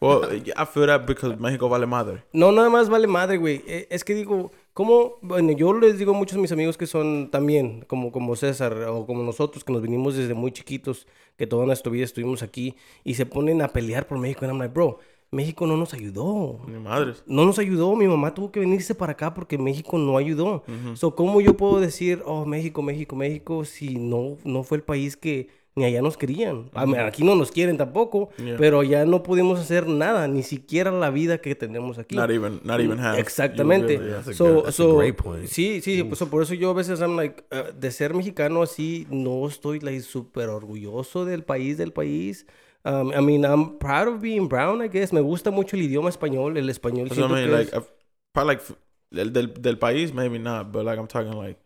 Well, 0.00 0.22
I 0.56 0.64
feel 0.66 0.86
that 0.86 1.06
because 1.06 1.36
Mexico 1.38 1.68
vale 1.68 1.86
madre. 1.86 2.22
No, 2.32 2.52
nada 2.52 2.68
más 2.70 2.88
vale 2.88 3.06
madre, 3.06 3.38
güey. 3.38 3.62
Eh, 3.66 3.88
Es 3.90 4.04
que 4.04 4.14
digo, 4.14 4.52
¿cómo? 4.76 5.14
Bueno, 5.22 5.52
yo 5.52 5.72
les 5.72 5.98
digo 5.98 6.12
a 6.12 6.14
muchos 6.14 6.36
de 6.36 6.42
mis 6.42 6.52
amigos 6.52 6.76
que 6.76 6.86
son 6.86 7.30
también, 7.30 7.82
como, 7.88 8.12
como 8.12 8.36
César 8.36 8.74
o 8.90 9.06
como 9.06 9.22
nosotros, 9.22 9.64
que 9.64 9.72
nos 9.72 9.80
vinimos 9.80 10.16
desde 10.16 10.34
muy 10.34 10.52
chiquitos, 10.52 11.06
que 11.38 11.46
toda 11.46 11.64
nuestra 11.64 11.90
vida 11.90 12.04
estuvimos 12.04 12.42
aquí, 12.42 12.76
y 13.02 13.14
se 13.14 13.24
ponen 13.24 13.62
a 13.62 13.68
pelear 13.68 14.06
por 14.06 14.18
México. 14.18 14.44
Y 14.44 14.48
I'm 14.48 14.58
like, 14.58 14.74
bro, 14.74 14.98
México 15.30 15.66
no 15.66 15.78
nos 15.78 15.94
ayudó. 15.94 16.60
Ni 16.68 16.78
madres. 16.78 17.24
No 17.26 17.46
nos 17.46 17.58
ayudó. 17.58 17.96
Mi 17.96 18.06
mamá 18.06 18.34
tuvo 18.34 18.52
que 18.52 18.60
venirse 18.60 18.94
para 18.94 19.12
acá 19.12 19.32
porque 19.32 19.56
México 19.56 19.96
no 19.96 20.18
ayudó. 20.18 20.62
So, 20.92 21.16
¿cómo 21.16 21.40
yo 21.40 21.56
puedo 21.56 21.80
decir, 21.80 22.22
oh, 22.26 22.44
México, 22.44 22.82
México, 22.82 23.16
México, 23.16 23.64
si 23.64 23.96
no, 23.96 24.36
no 24.44 24.62
fue 24.62 24.76
el 24.76 24.84
país 24.84 25.16
que 25.16 25.48
ni 25.76 25.84
allá 25.84 26.00
nos 26.00 26.16
querían? 26.16 26.70
A 26.72 26.86
ver, 26.86 27.00
aquí 27.00 27.22
no 27.22 27.34
nos 27.34 27.52
quieren 27.52 27.76
tampoco, 27.76 28.30
Yeah. 28.38 28.56
pero 28.56 28.80
allá 28.80 29.04
no 29.04 29.22
pudimos 29.22 29.60
hacer 29.60 29.86
nada, 29.86 30.26
ni 30.26 30.42
siquiera 30.42 30.90
la 30.90 31.10
vida 31.10 31.38
que 31.38 31.54
tenemos 31.54 31.98
aquí. 31.98 32.16
Not 32.16 32.30
even, 32.30 32.60
not 32.64 32.80
even 32.80 32.98
half. 32.98 33.18
Exactamente. 33.18 33.98
really- 33.98 34.10
That's 34.10 34.28
a 34.28 34.32
So- 34.34 34.44
good- 34.54 34.64
that's 34.64 34.80
a 34.80 34.82
so, 34.82 34.96
great 34.96 35.16
point. 35.16 35.46
Sí, 35.48 35.80
sí, 35.82 36.02
pues, 36.02 36.20
por 36.30 36.42
eso 36.42 36.54
yo 36.54 36.70
a 36.70 36.74
veces 36.74 37.00
I'm 37.00 37.14
like, 37.16 37.44
uh, 37.52 37.72
de 37.78 37.90
ser 37.90 38.14
mexicano 38.14 38.62
así, 38.62 39.06
no 39.10 39.46
estoy 39.46 39.78
like 39.80 40.00
súper 40.00 40.48
orgulloso 40.48 41.24
del 41.26 41.44
país, 41.44 41.76
del 41.76 41.92
país. 41.92 42.46
Um, 42.84 43.12
I 43.12 43.20
mean, 43.20 43.44
I'm 43.44 43.78
proud 43.78 44.08
of 44.08 44.20
being 44.22 44.48
brown, 44.48 44.82
I 44.82 44.88
guess. 44.88 45.12
Me 45.12 45.20
gusta 45.20 45.50
mucho 45.50 45.76
el 45.76 45.82
idioma 45.82 46.08
español, 46.08 46.56
el 46.56 46.70
español. 46.70 47.08
What 47.10 47.18
I 47.18 47.32
mean. 47.32 47.50
Like, 47.52 47.76
es- 47.76 47.84
probably 48.32 48.54
like 48.54 48.64
del, 49.10 49.32
del 49.32 49.52
del 49.60 49.78
país, 49.78 50.14
maybe 50.14 50.38
not, 50.38 50.72
but 50.72 50.84
like 50.84 50.98
I'm 50.98 51.06
talking 51.08 51.34
like 51.36 51.58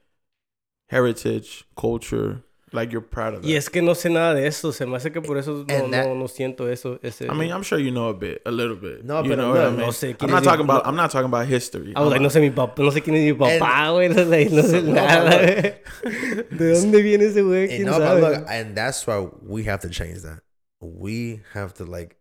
heritage, 0.88 1.64
culture. 1.76 2.42
Like 2.72 2.92
you're 2.92 3.00
proud 3.02 3.34
of 3.34 3.42
that. 3.42 3.48
Y 3.48 3.56
es 3.56 3.68
que 3.68 3.82
no 3.82 3.94
sé 3.94 4.10
nada 4.10 4.32
de 4.34 4.46
eso, 4.46 4.70
se 4.72 4.86
me 4.86 4.96
hace 4.96 5.10
que 5.10 5.20
por 5.20 5.36
eso 5.38 5.64
no, 5.66 5.74
And 5.74 5.92
that- 5.92 6.06
no, 6.06 6.14
no 6.14 6.28
siento 6.28 6.68
eso. 6.70 7.00
Ese, 7.02 7.22
I 7.28 7.34
mean, 7.34 7.50
I'm 7.50 7.62
sure 7.64 7.78
you 7.80 7.90
know 7.90 8.08
a 8.10 8.14
bit, 8.14 8.42
a 8.46 8.50
little 8.52 8.76
bit. 8.76 9.04
No, 9.04 9.22
you 9.24 9.30
pero 9.30 9.36
know 9.42 9.54
no- 9.54 9.60
what 9.60 9.72
I 9.72 9.76
no 9.76 9.88
sé 9.92 10.16
I'm 10.20 10.30
not 10.30 10.44
talking 10.44 10.64
about. 10.64 10.86
I'm 10.86 10.94
not 10.94 11.10
talking 11.10 11.26
about 11.26 11.46
history. 11.48 11.92
I 11.96 12.00
was 12.00 12.10
like, 12.12 12.20
no 12.22 12.28
sé 12.28 12.40
mi 12.40 12.50
papá, 12.50 12.78
no 12.78 12.90
sé 12.92 13.02
quién 13.02 13.16
es 13.16 13.24
mi 13.24 13.32
papá, 13.32 13.90
güey. 13.90 14.08
No 14.08 14.14
sé, 14.24 14.50
no 14.52 14.62
sé 14.62 14.82
No, 14.84 14.92
nada, 14.92 15.24
but 15.30 16.50
¿De 16.58 16.72
dónde 16.74 17.02
viene 17.02 17.24
ese 17.24 17.42
güey? 17.42 17.68
¿Quién 17.68 17.86
no, 17.86 17.98
but 17.98 18.06
sabe? 18.06 18.20
look, 18.20 18.44
and 18.48 18.76
that's 18.76 19.04
why 19.06 19.26
we 19.42 19.64
have 19.64 19.80
to 19.80 19.88
change 19.90 20.22
that. 20.22 20.40
We 20.80 21.40
have 21.54 21.74
to 21.74 21.84
like 21.84 22.16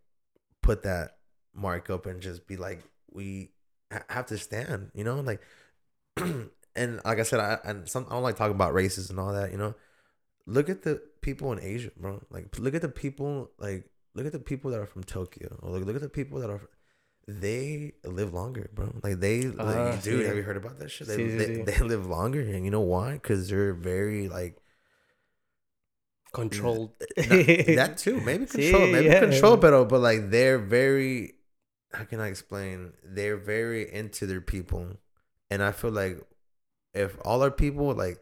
put 0.63 0.81
that 0.83 1.17
mark 1.53 1.89
up 1.91 2.05
and 2.07 2.21
just 2.21 2.47
be 2.47 2.57
like, 2.57 2.79
we 3.13 3.51
have 4.09 4.25
to 4.27 4.37
stand, 4.37 4.89
you 4.95 5.03
know, 5.03 5.19
like, 5.19 5.41
and 6.75 6.99
like 7.05 7.19
I 7.19 7.23
said, 7.23 7.39
I 7.39 7.59
and 7.63 7.87
some 7.87 8.05
I 8.09 8.13
don't 8.13 8.23
like 8.23 8.35
talking 8.35 8.55
about 8.55 8.73
races 8.73 9.09
and 9.11 9.19
all 9.19 9.31
that, 9.33 9.51
you 9.51 9.57
know. 9.57 9.75
Look 10.45 10.69
at 10.69 10.83
the 10.83 11.01
people 11.21 11.51
in 11.53 11.59
Asia, 11.61 11.91
bro. 11.97 12.21
Like, 12.29 12.57
look 12.57 12.73
at 12.73 12.81
the 12.81 12.89
people, 12.89 13.51
like, 13.59 13.89
look 14.15 14.25
at 14.25 14.31
the 14.31 14.39
people 14.39 14.71
that 14.71 14.79
are 14.79 14.85
from 14.85 15.03
Tokyo, 15.03 15.59
or 15.61 15.71
look, 15.71 15.85
look 15.85 15.95
at 15.95 16.01
the 16.01 16.09
people 16.09 16.39
that 16.39 16.49
are. 16.49 16.61
They 17.27 17.93
live 18.03 18.33
longer, 18.33 18.71
bro. 18.73 18.91
Like 19.03 19.19
they, 19.19 19.43
like, 19.43 19.75
Ah, 19.75 19.99
dude. 20.01 20.25
Have 20.25 20.35
you 20.35 20.41
heard 20.41 20.57
about 20.57 20.79
that 20.79 20.89
shit? 20.89 21.07
They, 21.07 21.15
sí, 21.15 21.37
they, 21.37 21.45
sí. 21.45 21.65
they 21.65 21.77
live 21.85 22.07
longer, 22.07 22.41
and 22.41 22.65
you 22.65 22.71
know 22.71 22.81
why? 22.81 23.13
Because 23.13 23.49
they're 23.49 23.75
very 23.75 24.27
like 24.27 24.59
Controlled. 26.31 26.91
that 27.17 27.95
too. 27.97 28.21
Maybe 28.21 28.45
control. 28.45 28.87
Maybe 28.87 29.07
yeah. 29.07 29.19
control, 29.21 29.57
but 29.57 29.85
but 29.85 29.99
like 29.99 30.29
they're 30.29 30.59
very. 30.59 31.35
How 31.91 32.03
can 32.03 32.19
I 32.19 32.27
explain? 32.27 32.93
They're 33.03 33.37
very 33.37 33.91
into 33.91 34.27
their 34.27 34.41
people, 34.41 34.97
and 35.49 35.63
I 35.63 35.71
feel 35.71 35.91
like 35.91 36.19
if 36.93 37.17
all 37.25 37.41
our 37.41 37.49
people 37.49 37.93
like, 37.93 38.19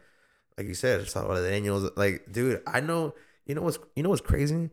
like 0.58 0.68
you 0.68 0.74
said, 0.74 1.06
Salvadoreños, 1.06 1.92
like 1.96 2.24
dude, 2.30 2.60
I 2.66 2.80
know. 2.80 3.14
You 3.46 3.54
know 3.54 3.62
what's 3.62 3.78
you 3.96 4.02
know 4.02 4.10
what's 4.10 4.20
crazy? 4.20 4.70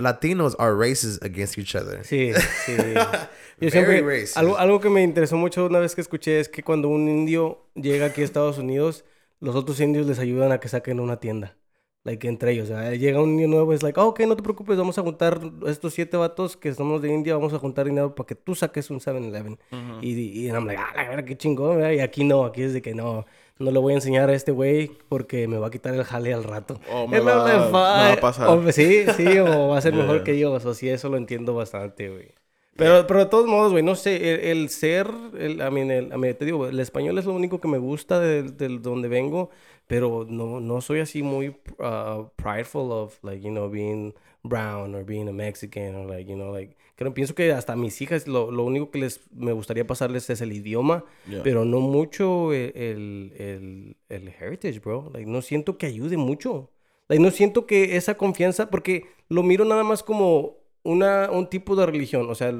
Latinos 0.00 0.56
are 0.58 0.74
races 0.74 1.20
against 1.22 1.58
each 1.58 1.76
other. 1.76 2.02
Sí, 2.02 2.32
sí. 2.66 2.74
Yo 3.60 3.70
Very 3.70 3.70
siempre, 3.70 4.02
racist. 4.02 4.36
algo, 4.36 4.56
algo 4.58 4.80
que 4.80 4.88
me 4.88 5.02
interesó 5.04 5.36
mucho 5.36 5.66
una 5.66 5.78
vez 5.78 5.94
que 5.94 6.00
escuché 6.00 6.40
es 6.40 6.48
que 6.48 6.64
cuando 6.64 6.88
un 6.88 7.08
indio 7.08 7.66
llega 7.74 8.06
aquí 8.06 8.22
a 8.22 8.24
Estados 8.24 8.58
Unidos, 8.58 9.04
los 9.38 9.54
otros 9.54 9.78
indios 9.80 10.06
les 10.06 10.18
ayudan 10.18 10.50
a 10.50 10.58
que 10.58 10.68
saquen 10.68 10.98
una 10.98 11.20
tienda. 11.20 11.56
Like, 12.04 12.26
entre 12.26 12.50
ellos. 12.50 12.68
O 12.68 12.72
sea, 12.72 12.90
llega 12.96 13.22
un 13.22 13.30
indio 13.30 13.46
nuevo 13.46 13.72
es 13.72 13.84
like, 13.84 14.00
oh, 14.00 14.08
ok, 14.08 14.20
no 14.26 14.34
te 14.34 14.42
preocupes, 14.42 14.76
vamos 14.76 14.98
a 14.98 15.02
juntar 15.02 15.40
estos 15.68 15.94
siete 15.94 16.16
vatos 16.16 16.56
que 16.56 16.74
somos 16.74 17.00
de 17.00 17.12
India, 17.14 17.36
vamos 17.36 17.52
a 17.54 17.60
juntar 17.60 17.86
dinero 17.86 18.12
para 18.16 18.26
que 18.26 18.34
tú 18.34 18.56
saques 18.56 18.90
un 18.90 18.98
7-Eleven. 18.98 19.60
Mhm. 19.70 19.98
Y, 20.02 20.14
y 20.46 20.48
I'm 20.48 20.66
like, 20.66 20.82
ah, 20.82 20.92
la 20.96 21.08
verdad, 21.10 21.24
qué 21.24 21.36
chingón, 21.36 21.76
¿verdad? 21.76 21.92
Y 21.92 22.00
aquí 22.00 22.24
no, 22.24 22.44
aquí 22.44 22.62
es 22.62 22.72
de 22.72 22.82
que 22.82 22.92
no, 22.92 23.24
no 23.62 23.70
le 23.70 23.78
voy 23.78 23.92
a 23.92 23.96
enseñar 23.96 24.28
a 24.28 24.34
este 24.34 24.52
güey 24.52 24.90
porque 25.08 25.48
me 25.48 25.58
va 25.58 25.68
a 25.68 25.70
quitar 25.70 25.94
el 25.94 26.04
jale 26.04 26.34
al 26.34 26.44
rato. 26.44 26.80
O 26.92 27.06
me 27.08 27.20
va- 27.20 27.44
me 27.44 27.70
va 27.72 28.12
a 28.12 28.16
pasar. 28.16 28.48
O- 28.48 28.70
sí, 28.72 29.04
sí, 29.16 29.38
o 29.38 29.68
va 29.68 29.78
a 29.78 29.80
ser 29.80 29.94
mejor 29.94 30.16
Yeah. 30.16 30.24
que 30.24 30.38
yo. 30.38 30.52
O 30.52 30.60
sea, 30.60 30.74
sí, 30.74 30.88
eso 30.88 31.08
lo 31.08 31.16
entiendo 31.16 31.54
bastante, 31.54 32.08
güey. 32.10 32.28
Pero, 32.74 33.06
pero 33.06 33.20
de 33.20 33.26
todos 33.26 33.46
modos, 33.46 33.70
güey, 33.72 33.84
no 33.84 33.94
sé, 33.94 34.32
el, 34.34 34.40
el 34.58 34.68
ser, 34.70 35.06
el, 35.38 35.60
I 35.60 35.70
mean, 35.70 35.90
el, 35.90 36.06
I 36.06 36.16
mean, 36.16 36.34
te 36.34 36.46
digo, 36.46 36.66
el 36.66 36.80
español 36.80 37.18
es 37.18 37.26
lo 37.26 37.34
único 37.34 37.60
que 37.60 37.68
me 37.68 37.76
gusta 37.76 38.18
de, 38.18 38.44
de 38.44 38.78
donde 38.78 39.08
vengo, 39.08 39.50
pero 39.86 40.24
no, 40.26 40.58
no 40.58 40.80
soy 40.80 41.00
así 41.00 41.22
muy 41.22 41.48
uh, 41.78 42.24
prideful 42.36 42.90
of, 42.90 43.22
like, 43.22 43.42
you 43.42 43.50
know, 43.50 43.68
being 43.68 44.14
brown 44.42 44.94
or 44.94 45.04
being 45.04 45.28
a 45.28 45.32
Mexican 45.32 45.94
or, 45.96 46.06
like, 46.08 46.26
you 46.26 46.34
know, 46.34 46.50
like, 46.50 46.74
creo, 46.96 47.14
pienso 47.14 47.34
que 47.34 47.52
hasta 47.52 47.72
a 47.72 47.76
mis 47.76 48.00
hijas 48.02 48.26
lo, 48.26 48.50
lo 48.50 48.64
único 48.64 48.90
que 48.90 48.98
les 48.98 49.20
me 49.32 49.52
gustaría 49.52 49.86
pasarles 49.86 50.28
es 50.30 50.40
el 50.40 50.52
idioma, 50.52 51.04
Yeah. 51.28 51.42
pero 51.42 51.64
no 51.64 51.80
mucho 51.80 52.52
el, 52.52 52.72
el, 52.74 53.32
el, 53.38 53.96
el 54.08 54.28
heritage, 54.28 54.80
bro. 54.80 55.10
Like, 55.12 55.30
no 55.30 55.42
siento 55.42 55.78
que 55.78 55.86
ayude 55.86 56.16
mucho. 56.16 56.70
Like, 57.08 57.22
no 57.22 57.30
siento 57.30 57.66
que 57.66 57.96
esa 57.96 58.16
confianza, 58.16 58.70
porque 58.70 59.06
lo 59.28 59.42
miro 59.42 59.64
nada 59.64 59.84
más 59.84 60.02
como 60.02 60.56
una, 60.82 61.30
un 61.30 61.46
tipo 61.48 61.76
de 61.76 61.86
religión. 61.86 62.28
O 62.30 62.34
sea, 62.34 62.52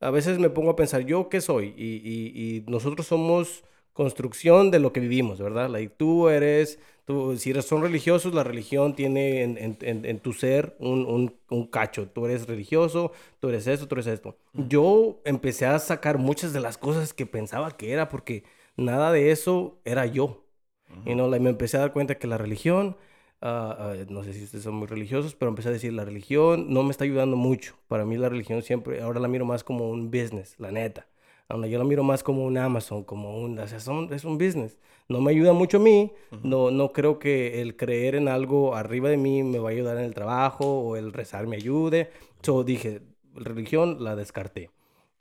a 0.00 0.10
veces 0.10 0.38
me 0.38 0.50
pongo 0.50 0.70
a 0.70 0.76
pensar, 0.76 1.04
¿yo 1.06 1.28
qué 1.28 1.40
soy? 1.40 1.74
Y, 1.76 1.96
y, 2.04 2.56
y 2.56 2.64
nosotros 2.70 3.06
somos 3.06 3.64
construcción 3.96 4.70
de 4.70 4.78
lo 4.78 4.92
que 4.92 5.00
vivimos, 5.00 5.40
¿verdad? 5.40 5.70
Like, 5.70 5.94
tú 5.96 6.28
eres, 6.28 6.78
tú, 7.06 7.36
si 7.38 7.50
eres, 7.50 7.64
son 7.64 7.82
religiosos, 7.82 8.34
la 8.34 8.44
religión 8.44 8.94
tiene 8.94 9.42
en, 9.42 9.58
en, 9.58 9.78
en, 9.80 10.04
en 10.04 10.20
tu 10.20 10.32
ser 10.34 10.76
un, 10.78 11.06
un, 11.06 11.34
un 11.50 11.66
cacho. 11.66 12.08
Tú 12.08 12.26
eres 12.26 12.46
religioso, 12.46 13.12
tú 13.40 13.48
eres 13.48 13.66
esto, 13.66 13.88
tú 13.88 13.94
eres 13.96 14.06
esto. 14.08 14.36
Yo 14.52 15.20
empecé 15.24 15.66
a 15.66 15.78
sacar 15.78 16.18
muchas 16.18 16.52
de 16.52 16.60
las 16.60 16.78
cosas 16.78 17.14
que 17.14 17.26
pensaba 17.26 17.76
que 17.76 17.92
era, 17.92 18.08
porque 18.10 18.44
nada 18.76 19.12
de 19.12 19.30
eso 19.32 19.80
era 19.84 20.06
yo. 20.06 20.44
You 21.06 21.14
know, 21.14 21.28
like, 21.28 21.42
me 21.42 21.50
empecé 21.50 21.76
a 21.78 21.80
dar 21.80 21.92
cuenta 21.92 22.18
que 22.18 22.26
la 22.26 22.38
religión, 22.38 22.96
ah, 23.40 23.76
ah, 23.78 23.94
no 24.08 24.22
sé 24.24 24.32
si 24.32 24.44
ustedes 24.44 24.64
son 24.64 24.74
muy 24.74 24.86
religiosos, 24.86 25.34
pero 25.34 25.48
empecé 25.50 25.68
a 25.70 25.72
decir, 25.72 25.92
la 25.92 26.04
religión 26.04 26.72
no 26.72 26.82
me 26.82 26.90
está 26.90 27.04
ayudando 27.04 27.36
mucho. 27.36 27.76
Para 27.88 28.04
mí 28.04 28.16
la 28.16 28.28
religión 28.28 28.62
siempre, 28.62 29.02
ahora 29.02 29.20
la 29.20 29.28
miro 29.28 29.44
más 29.46 29.64
como 29.64 29.88
un 29.90 30.10
business, 30.10 30.54
la 30.58 30.70
neta. 30.70 31.06
Ahora 31.48 31.66
yo 31.68 31.78
la 31.78 31.84
miro 31.84 32.02
más 32.02 32.22
como 32.22 32.44
un 32.44 32.58
Amazon, 32.58 33.04
como 33.04 33.38
un, 33.40 33.58
o 33.58 33.66
sea, 33.68 33.78
son- 33.80 34.12
es 34.12 34.24
un 34.24 34.36
business. 34.38 34.78
No 35.08 35.20
me 35.20 35.30
ayuda 35.30 35.52
mucho 35.52 35.76
a 35.76 35.80
mí, 35.80 36.10
no, 36.42 36.70
no 36.72 36.88
creo 36.92 37.18
que 37.20 37.62
el 37.62 37.76
creer 37.76 38.16
en 38.16 38.26
algo 38.28 38.74
arriba 38.74 39.08
de 39.08 39.16
mí 39.16 39.42
me 39.44 39.58
va 39.60 39.68
a 39.68 39.72
ayudar 39.72 39.96
en 39.98 40.04
el 40.04 40.14
trabajo 40.14 40.64
o 40.80 40.96
el 40.96 41.12
rezar 41.12 41.46
me 41.46 41.56
ayude. 41.56 42.10
So 42.42 42.64
dije, 42.64 43.02
religión 43.34 44.02
la 44.02 44.16
descarté. 44.16 44.70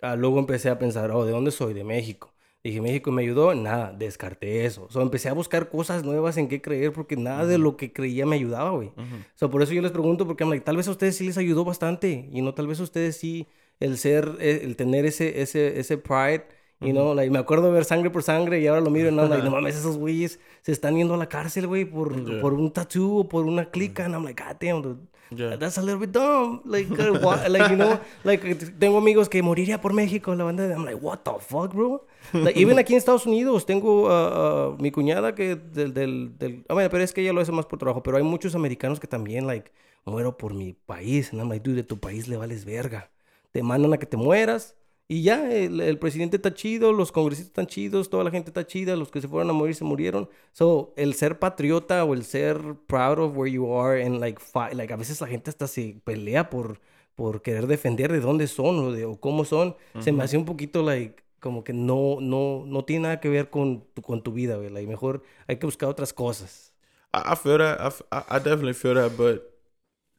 Ah, 0.01 0.15
luego 0.15 0.39
empecé 0.39 0.69
a 0.69 0.79
pensar, 0.79 1.11
oh, 1.11 1.25
¿de 1.25 1.31
dónde 1.31 1.51
soy? 1.51 1.73
De 1.73 1.83
México. 1.83 2.33
Dije, 2.63 2.81
México 2.81 3.11
me 3.11 3.21
ayudó, 3.21 3.53
nada, 3.53 3.93
descarté 3.93 4.65
eso. 4.65 4.87
So, 4.89 5.01
empecé 5.03 5.29
a 5.29 5.33
buscar 5.33 5.69
cosas 5.69 6.03
nuevas 6.03 6.35
en 6.37 6.47
qué 6.47 6.61
creer 6.63 6.91
porque 6.91 7.15
nada 7.15 7.45
de 7.45 7.59
lo 7.59 7.77
que 7.77 7.93
creía 7.93 8.25
me 8.25 8.37
ayudaba, 8.37 8.71
güey. 8.71 8.91
So, 9.35 9.51
por 9.51 9.61
eso 9.61 9.71
yo 9.73 9.83
les 9.83 9.91
pregunto, 9.91 10.25
porque 10.25 10.43
I'm 10.43 10.49
like, 10.49 10.65
tal 10.65 10.75
vez 10.77 10.87
a 10.87 10.91
ustedes 10.91 11.15
sí 11.15 11.25
les 11.27 11.37
ayudó 11.37 11.63
bastante 11.63 12.27
y 12.31 12.41
no, 12.41 12.55
tal 12.55 12.65
vez 12.65 12.79
a 12.79 12.83
ustedes 12.83 13.17
sí 13.17 13.47
el 13.79 13.97
ser, 13.97 14.37
eh, 14.39 14.61
el 14.63 14.75
tener 14.75 15.05
ese, 15.05 15.41
ese, 15.41 15.79
ese 15.79 15.97
pride, 15.97 16.45
you 16.81 16.91
know, 16.91 17.13
like, 17.13 17.29
me 17.31 17.39
acuerdo 17.39 17.67
de 17.67 17.73
ver 17.73 17.85
sangre 17.85 18.09
por 18.09 18.23
sangre 18.23 18.59
y 18.59 18.67
ahora 18.67 18.81
lo 18.81 18.89
miro 18.89 19.09
y 19.09 19.11
no, 19.11 19.27
like, 19.27 19.43
no 19.43 19.51
mames, 19.55 19.75
esos 19.75 19.97
güeyes 19.97 20.39
se 20.61 20.71
están 20.71 20.95
yendo 20.95 21.13
a 21.13 21.17
la 21.17 21.27
cárcel, 21.29 21.67
güey, 21.67 21.85
por, 21.85 22.13
Yeah. 22.15 22.41
por 22.41 22.53
un 22.53 22.71
tattoo 22.71 23.19
o 23.19 23.29
por 23.29 23.45
una 23.45 23.69
clica, 23.69 24.05
and 24.05 24.13
I'm 24.15 24.23
like, 24.23 24.41
God 24.41 24.57
damn, 24.59 24.81
dude. 24.81 24.99
Yeah. 25.31 25.57
That's 25.57 25.77
a 25.79 25.81
little 25.81 25.99
bit 25.99 26.11
dumb. 26.11 26.61
Like, 26.65 26.87
uh, 26.91 27.13
why- 27.19 27.47
like, 27.49 27.69
you 27.71 27.75
know, 27.75 27.99
like, 28.23 28.43
tengo 28.77 28.97
amigos 28.99 29.27
que 29.27 29.41
moriría 29.41 29.81
por 29.81 29.91
México, 29.91 30.35
la 30.35 30.43
banda 30.43 30.67
de... 30.67 30.73
I'm 30.75 30.85
like, 30.85 30.99
what 31.01 31.19
the 31.23 31.31
fuck, 31.39 31.73
bro? 31.73 32.05
Like, 32.31 32.59
even 32.59 32.77
aquí 32.77 32.93
en 32.93 32.97
Estados 32.99 33.25
Unidos, 33.25 33.65
tengo 33.65 34.03
uh, 34.03 34.73
uh, 34.73 34.77
mi 34.79 34.91
cuñada 34.91 35.33
que 35.33 35.55
del... 35.55 35.93
del, 35.95 36.37
del 36.37 36.63
ah, 36.69 36.75
bueno, 36.75 36.89
pero 36.91 37.03
es 37.03 37.11
que 37.11 37.21
ella 37.21 37.33
lo 37.33 37.41
hace 37.41 37.51
más 37.51 37.65
por 37.65 37.79
trabajo, 37.79 38.03
pero 38.03 38.17
hay 38.17 38.23
muchos 38.23 38.53
americanos 38.53 38.99
que 38.99 39.07
también, 39.07 39.47
like, 39.47 39.71
muero 40.05 40.37
por 40.37 40.53
mi 40.53 40.73
país. 40.73 41.31
And 41.33 41.41
I'm 41.41 41.49
like, 41.49 41.63
dude, 41.67 41.77
de 41.77 41.83
tu 41.83 41.99
país 41.99 42.27
le 42.27 42.37
vales 42.37 42.63
verga. 42.63 43.09
Te 43.55 43.63
mandan 43.63 43.93
a 43.93 43.97
que 43.97 44.05
te 44.05 44.17
mueras 44.17 44.75
y 45.07 45.21
ya, 45.23 45.49
el, 45.49 45.79
el 45.79 45.97
presidente 45.97 46.35
está 46.35 46.53
chido, 46.53 46.91
los 46.91 47.13
congresistas 47.13 47.51
están 47.51 47.67
chidos, 47.67 48.09
toda 48.09 48.25
la 48.25 48.31
gente 48.31 48.49
está 48.49 48.67
chida, 48.67 48.97
los 48.97 49.11
que 49.11 49.21
se 49.21 49.29
fueron 49.29 49.49
a 49.49 49.53
morir 49.53 49.73
se 49.75 49.85
murieron. 49.85 50.27
So, 50.51 50.91
el 50.97 51.13
ser 51.13 51.39
patriota 51.39 52.03
o 52.03 52.13
el 52.13 52.25
ser 52.25 52.59
proud 52.85 53.19
of 53.19 53.37
where 53.37 53.49
you 53.49 53.71
are 53.79 54.03
and 54.03 54.19
like, 54.19 54.41
like 54.73 54.91
a 54.91 54.97
veces 54.97 55.21
la 55.21 55.27
gente 55.27 55.49
hasta 55.51 55.67
se 55.67 56.01
pelea 56.03 56.49
por, 56.49 56.81
por 57.15 57.41
querer 57.41 57.67
defender 57.67 58.11
de 58.11 58.19
dónde 58.19 58.47
son 58.47 58.77
o, 58.79 58.91
de, 58.91 59.05
o 59.05 59.17
cómo 59.17 59.45
son. 59.45 59.77
Se 60.01 60.11
me 60.11 60.23
hace 60.25 60.37
un 60.37 60.43
poquito 60.43 60.83
like 60.83 61.23
como 61.39 61.63
que 61.63 61.71
no, 61.71 62.17
no, 62.19 62.65
no 62.65 62.83
tiene 62.83 63.03
nada 63.03 63.19
que 63.21 63.29
ver 63.29 63.49
con 63.49 63.85
tu, 63.93 64.01
con 64.01 64.21
tu 64.21 64.33
vida. 64.33 64.57
Like, 64.57 64.85
mejor 64.85 65.23
hay 65.47 65.55
que 65.55 65.65
buscar 65.65 65.87
otras 65.87 66.11
cosas. 66.11 66.73
I, 67.13 67.19
I 67.33 67.35
feel 67.37 67.59
that. 67.59 67.79
I- 68.11 68.37
I 68.37 68.39
definitely 68.39 68.73
feel 68.73 68.95
that, 68.95 69.15
but 69.15 69.43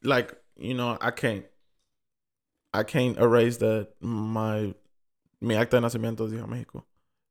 like 0.01 0.35
you 0.57 0.73
know, 0.75 0.97
I 1.03 1.11
can't. 1.11 1.45
I 2.79 2.83
can't 2.85 3.17
erase 3.19 3.57
that 3.59 3.89
my 4.01 4.75
mi 5.41 5.55
acta 5.57 5.77
de 5.77 5.87
nacimiento 5.87 6.29
dijo 6.29 6.47
México. 6.49 6.85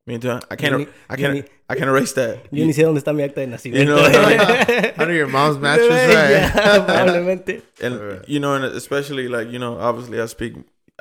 Mi 0.07 0.17
ident- 0.19 0.43
I 0.51 0.55
can't. 0.55 0.73
Er, 0.73 0.77
ni- 0.79 0.87
I 1.09 1.15
can't. 1.15 1.33
ni- 1.33 1.43
I 1.69 1.75
can't 1.75 1.89
erase 1.89 2.13
that. 2.13 2.37
Yo 2.51 2.63
ni 2.65 2.73
sé 2.73 2.83
dónde 2.83 2.99
está 3.01 3.13
mi 3.13 3.23
acta 3.23 3.41
de 3.41 3.47
nacimiento. 3.47 3.85
know, 3.85 4.93
Under 5.01 5.13
your 5.13 5.27
mom's 5.27 5.57
mattress, 5.67 5.89
Ya, 5.89 6.19
right? 6.19 6.51
probablemente. 6.87 7.61
and 7.81 7.95
Alright. 7.95 8.29
you 8.29 8.39
know, 8.39 8.53
and 8.55 8.65
especially 8.65 9.27
like 9.27 9.49
you 9.51 9.57
know, 9.59 9.77
obviously 9.79 10.21
I 10.21 10.27
speak, 10.27 10.53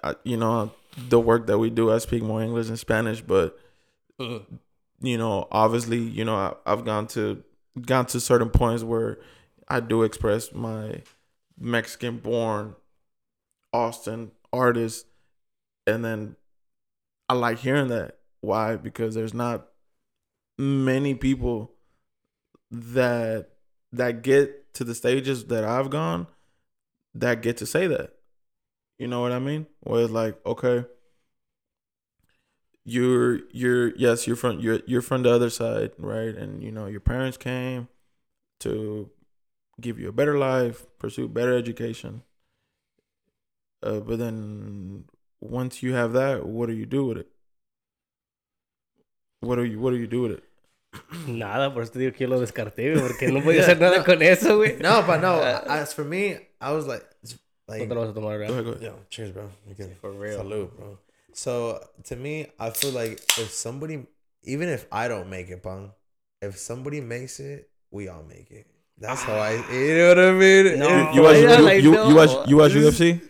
I, 0.03 0.15
you 0.25 0.37
know, 0.39 0.73
the 1.09 1.21
work 1.21 1.47
that 1.49 1.59
we 1.59 1.69
do, 1.71 1.93
I 1.93 1.99
speak 1.99 2.23
more 2.23 2.43
English 2.43 2.69
and 2.69 2.79
Spanish, 2.79 3.21
but 3.21 3.59
you 4.19 5.19
know, 5.19 5.49
obviously, 5.51 5.99
you 5.99 6.25
know, 6.25 6.37
I, 6.37 6.55
I've 6.65 6.85
gone 6.85 7.07
to 7.09 7.43
gone 7.83 8.07
to 8.07 8.21
certain 8.21 8.49
points 8.49 8.83
where 8.85 9.19
I 9.69 9.81
do 9.81 10.03
express 10.03 10.53
my 10.55 11.03
Mexican-born 11.59 12.75
Austin 13.75 14.31
artist, 14.53 15.07
and 15.87 16.05
then 16.05 16.37
I 17.29 17.35
like 17.35 17.59
hearing 17.59 17.89
that. 17.89 18.19
Why? 18.41 18.77
Because 18.77 19.15
there's 19.15 19.35
not 19.35 19.67
many 20.57 21.15
people 21.15 21.73
that 22.71 23.51
that 23.93 24.23
get 24.23 24.73
to 24.75 24.85
the 24.85 24.95
stages 24.95 25.47
that 25.47 25.65
I've 25.65 25.91
gone 25.91 26.29
that 27.15 27.43
get 27.43 27.57
to 27.59 27.67
say 27.67 27.87
that. 27.89 28.15
You 28.99 29.09
know 29.09 29.21
what 29.21 29.33
I 29.33 29.41
mean? 29.41 29.67
Where 29.81 30.03
it's 30.03 30.13
like, 30.13 30.39
okay, 30.47 30.85
you're 32.85 33.41
you're 33.51 33.95
yes, 33.97 34.27
you're 34.27 34.37
from 34.37 34.61
you're 34.61 34.81
you're 34.87 35.03
from 35.03 35.23
the 35.23 35.33
other 35.33 35.51
side, 35.51 35.93
right? 35.99 36.35
And 36.35 36.63
you 36.63 36.71
know, 36.71 36.87
your 36.87 37.01
parents 37.01 37.37
came 37.37 37.89
to 38.61 39.11
give 39.81 39.99
you 39.99 40.09
a 40.09 40.13
better 40.13 40.39
life, 40.39 40.87
pursue 40.99 41.29
better 41.29 41.57
education. 41.57 42.23
Uh, 43.85 44.01
but 44.01 44.19
then 44.19 45.05
once 45.41 45.83
you 45.83 45.93
have 45.93 46.15
that, 46.15 46.47
what 46.47 46.67
do 46.69 46.73
you 46.73 46.87
do 46.87 47.05
with 47.05 47.19
it? 47.19 47.29
What 49.41 49.57
do 49.57 49.65
you 49.65 49.79
what 49.79 49.91
do 49.91 49.97
you 49.97 50.07
do 50.07 50.23
with 50.23 50.33
it? 50.33 50.45
Nada, 51.29 51.73
por 51.75 51.83
eso 51.83 51.93
te 51.93 51.99
digo 51.99 52.13
que 52.15 52.27
yo 52.27 52.29
lo 52.29 52.41
descarté, 52.41 52.93
güey, 52.95 53.03
porque 53.07 53.29
no 53.31 53.43
podía 53.43 53.61
hacer 53.63 53.79
nada 53.81 54.05
con 54.05 54.23
eso, 54.23 54.57
güey. 54.57 54.79
No, 54.81 55.03
but 55.03 55.21
no. 55.21 55.41
As 55.69 55.93
for 55.93 56.05
me, 56.05 56.39
I 56.61 56.73
was 56.73 56.87
like, 56.87 57.05
it's 57.23 57.35
No 57.69 57.75
like 57.75 57.89
te 57.89 57.95
lo 57.95 58.01
vas 58.03 58.11
a 58.11 58.15
tomar, 58.15 58.39
Go 58.39 58.45
¿verdad? 58.45 58.51
ahead, 58.53 58.65
go 58.65 58.71
ahead. 58.73 58.83
Yo, 58.83 58.95
cheers, 59.11 59.33
bro. 59.33 59.51
You 59.69 59.75
good? 59.75 59.97
For 60.01 60.13
real. 60.13 60.39
Salute, 60.39 60.77
bro. 60.77 60.99
So 61.33 61.81
to 62.05 62.17
me, 62.17 62.47
I 62.59 62.71
feel 62.71 62.93
like 62.93 63.21
if 63.39 63.51
somebody, 63.51 64.07
even 64.45 64.69
if 64.69 64.87
I 64.93 65.09
don't 65.09 65.29
make 65.29 65.51
it, 65.51 65.63
pong, 65.63 65.93
if 66.41 66.57
somebody 66.57 67.01
makes 67.01 67.41
it, 67.41 67.69
we 67.91 68.09
all 68.09 68.23
make 68.23 68.51
it. 68.51 68.67
That's 68.99 69.23
how 69.23 69.35
I. 69.35 69.53
You 69.73 69.99
know 69.99 70.09
what 70.09 70.19
I 70.19 70.33
mean? 70.33 70.79
No. 70.79 70.89
You, 70.89 71.15
you 71.15 71.23
watch 71.23 71.37
yeah, 71.37 71.59
you, 71.59 71.65
like, 71.65 71.83
you, 71.83 71.91
no. 71.93 72.09
you 72.09 72.15
watch 72.15 72.49
you 72.49 72.57
watch 72.57 72.73
UFC? 72.73 73.21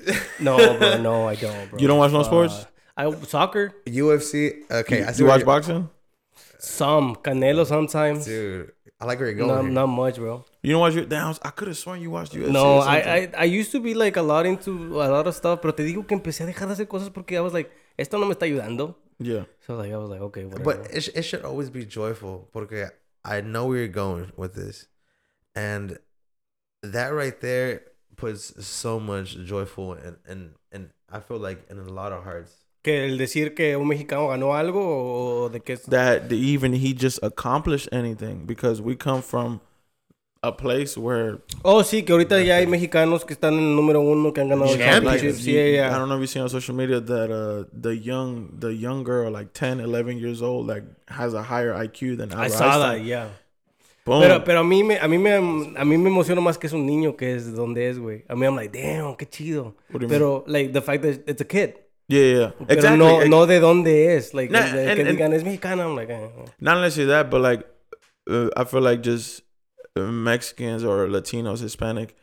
No, 0.41 0.57
bro, 0.79 1.01
no, 1.01 1.29
I 1.29 1.35
don't, 1.37 1.71
bro. 1.71 1.79
You 1.79 1.89
don't 1.89 1.99
watch 1.99 2.13
no 2.13 2.23
sports? 2.23 2.67
Uh, 2.97 3.11
I 3.11 3.25
soccer, 3.25 3.73
UFC. 3.87 4.71
Okay, 4.71 5.01
you, 5.01 5.07
I 5.07 5.13
see 5.13 5.23
you 5.23 5.29
watch 5.29 5.41
you're- 5.41 5.47
boxing? 5.47 5.89
some 6.59 7.17
Canelo 7.17 7.67
sometimes. 7.67 8.25
dude. 8.25 8.73
I 9.01 9.07
like 9.07 9.19
where 9.19 9.29
you're 9.29 9.37
going. 9.37 9.75
Not, 9.75 9.87
not 9.87 9.87
much, 9.89 10.17
bro. 10.17 10.45
You 10.63 10.73
don't 10.73 10.81
watch 10.81 10.95
your 10.95 11.05
damn. 11.05 11.35
I 11.43 11.51
could 11.51 11.69
have 11.69 11.77
sworn 11.77 12.01
you 12.01 12.11
watched 12.11 12.33
UFC. 12.33 12.51
No, 12.51 12.77
or 12.77 12.83
I. 12.83 12.99
I 12.99 13.31
I 13.39 13.45
used 13.45 13.73
to 13.73 13.81
be 13.81 13.93
like 13.95 14.17
a 14.17 14.23
lot 14.23 14.47
into 14.47 14.71
a 15.03 15.09
lot 15.09 15.27
of 15.27 15.35
stuff, 15.35 15.61
pero 15.61 15.73
te 15.73 15.83
digo 15.83 16.07
que 16.07 16.17
empecé 16.17 16.45
a 16.45 16.47
dejar 16.47 16.69
de 16.69 16.75
hacer 16.75 16.87
cosas 16.89 17.11
porque 17.11 17.33
I 17.37 17.41
was 17.41 17.53
like, 17.53 17.71
esto 17.99 18.19
no 18.19 18.27
me 18.27 18.35
está 18.35 18.47
ayudando. 18.47 18.95
yeah. 19.19 19.45
So 19.67 19.77
like 19.77 19.93
I 19.93 19.97
was 19.97 20.11
like, 20.11 20.21
okay, 20.23 20.45
whatever. 20.45 20.65
But 20.65 20.91
it, 20.95 21.09
it 21.15 21.23
should 21.23 21.45
always 21.45 21.71
be 21.71 21.85
joyful 21.85 22.49
porque 22.53 22.91
I 23.25 23.41
know 23.41 23.67
where 23.67 23.79
you're 23.79 23.89
going 23.89 24.33
with 24.37 24.55
this. 24.55 24.87
And 25.57 25.99
that 26.83 27.09
right 27.15 27.41
there 27.41 27.83
puts 28.17 28.65
so 28.67 28.99
much 29.01 29.37
joyful 29.45 29.93
and, 29.95 30.17
and, 30.27 30.51
and 30.73 30.91
I 31.11 31.21
feel 31.21 31.39
like 31.39 31.65
in 31.71 31.79
a 31.79 31.85
lot 31.93 32.13
of 32.13 32.25
hearts. 32.25 32.53
que 32.83 33.05
el 33.07 33.17
decir 33.17 33.55
que 33.55 33.77
un 33.79 33.89
mexicano 33.89 34.29
ganó 34.29 34.55
algo 34.55 34.83
o 35.45 35.49
de 35.49 35.61
que 35.61 35.77
That 35.89 36.29
the, 36.29 36.37
even 36.37 36.75
he 36.75 36.93
just 36.93 37.19
accomplished 37.23 37.89
anything 37.93 38.45
because 38.47 38.83
we 38.83 38.95
come 38.95 39.23
from 39.23 39.61
a 40.43 40.53
place 40.53 40.99
where 40.99 41.39
Oh, 41.65 41.83
sí, 41.83 42.05
que 42.05 42.13
ahorita 42.13 42.43
ya 42.45 42.57
hay 42.57 42.67
mexicanos 42.67 43.25
que 43.25 43.33
están 43.35 43.55
en 43.55 43.61
el 43.71 43.75
número 43.77 44.01
uno 44.03 44.33
que 44.35 44.43
han 44.43 44.49
ganado 44.51 44.71
el 44.71 44.77
Champions. 44.79 45.15
championship. 45.15 45.37
Sí, 45.43 45.53
you- 45.53 45.73
yeah. 45.77 45.95
I 45.95 45.99
don't 45.99 46.09
know 46.11 46.17
if 46.17 46.21
you've 46.21 46.29
seen 46.31 46.43
on 46.43 46.51
social 46.51 46.75
media 46.75 47.01
that 47.01 47.31
uh 47.31 47.65
the 47.73 47.97
young 47.97 48.51
the 48.61 48.75
young 48.75 49.03
girl 49.05 49.31
like 49.31 49.55
10 49.55 49.81
11 49.81 50.19
years 50.19 50.43
old 50.43 50.67
like 50.67 50.85
has 51.09 51.33
a 51.33 51.43
higher 51.43 51.73
IQ 51.73 52.19
than 52.19 52.33
I 52.35 52.45
Albert 52.45 52.51
saw 52.59 52.79
that, 52.81 53.01
yeah. 53.03 53.29
Boom. 54.07 54.21
Pero, 54.21 54.45
pero 54.45 54.59
a 54.61 54.65
mí 54.65 54.83
me, 54.85 54.99
a 54.99 55.09
mí 55.09 55.17
me, 55.19 55.33
a 55.35 55.41
mí 55.85 55.97
me 55.99 56.11
emociona 56.11 56.41
más 56.43 56.59
que 56.59 56.67
es 56.67 56.73
un 56.75 56.85
niño 56.85 57.17
que 57.17 57.35
es 57.35 57.55
donde 57.55 57.89
es, 57.89 57.99
güey. 57.99 58.25
A 58.29 58.35
mí 58.35 58.45
I'm 58.45 58.55
like, 58.55 58.71
damn, 58.79 59.17
qué 59.17 59.27
chido. 59.27 59.77
You 59.91 60.07
Pero, 60.09 60.45
like, 60.47 60.73
the 60.75 60.83
fact 60.83 61.03
that 61.05 61.23
it's 61.27 61.41
a 61.41 61.45
kid. 61.47 61.75
Yeah, 62.09 62.21
yeah. 62.39 62.53
Pero 62.59 62.73
Exactly. 62.75 62.99
no, 62.99 63.25
no 63.25 63.47
de 63.47 63.61
dónde 63.61 64.15
es. 64.17 64.35
Like, 64.35 64.51
Nah, 64.53 64.71
de 64.73 64.91
and- 64.91 64.97
que 64.97 65.05
digan 65.05 65.33
es 65.33 65.43
mexicana. 65.43 65.85
I'm 65.85 65.97
like, 65.97 66.11
eh. 66.11 66.29
not 66.61 66.83
necessarily 66.83 67.13
that, 67.13 67.31
but 67.31 67.41
like 67.41 67.67
uh, 68.29 68.51
I 68.55 68.65
feel 68.65 68.83
like 68.83 69.01
just 69.03 69.41
uh, 69.97 70.01
Mexicans 70.13 70.85
or 70.85 71.07
Latinos, 71.09 71.61
Hispanic, 71.63 72.15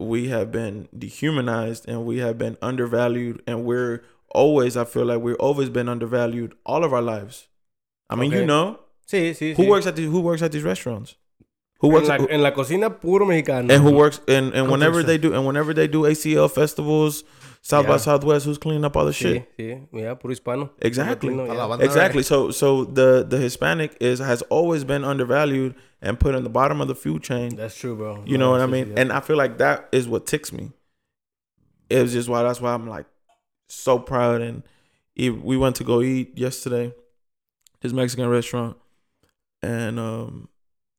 we 0.00 0.28
have 0.28 0.50
been 0.50 0.88
dehumanized 0.96 1.86
and 1.86 2.06
we 2.06 2.18
have 2.20 2.38
been 2.38 2.56
undervalued, 2.62 3.42
and 3.46 3.64
we're 3.66 4.00
always. 4.30 4.74
I 4.74 4.84
feel 4.86 5.04
like 5.04 5.20
we've 5.20 5.36
always 5.38 5.68
been 5.68 5.88
undervalued 5.90 6.54
all 6.64 6.82
of 6.82 6.94
our 6.94 7.02
lives. 7.02 7.48
I 8.08 8.14
mean, 8.16 8.30
you 8.30 8.38
Okay. 8.38 8.46
know, 8.46 8.78
Sí, 9.06 9.32
sí, 9.34 9.54
who 9.54 9.64
sí. 9.64 9.68
works 9.68 9.86
at 9.86 9.96
the, 9.96 10.04
who 10.06 10.20
works 10.20 10.40
at 10.42 10.50
these 10.50 10.62
restaurants, 10.64 11.14
who 11.80 11.88
en 11.88 11.92
works 11.94 12.08
la, 12.08 12.14
at, 12.14 12.30
en 12.30 12.42
la 12.42 12.50
cocina, 12.52 12.90
puro 13.00 13.26
mexicano. 13.26 13.72
and 13.72 13.82
who 13.82 13.90
works 13.92 14.20
and 14.28 14.54
and 14.54 14.70
whenever 14.70 15.02
they 15.02 15.18
do 15.18 15.34
and 15.34 15.46
whenever 15.46 15.74
they 15.74 15.86
do 15.88 16.02
ACL 16.02 16.50
festivals, 16.50 17.24
South 17.62 17.86
by 17.86 17.96
Southwest, 17.98 18.46
who's 18.46 18.58
cleaning 18.58 18.84
up 18.84 18.96
all 18.96 19.04
the 19.04 19.10
Sí, 19.12 19.16
shit? 19.34 19.56
sí. 19.58 19.86
Mira, 19.92 20.14
puro 20.16 20.30
hispano. 20.32 20.70
Exactly. 20.80 21.34
Latino, 21.34 21.76
yeah. 21.76 21.84
Exactly. 21.84 22.22
So 22.22 22.50
so 22.50 22.84
the 22.84 23.24
the 23.28 23.38
Hispanic 23.38 23.96
is 24.00 24.20
has 24.20 24.42
always 24.42 24.84
been 24.84 25.04
undervalued 25.04 25.74
and 26.00 26.18
put 26.20 26.34
in 26.34 26.44
the 26.44 26.50
bottom 26.50 26.80
of 26.80 26.88
the 26.88 26.94
food 26.94 27.22
chain. 27.22 27.56
That's 27.56 27.74
true, 27.76 27.96
bro. 27.96 28.22
You 28.24 28.38
No, 28.38 28.46
know 28.46 28.50
what 28.52 28.60
I 28.60 28.66
sí, 28.66 28.70
mean? 28.70 28.86
sí, 28.86 28.98
And 28.98 29.12
I 29.12 29.20
feel 29.20 29.36
like 29.36 29.58
that 29.58 29.88
is 29.92 30.06
what 30.08 30.26
ticks 30.26 30.52
me. 30.52 30.72
It 31.90 32.02
was 32.02 32.12
just 32.12 32.28
why 32.28 32.42
that's 32.42 32.60
why 32.60 32.72
I'm 32.72 32.86
like 32.88 33.06
so 33.68 33.98
proud. 33.98 34.40
And 34.42 34.62
we 35.16 35.56
went 35.56 35.76
to 35.76 35.84
go 35.84 36.02
eat 36.02 36.36
yesterday, 36.38 36.92
this 37.80 37.92
Mexican 37.92 38.28
restaurant, 38.28 38.76
and 39.62 39.98
um, 39.98 40.48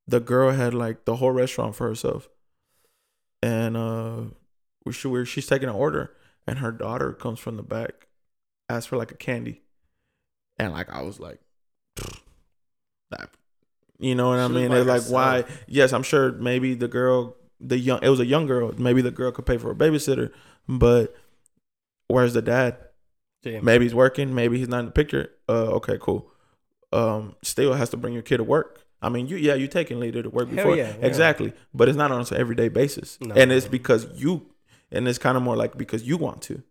the 0.07 0.19
girl 0.19 0.51
had 0.51 0.73
like 0.73 1.05
the 1.05 1.17
whole 1.17 1.31
restaurant 1.31 1.75
for 1.75 1.87
herself, 1.87 2.29
and 3.41 3.75
uh, 3.75 4.21
she, 4.91 5.25
she's 5.25 5.47
taking 5.47 5.69
an 5.69 5.75
order, 5.75 6.13
and 6.45 6.59
her 6.59 6.71
daughter 6.71 7.13
comes 7.13 7.39
from 7.39 7.57
the 7.57 7.63
back, 7.63 8.07
asks 8.69 8.87
for 8.87 8.97
like 8.97 9.11
a 9.11 9.17
candy, 9.17 9.61
and 10.57 10.71
like 10.71 10.89
I 10.89 11.01
was 11.01 11.19
like, 11.19 11.39
that, 13.11 13.29
you 13.99 14.15
know 14.15 14.29
what 14.29 14.39
I 14.39 14.47
mean? 14.47 14.71
It's 14.71 14.87
like 14.87 15.03
why? 15.03 15.43
Yes, 15.67 15.93
I'm 15.93 16.03
sure 16.03 16.31
maybe 16.31 16.73
the 16.73 16.87
girl, 16.87 17.35
the 17.59 17.77
young, 17.77 17.99
it 18.01 18.09
was 18.09 18.19
a 18.19 18.25
young 18.25 18.47
girl. 18.47 18.73
Maybe 18.77 19.01
the 19.01 19.11
girl 19.11 19.31
could 19.31 19.45
pay 19.45 19.57
for 19.57 19.71
a 19.71 19.75
babysitter, 19.75 20.31
but 20.67 21.15
where's 22.07 22.33
the 22.33 22.41
dad? 22.41 22.77
sí. 23.45 23.61
Maybe 23.61 23.85
he's 23.85 23.95
working. 23.95 24.33
Maybe 24.33 24.57
he's 24.57 24.67
not 24.67 24.79
in 24.79 24.85
the 24.87 24.91
picture. 24.91 25.31
Uh, 25.47 25.75
okay, 25.75 25.97
cool. 25.99 26.31
Um, 26.91 27.35
still 27.43 27.73
has 27.73 27.89
to 27.89 27.97
bring 27.97 28.13
your 28.13 28.23
kid 28.23 28.37
to 28.37 28.43
work. 28.43 28.86
I 29.01 29.09
mean, 29.09 29.27
you 29.27 29.37
yeah, 29.37 29.53
you 29.53 29.67
taking 29.67 29.99
later 29.99 30.23
to 30.23 30.29
work 30.29 30.47
Hell 30.49 30.55
before 30.57 30.75
yeah, 30.75 30.95
yeah. 30.99 31.05
exactly, 31.05 31.53
but 31.73 31.87
it's 31.87 31.97
not 31.97 32.11
on 32.11 32.21
an 32.21 32.27
everyday 32.35 32.67
basis, 32.69 33.17
No. 33.21 33.35
and 33.35 33.51
it's 33.51 33.67
because 33.67 34.07
you, 34.19 34.47
and 34.91 35.07
it's 35.07 35.19
kind 35.19 35.37
of 35.37 35.43
more 35.43 35.55
like 35.55 35.77
because 35.77 36.03
you 36.03 36.17
want 36.17 36.41
to. 36.43 36.63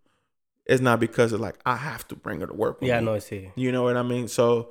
It's 0.67 0.83
not 0.83 0.99
because 0.99 1.33
of 1.33 1.41
like 1.41 1.59
I 1.65 1.77
have 1.77 2.07
to 2.09 2.17
bring 2.17 2.41
her 2.41 2.47
to 2.49 2.55
work. 2.55 2.79
Yeah, 2.81 2.99
me. 2.99 3.07
no, 3.07 3.13
sí. 3.19 3.53
You 3.55 3.71
know 3.71 3.85
what 3.85 3.97
I 3.97 4.03
mean? 4.03 4.27
So 4.27 4.71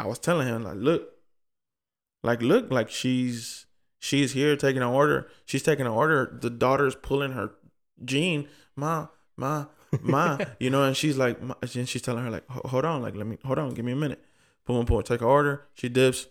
I 0.00 0.06
was 0.06 0.18
telling 0.18 0.48
him 0.48 0.62
like, 0.64 0.76
look, 0.76 1.12
like 2.22 2.40
look, 2.40 2.70
like 2.70 2.88
she's 2.90 3.66
she's 3.98 4.32
here 4.32 4.56
taking 4.56 4.80
an 4.82 4.88
order. 4.88 5.28
She's 5.44 5.62
taking 5.62 5.84
an 5.86 5.92
order. 5.92 6.38
The 6.40 6.48
daughter's 6.50 6.94
pulling 6.94 7.32
her 7.32 7.50
jean, 8.04 8.48
ma, 8.74 9.08
ma, 9.36 9.66
ma. 10.00 10.38
you 10.60 10.70
know, 10.70 10.84
and 10.84 10.96
she's 10.96 11.18
like, 11.18 11.42
ma, 11.42 11.54
and 11.60 11.86
she's 11.88 12.00
telling 12.02 12.24
her 12.24 12.30
like, 12.30 12.48
hold 12.48 12.86
on, 12.86 13.02
like 13.02 13.14
let 13.14 13.26
me, 13.26 13.36
hold 13.44 13.58
on, 13.58 13.74
give 13.74 13.84
me 13.84 13.92
a 13.92 13.96
minute. 13.96 14.24
Boom, 14.64 14.76
boom, 14.76 14.84
boom. 14.86 15.02
Take 15.02 15.20
her 15.20 15.26
order. 15.26 15.66
She 15.74 15.88
dips. 15.90 16.28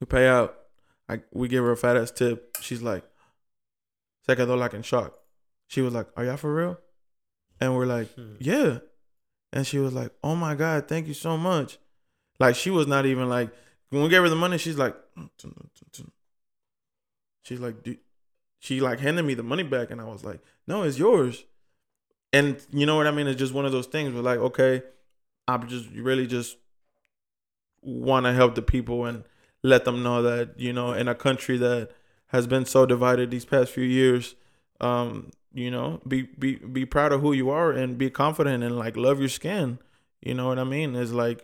We 0.00 0.06
pay 0.06 0.26
out. 0.26 0.56
I 1.08 1.20
we 1.32 1.48
give 1.48 1.64
her 1.64 1.72
a 1.72 1.76
fat 1.76 1.96
ass 1.96 2.10
tip. 2.10 2.56
She's 2.60 2.82
like, 2.82 3.04
se 4.26 4.34
quedó 4.34 4.58
like 4.58 4.74
in 4.74 4.82
shock. 4.82 5.18
She 5.68 5.80
was 5.80 5.94
like, 5.94 6.08
are 6.16 6.24
y'all 6.24 6.36
for 6.36 6.54
real? 6.54 6.78
And 7.60 7.74
we're 7.74 7.86
like, 7.86 8.12
hmm. 8.14 8.34
yeah. 8.38 8.78
And 9.52 9.66
she 9.66 9.78
was 9.78 9.92
like, 9.92 10.12
"Oh 10.22 10.36
my 10.36 10.54
god, 10.54 10.88
thank 10.88 11.06
you 11.06 11.14
so 11.14 11.36
much." 11.36 11.78
Like 12.38 12.56
she 12.56 12.70
was 12.70 12.86
not 12.86 13.06
even 13.06 13.28
like 13.28 13.50
when 13.90 14.02
we 14.02 14.08
gave 14.08 14.22
her 14.22 14.28
the 14.28 14.36
money, 14.36 14.58
she's 14.58 14.76
like, 14.76 14.94
mm, 15.16 15.30
she's 17.42 17.60
like, 17.60 17.76
she 18.58 18.80
like 18.80 18.98
handed 19.00 19.24
me 19.24 19.34
the 19.34 19.42
money 19.42 19.62
back, 19.62 19.90
and 19.90 20.00
I 20.00 20.04
was 20.04 20.24
like, 20.24 20.40
"No, 20.66 20.82
it's 20.82 20.98
yours." 20.98 21.44
And 22.32 22.60
you 22.70 22.84
know 22.84 22.96
what 22.96 23.06
I 23.06 23.12
mean? 23.12 23.28
It's 23.28 23.38
just 23.38 23.54
one 23.54 23.64
of 23.64 23.72
those 23.72 23.86
things 23.86 24.12
where 24.12 24.22
like, 24.22 24.38
okay, 24.38 24.82
I 25.48 25.56
just 25.58 25.88
really 25.90 26.26
just 26.26 26.56
want 27.80 28.26
to 28.26 28.34
help 28.34 28.56
the 28.56 28.62
people 28.62 29.06
and 29.06 29.24
let 29.72 29.84
them 29.84 29.98
know 30.06 30.18
that 30.22 30.46
you 30.66 30.72
know 30.78 30.88
in 31.00 31.06
a 31.08 31.14
country 31.26 31.56
that 31.66 31.90
has 32.34 32.46
been 32.46 32.64
so 32.74 32.80
divided 32.94 33.30
these 33.30 33.44
past 33.44 33.68
few 33.72 33.84
years 33.84 34.34
um 34.80 35.30
you 35.62 35.70
know 35.70 36.00
be 36.06 36.18
be 36.42 36.50
be 36.78 36.84
proud 36.96 37.10
of 37.14 37.20
who 37.24 37.32
you 37.32 37.48
are 37.50 37.70
and 37.80 37.98
be 37.98 38.08
confident 38.10 38.62
and 38.66 38.74
like 38.84 38.96
love 38.96 39.18
your 39.24 39.28
skin. 39.40 39.78
You 40.28 40.34
know 40.34 40.46
what 40.50 40.58
i 40.58 40.64
mean? 40.64 40.96
It's 41.02 41.12
like 41.12 41.40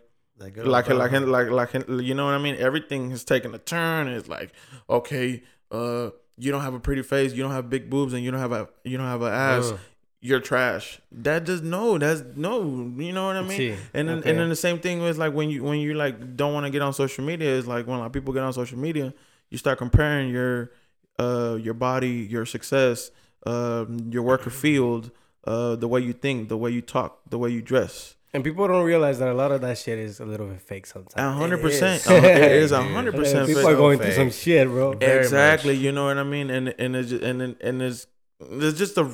Like, 0.77 0.87
like 0.97 1.13
like 1.29 1.49
like 1.51 1.73
like 1.75 1.89
you 2.09 2.15
know 2.19 2.27
what 2.29 2.35
i 2.35 2.43
mean? 2.47 2.57
Everything 2.69 3.11
has 3.15 3.23
taken 3.25 3.55
a 3.55 3.59
turn. 3.59 4.09
It's 4.09 4.29
like 4.37 4.51
okay 4.99 5.43
uh 5.71 6.11
you 6.43 6.51
don't 6.53 6.63
have 6.69 6.75
a 6.75 6.81
pretty 6.81 7.03
face 7.03 7.33
you 7.37 7.43
don't 7.45 7.53
have 7.59 7.69
big 7.77 7.85
boobs 7.93 8.13
and 8.15 8.23
you 8.25 8.31
don't 8.33 8.41
have 8.47 8.53
a 8.61 8.69
you 8.85 8.97
don't 8.99 9.07
have 9.15 9.23
an 9.23 9.33
ass. 9.33 9.67
Ugh. 9.73 9.79
You're 10.25 10.39
trash 10.41 11.01
that 11.11 11.45
does 11.45 11.63
no 11.63 11.99
that's 11.99 12.23
no 12.37 12.63
you 12.97 13.13
know 13.13 13.27
what 13.27 13.37
i 13.37 13.43
mean 13.43 13.59
Sí, 13.59 13.77
and 13.93 14.09
then, 14.09 14.19
okay. 14.21 14.31
and 14.31 14.39
then 14.39 14.49
the 14.49 14.55
same 14.67 14.79
thing 14.79 15.03
is 15.03 15.19
like 15.19 15.33
when 15.35 15.51
you 15.51 15.65
when 15.65 15.79
you 15.81 15.95
like 15.95 16.37
don't 16.37 16.55
want 16.55 16.65
to 16.65 16.71
get 16.71 16.81
on 16.81 16.93
social 16.95 17.25
media 17.25 17.51
is 17.51 17.67
like 17.67 17.87
when 17.89 17.99
like 17.99 18.13
people 18.13 18.33
get 18.33 18.45
on 18.45 18.53
social 18.53 18.79
media, 18.79 19.13
you 19.51 19.59
start 19.59 19.79
comparing 19.79 20.31
your 20.31 20.71
uh 21.19 21.59
your 21.61 21.75
body, 21.75 22.15
your 22.35 22.47
success, 22.47 23.11
um 23.47 24.11
your 24.15 24.23
worker 24.23 24.51
field, 24.51 25.11
uh 25.45 25.75
the 25.77 25.89
way 25.89 26.01
you 26.01 26.13
think, 26.13 26.49
the 26.49 26.57
way 26.57 26.71
you 26.71 26.81
talk, 26.83 27.11
the 27.29 27.39
way 27.39 27.51
you 27.51 27.61
dress. 27.63 28.15
And 28.35 28.43
people 28.45 28.67
don't 28.67 28.85
realize 28.87 29.19
that 29.19 29.29
a 29.29 29.35
lot 29.35 29.51
of 29.53 29.61
that 29.61 29.77
shit 29.77 29.99
is 29.99 30.19
a 30.21 30.25
little 30.25 30.47
bit 30.47 30.61
fake 30.61 30.87
sometimes. 30.87 31.15
A 31.17 31.33
hundred 31.33 31.61
percent, 31.61 32.09
uh, 32.09 32.15
it 32.15 32.53
is 32.65 32.71
a 32.73 32.83
hundred 32.83 33.13
Like, 33.15 33.25
percent. 33.25 33.47
people 33.49 33.67
are 33.69 33.77
going 33.77 33.99
so 33.99 34.05
through 34.05 34.15
some 34.15 34.31
shit, 34.31 34.69
bro. 34.69 34.93
Very 34.95 35.19
exactly 35.25 35.75
much. 35.75 35.83
you 35.83 35.93
know 35.93 36.07
what 36.07 36.17
i 36.17 36.23
mean 36.23 36.49
and 36.49 36.73
and 36.79 36.95
it's 36.97 37.11
just, 37.11 37.23
and 37.25 37.43
and 37.61 37.83
it's 37.83 38.07
there's 38.41 38.79
just 38.79 38.97
a 38.99 39.07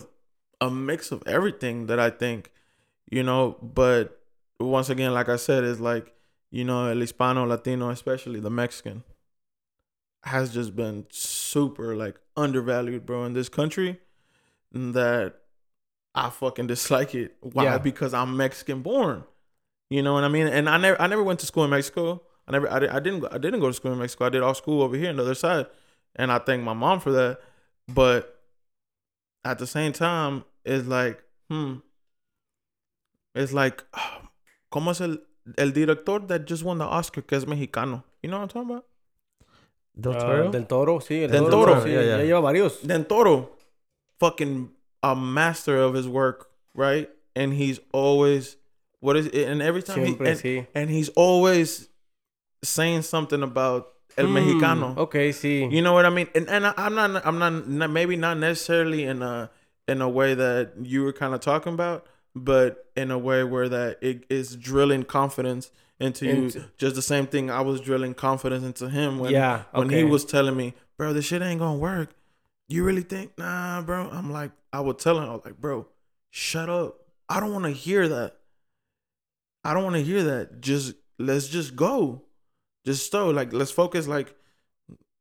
a 0.61 0.71
mix 0.71 1.13
of 1.13 1.23
everything 1.27 1.87
that 1.87 1.99
i 1.99 2.11
think 2.11 2.51
you 3.11 3.23
know 3.23 3.57
but 3.63 4.21
once 4.61 4.91
again 4.91 5.13
like 5.15 5.29
i 5.29 5.37
said 5.37 5.65
it's 5.65 5.81
like 5.81 6.13
you 6.51 6.65
know 6.65 6.87
el 6.87 6.99
hispano 6.99 7.45
latino 7.45 7.91
especially 7.91 8.41
the 8.41 8.51
mexican 8.51 9.05
has 10.25 10.53
just 10.53 10.75
been 10.75 11.07
super 11.11 11.97
like 11.97 12.17
undervalued 12.37 13.07
bro 13.07 13.25
in 13.25 13.35
this 13.35 13.49
country 13.49 13.99
that 14.73 15.35
i 16.15 16.29
fucking 16.31 16.67
dislike 16.67 17.15
it. 17.15 17.37
Why? 17.41 17.65
Yeah. 17.65 17.79
because 17.79 18.15
i'm 18.15 18.37
mexican 18.37 18.83
born. 18.83 19.25
You 19.91 20.03
know 20.03 20.13
what 20.15 20.25
i 20.25 20.29
mean? 20.29 20.47
And 20.47 20.69
i 20.69 20.77
never 20.77 21.01
i 21.01 21.07
never 21.07 21.23
went 21.23 21.41
to 21.41 21.47
school 21.47 21.65
in 21.65 21.71
mexico. 21.71 22.23
I 22.47 22.53
never 22.53 22.69
i, 22.71 22.77
I 22.77 23.01
didn't 23.01 23.25
i 23.33 23.39
didn't 23.39 23.61
go 23.61 23.69
to 23.69 23.75
school 23.75 23.93
in 23.93 23.99
mexico. 23.99 24.27
I 24.27 24.29
did 24.31 24.43
all 24.43 24.55
school 24.55 24.83
over 24.83 24.97
here 24.97 25.09
on 25.09 25.17
the 25.17 25.23
other 25.23 25.35
side. 25.35 25.67
And 26.17 26.33
I 26.33 26.39
thank 26.39 26.63
my 26.63 26.73
mom 26.73 27.01
for 27.01 27.13
that. 27.13 27.41
But 27.87 28.38
at 29.45 29.59
the 29.59 29.67
same 29.67 29.93
time, 29.93 30.45
it's 30.65 30.87
like, 30.87 31.23
hmm, 31.51 31.77
it's 33.35 33.53
like, 33.53 33.85
¿cómo 34.73 34.91
es 34.91 35.01
el, 35.01 35.19
el 35.57 35.71
director 35.73 36.19
that 36.27 36.47
just 36.47 36.65
won 36.65 36.79
the 36.79 36.85
Oscar 36.85 37.23
que 37.23 37.37
es 37.37 37.45
mexicano? 37.47 38.03
You 38.23 38.31
know 38.31 38.39
what 38.39 38.43
I'm 38.43 38.49
talking 38.49 38.71
about? 38.71 38.85
Del 40.01 40.13
Ah, 40.15 40.19
Toro? 40.21 40.51
del 40.51 40.65
Toro, 40.67 40.99
sí. 41.01 41.23
El 41.23 41.29
Del 41.31 41.45
Toro, 41.51 41.75
Toro. 41.75 41.81
sí, 41.85 41.93
Yeah, 41.93 42.03
yeah. 42.03 42.17
Ya 42.19 42.25
lleva 42.25 42.43
varios. 42.43 42.81
Del 42.87 43.05
Toro, 43.05 43.51
fucking 44.21 44.71
a 45.03 45.15
master 45.15 45.77
of 45.79 45.95
his 45.95 46.07
work, 46.07 46.49
right? 46.75 47.09
And 47.35 47.53
he's 47.53 47.81
always, 47.93 48.57
what 49.01 49.17
is 49.17 49.27
it? 49.27 49.49
And 49.49 49.61
every 49.63 49.83
time 49.83 50.05
he, 50.05 50.13
and, 50.13 50.39
sí. 50.39 50.67
and 50.75 50.91
he's 50.91 51.09
always 51.11 51.89
saying 52.63 53.03
something 53.03 53.43
about 53.43 53.89
el 54.17 54.27
Mm, 54.29 54.33
mexicano. 54.35 54.95
Ok, 54.97 55.15
sí. 55.33 55.69
You 55.71 55.83
know 55.83 55.93
what 55.93 56.07
I 56.07 56.11
mean? 56.11 56.29
And 56.35 56.49
and 56.49 56.67
I, 56.67 56.75
I'm 56.77 56.95
not 56.95 57.27
I'm 57.27 57.39
not, 57.39 57.69
not 57.69 57.91
maybe 57.91 58.17
not 58.17 58.39
necessarily 58.39 59.05
in 59.05 59.23
a 59.23 59.51
in 59.87 60.01
a 60.03 60.09
way 60.09 60.35
that 60.35 60.73
you 60.83 61.03
were 61.05 61.13
kind 61.13 61.35
of 61.35 61.41
talking 61.41 61.73
about, 61.75 62.07
but 62.35 62.87
in 62.97 63.11
a 63.11 63.19
way 63.19 63.43
where 63.45 63.69
that 63.69 63.99
it 64.03 64.25
is 64.29 64.57
drilling 64.57 65.03
confidence 65.05 65.71
into 65.99 66.27
you. 66.27 66.33
Into- 66.45 66.65
Just 66.79 66.95
the 66.95 67.03
same 67.03 67.27
thing 67.27 67.51
I 67.51 67.61
was 67.61 67.81
drilling 67.81 68.15
confidence 68.15 68.65
into 68.65 68.89
him 68.91 69.19
when 69.19 69.33
Yeah, 69.33 69.65
when 69.73 69.89
he 69.91 70.05
was 70.05 70.25
telling 70.25 70.57
me, 70.57 70.75
bro, 70.97 71.13
this 71.13 71.25
shit 71.27 71.43
ain't 71.43 71.61
gonna 71.61 71.79
work. 71.79 72.11
You 72.69 72.85
really 72.85 73.03
think? 73.03 73.37
Nah, 73.39 73.81
bro. 73.83 74.09
I'm 74.11 74.31
like, 74.31 74.51
I 74.73 74.81
would 74.81 74.99
tell 74.99 75.17
him, 75.19 75.25
I 75.25 75.33
was 75.33 75.43
like, 75.45 75.59
bro, 75.59 75.87
shut 76.31 76.69
up. 76.69 76.97
I 77.29 77.41
don't 77.41 77.53
want 77.53 77.65
to 77.65 77.71
hear 77.73 78.07
that. 78.09 78.37
I 79.65 79.75
don't 79.75 79.85
want 79.85 79.97
to 79.97 80.03
hear 80.03 80.23
that. 80.23 80.61
Just 80.61 80.95
let's 81.19 81.49
just 81.49 81.77
go. 81.77 82.23
Just 82.85 83.11
so 83.11 83.31
like 83.31 83.53
let's 83.53 83.71
focus. 83.71 84.07
Like 84.07 84.35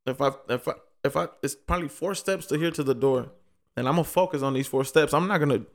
if 0.05 0.21
I 0.21 0.31
if 0.49 0.67
I 0.67 0.73
if 1.03 1.17
I 1.17 1.27
it's 1.41 1.55
probably 1.55 1.89
four 1.89 2.15
steps 2.15 2.45
to 2.47 2.57
here 2.57 2.71
to 2.71 2.83
the 2.83 2.95
door, 2.95 3.31
and 3.75 3.87
I'm 3.87 3.95
gonna 3.95 4.03
focus 4.03 4.41
on 4.41 4.53
these 4.53 4.67
four 4.67 4.83
steps. 4.83 5.13
I'm 5.13 5.27
not 5.27 5.39
gonna 5.39 5.65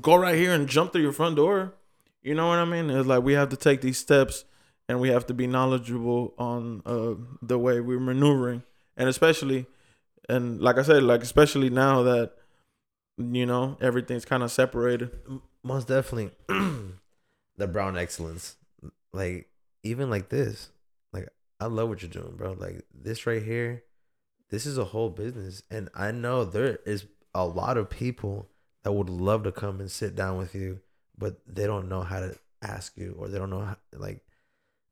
go 0.00 0.16
right 0.16 0.36
here 0.36 0.52
and 0.52 0.68
jump 0.68 0.92
through 0.92 1.02
your 1.02 1.12
front 1.12 1.36
door. 1.36 1.74
You 2.22 2.34
know 2.34 2.48
what 2.48 2.58
I 2.58 2.64
mean? 2.64 2.90
It's 2.90 3.06
like 3.06 3.22
we 3.22 3.34
have 3.34 3.48
to 3.50 3.56
take 3.56 3.80
these 3.80 3.98
steps, 3.98 4.44
and 4.88 5.00
we 5.00 5.08
have 5.08 5.26
to 5.26 5.34
be 5.34 5.46
knowledgeable 5.46 6.34
on 6.38 6.82
uh, 6.84 7.14
the 7.42 7.58
way 7.58 7.80
we're 7.80 8.00
maneuvering, 8.00 8.62
and 8.96 9.08
especially, 9.08 9.66
and 10.28 10.60
like 10.60 10.78
I 10.78 10.82
said, 10.82 11.02
like 11.02 11.22
especially 11.22 11.70
now 11.70 12.02
that 12.02 12.32
you 13.16 13.46
know 13.46 13.76
everything's 13.80 14.24
kind 14.24 14.42
of 14.42 14.50
separated. 14.50 15.10
most 15.62 15.88
definitely 15.88 16.30
the 17.56 17.66
brown 17.66 17.96
excellence. 17.96 18.56
Like 19.12 19.47
even 19.82 20.10
like 20.10 20.28
this, 20.28 20.70
like 21.12 21.28
I 21.60 21.66
love 21.66 21.88
what 21.88 22.02
you're 22.02 22.10
doing, 22.10 22.36
bro. 22.36 22.52
Like 22.52 22.84
this 22.94 23.26
right 23.26 23.42
here, 23.42 23.84
this 24.50 24.66
is 24.66 24.78
a 24.78 24.84
whole 24.84 25.10
business, 25.10 25.62
and 25.70 25.88
I 25.94 26.10
know 26.10 26.44
there 26.44 26.78
is 26.86 27.06
a 27.34 27.44
lot 27.44 27.76
of 27.76 27.90
people 27.90 28.48
that 28.82 28.92
would 28.92 29.10
love 29.10 29.44
to 29.44 29.52
come 29.52 29.80
and 29.80 29.90
sit 29.90 30.14
down 30.14 30.38
with 30.38 30.54
you, 30.54 30.80
but 31.16 31.40
they 31.46 31.66
don't 31.66 31.88
know 31.88 32.02
how 32.02 32.20
to 32.20 32.36
ask 32.62 32.96
you, 32.96 33.14
or 33.18 33.28
they 33.28 33.38
don't 33.38 33.50
know 33.50 33.64
how, 33.64 33.76
like 33.92 34.22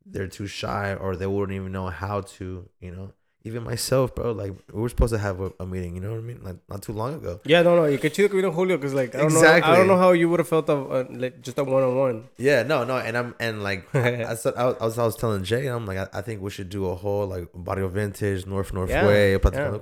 they're 0.04 0.28
too 0.28 0.46
shy, 0.46 0.94
or 0.94 1.16
they 1.16 1.26
wouldn't 1.26 1.56
even 1.56 1.72
know 1.72 1.88
how 1.88 2.20
to, 2.20 2.68
you 2.80 2.90
know. 2.90 3.12
Even 3.46 3.62
myself, 3.62 4.12
bro. 4.16 4.32
Like 4.32 4.52
we 4.72 4.80
were 4.82 4.88
supposed 4.88 5.12
to 5.12 5.18
have 5.20 5.40
a, 5.40 5.52
a 5.60 5.66
meeting, 5.66 5.94
you 5.94 6.00
know 6.00 6.10
what 6.10 6.18
I 6.18 6.22
mean? 6.22 6.40
Like 6.42 6.56
not 6.68 6.82
too 6.82 6.92
long 6.92 7.14
ago. 7.14 7.40
Yeah, 7.44 7.62
no, 7.62 7.76
no. 7.76 7.84
you 7.86 7.96
could 7.98 8.12
que 8.12 8.28
vino 8.28 8.50
Julio, 8.50 8.76
because 8.76 8.92
like 8.92 9.14
I 9.14 9.18
don't 9.18 9.32
know, 9.34 9.40
I 9.40 9.76
don't 9.76 9.86
know 9.86 9.96
how 9.96 10.10
you 10.10 10.28
would 10.28 10.40
have 10.40 10.48
felt 10.48 10.68
of 10.68 10.90
uh, 10.90 11.04
like 11.10 11.42
just 11.42 11.56
a 11.56 11.62
one 11.62 11.84
on 11.84 11.96
one. 11.96 12.24
Yeah, 12.38 12.64
no, 12.64 12.82
no, 12.82 12.98
and 12.98 13.16
I'm 13.16 13.34
and 13.38 13.62
like 13.62 13.86
I 13.94 14.34
said, 14.34 14.54
I 14.56 14.64
was, 14.66 14.98
I 14.98 15.04
was, 15.04 15.14
telling 15.16 15.44
Jay, 15.44 15.68
I'm 15.68 15.86
like, 15.86 15.98
I, 15.98 16.08
I 16.18 16.22
think 16.22 16.42
we 16.42 16.50
should 16.50 16.70
do 16.70 16.86
a 16.86 16.96
whole 16.96 17.26
like 17.28 17.48
Barrio 17.54 17.86
Vintage, 17.88 18.44
Norf 18.46 18.72
Norf 18.72 18.88
Yeah, 18.88 19.06
Way, 19.06 19.32
yeah. 19.32 19.78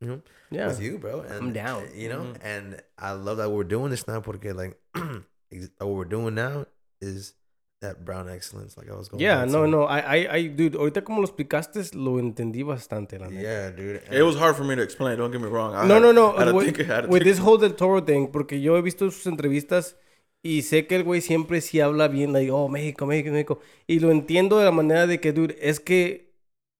you 0.00 0.08
know, 0.08 0.22
Yeah, 0.50 0.68
with 0.68 0.80
you, 0.80 0.96
bro. 0.96 1.20
And, 1.20 1.34
I'm 1.34 1.52
down. 1.52 1.88
You 1.94 2.08
know, 2.08 2.20
Mhm. 2.20 2.36
and 2.42 2.82
I 2.98 3.12
love 3.12 3.36
that 3.36 3.50
we're 3.50 3.64
doing 3.64 3.90
this 3.90 4.08
now 4.08 4.20
porque 4.20 4.52
like 4.54 4.78
what 4.94 5.88
we're 5.88 6.04
doing 6.06 6.34
now 6.34 6.64
is 7.00 7.34
that 7.80 8.04
brown 8.04 8.28
excellence, 8.28 8.76
like 8.76 8.88
I 8.90 8.94
was 8.96 9.08
going. 9.08 9.22
yeah, 9.22 9.44
no, 9.44 9.62
to. 9.64 9.68
no. 9.68 9.84
I, 9.84 9.98
I, 10.00 10.36
I, 10.36 10.48
dude. 10.48 10.76
Ahorita 10.76 11.04
como 11.04 11.20
lo 11.20 11.26
explicaste, 11.26 11.94
lo 11.94 12.18
entendí 12.18 12.62
bastante. 12.62 13.18
La 13.18 13.28
neta. 13.28 13.40
Yeah, 13.42 13.70
dude. 13.70 14.00
It 14.10 14.22
was 14.22 14.36
hard 14.36 14.56
for 14.56 14.64
me 14.64 14.74
to 14.76 14.82
explain. 14.82 15.18
Don't 15.18 15.30
get 15.32 15.40
me 15.40 15.48
wrong. 15.48 15.74
I 15.74 15.86
No, 15.86 15.94
had- 15.96 16.02
no, 16.02 16.12
no. 16.12 16.32
To 16.32 16.54
With, 16.54 17.08
with 17.08 17.22
this 17.22 17.38
whole 17.38 17.58
del 17.58 17.74
Toro 17.74 18.00
thing, 18.04 18.28
porque 18.32 18.60
yo 18.60 18.76
he 18.76 18.82
visto 18.82 19.10
sus 19.10 19.26
entrevistas 19.26 19.96
y 20.42 20.62
sé 20.62 20.86
que 20.86 20.96
el 20.96 21.04
güey 21.04 21.20
siempre 21.20 21.60
sí 21.60 21.80
habla 21.80 22.08
bien, 22.08 22.32
like, 22.32 22.50
oh, 22.50 22.68
México, 22.68 23.04
México, 23.06 23.30
México. 23.32 23.58
Y 23.86 24.00
lo 24.00 24.10
entiendo 24.10 24.58
de 24.58 24.64
la 24.64 24.70
manera 24.72 25.06
de 25.06 25.20
que, 25.20 25.32
dude, 25.32 25.56
es 25.60 25.80
que 25.80 26.32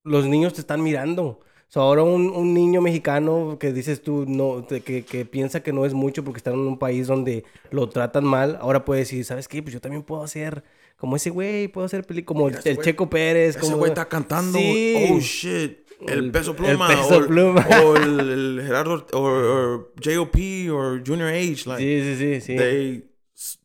los 0.04 0.26
niños 0.26 0.54
te 0.54 0.60
están 0.60 0.82
mirando. 0.82 1.40
So, 1.68 1.80
ahora 1.80 2.04
un, 2.04 2.30
un 2.30 2.54
niño 2.54 2.80
mexicano 2.80 3.56
que 3.58 3.72
dices 3.72 4.00
tú, 4.00 4.24
no, 4.28 4.64
que, 4.68 5.04
que 5.04 5.24
piensa 5.24 5.64
que 5.64 5.72
no 5.72 5.84
es 5.84 5.94
mucho 5.94 6.22
porque 6.22 6.38
está 6.38 6.52
en 6.52 6.60
un 6.60 6.78
país 6.78 7.08
donde 7.08 7.44
lo 7.72 7.88
tratan 7.88 8.24
mal, 8.24 8.56
ahora 8.60 8.84
puede 8.84 9.00
decir, 9.00 9.24
¿sabes 9.24 9.48
qué? 9.48 9.62
Pues 9.64 9.74
yo 9.74 9.80
también 9.80 10.04
puedo 10.04 10.22
hacer 10.22 10.62
como 10.96 11.16
ese 11.16 11.30
güey, 11.30 11.68
puedo 11.68 11.84
hacer 11.86 12.04
películas 12.06 12.26
como 12.36 12.48
el, 12.48 12.54
Mira, 12.56 12.70
el 12.70 12.76
güey- 12.76 12.84
Checo 12.84 13.10
Pérez. 13.10 13.50
Ese 13.56 13.60
como... 13.60 13.76
güey 13.76 13.90
está 13.90 14.08
cantando. 14.08 14.58
Sí. 14.58 15.08
Oh 15.10 15.20
shit. 15.20 15.78
El, 16.00 16.24
El- 16.24 16.30
peso 16.32 16.50
el 16.50 16.56
pluma. 16.56 16.88
Peso 16.88 17.18
o, 17.18 17.26
Pluma. 17.26 17.66
o 17.84 17.96
el, 17.96 18.20
el 18.58 18.62
Gerardo 18.66 19.06
or, 19.12 19.44
or 19.44 19.92
JOP 20.02 20.36
or 20.70 21.02
Junior 21.06 21.28
H. 21.28 21.66
Like 21.66 21.80
Sí, 21.82 22.02
sí, 22.02 22.16
sí, 22.16 22.40
sí. 22.40 22.56
they 22.56 23.04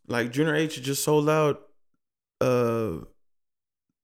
like 0.08 0.32
Junior 0.34 0.56
H 0.56 0.82
just 0.82 1.04
sold 1.04 1.30
out 1.30 1.68
uh 2.42 3.04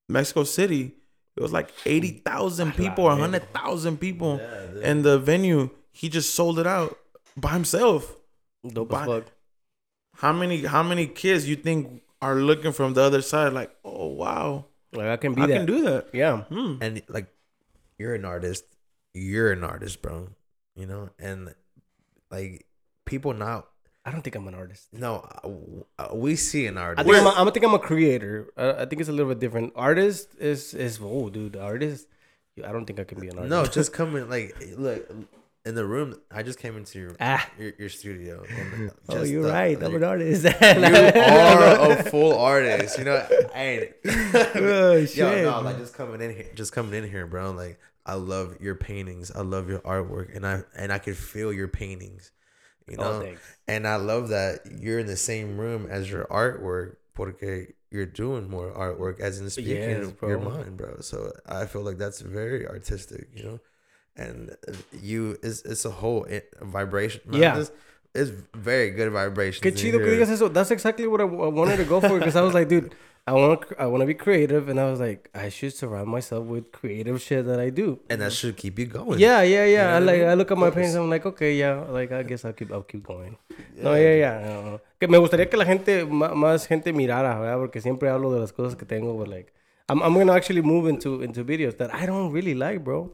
Mexico 0.09 0.43
City. 0.43 0.93
It 1.35 1.41
was 1.43 1.51
like 1.53 1.69
eighty 1.85 2.21
thousand 2.25 2.73
people 2.75 3.05
or 3.05 3.15
hundred 3.15 3.43
thousand 3.53 3.97
people 3.99 4.39
in 4.81 5.03
the 5.03 5.19
venue. 5.19 5.69
He 5.91 6.09
just 6.09 6.33
sold 6.33 6.59
it 6.59 6.67
out 6.67 6.97
by 7.35 7.53
himself. 7.53 8.15
Dope 8.67 8.91
fuck. 8.91 9.25
How 10.15 10.33
many 10.33 10.65
how 10.65 10.81
many 10.83 11.07
kids 11.07 11.47
you 11.47 11.55
think 11.55 12.01
are 12.21 12.35
looking 12.35 12.71
from 12.71 12.93
the 12.93 13.01
other 13.01 13.21
side 13.21 13.53
like, 13.53 13.71
oh 13.85 14.07
wow, 14.07 14.65
Like, 14.93 15.07
I 15.07 15.17
can 15.17 15.33
be 15.33 15.41
I 15.43 15.47
that. 15.47 15.53
can 15.53 15.65
do 15.65 15.81
that. 15.83 16.07
Yeah. 16.13 16.43
Hmm. 16.49 16.77
and 16.81 17.01
like 17.07 17.27
you're 17.97 18.13
an 18.15 18.25
artist 18.25 18.65
you're 19.13 19.51
an 19.51 19.63
artist 19.63 20.01
bro 20.03 20.29
you 20.75 20.85
know 20.85 21.09
and 21.17 21.53
like 22.29 22.65
people 23.05 23.33
now 23.33 23.65
I 24.05 24.11
don't 24.11 24.21
think 24.21 24.35
I'm 24.35 24.47
an 24.47 24.55
artist. 24.55 24.87
no 24.93 25.19
uh, 25.43 25.49
uh, 26.01 26.15
we 26.15 26.35
see 26.37 26.65
an 26.67 26.77
I 26.77 26.81
artist 26.81 27.09
think 27.09 27.17
I'm, 27.19 27.27
a, 27.27 27.49
I 27.49 27.51
think 27.51 27.65
I'm 27.65 27.73
a 27.73 27.79
creator. 27.79 28.47
Uh, 28.55 28.73
I 28.77 28.85
think 28.85 29.01
it's 29.01 29.09
a 29.09 29.11
little 29.11 29.27
bit 29.33 29.39
different. 29.39 29.73
Artist 29.75 30.29
is 30.39 30.73
is 30.73 30.99
oh 31.03 31.29
dude, 31.29 31.57
artist. 31.57 32.07
I 32.63 32.71
don't 32.71 32.85
think 32.85 32.99
I 32.99 33.03
can 33.03 33.19
be 33.19 33.27
an 33.27 33.37
artist. 33.37 33.49
no 33.51 33.65
just 33.65 33.91
coming 33.93 34.29
like 34.35 34.55
look 34.77 35.09
in 35.67 35.75
the 35.75 35.85
room 35.85 36.15
i 36.31 36.41
just 36.43 36.59
came 36.59 36.75
into 36.77 36.97
your 36.99 37.11
Ah. 37.19 37.43
your, 37.59 37.71
your 37.77 37.89
studio 37.89 38.43
and 38.57 38.91
oh, 39.09 39.23
you're 39.23 39.43
the- 39.43 39.51
right. 39.51 39.79
the- 39.79 39.85
I'm 39.87 39.95
an 39.95 40.03
artist. 40.03 40.43
you 40.43 40.49
are 41.21 41.91
a 41.91 42.03
full 42.03 42.37
artist 42.37 42.97
you 42.97 43.05
know 43.05 43.17
I 43.55 43.93
Oh, 44.55 44.93
Yo, 45.13 45.41
no, 45.43 45.61
like 45.61 45.77
just 45.77 45.93
coming 45.95 46.21
in 46.21 46.31
here, 46.35 46.49
just 46.55 46.71
coming 46.73 46.93
in 46.93 47.09
here, 47.09 47.25
bro. 47.25 47.51
Like 47.51 47.79
I 48.05 48.13
love 48.13 48.57
your 48.61 48.75
paintings, 48.75 49.31
I 49.31 49.41
love 49.41 49.67
your 49.69 49.79
artwork, 49.79 50.35
and 50.35 50.45
I 50.45 50.63
and 50.75 50.91
I 50.93 50.99
could 50.99 51.17
feel 51.17 51.51
your 51.51 51.67
paintings, 51.67 52.31
you 52.87 52.97
Oh, 52.99 53.03
know. 53.03 53.19
thanks. 53.21 53.41
and 53.67 53.87
I 53.87 53.95
love 53.97 54.29
that 54.29 54.59
you're 54.79 54.99
in 54.99 55.07
the 55.07 55.17
same 55.17 55.57
room 55.57 55.87
as 55.89 56.09
your 56.09 56.25
artwork, 56.25 56.97
porque 57.15 57.73
you're 57.89 58.05
doing 58.05 58.49
more 58.49 58.71
artwork, 58.71 59.19
as 59.19 59.39
in 59.39 59.49
speaking 59.49 59.75
Yes, 59.75 60.13
your 60.21 60.39
mind, 60.39 60.77
bro. 60.77 60.99
So 61.01 61.31
I 61.45 61.65
feel 61.65 61.81
like 61.81 61.97
that's 61.97 62.21
very 62.21 62.67
artistic, 62.67 63.27
you 63.33 63.43
know. 63.43 63.59
And 64.17 64.51
uh, 64.67 64.73
you, 65.01 65.37
it's 65.43 65.61
it's 65.61 65.85
a 65.85 65.91
whole 65.91 66.25
vibration. 66.61 67.21
man. 67.25 67.41
Yeah. 67.41 67.59
It's, 67.59 67.71
it's 68.15 68.31
very 68.55 68.89
good 68.89 69.11
vibration. 69.11 69.61
Qué 69.61 69.71
chido 69.71 69.99
que 69.99 70.07
digas 70.07 70.29
eso. 70.29 70.49
That's 70.49 70.71
exactly 70.71 71.05
what 71.07 71.21
I, 71.21 71.25
I 71.25 71.49
wanted 71.49 71.77
to 71.77 71.85
go 71.85 72.01
for 72.01 72.17
because 72.17 72.35
I 72.35 72.41
was 72.41 72.53
like, 72.53 72.67
dude, 72.67 72.95
I 73.27 73.33
want 73.33 73.61
to 73.61 73.75
I 73.81 73.85
want 73.87 74.01
to 74.01 74.07
be 74.07 74.13
creative, 74.15 74.69
and 74.69 74.79
I 74.79 74.89
was 74.89 74.99
like, 74.99 75.29
I 75.35 75.49
should 75.49 75.73
surround 75.73 76.07
myself 76.07 76.45
with 76.45 76.71
creative 76.71 77.21
shit 77.21 77.45
that 77.45 77.59
I 77.59 77.69
do. 77.69 77.99
and 78.09 78.21
that 78.21 78.31
should 78.31 78.55
keep 78.55 78.79
you 78.79 78.85
going. 78.85 79.19
Yeah, 79.19 79.41
yeah, 79.43 79.65
yeah. 79.65 79.87
know 79.87 79.95
I 79.97 79.99
like? 79.99 80.21
I 80.21 80.33
look 80.33 80.49
at 80.49 80.57
my 80.57 80.69
paintings. 80.71 80.95
I'm 80.95 81.09
like, 81.09 81.25
okay, 81.25 81.53
yeah. 81.55 81.83
Like 81.89 82.11
I 82.11 82.23
guess 82.23 82.45
I'll 82.45 82.53
keep 82.53 82.71
I'll 82.71 82.83
keep 82.83 83.03
going. 83.05 83.37
No, 83.75 83.93
yeah, 83.95 84.15
yeah. 84.15 84.39
no. 84.39 84.81
Que 84.99 85.07
me 85.07 85.17
gustaría 85.19 85.49
que 85.49 85.57
la 85.57 85.65
gente 85.65 86.05
más 86.05 86.65
gente 86.67 86.93
mirara, 86.93 87.37
¿verdad? 87.39 87.57
Porque 87.57 87.81
siempre 87.81 88.09
hablo 88.09 88.33
de 88.33 88.39
las 88.39 88.53
cosas 88.53 88.75
que 88.75 88.85
tengo, 88.85 89.13
but 89.13 89.27
like 89.27 89.53
I'm 89.89 90.01
I'm 90.01 90.13
gonna 90.13 90.33
actually 90.33 90.61
move 90.61 90.87
into 90.87 91.21
into 91.21 91.43
videos 91.43 91.77
that 91.77 91.93
I 91.93 92.05
don't 92.05 92.31
really 92.31 92.55
like, 92.55 92.83
bro. 92.83 93.11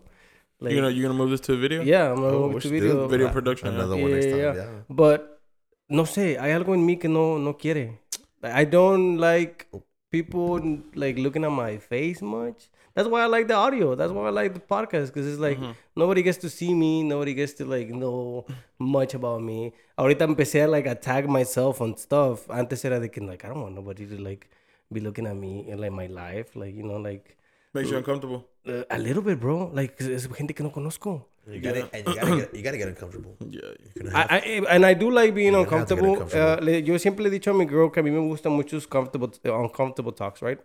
Like, 0.60 0.74
You 0.74 0.82
know, 0.82 0.88
you 0.88 1.02
gonna 1.02 1.14
move 1.14 1.30
this 1.32 1.42
to 1.42 1.54
a 1.54 1.58
video? 1.58 1.82
yeah, 1.84 2.12
I'm 2.12 2.16
gonna 2.16 2.28
Oh, 2.38 2.42
move 2.48 2.54
we 2.56 2.62
to 2.62 2.68
should 2.68 2.72
do 2.72 2.80
video. 2.80 3.08
Video 3.08 3.28
Uh, 3.28 3.32
production. 3.34 3.68
yeah. 3.70 3.74
Another 3.80 3.98
one 3.98 4.12
next 4.12 4.26
time. 4.28 4.40
yeah, 4.40 4.54
Yeah. 4.56 4.70
But 4.90 5.42
no 5.90 6.04
sé, 6.06 6.38
hay 6.40 6.52
algo 6.52 6.74
en 6.74 6.86
mí 6.86 7.00
que 7.00 7.10
no 7.10 7.38
no 7.38 7.54
quiere. 7.58 8.00
Like, 8.42 8.54
I 8.54 8.66
don't 8.66 9.18
like 9.18 9.68
people 10.10 10.60
like 10.96 11.18
looking 11.18 11.44
at 11.44 11.52
my 11.52 11.78
face 11.80 12.22
much. 12.22 12.70
That's 12.96 13.10
why 13.10 13.24
I 13.24 13.26
like 13.26 13.48
the 13.48 13.56
audio. 13.56 13.96
That's 13.96 14.12
why 14.14 14.28
I 14.28 14.30
like 14.30 14.54
the 14.54 14.60
podcast 14.60 15.08
because 15.12 15.26
it's 15.28 15.40
like 15.40 15.58
nobody 15.96 16.22
gets 16.22 16.38
to 16.40 16.50
see 16.50 16.74
me. 16.76 17.02
Nobody 17.04 17.34
gets 17.34 17.54
to 17.54 17.66
like 17.66 17.90
know 17.90 18.46
much 18.80 19.16
about 19.16 19.42
me. 19.42 19.74
Ahorita 19.98 20.26
empecé 20.26 20.64
a 20.64 20.68
like 20.68 20.86
attack 20.86 21.28
myself 21.28 21.82
on 21.82 21.98
stuff. 21.98 22.48
Antes 22.52 22.86
era 22.86 23.00
de 23.00 23.10
que 23.10 23.20
like 23.22 23.44
I 23.44 23.48
don't 23.50 23.62
want 23.64 23.74
nobody 23.76 24.06
to 24.06 24.18
like 24.22 24.48
be 24.92 25.00
looking 25.00 25.26
at 25.26 25.36
me 25.36 25.66
in 25.68 25.80
like 25.82 25.92
my 25.92 26.06
life. 26.06 26.56
Like 26.56 26.76
you 26.76 26.84
know 26.84 26.98
like 26.98 27.36
Makes 27.74 27.90
you 27.90 27.98
uncomfortable. 27.98 28.46
Uh, 28.68 28.84
a 28.90 28.98
little 28.98 29.22
bit, 29.23 29.40
bro. 29.40 29.69
Like 29.73 29.95
es 29.99 30.27
gente 30.27 30.53
que 30.53 30.64
no 30.64 30.72
conozco. 30.72 31.27
You 31.45 31.60
gotta, 31.60 31.90
and 31.91 32.07
you 32.07 32.15
gotta 32.15 32.35
get, 32.38 32.53
you 32.56 32.61
gotta 32.64 32.77
get 32.77 32.88
uncomfortable. 32.88 33.35
Yeah. 33.49 33.61
You're 33.95 34.06
gonna 34.06 34.18
have- 34.18 34.31
I, 34.31 34.38
I, 34.38 34.76
and 34.76 34.85
I 34.85 34.94
do 34.94 35.11
like 35.11 35.34
being 35.35 35.52
You're 35.52 35.65
gonna 35.65 35.80
have 35.80 35.88
to 35.90 35.95
get 35.95 36.03
uncomfortable. 36.06 36.41
Uh, 36.41 36.53
uncomfortable. 36.53 36.72
le- 36.72 36.81
yo 36.84 36.98
siempre 36.99 37.23
le 37.23 37.30
he 37.30 37.31
dicho 37.40 37.52
a 37.52 37.53
mi 37.53 37.65
girl 37.65 37.90
que 37.91 37.99
a 37.99 38.03
mí 38.03 38.11
me 38.11 38.19
gustan 38.19 38.53
muchos 38.53 38.88
comfortable, 38.88 39.30
uh, 39.45 39.52
uncomfortable 39.60 40.14
talks, 40.14 40.41
right? 40.41 40.60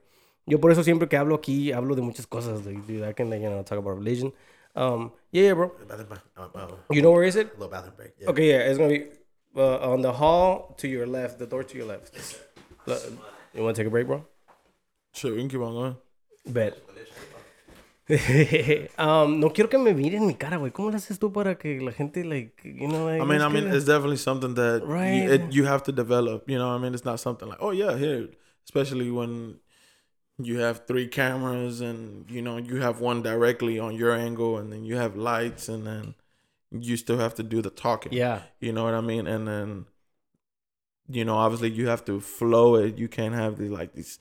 Yo 0.46 0.58
por 0.60 0.70
eso 0.70 0.82
siempre 0.84 1.08
que 1.08 1.16
hablo 1.16 1.34
aquí, 1.34 1.72
hablo 1.72 1.94
de 1.96 2.02
muchas 2.02 2.26
cosas. 2.28 2.64
Like, 2.64 2.80
dude, 2.86 3.02
I 3.08 3.12
can, 3.12 3.28
like, 3.28 3.42
you 3.42 3.50
know, 3.50 3.62
talk 3.64 3.78
about 3.78 3.96
religion. 3.98 4.32
Um, 4.76 5.10
yeah, 5.32 5.42
yeah, 5.48 5.54
bro. 5.54 5.72
Bathroom 5.88 6.08
break. 6.08 6.20
Um, 6.36 6.50
um, 6.54 6.70
You 6.90 7.02
know 7.02 7.10
where 7.10 7.24
is 7.24 7.34
it? 7.36 7.52
little 7.58 7.68
bathroom 7.68 7.94
break. 7.96 8.12
Yeah. 8.20 8.30
Okay, 8.30 8.48
yeah, 8.48 8.68
it's 8.70 8.78
gonna 8.78 8.90
be 8.90 9.06
uh, 9.56 9.90
on 9.92 10.00
the 10.02 10.12
hall 10.12 10.74
to 10.78 10.86
your 10.86 11.06
left, 11.08 11.38
the 11.40 11.46
door 11.46 11.64
to 11.64 11.76
your 11.76 11.86
left. 11.88 12.14
Uh, 12.86 12.96
You 13.52 13.64
want 13.64 13.74
to 13.74 13.82
take 13.82 13.88
a 13.88 13.90
break, 13.90 14.06
bro? 14.06 14.24
Shit, 15.12 15.32
we 15.32 15.38
can 15.40 15.48
keep 15.48 15.60
on 15.60 15.72
going. 15.74 15.96
Bet. 16.46 16.78
um, 18.98 19.38
no 19.40 19.50
quiero 19.52 19.68
que 19.68 19.78
me 19.78 19.92
miren 19.94 20.26
mi 20.26 20.34
cara, 20.34 20.56
güey. 20.56 20.72
¿Cómo 20.72 20.90
lo 20.90 20.96
haces 20.96 21.18
tú 21.18 21.32
para 21.32 21.58
que 21.58 21.80
la 21.80 21.92
gente, 21.92 22.24
like, 22.24 22.62
you 22.64 22.88
know, 22.88 23.06
like, 23.06 23.20
I 23.20 23.24
mean, 23.26 23.42
I 23.42 23.48
mean, 23.48 23.64
que- 23.68 23.76
it's 23.76 23.84
definitely 23.84 24.16
something 24.16 24.54
that 24.54 24.82
Right. 24.84 25.24
you, 25.24 25.32
it, 25.32 25.52
you 25.52 25.64
have 25.66 25.82
to 25.84 25.92
develop. 25.92 26.48
You 26.48 26.58
know, 26.58 26.70
I 26.74 26.78
mean, 26.78 26.94
it's 26.94 27.04
not 27.04 27.20
something 27.20 27.48
like, 27.48 27.58
oh 27.60 27.70
yeah, 27.72 27.96
here. 27.98 28.28
Especially 28.64 29.10
when 29.10 29.60
you 30.38 30.58
have 30.60 30.86
three 30.86 31.08
cameras 31.08 31.80
and 31.80 32.30
you 32.30 32.40
know 32.40 32.58
you 32.58 32.80
have 32.80 33.00
one 33.00 33.22
directly 33.22 33.78
on 33.78 33.94
your 33.94 34.12
angle, 34.12 34.56
and 34.58 34.72
then 34.72 34.84
you 34.84 34.96
have 34.96 35.16
lights, 35.16 35.68
and 35.68 35.86
then 35.86 36.14
you 36.70 36.96
still 36.96 37.18
have 37.18 37.34
to 37.34 37.42
do 37.42 37.60
the 37.62 37.70
talking. 37.70 38.12
Yeah. 38.12 38.42
You 38.60 38.72
know 38.72 38.84
what 38.84 38.94
I 38.94 39.00
mean? 39.00 39.26
And 39.26 39.46
then, 39.48 39.86
you 41.08 41.24
know, 41.24 41.36
obviously 41.36 41.70
you 41.70 41.88
have 41.88 42.04
to 42.04 42.20
flow 42.20 42.74
it. 42.76 42.98
You 42.98 43.08
can't 43.08 43.34
have 43.34 43.56
these 43.58 43.70
like 43.70 43.94
these 43.94 44.18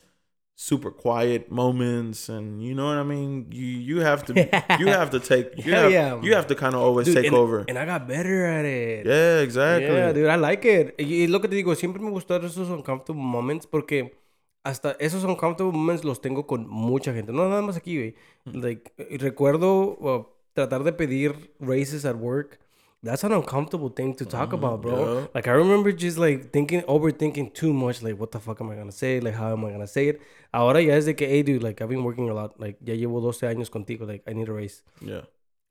super 0.60 0.90
quiet 0.90 1.52
moments, 1.52 2.30
and 2.30 2.64
you 2.64 2.74
know 2.74 2.88
what 2.88 2.98
I 2.98 3.04
mean. 3.04 3.46
You 3.52 3.66
you 3.66 3.98
have 4.02 4.26
to 4.26 4.34
you 4.80 4.88
have 5.00 5.12
to 5.12 5.20
take 5.20 5.54
you 5.64 5.72
Hell 5.72 5.84
have, 5.84 5.92
yeah. 5.92 6.20
you 6.22 6.34
have 6.34 6.48
to 6.48 6.56
kind 6.56 6.74
of 6.74 6.82
always 6.82 7.06
Dude, 7.06 7.16
take 7.16 7.28
and, 7.28 7.36
over. 7.36 7.64
And 7.70 7.78
I 7.78 7.86
got 7.86 8.08
better 8.08 8.46
at 8.46 8.66
it. 8.66 9.06
yeah, 9.06 9.40
exactly. 9.42 9.96
Yeah, 9.96 10.12
dude, 10.12 10.28
I 10.28 10.36
like 10.36 10.66
it. 10.66 10.96
Y 11.00 11.28
lo 11.28 11.40
que 11.40 11.48
te 11.48 11.56
digo, 11.56 11.74
siempre 11.76 12.02
me 12.02 12.10
gustaron 12.10 12.48
esos 12.48 12.70
uncomfortable 12.70 13.22
moments 13.22 13.68
porque 13.68 14.18
hasta 14.64 14.98
esos 15.00 15.24
uncomfortable 15.24 15.72
moments 15.72 16.04
los 16.04 16.20
tengo 16.22 16.48
con 16.48 16.68
mucha 16.68 17.14
gente. 17.14 17.32
No 17.32 17.48
nada 17.48 17.62
más 17.62 17.78
aquí, 17.78 17.96
güey. 17.96 18.16
Like, 18.46 18.92
eh, 18.98 19.18
recuerdo 19.20 19.96
uh, 20.00 20.28
tratar 20.54 20.84
de 20.84 20.92
pedir 20.92 21.54
raises 21.60 22.04
at 22.04 22.16
work 22.16 22.60
that's 23.04 23.24
an 23.24 23.32
uncomfortable 23.32 23.90
thing 23.90 24.14
to 24.16 24.26
talk 24.26 24.54
about, 24.54 24.82
bro. 24.82 24.94
Mm-hmm. 24.96 25.20
yeah. 25.20 25.28
Like 25.36 25.48
I 25.48 25.52
remember 25.52 25.92
just 25.92 26.18
like 26.18 26.52
thinking, 26.52 26.82
overthinking 26.84 27.54
too 27.54 27.72
much. 27.74 28.02
Like, 28.02 28.20
what 28.20 28.32
the 28.32 28.40
fuck 28.40 28.60
am 28.62 28.70
I 28.72 28.76
gonna 28.76 28.92
say? 28.92 29.20
Like, 29.20 29.36
how 29.36 29.52
am 29.54 29.64
I 29.66 29.72
gonna 29.72 29.88
say 29.88 30.10
it? 30.10 30.22
Ahora 30.54 30.82
ya 30.82 30.96
es 30.96 31.06
de 31.06 31.16
que, 31.16 31.28
hey, 31.28 31.44
dude, 31.44 31.62
like 31.64 31.82
I've 31.82 31.90
been 31.90 32.04
working 32.04 32.30
a 32.30 32.34
lot. 32.34 32.60
Like, 32.60 32.78
ya 32.84 32.96
llevo 32.96 33.22
12 33.22 33.48
años 33.48 33.70
contigo. 33.70 34.06
Like, 34.08 34.24
I 34.30 34.34
need 34.34 34.50
a 34.50 34.54
raise. 34.54 34.84
Yeah. 35.02 35.22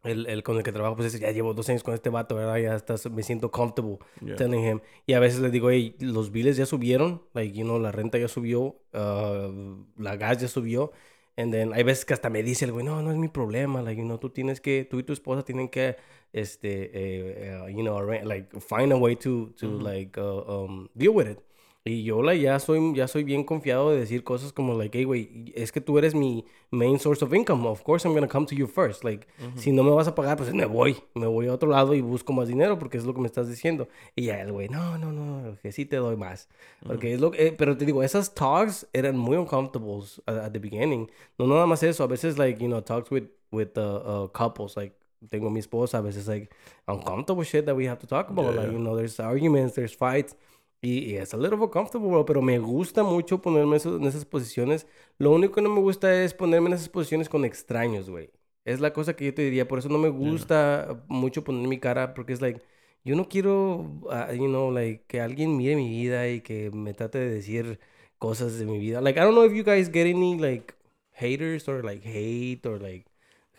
El, 0.04 0.26
el 0.26 0.44
con 0.44 0.56
el 0.56 0.62
que 0.62 0.70
trabajo, 0.70 0.94
pues 0.94 1.12
es, 1.12 1.20
ya 1.20 1.32
llevo 1.32 1.52
dos 1.52 1.68
años 1.68 1.82
con 1.82 1.92
este 1.92 2.10
vato, 2.10 2.36
¿verdad? 2.36 2.58
Ya 2.58 2.76
estás, 2.76 3.10
me 3.10 3.24
siento 3.24 3.50
comfortable 3.50 3.98
Yeah. 4.24 4.36
telling 4.36 4.64
him. 4.64 4.80
Y 5.04 5.14
a 5.14 5.18
veces 5.18 5.40
le 5.40 5.50
digo, 5.50 5.68
hey, 5.70 5.96
los 5.98 6.30
biles 6.30 6.56
ya 6.56 6.64
subieron. 6.64 7.22
Like, 7.34 7.52
you 7.58 7.64
know, 7.64 7.80
la 7.80 7.90
renta 7.90 8.16
ya 8.18 8.28
subió. 8.28 8.76
uh, 8.94 9.84
la 9.98 10.16
gas 10.16 10.38
ya 10.40 10.46
subió. 10.48 10.92
And 11.38 11.52
then 11.52 11.72
hay 11.74 11.82
veces 11.82 12.06
que 12.06 12.14
hasta 12.14 12.30
me 12.30 12.42
dice 12.42 12.64
el 12.64 12.72
güey, 12.72 12.84
no, 12.84 13.02
no 13.02 13.10
es 13.10 13.18
mi 13.18 13.28
problema. 13.28 13.82
Like, 13.82 14.00
you 14.00 14.06
know, 14.06 14.18
tú 14.18 14.30
tienes 14.30 14.60
que, 14.60 14.86
tú 14.90 14.98
y 14.98 15.02
tu 15.02 15.12
esposa 15.12 15.44
tienen 15.44 15.68
que, 15.68 15.96
este, 16.32 16.84
eh, 16.84 17.60
eh, 17.66 17.72
you 17.74 17.82
know, 17.82 18.00
like, 18.00 18.58
find 18.60 18.92
a 18.92 18.96
way 18.96 19.16
to, 19.16 19.52
to 19.58 19.66
like, 19.78 20.18
uh, 20.18 20.44
um, 20.46 20.88
deal 20.94 21.12
with 21.12 21.28
it. 21.28 21.45
Y 21.88 22.02
yo 22.02 22.20
la 22.20 22.34
ya 22.34 22.58
soy, 22.58 22.96
ya 22.96 23.06
soy 23.06 23.22
bien 23.22 23.44
confiado 23.44 23.92
de 23.92 24.00
decir 24.00 24.24
cosas 24.24 24.52
como 24.52 24.74
like, 24.74 24.98
hey, 24.98 25.04
güey, 25.04 25.52
es 25.54 25.70
que 25.70 25.80
tú 25.80 25.98
eres 25.98 26.16
mi 26.16 26.44
main 26.72 26.98
source 26.98 27.24
of 27.24 27.32
income. 27.32 27.64
Of 27.68 27.82
course 27.82 28.04
I'm 28.04 28.12
gonna 28.12 28.26
come 28.26 28.44
to 28.46 28.56
you 28.56 28.66
first. 28.66 29.04
Like, 29.04 29.28
si 29.54 29.70
no 29.70 29.84
me 29.84 29.92
vas 29.92 30.08
a 30.08 30.14
pagar, 30.16 30.36
pues 30.36 30.52
me 30.52 30.64
voy. 30.64 30.96
Me 31.14 31.28
voy 31.28 31.46
a 31.46 31.54
otro 31.54 31.70
lado 31.70 31.94
y 31.94 32.00
busco 32.00 32.32
más 32.32 32.48
dinero 32.48 32.76
porque 32.76 32.98
es 32.98 33.04
lo 33.04 33.14
que 33.14 33.20
me 33.20 33.28
estás 33.28 33.48
diciendo. 33.48 33.86
Y 34.16 34.24
ya 34.24 34.40
el 34.40 34.50
güey, 34.50 34.68
no, 34.68 34.98
no, 34.98 35.12
no, 35.12 35.56
que 35.62 35.70
sí 35.70 35.86
te 35.86 35.98
doy 35.98 36.16
más. 36.16 36.48
Porque 36.84 37.14
es 37.14 37.20
lo 37.20 37.30
que, 37.30 37.46
eh, 37.46 37.54
pero 37.56 37.76
te 37.76 37.84
digo, 37.84 38.02
esas 38.02 38.34
talks 38.34 38.88
eran 38.92 39.16
muy 39.16 39.36
uncomfortables 39.36 40.20
at, 40.26 40.38
at 40.38 40.52
the 40.52 40.58
beginning. 40.58 41.08
No 41.38 41.46
nada 41.46 41.66
más 41.66 41.84
eso, 41.84 42.02
a 42.02 42.08
veces 42.08 42.36
like, 42.36 42.60
you 42.60 42.66
know, 42.66 42.82
talks 42.82 43.12
with, 43.12 43.28
with 43.52 43.78
uh, 43.78 44.24
uh, 44.24 44.28
couples, 44.32 44.76
like, 44.76 44.96
tengo 45.30 45.50
mi 45.50 45.60
esposa, 45.60 45.98
a 45.98 46.02
veces 46.02 46.26
like, 46.26 46.52
uncomfortable 46.88 47.44
shit 47.44 47.64
that 47.64 47.76
we 47.76 47.86
have 47.86 48.00
to 48.00 48.08
talk 48.08 48.28
about. 48.28 48.56
Like, 48.56 48.72
you 48.72 48.80
know, 48.80 48.96
there's 48.96 49.20
arguments, 49.20 49.76
there's 49.76 49.94
fights. 49.94 50.34
Y, 50.82 50.98
y 51.10 51.16
es 51.16 51.32
a 51.34 51.36
little 51.36 51.56
uncomfortable, 51.58 52.08
bro, 52.08 52.24
pero 52.24 52.42
me 52.42 52.58
gusta 52.58 53.02
mucho 53.02 53.40
ponerme 53.40 53.76
eso- 53.76 53.96
en 53.96 54.04
esas 54.04 54.24
posiciones. 54.24 54.86
Lo 55.18 55.30
único 55.32 55.54
que 55.54 55.62
no 55.62 55.70
me 55.70 55.80
gusta 55.80 56.22
es 56.22 56.34
ponerme 56.34 56.68
en 56.68 56.74
esas 56.74 56.88
posiciones 56.88 57.28
con 57.28 57.44
extraños, 57.44 58.08
güey. 58.10 58.30
Es 58.64 58.80
la 58.80 58.92
cosa 58.92 59.14
que 59.16 59.24
yo 59.26 59.34
te 59.34 59.42
diría. 59.42 59.66
Por 59.68 59.78
eso 59.78 59.88
no 59.88 59.98
me 59.98 60.08
gusta 60.10 61.02
mucho 61.08 61.42
poner 61.44 61.66
mi 61.66 61.78
cara, 61.78 62.14
porque 62.14 62.32
es 62.34 62.40
like, 62.40 62.60
yo 63.04 63.14
no 63.16 63.28
quiero, 63.28 63.86
ah, 64.10 64.32
you 64.32 64.46
know, 64.48 64.70
like, 64.70 65.04
que 65.06 65.20
alguien 65.20 65.56
mire 65.56 65.76
mi 65.76 65.88
vida 65.88 66.28
y 66.28 66.40
que 66.40 66.70
me 66.72 66.92
trate 66.92 67.18
de 67.18 67.30
decir 67.30 67.78
cosas 68.18 68.58
de 68.58 68.66
mi 68.66 68.78
vida. 68.78 69.00
Like, 69.00 69.18
I 69.18 69.22
don't 69.22 69.34
know 69.34 69.44
if 69.44 69.52
you 69.54 69.62
guys 69.64 69.88
get 69.90 70.06
any, 70.06 70.36
like, 70.38 70.74
haters 71.12 71.68
or, 71.68 71.84
like, 71.84 72.02
hate 72.04 72.66
or, 72.68 72.80
like, 72.82 73.06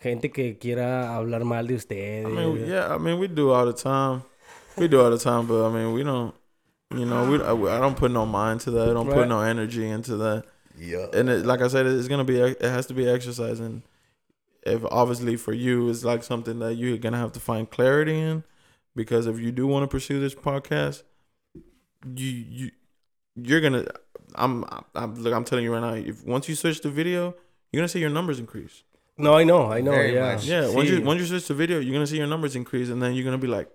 gente 0.00 0.30
que 0.30 0.58
quiera 0.58 1.16
hablar 1.16 1.44
mal 1.44 1.66
de 1.66 1.74
ustedes. 1.74 2.26
I 2.26 2.28
mean, 2.28 2.66
yeah, 2.68 2.94
I 2.94 2.98
mean, 2.98 3.18
we 3.18 3.26
do 3.28 3.50
all 3.52 3.66
the 3.66 3.72
time. 3.72 4.22
We 4.76 4.86
do 4.88 5.00
all 5.00 5.10
the 5.10 5.18
time, 5.18 5.46
but 5.48 5.66
I 5.66 5.72
mean, 5.74 5.92
we 5.94 6.04
don't. 6.04 6.34
You 6.94 7.04
know, 7.04 7.30
we 7.30 7.42
I, 7.42 7.76
I 7.76 7.80
don't 7.80 7.96
put 7.96 8.10
no 8.10 8.24
mind 8.24 8.60
to 8.62 8.70
that. 8.72 8.88
I 8.88 8.92
don't 8.92 9.06
Right. 9.06 9.14
put 9.16 9.28
no 9.28 9.40
energy 9.42 9.86
into 9.88 10.16
that. 10.16 10.44
Yeah. 10.78 11.06
And 11.12 11.28
it, 11.28 11.44
like 11.44 11.60
I 11.60 11.68
said, 11.68 11.86
it's 11.86 12.08
gonna 12.08 12.24
be 12.24 12.38
it 12.40 12.62
has 12.62 12.86
to 12.86 12.94
be 12.94 13.08
exercising. 13.08 13.82
if 14.64 14.84
obviously 14.90 15.36
for 15.36 15.52
you 15.52 15.88
it's 15.88 16.04
like 16.04 16.22
something 16.22 16.58
that 16.58 16.74
you're 16.74 16.98
gonna 16.98 17.16
have 17.18 17.32
to 17.32 17.40
find 17.40 17.70
clarity 17.70 18.18
in, 18.18 18.42
because 18.96 19.26
if 19.26 19.38
you 19.38 19.50
do 19.52 19.66
want 19.66 19.82
to 19.84 19.88
pursue 19.88 20.18
this 20.20 20.34
podcast, 20.34 21.02
you 22.16 22.26
you 22.48 22.70
you're 23.36 23.60
gonna. 23.60 23.86
I'm 24.34 24.64
I'm 24.94 25.14
look, 25.22 25.32
I'm 25.34 25.44
telling 25.44 25.64
you 25.64 25.72
right 25.72 25.80
now. 25.80 25.94
If 25.94 26.24
once 26.24 26.48
you 26.48 26.54
switch 26.54 26.80
to 26.80 26.90
video, 26.90 27.34
you're 27.72 27.80
gonna 27.80 27.88
see 27.88 28.00
your 28.00 28.10
numbers 28.10 28.38
increase. 28.38 28.82
No, 29.16 29.34
I 29.36 29.42
know, 29.44 29.70
I 29.72 29.80
know, 29.80 29.90
Very 29.92 30.14
yeah. 30.14 30.34
much. 30.34 30.44
Yeah, 30.44 30.70
once 30.70 30.88
you 30.90 31.02
once 31.02 31.20
you 31.20 31.26
switch 31.26 31.46
to 31.48 31.54
video, 31.54 31.80
you're 31.80 31.92
gonna 31.92 32.06
see 32.06 32.18
your 32.18 32.26
numbers 32.26 32.54
increase, 32.56 32.88
and 32.88 33.02
then 33.02 33.14
you're 33.14 33.24
gonna 33.24 33.38
be 33.38 33.46
like, 33.48 33.68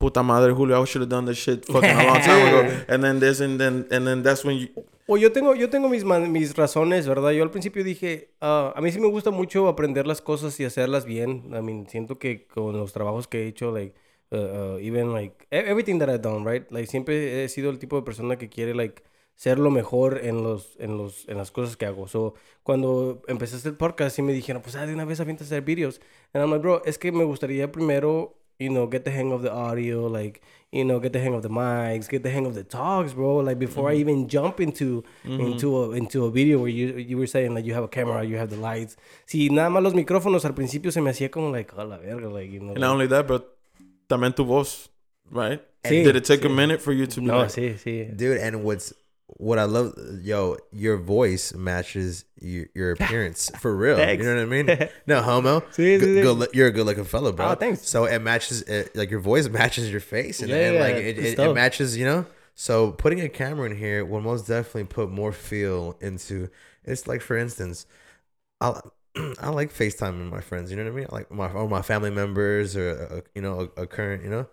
"Puta 0.00 0.22
madre, 0.22 0.52
Julio, 0.52 0.82
I 0.82 0.86
should 0.86 1.02
have 1.02 1.10
done 1.10 1.26
this 1.26 1.36
shit 1.38 1.64
fucking 1.66 1.90
a 1.90 2.04
long 2.04 2.20
time 2.22 2.46
ago." 2.48 2.60
And 2.88 3.04
then 3.04 3.20
this, 3.20 3.40
and 3.40 3.58
then 3.60 3.86
and 3.90 4.06
then 4.06 4.22
that's 4.22 4.44
when 4.44 4.56
you. 4.56 4.68
O 5.06 5.16
yo 5.16 5.30
tengo, 5.30 5.54
yo 5.54 5.68
tengo 5.68 5.88
mis, 5.88 6.04
man- 6.04 6.30
mis 6.32 6.54
razones, 6.56 7.06
¿verdad? 7.06 7.32
Yo 7.32 7.42
al 7.42 7.50
principio 7.50 7.82
dije, 7.84 8.30
ah, 8.40 8.72
a 8.76 8.80
mí 8.80 8.92
sí 8.92 9.00
me 9.00 9.08
gusta 9.08 9.30
mucho 9.32 9.66
aprender 9.68 10.06
las 10.06 10.20
cosas 10.22 10.58
y 10.60 10.64
hacerlas 10.64 11.04
bien. 11.04 11.50
I 11.52 11.60
mean, 11.62 11.86
siento 11.88 12.18
que 12.18 12.46
con 12.46 12.76
los 12.78 12.92
trabajos 12.92 13.26
que 13.26 13.42
he 13.42 13.48
hecho, 13.48 13.72
like, 13.72 13.92
uh, 14.30 14.36
uh, 14.36 14.78
even, 14.78 15.12
like, 15.12 15.46
e- 15.50 15.68
everything 15.68 15.98
that 15.98 16.08
I've 16.08 16.22
done, 16.22 16.44
right? 16.48 16.64
Like, 16.70 16.86
siempre 16.86 17.42
he 17.44 17.48
sido 17.48 17.70
el 17.70 17.78
tipo 17.80 17.96
de 17.96 18.02
persona 18.02 18.36
que 18.38 18.48
quiere, 18.48 18.72
like, 18.72 19.02
ser 19.34 19.58
lo 19.58 19.70
mejor 19.70 20.20
en, 20.22 20.44
los, 20.44 20.76
en, 20.78 20.96
los, 20.96 21.28
en 21.28 21.38
las 21.38 21.50
cosas 21.50 21.76
que 21.76 21.86
hago. 21.86 22.06
So, 22.06 22.34
cuando 22.62 23.20
empecé 23.26 23.56
este 23.56 23.72
podcast, 23.72 24.14
sí 24.14 24.22
me 24.22 24.32
dijeron, 24.32 24.62
pues, 24.62 24.76
ah, 24.76 24.86
de 24.86 24.94
una 24.94 25.04
vez 25.04 25.18
avienta 25.18 25.42
a 25.42 25.46
hacer 25.46 25.62
videos. 25.62 26.00
And 26.32 26.44
I'm 26.44 26.50
like, 26.52 26.62
bro, 26.62 26.82
es 26.84 26.98
que 26.98 27.10
me 27.10 27.24
gustaría 27.24 27.72
primero, 27.72 28.36
you 28.60 28.68
know, 28.68 28.86
get 28.86 29.04
the 29.04 29.10
hang 29.10 29.32
of 29.32 29.42
the 29.42 29.50
audio, 29.50 30.06
like, 30.06 30.42
you 30.70 30.84
know, 30.84 31.00
get 31.00 31.12
the 31.12 31.18
hang 31.18 31.34
of 31.34 31.42
the 31.42 31.48
mics, 31.48 32.08
get 32.08 32.22
the 32.22 32.30
hang 32.30 32.46
of 32.46 32.54
the 32.54 32.62
talks, 32.62 33.12
bro. 33.12 33.38
Like 33.38 33.58
before 33.58 33.88
I 33.88 33.94
mm-hmm. 33.94 34.00
even 34.00 34.28
jump 34.28 34.60
into 34.60 35.02
mm-hmm. 35.24 35.40
into 35.40 35.76
a 35.76 35.90
into 35.92 36.26
a 36.26 36.30
video 36.30 36.58
where 36.58 36.68
you 36.68 36.96
you 36.96 37.16
were 37.18 37.26
saying 37.26 37.54
like 37.54 37.64
you 37.64 37.74
have 37.74 37.84
a 37.84 37.88
camera, 37.88 38.22
you 38.22 38.36
have 38.36 38.50
the 38.50 38.56
lights. 38.56 38.96
Si 39.26 39.48
nada 39.48 39.70
más 39.70 39.82
los 39.82 39.94
micrófonos 39.94 40.44
al 40.44 40.54
principio 40.54 40.92
se 40.92 41.00
me 41.00 41.10
hacía 41.10 41.30
como 41.30 41.50
like, 41.50 41.72
oh 41.76 41.84
la 41.84 41.98
verga, 41.98 42.28
like 42.28 42.50
you 42.50 42.60
know. 42.60 42.72
And 42.72 42.80
not 42.80 42.92
only 42.92 43.08
that, 43.08 43.26
but 43.26 43.56
también 44.08 44.36
tu 44.36 44.44
voz, 44.44 44.90
right? 45.30 45.60
Sí, 45.82 46.04
Did 46.04 46.16
it 46.16 46.24
take 46.24 46.44
a 46.44 46.48
minute 46.50 46.82
for 46.82 46.92
you 46.92 47.06
to 47.06 47.20
be 47.20 47.26
no, 47.26 47.38
like, 47.38 47.48
sí, 47.48 47.74
sí. 47.78 48.14
Dude, 48.14 48.38
and 48.38 48.62
what's 48.62 48.92
what 49.36 49.58
I 49.58 49.64
love, 49.64 49.94
yo, 50.22 50.56
your 50.72 50.96
voice 50.96 51.54
matches 51.54 52.24
your, 52.40 52.66
your 52.74 52.90
appearance 52.98 53.50
for 53.58 53.74
real. 53.74 53.96
Thanks. 53.96 54.22
You 54.24 54.30
know 54.30 54.36
what 54.36 54.42
I 54.42 54.62
mean? 54.62 54.88
No 55.06 55.22
homo. 55.22 55.60
Good- 55.76 56.00
sí. 56.00 56.22
good 56.22 56.48
you're 56.54 56.68
a 56.68 56.70
good 56.70 56.86
looking 56.86 57.04
fellow, 57.04 57.32
bro. 57.32 57.50
Oh, 57.50 57.54
thanks. 57.54 57.88
So 57.88 58.04
it 58.04 58.20
matches, 58.20 58.62
it, 58.62 58.94
like 58.96 59.10
your 59.10 59.20
voice 59.20 59.48
matches 59.60 59.90
your 59.90 60.00
face, 60.00 60.40
and, 60.40 60.50
Yeah, 60.50 60.56
and 60.56 60.78
like 60.80 60.96
it, 60.96 61.18
it, 61.18 61.38
it 61.38 61.54
matches, 61.54 61.96
you 61.96 62.04
know. 62.04 62.26
So 62.54 62.92
putting 62.92 63.20
a 63.20 63.28
camera 63.28 63.70
in 63.70 63.76
here 63.76 64.04
will 64.04 64.20
most 64.20 64.46
definitely 64.46 64.84
put 64.84 65.10
more 65.10 65.32
feel 65.32 65.96
into. 66.00 66.48
It's 66.84 67.06
like, 67.06 67.20
for 67.22 67.36
instance, 67.36 67.86
I 68.60 68.80
I 69.40 69.48
like 69.50 69.72
FaceTiming 69.72 70.30
my 70.30 70.40
friends. 70.40 70.70
You 70.70 70.76
know 70.76 70.84
what 70.84 70.92
I 70.92 70.96
mean? 70.96 71.06
Like 71.10 71.30
my 71.30 71.50
or 71.50 71.68
my 71.68 71.82
family 71.82 72.10
members 72.10 72.76
or 72.76 73.08
uh, 73.10 73.20
you 73.34 73.42
know 73.42 73.70
a, 73.76 73.82
a 73.82 73.86
current, 73.86 74.22
you 74.22 74.30
know, 74.30 74.46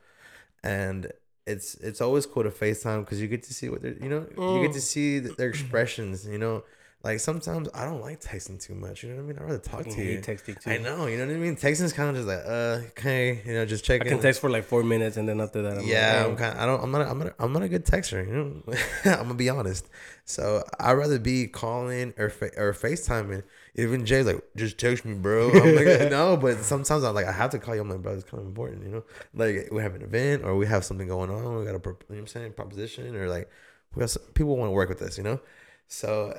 and 0.64 1.12
it's 1.48 1.76
it's 1.76 2.02
always 2.02 2.26
cool 2.26 2.44
to 2.44 2.50
FaceTime 2.50 3.06
because 3.06 3.22
you 3.22 3.28
get 3.28 3.44
to 3.44 3.54
see 3.54 3.70
what 3.70 3.82
they're 3.82 3.94
you 3.94 4.10
know 4.10 4.26
you 4.38 4.62
get 4.62 4.74
to 4.74 4.80
mm. 4.80 4.82
see 4.82 5.20
their 5.20 5.50
expressions. 5.50 6.28
You 6.28 6.38
know, 6.38 6.64
like 7.04 7.20
sometimes 7.20 7.70
I 7.74 7.86
don't 7.86 8.02
like 8.02 8.20
texting 8.20 8.62
too 8.62 8.74
much. 8.74 9.04
You 9.04 9.10
know 9.10 9.18
what 9.18 9.24
I 9.24 9.26
mean? 9.28 9.38
I 9.40 9.44
rather 9.44 9.60
talk 9.60 9.84
to 9.86 10.04
you. 10.04 10.20
texting 10.20 10.60
too. 10.60 10.72
I 10.72 10.78
know. 10.78 11.06
You 11.06 11.18
know 11.18 11.28
what 11.28 11.36
I 11.36 11.38
mean? 11.38 11.56
Texting 11.56 11.84
is 11.84 11.94
kind 11.94 12.10
of 12.10 12.16
just 12.16 12.28
like 12.28 12.44
uh 12.46 12.88
okay, 12.92 13.42
you 13.46 13.54
know, 13.54 13.66
just 13.66 13.86
check. 13.86 14.02
I 14.02 14.06
can 14.06 14.20
text 14.20 14.42
for 14.42 14.50
like 14.50 14.64
four 14.64 14.84
minutes 14.84 15.16
and 15.16 15.30
then 15.30 15.40
after 15.40 15.62
that, 15.62 15.78
I'm 15.78 15.86
Yeah, 15.86 16.24
I'm 16.24 16.30
like, 16.32 16.40
kind. 16.40 16.60
I 16.60 16.66
don't. 16.66 16.84
I'm 16.84 16.92
not. 16.92 17.08
I'm 17.08 17.20
not. 17.20 17.34
I'm 17.40 17.54
not 17.54 17.62
a 17.62 17.70
good 17.70 17.86
texter. 17.86 18.28
You 18.28 18.34
know, 18.34 18.74
I'm 19.06 19.24
gonna 19.24 19.34
be 19.36 19.50
honest. 19.50 19.88
So 20.26 20.64
I'd 20.80 20.94
rather 20.94 21.20
be 21.20 21.48
calling 21.48 22.14
or 22.18 22.30
fa- 22.30 22.52
or 22.58 22.74
FaceTiming. 22.74 23.44
Even 23.76 24.06
Jay's 24.06 24.26
like, 24.26 24.44
just 24.56 24.80
text 24.80 25.06
me, 25.06 25.14
bro. 25.14 25.52
I'm 25.52 25.76
like, 25.76 25.86
no, 26.10 26.36
but 26.36 26.58
sometimes 26.64 27.04
I'm 27.04 27.14
like, 27.14 27.28
I 27.28 27.32
have 27.32 27.52
to 27.52 27.60
call 27.60 27.76
you. 27.76 27.82
I'm 27.82 27.90
like, 27.90 28.02
bro, 28.02 28.16
it's 28.16 28.24
kind 28.24 28.42
of 28.42 28.48
important, 28.48 28.84
you 28.84 28.90
know. 28.90 29.04
Like 29.36 29.70
we 29.72 29.84
have 29.84 29.94
an 29.94 30.02
event 30.02 30.44
or 30.44 30.56
we 30.58 30.66
have 30.66 30.84
something 30.84 31.08
going 31.08 31.30
on. 31.30 31.60
We 31.60 31.66
got 31.66 31.76
a, 31.76 31.80
pro- 31.80 31.94
you 31.94 31.98
know 32.10 32.16
what 32.16 32.20
I'm 32.22 32.28
saying, 32.28 32.54
proposition 32.54 33.16
or 33.16 33.30
like, 33.30 33.50
we 33.94 34.02
have 34.02 34.10
some, 34.10 34.24
people 34.34 34.58
want 34.58 34.70
to 34.70 34.74
work 34.74 34.90
with 34.90 35.02
us, 35.04 35.16
you 35.18 35.24
know. 35.24 35.40
So, 35.88 36.38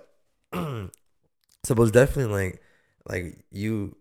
so 1.64 1.72
it 1.72 1.78
was 1.78 1.90
definitely 1.90 2.32
like, 2.32 2.62
like 3.08 3.44
you, 3.50 3.96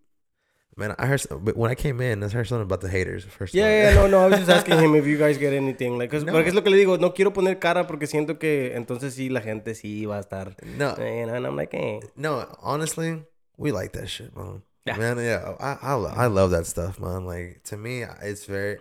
man. 0.76 0.96
I 0.98 1.06
heard, 1.08 1.22
but 1.42 1.56
when 1.58 1.72
I 1.72 1.76
came 1.76 2.00
in, 2.02 2.24
I 2.24 2.28
heard 2.30 2.48
something 2.48 2.64
about 2.64 2.82
the 2.82 2.90
haters. 2.90 3.26
First, 3.26 3.54
Yeah, 3.54 3.90
yeah, 3.90 3.94
no, 3.96 4.08
no. 4.08 4.20
I 4.20 4.28
was 4.30 4.40
just 4.40 4.50
asking 4.58 4.80
him 4.80 4.96
if 4.96 5.06
you 5.06 5.18
guys 5.18 5.38
get 5.38 5.54
anything. 5.54 5.98
Like, 5.98 6.12
No. 6.14 6.32
porque 6.32 6.48
es 6.48 6.54
lo 6.54 6.62
que 6.62 6.70
le 6.72 6.78
digo. 6.78 6.98
No 7.00 7.14
quiero 7.14 7.32
poner 7.34 7.60
cara 7.60 7.88
porque 7.88 8.08
siento 8.08 8.40
que 8.40 8.76
entonces 8.76 9.14
sí 9.16 9.30
la 9.30 9.42
gente 9.42 9.76
sí 9.76 10.06
va 10.06 10.18
a 10.18 10.22
estar. 10.22 10.56
no, 10.78 10.90
And, 10.96 11.30
and 11.32 11.46
I'm 11.46 11.56
like, 11.56 11.74
eh. 11.74 12.00
No, 12.16 12.46
honestly, 12.62 13.24
we 13.58 13.72
like 13.72 13.94
that 13.94 14.08
shit, 14.10 14.36
man. 14.36 14.64
Yeah. 14.86 14.98
Man, 14.98 15.18
yeah, 15.18 15.56
I, 15.60 15.78
I 15.82 15.96
I 16.24 16.28
love 16.28 16.52
that 16.52 16.66
stuff, 16.66 16.98
man. 17.00 17.26
Like 17.26 17.62
to 17.66 17.76
me, 17.76 18.04
it's 18.22 18.46
very 18.46 18.78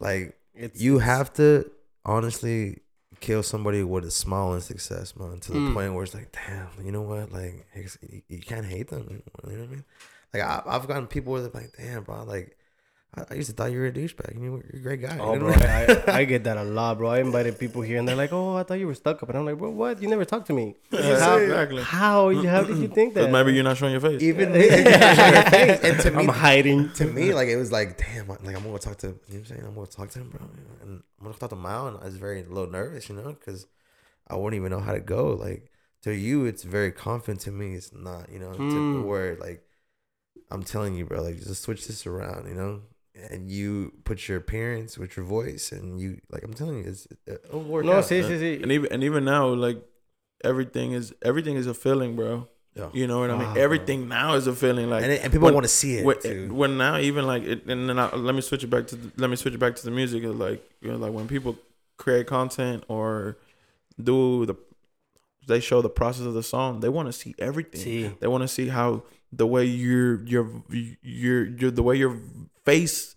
like 0.00 0.34
It's, 0.52 0.80
you 0.80 0.98
have 0.98 1.32
to 1.34 1.70
honestly 2.04 2.80
kill 3.20 3.42
somebody 3.42 3.82
with 3.82 4.04
a 4.04 4.10
smile 4.10 4.52
and 4.52 4.62
success, 4.62 5.14
man. 5.16 5.40
To 5.40 5.52
the 5.52 5.58
Mm. 5.58 5.74
point 5.74 5.94
where 5.94 6.04
it's 6.04 6.14
like, 6.14 6.32
damn, 6.32 6.68
you 6.84 6.92
know 6.92 7.02
what? 7.02 7.32
Like 7.32 7.66
you, 8.28 8.40
can't 8.40 8.66
hate 8.66 8.88
them. 8.88 9.00
anymore, 9.02 9.22
You 9.44 9.52
know 9.52 9.62
what 9.62 9.68
I 9.68 9.72
mean? 9.72 9.84
Like 10.34 10.42
I, 10.42 10.62
I've 10.66 10.86
gotten 10.88 11.06
people 11.06 11.32
where 11.32 11.42
they're 11.42 11.50
like, 11.62 11.72
damn, 11.76 12.02
bro, 12.04 12.24
like. 12.24 12.56
I, 13.16 13.24
I 13.30 13.34
used 13.34 13.48
to 13.50 13.56
thought 13.56 13.72
you 13.72 13.78
were 13.78 13.86
a 13.86 13.92
douchebag. 13.92 14.34
You 14.34 14.40
know, 14.40 14.62
you're 14.70 14.80
a 14.80 14.82
great 14.82 15.00
guy. 15.00 15.16
Oh, 15.18 15.32
you 15.32 15.40
know 15.40 15.46
bro, 15.46 15.54
I? 15.54 16.02
I, 16.08 16.18
I 16.20 16.24
get 16.24 16.44
that 16.44 16.56
a 16.58 16.62
lot, 16.64 16.98
bro. 16.98 17.08
I 17.08 17.20
invited 17.20 17.58
people 17.58 17.80
here 17.82 17.98
and 17.98 18.06
they're 18.06 18.16
like, 18.16 18.32
"Oh, 18.32 18.56
I 18.56 18.62
thought 18.64 18.78
you 18.78 18.86
were 18.86 18.94
stuck 18.94 19.22
up," 19.22 19.28
and 19.30 19.38
I'm 19.38 19.46
like, 19.46 19.56
"Bro, 19.58 19.70
what? 19.70 20.02
You 20.02 20.08
never 20.08 20.24
talked 20.26 20.46
to 20.48 20.52
me. 20.52 20.74
Yeah, 20.90 21.18
how, 21.18 21.36
exactly. 21.38 21.82
how? 21.82 22.34
How 22.44 22.62
did 22.64 22.78
you 22.78 22.88
think 22.88 23.14
that? 23.14 23.30
maybe 23.30 23.54
you're 23.54 23.64
not 23.64 23.76
showing 23.78 23.92
your 23.92 24.00
face. 24.02 24.20
Even 24.22 24.52
and 24.54 26.00
to 26.00 26.10
me, 26.10 26.24
I'm 26.24 26.28
hiding. 26.28 26.92
to 26.92 27.06
me, 27.06 27.32
like 27.32 27.48
it 27.48 27.56
was 27.56 27.72
like, 27.72 27.96
damn, 27.98 28.28
like 28.28 28.56
I'm 28.56 28.62
gonna 28.62 28.78
talk 28.78 28.98
to, 28.98 29.06
you 29.08 29.12
know 29.12 29.18
what 29.28 29.34
I'm 29.38 29.44
saying? 29.46 29.62
I'm 29.66 29.74
gonna 29.74 29.86
talk 29.86 30.10
to 30.10 30.18
him, 30.20 30.28
bro. 30.28 30.40
And 30.82 31.02
I'm 31.18 31.26
gonna 31.26 31.38
talk 31.38 31.50
to 31.50 31.56
Mau, 31.56 31.88
and 31.88 31.96
I 31.98 32.04
was 32.04 32.16
very 32.16 32.40
a 32.42 32.48
little 32.48 32.70
nervous, 32.70 33.08
you 33.08 33.14
know, 33.14 33.32
because 33.32 33.66
I 34.28 34.36
wouldn't 34.36 34.58
even 34.60 34.70
know 34.70 34.80
how 34.80 34.92
to 34.92 35.00
go. 35.00 35.28
Like 35.32 35.70
to 36.02 36.14
you, 36.14 36.44
it's 36.44 36.62
very 36.62 36.92
confident. 36.92 37.40
To 37.40 37.50
me, 37.52 37.74
it's 37.74 37.92
not, 37.92 38.30
you 38.30 38.38
know, 38.38 38.52
to 38.52 38.58
Mm. 38.58 39.04
where 39.06 39.36
like 39.36 39.64
I'm 40.50 40.62
telling 40.62 40.94
you, 40.94 41.06
bro, 41.06 41.22
like 41.22 41.36
just 41.38 41.62
switch 41.62 41.86
this 41.86 42.06
around, 42.06 42.46
you 42.48 42.54
know. 42.54 42.82
And 43.30 43.50
you 43.50 43.92
put 44.04 44.28
your 44.28 44.38
appearance 44.38 44.96
with 44.98 45.16
your 45.16 45.26
voice, 45.26 45.72
and 45.72 46.00
you 46.00 46.20
like 46.30 46.42
I'm 46.44 46.54
telling 46.54 46.78
you, 46.78 46.84
it's 46.90 47.06
uh, 47.28 47.32
it'll 47.34 47.62
work 47.62 47.84
No, 47.84 47.92
out. 47.98 48.04
sí, 48.04 48.22
sí, 48.22 48.38
sí. 48.38 48.62
And 48.62 48.70
even 48.72 48.92
and 48.92 49.02
even 49.04 49.24
now, 49.24 49.48
like 49.48 49.82
everything 50.44 50.92
is 50.92 51.12
everything 51.22 51.56
is 51.56 51.66
a 51.66 51.74
feeling, 51.74 52.16
bro. 52.16 52.48
Yeah. 52.74 52.90
You 52.92 53.08
know 53.08 53.18
what 53.18 53.30
I 53.30 53.36
mean? 53.36 53.42
Ah, 53.48 53.54
wow. 53.54 53.60
everything 53.60 54.08
now 54.08 54.34
is 54.34 54.46
a 54.46 54.52
feeling. 54.54 54.88
Like 54.88 55.02
and, 55.02 55.12
it- 55.12 55.22
and 55.24 55.32
people 55.32 55.50
want 55.52 55.64
to 55.64 55.68
see 55.68 55.96
it. 55.96 56.04
when, 56.04 56.20
too. 56.20 56.54
when 56.54 56.78
now 56.78 56.96
even 56.98 57.26
like 57.26 57.42
it, 57.42 57.66
and 57.66 57.88
then 57.88 57.98
I, 57.98 58.14
let 58.14 58.34
me 58.36 58.40
switch 58.40 58.62
it 58.62 58.68
back 58.70 58.86
to 58.88 58.96
the, 58.96 59.10
let 59.16 59.28
me 59.30 59.36
switch 59.36 59.54
it 59.54 59.58
back 59.58 59.74
to 59.76 59.84
the 59.84 59.90
music. 59.90 60.22
It's 60.22 60.34
like 60.34 60.62
you 60.80 60.92
know, 60.92 60.96
like 60.96 61.12
when 61.12 61.26
people 61.26 61.56
create 61.96 62.28
content 62.28 62.84
or 62.88 63.36
do 64.00 64.46
the 64.46 64.54
they 65.48 65.58
show 65.60 65.80
the 65.82 65.88
process 65.90 66.26
of 66.26 66.34
the 66.34 66.42
song. 66.42 66.80
They 66.80 66.88
want 66.90 67.08
to 67.08 67.12
see 67.12 67.34
everything. 67.38 67.80
Sí. 68.12 68.18
They 68.20 68.28
want 68.28 68.42
to 68.42 68.48
see 68.48 68.68
how 68.68 69.02
the 69.32 69.46
way 69.46 69.64
your 69.64 70.24
your 70.24 70.62
your 71.02 71.46
your 71.46 71.70
the 71.70 71.82
way 71.82 71.96
your 71.96 72.18
face 72.64 73.14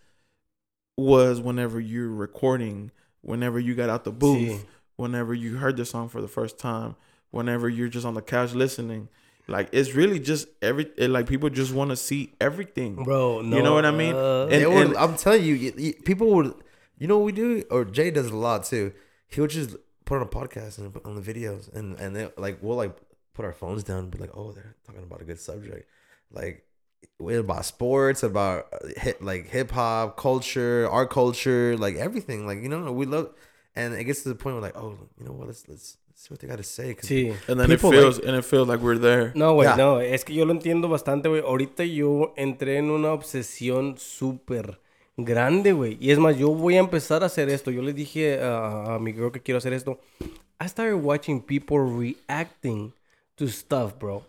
was 0.97 1.39
whenever 1.41 1.79
you're 1.79 2.09
recording, 2.09 2.91
whenever 3.21 3.59
you 3.59 3.75
got 3.75 3.89
out 3.89 4.03
the 4.03 4.11
booth, 4.11 4.37
Sí. 4.61 4.65
whenever 4.97 5.33
you 5.33 5.57
heard 5.57 5.77
the 5.77 5.85
song 5.85 6.09
for 6.09 6.21
the 6.21 6.27
first 6.27 6.57
time, 6.59 6.95
whenever 7.31 7.69
you're 7.69 7.87
just 7.87 8.05
on 8.05 8.13
the 8.13 8.21
couch 8.21 8.53
listening. 8.53 9.07
Like 9.47 9.69
it's 9.71 9.93
really 9.95 10.19
just 10.19 10.47
every 10.61 10.91
it, 10.97 11.09
like 11.09 11.27
people 11.27 11.49
just 11.49 11.73
want 11.73 11.89
to 11.89 11.95
see 11.95 12.33
everything. 12.39 12.95
Bro, 13.03 13.41
no. 13.41 13.57
You 13.57 13.63
know 13.63 13.73
what 13.73 13.85
I 13.85 13.91
mean? 13.91 14.13
uh, 14.15 14.47
And- 14.51 14.73
would- 14.73 14.87
and- 14.87 14.97
I'm 14.97 15.17
telling 15.17 15.43
you, 15.43 15.55
you, 15.55 15.73
you- 15.77 15.93
people 16.05 16.27
would. 16.35 16.53
You 16.97 17.07
know 17.07 17.17
what 17.17 17.25
we 17.25 17.31
do, 17.31 17.63
or 17.71 17.83
Jay 17.83 18.11
does 18.11 18.27
a 18.27 18.35
lot 18.35 18.63
too. 18.65 18.93
He 19.27 19.41
would 19.41 19.49
just 19.49 19.75
put 20.05 20.17
on 20.17 20.21
a 20.21 20.25
podcast 20.27 20.77
and 20.77 20.93
put 20.93 21.03
on 21.05 21.15
the 21.15 21.21
videos, 21.21 21.73
and 21.73 21.99
and 21.99 22.15
they 22.15 22.29
like 22.37 22.59
we'll 22.61 22.77
like 22.77 22.95
put 23.33 23.45
our 23.45 23.53
phones 23.53 23.83
down, 23.83 23.99
and 23.99 24.11
be 24.11 24.17
like, 24.17 24.31
oh, 24.35 24.51
they're 24.51 24.75
talking 24.85 25.03
about 25.03 25.21
a 25.21 25.25
good 25.25 25.39
subject, 25.39 25.87
like 26.31 26.65
we 27.19 27.35
about 27.35 27.65
sports, 27.65 28.23
about 28.23 28.67
uh, 28.73 28.87
hit 28.97 29.21
like 29.23 29.47
hip 29.49 29.71
hop 29.71 30.17
culture, 30.17 30.87
our 30.89 31.05
culture, 31.07 31.75
like 31.77 31.95
everything. 31.95 32.45
Like 32.47 32.61
you 32.61 32.69
know, 32.69 32.91
we 32.91 33.05
love, 33.05 33.29
and 33.75 33.93
it 33.93 34.03
gets 34.05 34.23
to 34.23 34.29
the 34.29 34.35
point 34.35 34.55
where 34.55 34.61
like, 34.63 34.77
oh, 34.77 34.97
you 35.19 35.25
know 35.25 35.31
what? 35.33 35.47
Let's 35.47 35.67
let's, 35.67 35.97
let's 36.07 36.21
see 36.21 36.27
what 36.31 36.39
they 36.39 36.47
got 36.47 36.57
to 36.57 36.63
say. 36.63 36.95
Sí. 37.01 37.35
and 37.47 37.59
then 37.59 37.67
People 37.67 37.91
it 37.91 37.95
feels 37.97 38.19
and 38.19 38.35
it 38.35 38.45
feels 38.45 38.67
like 38.67 38.79
we're 38.81 38.97
there. 38.99 39.31
No, 39.35 39.55
güey, 39.55 39.65
Ya. 39.65 39.75
no, 39.75 39.99
es 39.99 40.23
que 40.23 40.33
yo 40.35 40.45
lo 40.45 40.53
entiendo 40.53 40.87
bastante, 40.89 41.29
güey. 41.29 41.41
Ahorita 41.41 41.83
yo 41.85 42.33
entré 42.37 42.77
en 42.77 42.89
una 42.91 43.11
obsesión 43.13 43.97
súper 43.97 44.79
grande, 45.17 45.73
güey. 45.73 45.97
Y 45.99 46.11
es 46.11 46.19
más, 46.19 46.37
yo 46.37 46.49
voy 46.49 46.75
a 46.77 46.79
empezar 46.79 47.23
a 47.23 47.27
hacer 47.27 47.49
esto. 47.49 47.71
Yo 47.71 47.81
le 47.81 47.93
dije 47.93 48.39
a, 48.41 48.95
a 48.95 48.99
mi 48.99 49.11
girl 49.13 49.31
que 49.31 49.41
quiero 49.41 49.57
hacer 49.59 49.73
esto. 49.73 49.99
I 50.59 50.67
started 50.67 50.95
watching 51.03 51.41
people 51.41 51.79
reacting 51.79 52.93
to 53.41 53.47
stuff, 53.47 53.97
bro. 53.97 54.23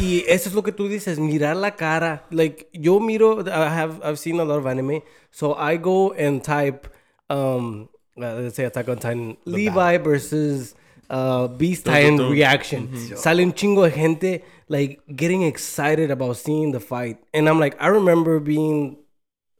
Y 0.00 0.24
eso 0.28 0.48
es 0.48 0.54
lo 0.54 0.62
que 0.62 0.72
tú 0.72 0.88
dices, 0.88 1.18
mirar 1.18 1.56
la 1.56 1.72
cara. 1.72 2.24
Like, 2.30 2.68
yo 2.72 3.00
miro, 3.00 3.40
I 3.46 3.68
have, 3.68 4.00
I've 4.04 4.18
seen 4.18 4.38
a 4.38 4.44
lot 4.44 4.58
of 4.58 4.66
anime. 4.66 5.02
So 5.30 5.54
I 5.54 5.76
go 5.76 6.12
and 6.12 6.42
type, 6.42 6.88
um, 7.30 7.88
uh, 8.16 8.34
let's 8.34 8.56
say 8.56 8.64
Attack 8.64 8.88
on 8.88 8.98
Titan, 8.98 9.36
Levi 9.44 9.96
versus 9.98 10.74
uh, 11.10 11.48
Beast 11.48 11.84
Dun, 11.84 11.94
Titan 11.94 12.16
dun, 12.16 12.26
dun. 12.26 12.32
reaction. 12.32 13.16
Sale 13.16 13.40
un 13.40 13.52
chingo 13.52 13.84
de 13.84 13.90
gente, 13.90 14.44
like, 14.68 15.00
getting 15.14 15.42
excited 15.42 16.10
about 16.10 16.36
seeing 16.36 16.72
the 16.72 16.80
fight. 16.80 17.18
And 17.32 17.48
I'm 17.48 17.58
like, 17.58 17.76
I 17.80 17.88
remember 17.88 18.38
being 18.38 18.98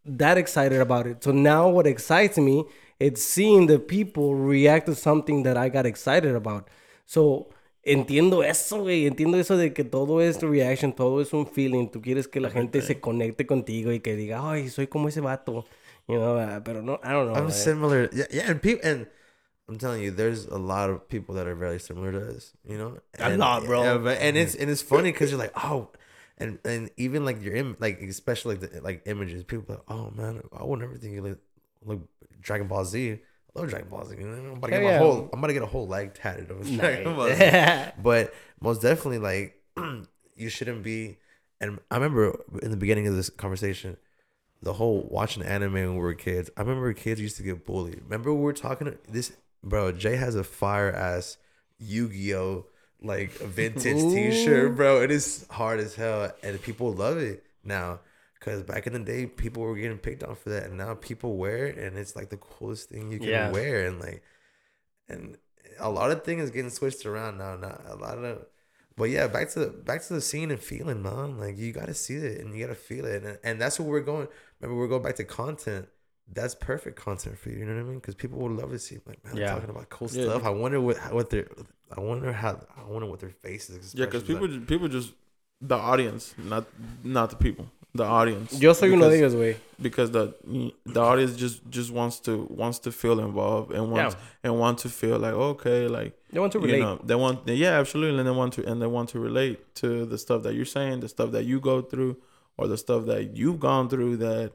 that 0.05 0.39
excited 0.39 0.81
about 0.81 1.07
it. 1.07 1.25
So 1.25 1.33
now 1.33 1.69
what 1.69 1.87
excites 1.87 2.39
me 2.39 2.65
it's 2.99 3.23
seeing 3.23 3.67
the 3.67 3.79
people 3.79 4.35
react 4.35 4.87
to 4.87 4.95
something 4.95 5.43
that 5.43 5.57
I 5.57 5.69
got 5.69 5.85
excited 5.85 6.35
about. 6.35 6.69
So 7.05 7.49
entiendo 7.87 8.43
eso, 8.43 8.81
güey. 8.83 9.07
Entiendo 9.07 9.39
eso 9.39 9.57
de 9.57 9.73
que 9.73 9.85
todo 9.85 10.21
es 10.21 10.43
reaction, 10.43 10.93
todo 10.95 11.21
es 11.21 11.33
un 11.33 11.47
feeling. 11.47 11.89
Tú 11.89 12.03
quieres 12.03 12.29
que 12.29 12.41
la 12.41 12.51
gente 12.51 12.83
se 12.83 13.01
conecte 13.01 13.47
contigo 13.47 13.93
y 13.93 14.01
que 14.01 14.15
diga, 14.17 14.51
ay, 14.51 14.69
soy 14.69 14.87
como 14.89 15.09
ese 15.09 15.21
vato. 15.21 15.65
You 16.09 16.17
know, 16.19 16.37
uh, 16.39 16.61
pero 16.63 16.83
no, 16.83 17.01
I 17.03 17.11
don't 17.13 17.27
know. 17.29 17.35
I'm 17.35 17.47
güey. 17.47 17.53
similar. 17.53 18.09
Yeah, 18.13 18.27
yeah, 18.31 18.51
and 18.51 18.61
people 18.63 18.89
and 18.89 19.07
I'm 19.69 19.77
telling 19.79 20.03
you, 20.03 20.13
there's 20.13 20.47
a 20.47 20.57
lot 20.59 20.89
of 20.91 21.09
people 21.09 21.35
that 21.35 21.49
are 21.49 21.57
very 21.57 21.81
similar 21.81 22.13
to 22.13 22.37
us. 22.37 22.53
You 22.65 22.79
know, 22.79 22.99
A 23.19 23.25
and, 23.25 23.39
lot, 23.39 23.65
bro. 23.65 23.83
yeah, 23.83 23.99
but, 23.99 24.19
and 24.21 24.37
it's 24.37 24.55
and 24.55 24.71
it's 24.71 24.83
funny 24.93 25.11
because 25.11 25.31
you're 25.31 25.41
like, 25.41 25.53
oh, 25.57 25.89
and 26.39 26.61
and 26.65 26.91
even 26.97 27.25
like 27.25 27.43
your 27.43 27.57
Im- 27.57 27.77
like 27.81 28.01
especially 28.03 28.57
like 28.57 28.71
the 28.71 28.81
like 28.83 29.03
images, 29.07 29.43
people 29.43 29.65
are 29.69 29.79
like, 29.79 29.85
oh 29.89 30.13
man, 30.15 30.43
I 30.57 30.63
would 30.63 30.79
never 30.79 30.97
think 30.97 31.15
you 31.15 31.23
look 31.23 31.39
like 31.85 31.99
Dragon 32.41 32.69
Ball 32.69 32.85
Z. 32.85 33.19
Love 33.57 33.70
Dragon 33.70 33.89
Ball 33.89 34.05
Z. 34.05 34.16
You 34.19 34.27
know, 34.27 34.51
I'm 34.53 34.57
about 34.59 34.66
to 34.69 34.73
get 34.73 34.83
my 34.83 34.97
whole 34.99 35.31
I'm 35.33 35.39
about 35.39 35.47
to 35.49 35.53
get 35.53 35.62
a 35.62 35.66
whole 35.66 35.89
leg 35.89 36.15
tatted 36.15 36.51
of 36.51 36.66
Dragon 36.70 37.15
Ball 37.16 37.35
Z. 37.35 37.93
But 38.03 38.35
most 38.61 38.83
definitely 38.83 39.19
like 39.19 39.61
you 40.37 40.49
shouldn't 40.49 40.83
be 40.83 41.19
and 41.61 41.78
i 41.91 41.95
remember 41.95 42.39
in 42.62 42.70
the 42.70 42.77
beginning 42.77 43.07
of 43.07 43.15
this 43.15 43.31
conversation 43.31 43.97
the 44.62 44.74
whole 44.74 45.07
watching 45.11 45.43
anime 45.43 45.73
when 45.73 45.95
we 45.95 46.01
were 46.01 46.15
kids 46.15 46.51
i 46.57 46.61
remember 46.61 46.93
kids 46.93 47.20
used 47.20 47.37
to 47.37 47.43
get 47.43 47.65
bullied 47.65 48.01
remember 48.05 48.33
we 48.33 48.41
were 48.41 48.53
talking 48.53 48.97
this 49.09 49.33
bro 49.62 49.93
jay 49.93 50.16
has 50.16 50.35
a 50.35 50.45
fire 50.45 50.93
ass 50.93 51.37
yu-gi-oh 51.78 52.66
like 53.03 53.31
vintage 53.33 54.03
t-shirt 54.15 54.77
bro 54.77 55.03
it 55.03 55.11
is 55.11 55.47
hard 55.51 55.81
as 55.81 55.95
hell 55.95 56.31
and 56.43 56.61
people 56.62 56.93
love 56.93 57.19
it 57.19 57.45
now 57.65 58.01
because 58.47 58.62
back 58.62 58.86
in 58.86 58.93
the 58.93 59.01
day 59.01 59.27
people 59.27 59.60
were 59.64 59.74
getting 59.74 59.98
picked 59.98 60.23
on 60.23 60.36
for 60.36 60.51
that 60.51 60.66
and 60.66 60.78
now 60.78 60.94
people 60.94 61.36
wear 61.36 61.66
it 61.66 61.77
and 61.77 61.98
it's 61.98 62.14
like 62.14 62.31
the 62.31 62.36
coolest 62.36 62.89
thing 62.90 63.10
you 63.10 63.18
can 63.18 63.28
Yeah. 63.28 63.51
wear 63.51 63.86
and 63.86 63.98
like 63.98 64.23
and 65.09 65.36
a 65.81 65.90
lot 65.90 66.12
of 66.12 66.23
things 66.24 66.51
getting 66.51 66.70
switched 66.70 67.05
around 67.06 67.39
now. 67.39 67.56
Not 67.56 67.82
a 67.89 67.97
lot 67.97 68.18
of, 68.18 68.47
but 68.97 69.10
yeah, 69.10 69.27
back 69.27 69.51
to 69.51 69.59
the 69.59 69.66
back 69.66 70.02
to 70.06 70.14
the 70.14 70.20
scene 70.20 70.51
and 70.52 70.60
feeling, 70.60 71.02
man. 71.02 71.39
Like 71.39 71.59
you 71.59 71.73
gotta 71.73 71.93
see 71.94 72.14
it 72.14 72.40
and 72.40 72.55
you 72.55 72.64
gotta 72.64 72.74
feel 72.78 73.05
it, 73.05 73.23
and, 73.24 73.39
and 73.44 73.60
that's 73.60 73.78
what 73.78 73.89
we're 73.89 74.01
going. 74.01 74.28
Remember, 74.60 74.81
we're 74.81 74.89
going 74.89 75.02
back 75.02 75.16
to 75.16 75.24
content. 75.24 75.89
That's 76.32 76.55
perfect 76.55 76.97
content 76.98 77.36
for 77.39 77.51
you. 77.51 77.59
You 77.59 77.66
know 77.66 77.74
what 77.74 77.81
I 77.81 77.85
mean? 77.85 77.98
Because 77.98 78.14
people 78.14 78.39
would 78.40 78.52
love 78.52 78.70
to 78.70 78.78
see 78.78 78.98
like, 79.06 79.23
man, 79.24 79.36
Yeah. 79.36 79.51
talking 79.52 79.68
about 79.70 79.90
cool 79.90 80.09
Yeah. 80.10 80.23
stuff. 80.23 80.44
I 80.44 80.51
wonder 80.51 80.81
what 80.81 80.97
what 81.12 81.28
their, 81.31 81.47
I 81.97 82.01
wonder 82.01 82.32
how, 82.32 82.66
I 82.77 82.85
wonder 82.85 83.06
what 83.06 83.20
their 83.20 83.31
faces. 83.31 83.94
Yeah, 83.94 84.06
because 84.06 84.23
people 84.24 84.47
are. 84.47 84.60
people 84.60 84.89
just 84.89 85.12
the 85.60 85.77
audience, 85.77 86.35
not 86.39 86.66
not 87.05 87.31
the 87.31 87.36
people, 87.36 87.66
the 87.97 88.05
audience. 88.05 88.59
Yo 88.60 88.73
soy 88.73 88.90
uno 88.90 89.09
de 89.09 89.16
Because- 89.16 89.35
ellos, 89.35 89.35
güey. 89.35 89.56
because 89.81 90.10
the 90.10 90.35
the 90.86 91.01
audience 91.01 91.36
just 91.36 91.60
just 91.68 91.90
wants 91.90 92.20
to 92.20 92.47
wants 92.51 92.78
to 92.81 92.90
feel 92.93 93.18
involved 93.20 93.73
and 93.73 93.90
wants 93.90 94.16
and 94.43 94.59
want 94.59 94.78
to 94.78 94.89
feel 94.89 95.18
like 95.18 95.35
okay 95.35 95.86
like 95.89 96.12
They 96.32 96.39
want 96.40 96.52
to 96.52 96.59
you 96.60 96.64
relate. 96.66 96.81
know 96.81 96.98
they 97.05 97.14
want 97.14 97.47
yeah 97.48 97.78
absolutely 97.78 98.18
and 98.18 98.27
they 98.28 98.32
want 98.35 98.55
to 98.55 98.64
and 98.66 98.81
they 98.81 98.86
want 98.86 99.09
to 99.10 99.18
relate 99.20 99.59
to 99.82 100.06
the 100.06 100.16
stuff 100.16 100.43
that 100.44 100.55
you're 100.55 100.64
saying 100.78 101.01
the 101.01 101.09
stuff 101.09 101.31
that 101.32 101.44
you 101.44 101.60
go 101.60 101.82
through 101.82 102.16
or 102.56 102.68
the 102.68 102.77
stuff 102.78 103.05
that 103.06 103.36
you've 103.36 103.60
gone 103.60 103.89
through 103.90 104.16
that 104.16 104.52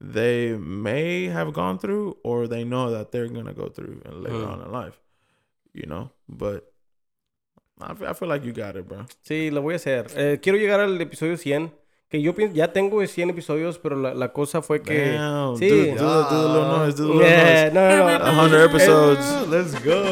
they 0.00 0.52
may 0.56 1.26
have 1.26 1.52
gone 1.52 1.78
through 1.78 2.16
or 2.22 2.46
they 2.46 2.62
know 2.64 2.90
that 2.90 3.10
they're 3.10 3.28
gonna 3.28 3.52
go 3.54 3.68
through 3.68 4.00
and 4.04 4.22
later 4.22 4.36
Mm. 4.46 4.52
on 4.52 4.60
in 4.66 4.70
life 4.70 5.00
you 5.74 5.86
know 5.86 6.10
but 6.28 6.68
I 7.80 7.94
feel, 7.94 8.06
I 8.06 8.12
feel 8.12 8.28
like 8.28 8.44
you 8.44 8.52
got 8.52 8.76
it 8.76 8.86
bro 8.86 9.06
Sí, 9.28 9.50
lo 9.50 9.60
voy 9.60 9.72
a 9.74 9.76
hacer. 9.76 10.06
Eh, 10.16 10.38
quiero 10.40 10.56
llegar 10.56 10.78
al 10.80 11.00
episodio 11.00 11.36
100. 11.36 11.72
Que 12.12 12.20
yo 12.20 12.34
ya 12.52 12.74
tengo 12.74 13.04
100 13.04 13.30
episodios, 13.30 13.78
pero 13.78 13.96
la, 13.96 14.12
la 14.12 14.34
cosa 14.34 14.60
fue 14.60 14.82
que... 14.82 15.12
Damn, 15.12 15.56
sí. 15.56 15.66
the- 15.66 15.94
do 15.94 16.28
the 16.28 16.34
little 16.36 16.68
noise 16.68 17.00
little 17.00 17.20
Yeah, 17.26 17.70
noise 17.70 17.72
no, 17.72 17.88
no, 17.88 18.18
no. 18.18 18.24
A 18.26 18.44
hundred 18.44 18.64
episodes. 18.66 19.18
Ah, 19.22 19.46
Let's 19.50 19.82
go. 19.82 20.02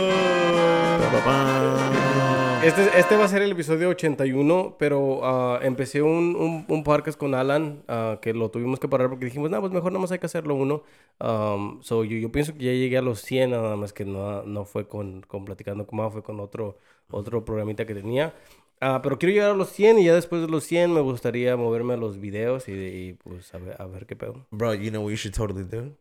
Este, 2.64 2.98
este 2.98 3.16
va 3.16 3.24
a 3.24 3.28
ser 3.28 3.42
el 3.42 3.52
episodio 3.52 3.90
81, 3.90 4.76
pero 4.78 5.20
ah, 5.22 5.60
empecé 5.62 6.00
un, 6.00 6.36
un, 6.36 6.64
un 6.68 6.84
podcast 6.84 7.18
con 7.18 7.34
Alan 7.34 7.82
ah, 7.86 8.18
que 8.22 8.32
lo 8.32 8.50
tuvimos 8.50 8.80
que 8.80 8.88
parar 8.88 9.10
porque 9.10 9.26
dijimos, 9.26 9.50
no, 9.50 9.60
pues 9.60 9.70
mejor 9.70 9.92
nada 9.92 10.00
más 10.00 10.10
hay 10.12 10.20
que 10.20 10.26
hacerlo 10.26 10.54
uno. 10.54 10.82
Um, 11.20 11.82
so 11.82 12.04
yo, 12.04 12.16
yo 12.16 12.32
pienso 12.32 12.54
que 12.54 12.64
ya 12.64 12.72
llegué 12.72 12.96
a 12.96 13.02
los 13.02 13.20
100, 13.20 13.50
nada 13.50 13.76
más 13.76 13.92
que 13.92 14.06
no, 14.06 14.42
no 14.44 14.64
fue 14.64 14.88
con, 14.88 15.20
con 15.20 15.44
Platicando 15.44 15.86
con 15.86 15.98
Mao, 15.98 16.10
fue 16.10 16.22
con 16.22 16.40
otro, 16.40 16.78
otro 17.10 17.44
programita 17.44 17.84
que 17.84 17.94
tenía. 17.94 18.32
Ah, 18.80 19.00
pero 19.02 19.18
quiero 19.18 19.34
llegar 19.34 19.50
a 19.50 19.54
los 19.54 19.70
100 19.70 19.98
y 19.98 20.04
ya 20.06 20.14
después 20.14 20.40
de 20.40 20.48
los 20.48 20.64
100 20.64 20.94
me 20.94 21.00
gustaría 21.00 21.54
moverme 21.56 21.94
a 21.94 21.96
los 21.98 22.18
videos 22.18 22.66
y, 22.66 22.72
y, 22.72 23.12
pues 23.12 23.52
a 23.54 23.58
ver, 23.58 23.76
a 23.78 23.86
ver 23.86 24.06
qué 24.06 24.16
pedo. 24.16 24.46
Bro, 24.50 24.74
you 24.74 24.90
know 24.90 25.02
what 25.02 25.10
you 25.10 25.16
should 25.16 25.34
totally 25.34 25.64
do? 25.64 25.96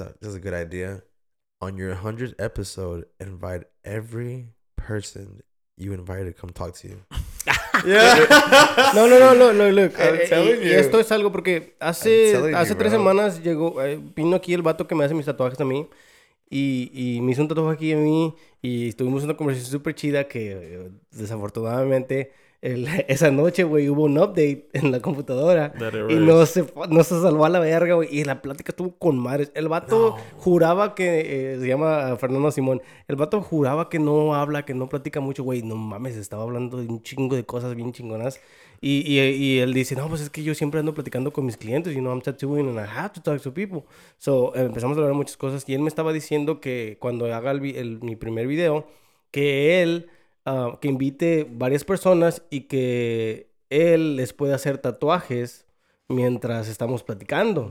Out. 0.00 0.20
This 0.20 0.30
is 0.30 0.34
a 0.34 0.40
good 0.40 0.52
idea. 0.52 1.04
On 1.60 1.76
your 1.76 1.94
100th 1.94 2.34
episode, 2.38 3.06
invite 3.20 3.66
every 3.84 4.48
person 4.76 5.42
you 5.76 5.92
invited 5.94 6.26
to 6.26 6.32
come 6.38 6.52
talk 6.52 6.74
to 6.80 6.88
you. 6.88 7.02
yeah 7.86 8.26
No, 8.94 9.06
no, 9.06 9.18
no, 9.18 9.32
no, 9.34 9.52
no, 9.52 9.70
look. 9.70 9.94
I'm 9.98 10.14
eh, 10.16 10.20
eh, 10.24 10.28
telling 10.28 10.60
y 10.62 10.68
you. 10.72 10.78
esto 10.78 10.98
es 11.00 11.10
algo 11.12 11.30
porque 11.32 11.76
hace, 11.80 12.32
telling 12.32 12.54
hace 12.54 12.70
you, 12.72 12.78
tres 12.78 12.92
bro. 12.92 12.98
semanas 13.00 13.42
llegó, 13.42 13.82
eh, 13.82 13.98
vino 14.14 14.36
aquí 14.36 14.52
el 14.52 14.62
vato 14.62 14.86
que 14.86 14.94
me 14.94 15.04
hace 15.04 15.14
mis 15.14 15.24
tatuajes 15.26 15.60
a 15.60 15.64
mí 15.64 15.88
y, 16.50 16.90
y 16.92 17.20
me 17.20 17.32
hizo 17.32 17.42
un 17.42 17.48
tatuaje 17.48 17.74
aquí 17.74 17.92
a 17.92 17.96
mí 17.96 18.34
y 18.60 18.92
tuvimos 18.94 19.22
una 19.24 19.36
conversación 19.36 19.70
súper 19.72 19.94
chida 19.94 20.24
que 20.28 20.50
eh, 20.52 20.90
desafortunadamente 21.12 22.32
el- 22.60 22.86
esa 23.08 23.30
noche, 23.30 23.64
güey, 23.64 23.88
hubo 23.88 24.04
un 24.04 24.18
update 24.18 24.68
en 24.74 24.90
la 24.92 25.00
computadora. 25.00 25.72
Y 26.10 26.16
no 26.16 26.44
se, 26.44 26.66
no 26.90 27.02
se 27.04 27.20
salvó 27.22 27.46
a 27.46 27.48
la 27.48 27.58
verga, 27.58 27.94
güey. 27.94 28.08
Y 28.14 28.24
la 28.24 28.42
plática 28.42 28.72
estuvo 28.72 28.96
con 28.98 29.18
madres. 29.18 29.50
El 29.54 29.68
vato 29.68 30.16
juraba 30.36 30.94
que... 30.94 31.54
eh, 31.54 31.58
se 31.60 31.66
llama 31.66 32.14
Fernando 32.16 32.50
Simón. 32.50 32.82
El 33.08 33.16
vato 33.16 33.40
juraba 33.40 33.88
que 33.88 33.98
no 33.98 34.34
habla, 34.34 34.64
que 34.66 34.74
no 34.74 34.88
platica 34.90 35.20
mucho, 35.20 35.42
güey. 35.42 35.62
No 35.62 35.76
mames, 35.76 36.16
estaba 36.16 36.42
hablando 36.42 36.76
de 36.78 36.86
un 36.86 37.02
chingo 37.02 37.34
de 37.34 37.44
cosas 37.44 37.74
bien 37.74 37.92
chingonas. 37.92 38.40
Y, 38.80 39.02
y, 39.06 39.20
y 39.20 39.58
él 39.58 39.74
dice, 39.74 39.94
no, 39.94 40.08
pues 40.08 40.20
es 40.22 40.30
que 40.30 40.42
yo 40.42 40.54
siempre 40.54 40.80
ando 40.80 40.94
platicando 40.94 41.32
con 41.32 41.44
mis 41.44 41.56
clientes. 41.56 41.94
You 41.94 42.00
know, 42.00 42.12
I'm 42.12 42.22
tattooing 42.22 42.68
and 42.68 42.78
I 42.78 42.86
have 42.88 43.10
to 43.12 43.20
talk 43.20 43.40
to 43.42 43.52
people. 43.52 43.82
So, 44.18 44.54
eh, 44.54 44.62
empezamos 44.62 44.96
a 44.96 45.00
hablar 45.00 45.14
muchas 45.14 45.36
cosas. 45.36 45.64
Y 45.68 45.74
él 45.74 45.80
me 45.80 45.88
estaba 45.88 46.12
diciendo 46.12 46.60
que 46.60 46.96
cuando 46.98 47.26
haga 47.34 47.50
el 47.50 47.64
el- 47.76 48.00
mi 48.02 48.16
primer 48.16 48.46
video, 48.46 48.86
que 49.30 49.82
él... 49.82 50.08
ah, 50.46 50.78
que 50.80 50.88
invite 50.88 51.46
varias 51.50 51.84
personas 51.84 52.42
y 52.48 52.62
que 52.62 53.48
él 53.68 54.16
les 54.16 54.32
pueda 54.32 54.54
hacer 54.54 54.78
tatuajes 54.78 55.66
mientras 56.08 56.66
estamos 56.66 57.02
platicando. 57.02 57.70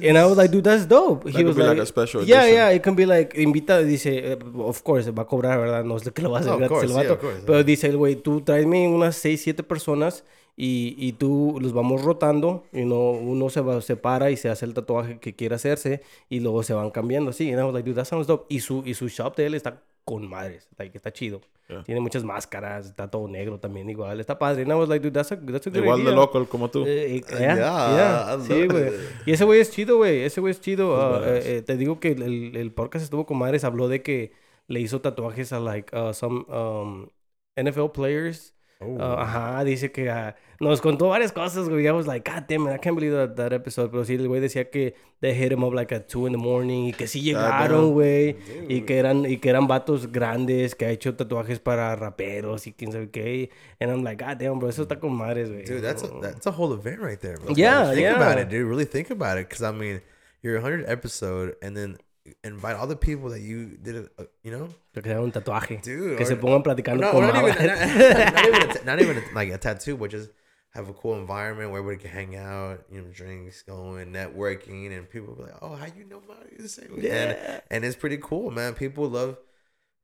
And 0.00 0.16
I 0.16 0.24
was 0.24 0.36
like, 0.36 0.50
dude, 0.50 0.62
that's 0.62 0.86
dope. 0.88 1.24
That 1.30 1.42
could 1.42 1.56
be 1.56 1.62
like 1.64 1.80
a 1.80 1.84
special 1.84 2.24
yeah, 2.24 2.42
edition. 2.44 2.54
yeah, 2.54 2.72
it 2.72 2.82
can 2.82 2.94
be 2.94 3.04
like, 3.04 3.36
invita, 3.38 3.82
dice, 3.82 4.32
eh, 4.32 4.38
of 4.56 4.82
course, 4.82 5.10
va 5.10 5.24
a 5.24 5.26
cobrar, 5.26 5.58
¿verdad? 5.58 5.84
No 5.84 5.96
es 5.96 6.08
que 6.10 6.22
lo 6.22 6.30
va 6.30 6.38
a 6.38 6.40
hacer 6.40 6.52
No, 6.52 6.58
gratis 6.58 6.72
course, 6.72 6.86
el 6.86 6.92
yeah, 6.92 7.02
vato. 7.02 7.14
of 7.14 7.20
course, 7.20 7.42
Pero 7.44 7.64
dice 7.64 7.88
el 7.88 7.96
güey, 7.98 8.14
tú 8.16 8.40
tráeme 8.40 8.86
unas 8.88 9.16
6, 9.16 9.42
7 9.42 9.62
personas 9.64 10.24
y, 10.56 10.94
y 10.98 11.12
tú 11.14 11.58
los 11.60 11.72
vamos 11.72 12.02
rotando. 12.02 12.64
Y 12.72 12.84
no, 12.84 13.10
uno 13.10 13.50
se 13.50 13.60
va, 13.60 13.80
se 13.80 13.96
para 13.96 14.30
y 14.30 14.36
se 14.36 14.48
hace 14.48 14.64
el 14.66 14.74
tatuaje 14.74 15.18
que 15.18 15.34
quiere 15.34 15.54
hacerse 15.56 16.02
y 16.28 16.40
luego 16.40 16.62
se 16.62 16.74
van 16.74 16.90
cambiando 16.90 17.30
así. 17.30 17.50
And 17.50 17.60
I 17.60 17.64
was 17.64 17.74
like, 17.74 17.88
dude, 17.88 17.96
that 17.96 18.06
sounds 18.06 18.26
dope. 18.26 18.46
Y 18.54 18.60
su, 18.60 18.82
y 18.86 18.94
su 18.94 19.08
shop 19.08 19.36
de 19.36 19.46
él 19.46 19.54
está 19.54 19.82
con 20.04 20.28
madres, 20.28 20.68
like, 20.78 20.96
está 20.96 21.12
chido. 21.12 21.40
Yeah. 21.66 21.82
Tiene 21.82 22.00
muchas 22.02 22.22
máscaras, 22.24 22.84
está 22.86 23.10
todo 23.10 23.26
negro 23.26 23.58
también 23.58 23.88
igual. 23.88 24.20
Está 24.20 24.38
padre. 24.38 24.62
And 24.64 24.72
I 24.72 24.74
was 24.74 24.86
like, 24.90 25.02
dude, 25.02 25.14
that's 25.14 25.32
a, 25.32 25.36
that's 25.36 25.66
a 25.66 25.70
good 25.70 25.78
Igual 25.78 26.04
de 26.04 26.10
idea. 26.10 26.14
local 26.14 26.46
como 26.46 26.70
tú. 26.70 26.84
Eh, 26.86 27.16
eh, 27.16 27.24
Yeah, 27.26 27.56
yeah, 27.56 28.38
Sí, 28.46 28.66
güey. 28.66 28.90
Y 29.24 29.32
ese 29.32 29.44
güey 29.44 29.60
es 29.60 29.70
chido, 29.70 29.96
güey. 29.96 30.20
Ese 30.24 30.42
güey 30.42 30.50
es 30.50 30.60
chido. 30.60 30.90
Badass. 30.90 31.46
eh, 31.46 31.62
te 31.62 31.76
digo 31.78 32.00
que 32.00 32.12
el, 32.12 32.22
el, 32.22 32.56
el 32.56 32.70
podcast 32.72 33.02
estuvo 33.02 33.24
con 33.24 33.38
madres. 33.38 33.64
Habló 33.64 33.88
de 33.88 34.02
que 34.02 34.32
le 34.66 34.80
hizo 34.80 35.00
tatuajes 35.00 35.54
a, 35.54 35.60
like, 35.60 35.96
uh, 35.96 36.12
some 36.12 36.44
um, 36.48 37.08
NFL 37.56 37.86
players. 37.94 38.53
Oh. 38.80 38.98
Ah, 39.00 39.22
ajá, 39.22 39.64
dice 39.64 39.92
que 39.92 40.10
ah, 40.10 40.36
nos 40.60 40.80
contó 40.80 41.08
varias 41.08 41.32
cosas, 41.32 41.68
güey. 41.68 41.86
I 41.86 41.92
was 41.92 42.06
like, 42.06 42.28
God 42.28 42.44
damn 42.48 42.66
it, 42.66 42.74
I 42.74 42.78
can't 42.78 42.96
believe 42.96 43.14
that, 43.14 43.36
that 43.36 43.52
episode. 43.52 43.90
Pero 43.90 44.04
sí, 44.04 44.14
el 44.14 44.28
güey 44.28 44.40
decía 44.40 44.70
que 44.70 44.94
they 45.20 45.34
hit 45.34 45.52
him 45.52 45.64
up 45.64 45.72
like 45.72 45.94
at 45.94 46.08
2 46.08 46.26
in 46.26 46.32
the 46.32 46.38
morning 46.38 46.88
y 46.88 46.92
que 46.92 47.06
sí 47.06 47.22
llegaron, 47.22 47.92
güey. 47.92 48.36
Y 48.68 48.82
que 48.82 48.98
eran 48.98 49.24
y 49.24 49.38
que 49.38 49.48
eran 49.48 49.66
vatos 49.66 50.10
grandes 50.10 50.74
que 50.74 50.86
ha 50.86 50.90
hecho 50.90 51.14
tatuajes 51.14 51.60
para 51.60 51.94
raperos 51.96 52.66
y 52.66 52.72
quién 52.72 52.92
sabe 52.92 53.10
qué. 53.10 53.50
And 53.80 53.90
I'm 53.90 54.02
like, 54.02 54.22
God 54.22 54.38
damn, 54.38 54.58
bro, 54.58 54.68
eso 54.68 54.82
está 54.82 54.98
con 54.98 55.12
madres, 55.14 55.50
güey. 55.50 55.64
Dude, 55.64 55.80
that's 55.80 56.02
a, 56.02 56.08
that's 56.20 56.46
a 56.46 56.52
whole 56.52 56.72
event 56.74 57.00
right 57.00 57.20
there, 57.20 57.36
bro. 57.36 57.54
Yeah, 57.54 57.90
think 57.90 58.00
yeah. 58.00 58.16
about 58.16 58.38
it, 58.38 58.48
dude. 58.48 58.66
Really 58.66 58.86
think 58.86 59.10
about 59.10 59.38
it, 59.38 59.48
because 59.48 59.62
I 59.62 59.72
mean, 59.72 60.02
your 60.42 60.60
100 60.60 60.84
episode, 60.88 61.56
and 61.62 61.76
then 61.76 61.98
invite 62.42 62.76
all 62.76 62.86
the 62.86 62.96
people 62.96 63.30
that 63.30 63.40
you 63.40 63.76
did 63.80 63.94
it. 63.96 64.12
Uh, 64.18 64.24
you 64.42 64.50
know, 64.50 64.68
Que 64.94 65.02
se 65.02 65.10
hagan 65.10 65.24
un 65.24 65.32
tatuaje. 65.32 65.82
Dude, 65.82 66.16
que 66.16 66.24
or- 66.24 66.28
se 66.28 66.36
pongan 66.36 66.62
platicando 66.62 67.00
no, 67.00 67.12
con 67.12 67.22
not 67.22 67.36
even, 67.36 67.66
not, 67.66 68.34
not 68.34 68.46
even, 68.46 68.70
a 68.70 68.84
not 68.84 69.00
even 69.00 69.16
a, 69.18 69.34
like 69.34 69.50
a 69.50 69.58
tattoo, 69.58 69.96
but 69.96 70.10
just 70.10 70.30
have 70.70 70.88
a 70.88 70.92
cool 70.92 71.14
environment 71.16 71.70
where 71.70 71.80
everybody 71.80 72.02
can 72.02 72.10
hang 72.10 72.36
out, 72.36 72.84
you 72.90 73.00
know, 73.00 73.08
drinks 73.12 73.62
going, 73.62 74.12
networking, 74.12 74.96
and 74.96 75.08
people 75.08 75.34
be 75.34 75.42
like, 75.44 75.54
"Oh, 75.62 75.74
how 75.76 75.86
you 75.86 76.04
know 76.04 76.20
Mario?" 76.26 76.58
The 76.58 76.68
same? 76.68 76.98
Yeah. 76.98 77.12
And, 77.12 77.62
and 77.70 77.84
it's 77.84 77.94
pretty 77.96 78.18
cool, 78.20 78.50
man. 78.50 78.74
People 78.74 79.08
love, 79.08 79.36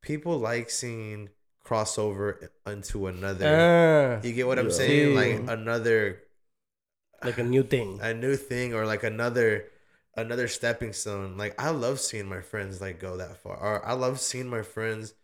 people 0.03 0.39
like 0.39 0.71
seeing 0.71 1.31
crossover 1.67 2.49
into 2.67 3.07
another. 3.07 4.21
Ah, 4.21 4.27
you 4.27 4.33
get 4.33 4.47
what 4.47 4.59
I'm 4.59 4.67
Yeah. 4.67 4.73
saying? 4.73 5.15
Like 5.17 5.49
another 5.49 6.21
like 7.25 7.39
a 7.39 7.45
new 7.45 7.63
thing. 7.63 7.99
a 8.03 8.15
new 8.15 8.37
thing 8.37 8.73
or 8.75 8.87
like 8.87 9.03
another 9.05 9.67
another 10.16 10.49
stepping 10.49 10.93
stone. 10.93 11.37
Like 11.37 11.61
I 11.61 11.70
love 11.70 12.01
seeing 12.01 12.28
my 12.28 12.41
friends 12.41 12.81
like 12.81 13.01
go 13.01 13.16
that 13.16 13.43
far. 13.43 13.57
Or 13.57 13.87
I 13.87 13.93
love 13.93 14.20
seeing 14.20 14.49
my 14.49 14.62
friends 14.62 15.15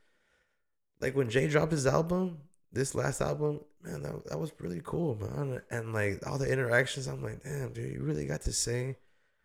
like 1.00 1.14
when 1.14 1.30
Jay 1.30 1.48
dropped 1.48 1.72
his 1.72 1.86
album, 1.86 2.38
this 2.72 2.94
last 2.94 3.20
album, 3.20 3.60
man, 3.82 4.02
that, 4.02 4.26
that 4.26 4.38
was 4.38 4.52
really 4.58 4.80
cool, 4.84 5.16
man. 5.16 5.60
And 5.70 5.92
like 5.92 6.26
all 6.26 6.38
the 6.38 6.50
interactions, 6.50 7.06
I'm 7.06 7.22
like, 7.22 7.42
damn, 7.42 7.72
dude, 7.72 7.92
you 7.92 8.02
really 8.02 8.26
got 8.26 8.42
to 8.42 8.52
say 8.52 8.96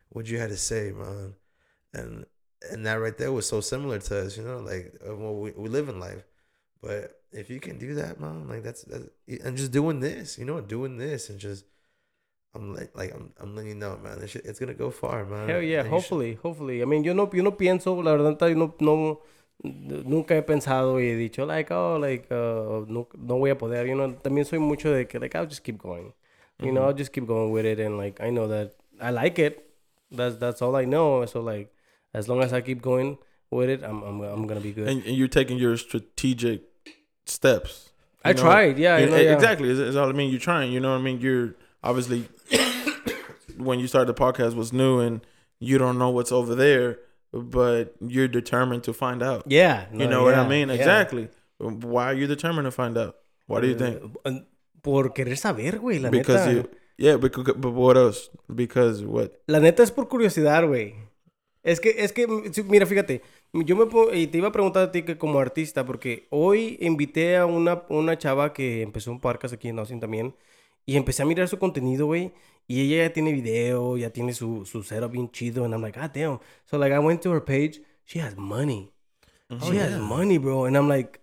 what 0.09 0.27
you 0.27 0.39
had 0.39 0.49
to 0.49 0.57
say, 0.57 0.91
man. 0.91 1.35
And 1.93 2.25
and 2.69 2.85
that 2.85 2.95
right 2.95 3.17
there 3.17 3.31
was 3.31 3.47
so 3.47 3.59
similar 3.59 3.99
to 3.99 4.25
us, 4.25 4.37
you 4.37 4.43
know, 4.43 4.59
like 4.59 4.95
well, 5.05 5.35
we, 5.35 5.51
we 5.51 5.69
live 5.69 5.89
in 5.89 5.99
life. 5.99 6.23
But 6.81 7.21
if 7.31 7.49
you 7.49 7.59
can 7.59 7.77
do 7.77 7.95
that, 7.95 8.19
man, 8.19 8.47
like 8.47 8.63
that's, 8.63 8.83
that's 8.83 9.07
and 9.43 9.57
just 9.57 9.71
doing 9.71 9.99
this, 9.99 10.37
you 10.37 10.45
know, 10.45 10.61
doing 10.61 10.97
this 10.97 11.29
and 11.29 11.39
just 11.39 11.65
I'm 12.53 12.75
like, 12.75 12.91
like 12.95 13.13
I'm, 13.13 13.31
I'm 13.39 13.55
letting 13.55 13.69
you 13.69 13.75
know, 13.75 13.97
man. 14.03 14.19
This 14.19 14.31
shit, 14.31 14.45
it's 14.45 14.59
gonna 14.59 14.73
go 14.73 14.91
far, 14.91 15.25
man. 15.25 15.47
Hell 15.47 15.61
yeah, 15.61 15.61
And 15.61 15.67
you 15.69 15.81
should- 15.83 15.89
hopefully, 15.91 16.33
hopefully. 16.41 16.81
I 16.81 16.85
mean, 16.85 17.03
yo 17.03 17.13
no, 17.13 17.29
yo 17.31 17.43
no 17.43 17.51
pienso, 17.53 18.03
la 18.03 18.11
verdad, 18.15 18.39
yo 18.49 18.55
no, 18.55 18.75
no, 18.79 19.21
nunca 19.63 20.35
he 20.35 20.41
pensado 20.41 20.95
y 20.95 21.03
he 21.11 21.15
dicho, 21.15 21.45
like, 21.45 21.71
oh, 21.71 21.97
like, 21.97 22.25
uh, 22.31 22.83
no, 22.87 23.07
no 23.17 23.37
voy 23.37 23.51
a 23.51 23.55
poder, 23.57 23.87
you 23.87 23.95
know, 23.95 24.11
también 24.21 24.45
soy 24.45 24.59
mucho 24.59 24.91
de 24.93 25.05
que, 25.07 25.19
like, 25.19 25.35
I'll 25.35 25.45
just 25.47 25.63
keep 25.63 25.77
going. 25.77 26.13
You 26.59 26.71
know, 26.71 26.83
I'll 26.83 26.93
just 26.93 27.11
keep 27.11 27.25
going 27.25 27.51
with 27.51 27.65
it 27.65 27.79
and, 27.79 27.97
like, 27.97 28.21
I 28.21 28.29
know 28.29 28.47
that 28.47 28.73
I 29.01 29.09
like 29.09 29.39
it. 29.39 29.65
That's, 30.11 30.35
that's 30.35 30.61
all 30.61 30.75
I 30.75 30.85
know. 30.85 31.25
So, 31.25 31.41
like, 31.41 31.73
as 32.13 32.27
long 32.29 32.43
as 32.43 32.53
I 32.53 32.61
keep 32.61 32.81
going 32.83 33.17
with 33.49 33.69
it, 33.69 33.81
I'm, 33.83 34.03
I'm, 34.03 34.21
I'm 34.21 34.45
gonna 34.45 34.59
be 34.59 34.71
good. 34.71 34.87
and, 34.87 35.03
and 35.03 35.15
you're 35.15 35.27
taking 35.27 35.57
your 35.57 35.75
strategic 35.77 36.61
steps. 37.25 37.89
I 38.23 38.33
know? 38.33 38.41
tried, 38.41 38.77
yeah, 38.77 38.97
You 38.97 39.05
I 39.05 39.09
know, 39.09 39.15
know, 39.15 39.21
yeah. 39.23 39.33
exactly. 39.33 39.69
Is, 39.69 39.79
is 39.79 39.95
all 39.95 40.07
I 40.09 40.11
mean. 40.11 40.29
You're 40.29 40.39
trying. 40.39 40.71
You 40.71 40.79
know 40.79 40.91
what 40.91 40.99
I 40.99 41.01
mean. 41.01 41.19
You're 41.19 41.55
obviously 41.83 42.27
when 43.57 43.79
you 43.79 43.87
started 43.87 44.13
the 44.13 44.19
podcast 44.19 44.55
was 44.55 44.73
new, 44.73 44.99
and 44.99 45.21
you 45.59 45.77
don't 45.77 45.97
know 45.97 46.09
what's 46.09 46.31
over 46.31 46.55
there, 46.55 46.99
but 47.31 47.95
you're 48.01 48.27
determined 48.27 48.83
to 48.83 48.93
find 48.93 49.21
out. 49.21 49.43
Yeah. 49.45 49.85
you 49.91 49.99
no, 49.99 50.09
know 50.09 50.23
what 50.23 50.35
I 50.35 50.47
mean? 50.47 50.69
yeah. 50.69 50.75
Exactly. 50.75 51.29
Why 51.59 52.05
are 52.05 52.13
you 52.13 52.27
determined 52.27 52.65
to 52.65 52.71
find 52.71 52.97
out? 52.97 53.17
Why 53.47 53.61
do 53.61 53.67
you 53.67 53.75
think? 53.75 54.01
Uh, 54.25 54.39
Por 54.81 55.13
querer 55.13 55.37
saber, 55.37 55.77
güey, 55.79 56.01
la 56.01 56.09
Because 56.09 56.47
neta. 56.47 56.51
you, 56.51 56.69
yeah. 56.97 57.17
Because 57.17 57.53
but 57.55 57.71
what 57.71 57.97
else? 57.97 58.29
Because 58.53 59.03
what? 59.03 59.31
La 59.47 59.59
neta 59.59 59.83
es 59.83 59.91
por 59.91 60.07
curiosidad, 60.07 60.65
güey. 60.65 60.95
Es 61.63 61.79
que, 61.79 61.93
es 61.99 62.11
que, 62.11 62.25
sí, 62.51 62.63
mira, 62.63 62.87
fíjate, 62.87 63.21
yo 63.53 63.75
me 63.75 63.85
y 64.17 64.25
te 64.25 64.39
iba 64.39 64.47
a 64.47 64.51
preguntar 64.51 64.81
a 64.81 64.91
ti 64.91 65.03
que 65.03 65.19
como 65.19 65.39
artista, 65.39 65.85
porque 65.85 66.25
hoy 66.31 66.77
invité 66.81 67.37
a 67.37 67.45
una, 67.45 67.83
una 67.89 68.17
chava 68.17 68.51
que 68.53 68.81
empezó 68.81 69.11
un 69.11 69.19
podcast 69.19 69.53
aquí 69.53 69.67
en 69.67 69.77
Austin 69.77 69.99
también, 69.99 70.33
y 70.85 70.97
empecé 70.97 71.23
a 71.23 71.25
mirar 71.25 71.47
su 71.47 71.57
contenido, 71.57 72.05
güey, 72.07 72.33
y 72.67 72.81
ella 72.81 73.03
ya 73.07 73.13
tiene 73.13 73.31
video, 73.31 73.97
ya 73.97 74.09
tiene 74.09 74.33
su, 74.33 74.65
su 74.65 74.83
setup 74.83 75.11
bien 75.11 75.29
chido, 75.31 75.63
and 75.65 75.73
I'm 75.73 75.81
like, 75.81 75.99
God 75.99 76.11
damn. 76.13 76.39
So, 76.65 76.77
like, 76.77 76.93
I 76.93 76.99
went 76.99 77.21
to 77.23 77.31
her 77.31 77.43
page, 77.43 77.81
she 78.05 78.19
has 78.19 78.35
money. 78.35 78.91
She 79.63 79.77
has 79.77 79.99
money, 79.99 80.37
bro, 80.37 80.65
and 80.65 80.77
I'm 80.77 80.87
like, 80.87 81.20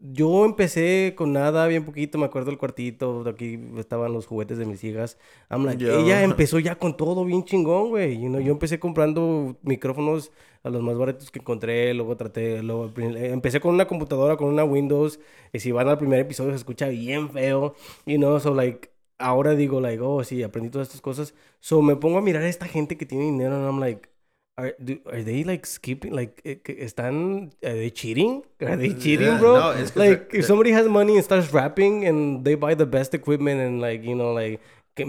yo 0.00 0.44
empecé 0.46 1.14
con 1.16 1.32
nada, 1.32 1.66
bien 1.66 1.84
poquito, 1.84 2.18
me 2.18 2.24
acuerdo 2.24 2.50
el 2.50 2.58
cuartito, 2.58 3.22
aquí 3.28 3.58
estaban 3.78 4.12
los 4.12 4.26
juguetes 4.26 4.58
de 4.58 4.66
mis 4.66 4.82
hijas. 4.82 5.18
I'm 5.50 5.64
like, 5.66 5.82
Ya. 5.84 5.92
ella 5.94 6.22
empezó 6.24 6.58
ya 6.58 6.76
con 6.76 6.96
todo 6.96 7.24
bien 7.24 7.44
chingón, 7.44 7.90
güey. 7.90 8.18
You 8.20 8.28
know, 8.28 8.40
yo 8.40 8.52
empecé 8.52 8.78
comprando 8.78 9.56
micrófonos 9.62 10.32
a 10.62 10.70
los 10.70 10.82
más 10.82 10.96
baratos 10.98 11.30
que 11.30 11.38
encontré, 11.38 11.94
luego 11.94 12.16
traté, 12.16 12.62
luego 12.62 12.90
eh, 12.98 13.30
empecé 13.32 13.60
con 13.60 13.74
una 13.74 13.86
computadora, 13.86 14.36
con 14.36 14.48
una 14.48 14.64
Windows, 14.64 15.20
y 15.52 15.58
si 15.60 15.72
van 15.72 15.88
al 15.88 15.98
primer 15.98 16.20
episodio 16.20 16.50
se 16.50 16.56
escucha 16.56 16.88
bien 16.88 17.30
feo, 17.30 17.74
you 18.06 18.16
know, 18.18 18.38
so 18.40 18.54
like, 18.54 18.90
ahora 19.18 19.54
digo, 19.54 19.80
like, 19.80 20.00
oh, 20.02 20.22
sí, 20.24 20.42
aprendí 20.42 20.70
todas 20.70 20.88
estas 20.88 21.00
cosas. 21.00 21.34
So 21.60 21.80
me 21.82 21.96
pongo 21.96 22.18
a 22.18 22.22
mirar 22.22 22.42
a 22.42 22.48
esta 22.48 22.66
gente 22.66 22.96
que 22.98 23.06
tiene 23.06 23.24
dinero, 23.24 23.54
and 23.56 23.64
I'm 23.66 23.80
like, 23.80 24.09
Are, 24.60 24.72
do, 24.84 24.98
are 25.14 25.22
they 25.22 25.42
like 25.44 25.64
skipping? 25.66 26.12
Like, 26.12 26.42
eh, 26.44 26.56
están, 26.86 27.50
are 27.64 27.72
they 27.82 27.90
cheating? 27.90 28.42
Are 28.60 28.76
they 28.76 28.92
cheating, 28.94 29.26
Yeah, 29.32 29.38
bro? 29.38 29.52
no, 29.60 29.70
it's 29.80 29.94
like, 29.96 30.30
they're- 30.30 30.40
if 30.40 30.44
somebody 30.46 30.70
has 30.72 30.86
money 30.88 31.14
and 31.16 31.24
starts 31.24 31.52
rapping 31.52 32.04
and 32.04 32.44
they 32.44 32.54
buy 32.56 32.74
the 32.74 32.86
best 32.86 33.14
equipment 33.14 33.60
and 33.60 33.80
like, 33.80 34.04
you 34.04 34.14
know, 34.14 34.32
like, 34.32 34.60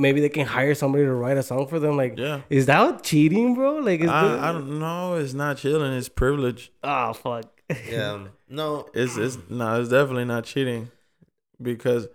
maybe 0.06 0.22
they 0.22 0.30
can 0.30 0.46
hire 0.46 0.74
somebody 0.74 1.04
to 1.04 1.12
write 1.14 1.38
a 1.38 1.44
song 1.44 1.68
for 1.68 1.80
them. 1.80 1.98
Like, 1.98 2.18
Yeah. 2.18 2.42
is 2.50 2.66
that 2.68 3.04
cheating, 3.04 3.56
bro? 3.56 3.72
Like, 3.80 4.02
I, 4.08 4.50
I 4.50 4.52
don't 4.54 4.80
know. 4.80 5.16
It's 5.16 5.34
not 5.34 5.58
chilling. 5.58 5.92
It's 5.94 6.08
privilege. 6.08 6.72
oh 6.84 7.12
fuck. 7.14 7.46
Yeah. 7.90 8.28
No. 8.50 8.88
It's 8.94 9.18
it's 9.18 9.38
no. 9.50 9.80
It's 9.82 9.90
definitely 9.90 10.26
not 10.26 10.44
cheating, 10.46 10.92
because 11.62 12.08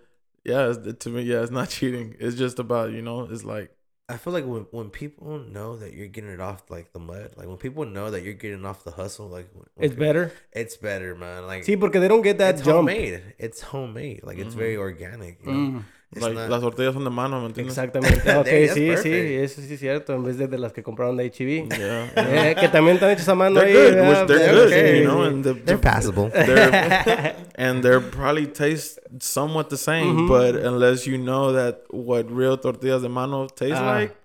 yeah, 0.43 0.69
it's, 0.69 1.03
to 1.03 1.09
me, 1.09 1.21
yeah, 1.23 1.41
it's 1.41 1.51
not 1.51 1.69
cheating. 1.75 2.15
It's 2.19 2.35
just 2.35 2.57
about 2.59 2.91
you 2.93 3.01
know. 3.01 3.27
It's 3.29 3.43
like 3.43 3.69
I 4.09 4.15
feel 4.15 4.31
like 4.31 4.45
when, 4.45 4.61
when 4.71 4.89
people 4.89 5.37
know 5.39 5.75
that 5.75 5.93
you're 5.93 6.07
getting 6.07 6.29
it 6.29 6.39
off 6.39 6.69
like 6.69 6.93
the 6.93 6.99
mud, 6.99 7.31
like 7.35 7.45
when 7.47 7.57
people 7.57 7.83
know 7.85 8.09
that 8.09 8.23
you're 8.23 8.33
getting 8.35 8.65
off 8.65 8.85
the 8.85 8.91
hustle, 8.91 9.27
like 9.27 9.49
when, 9.53 9.65
when 9.75 9.85
It's 9.85 9.93
people- 9.95 10.05
better. 10.05 10.31
It's 10.53 10.77
better, 10.77 11.13
man. 11.15 11.45
Like 11.45 11.65
See, 11.65 11.75
because 11.75 11.99
they 12.01 12.07
don't 12.07 12.21
get 12.21 12.37
that 12.37 12.55
it's 12.55 12.63
jump. 12.63 12.77
homemade. 12.89 13.21
It's 13.37 13.59
homemade. 13.61 14.21
Like 14.23 14.37
it's 14.37 14.53
very 14.53 14.77
organic. 14.77 15.39
You 15.45 15.51
know? 15.51 15.79
Mm. 15.79 15.83
Like, 16.15 16.33
not- 16.35 16.49
las 16.49 16.61
tortillas 16.61 16.93
son 16.93 17.03
de 17.03 17.09
mano, 17.09 17.41
¿me 17.41 17.47
entiendes? 17.47 17.77
Exactamente. 17.77 18.19
Ok, 18.37 18.45
That's 18.45 18.73
sí, 18.73 18.95
sí, 19.03 19.11
eso 19.35 19.61
sí 19.61 19.73
es 19.73 19.79
cierto. 19.79 20.13
En 20.13 20.23
vez 20.23 20.37
de, 20.37 20.47
de 20.47 20.57
las 20.57 20.71
que 20.71 20.81
compraron 20.81 21.17
de 21.17 21.25
HEB. 21.25 21.67
Yeah. 21.69 22.11
Eh, 22.51 22.55
que 22.57 22.69
también 22.69 22.95
están 22.95 23.09
hechas 23.11 23.27
a 23.27 23.35
mano 23.35 23.59
They're 23.59 23.77
ahí. 23.77 23.95
good, 23.95 24.07
which 24.09 24.27
they're 24.27 24.53
good, 24.53 24.67
ok, 24.67 24.97
you 24.99 25.03
know, 25.03 25.23
and 25.23 25.43
the, 25.43 25.53
They're 25.53 25.77
passable. 25.77 26.29
they're 26.31 27.35
and 27.57 27.83
they're 27.83 27.99
probably 27.99 28.47
taste 28.47 28.99
somewhat 29.19 29.69
the 29.69 29.75
same, 29.77 30.15
Mhm. 30.15 30.27
but 30.29 30.55
unless 30.65 31.05
you 31.05 31.17
know 31.17 31.51
that 31.53 31.81
what 31.89 32.25
real 32.31 32.57
tortillas 32.57 33.01
de 33.01 33.09
mano 33.09 33.47
taste 33.47 33.75
Ah. 33.75 33.99
like, 33.99 34.15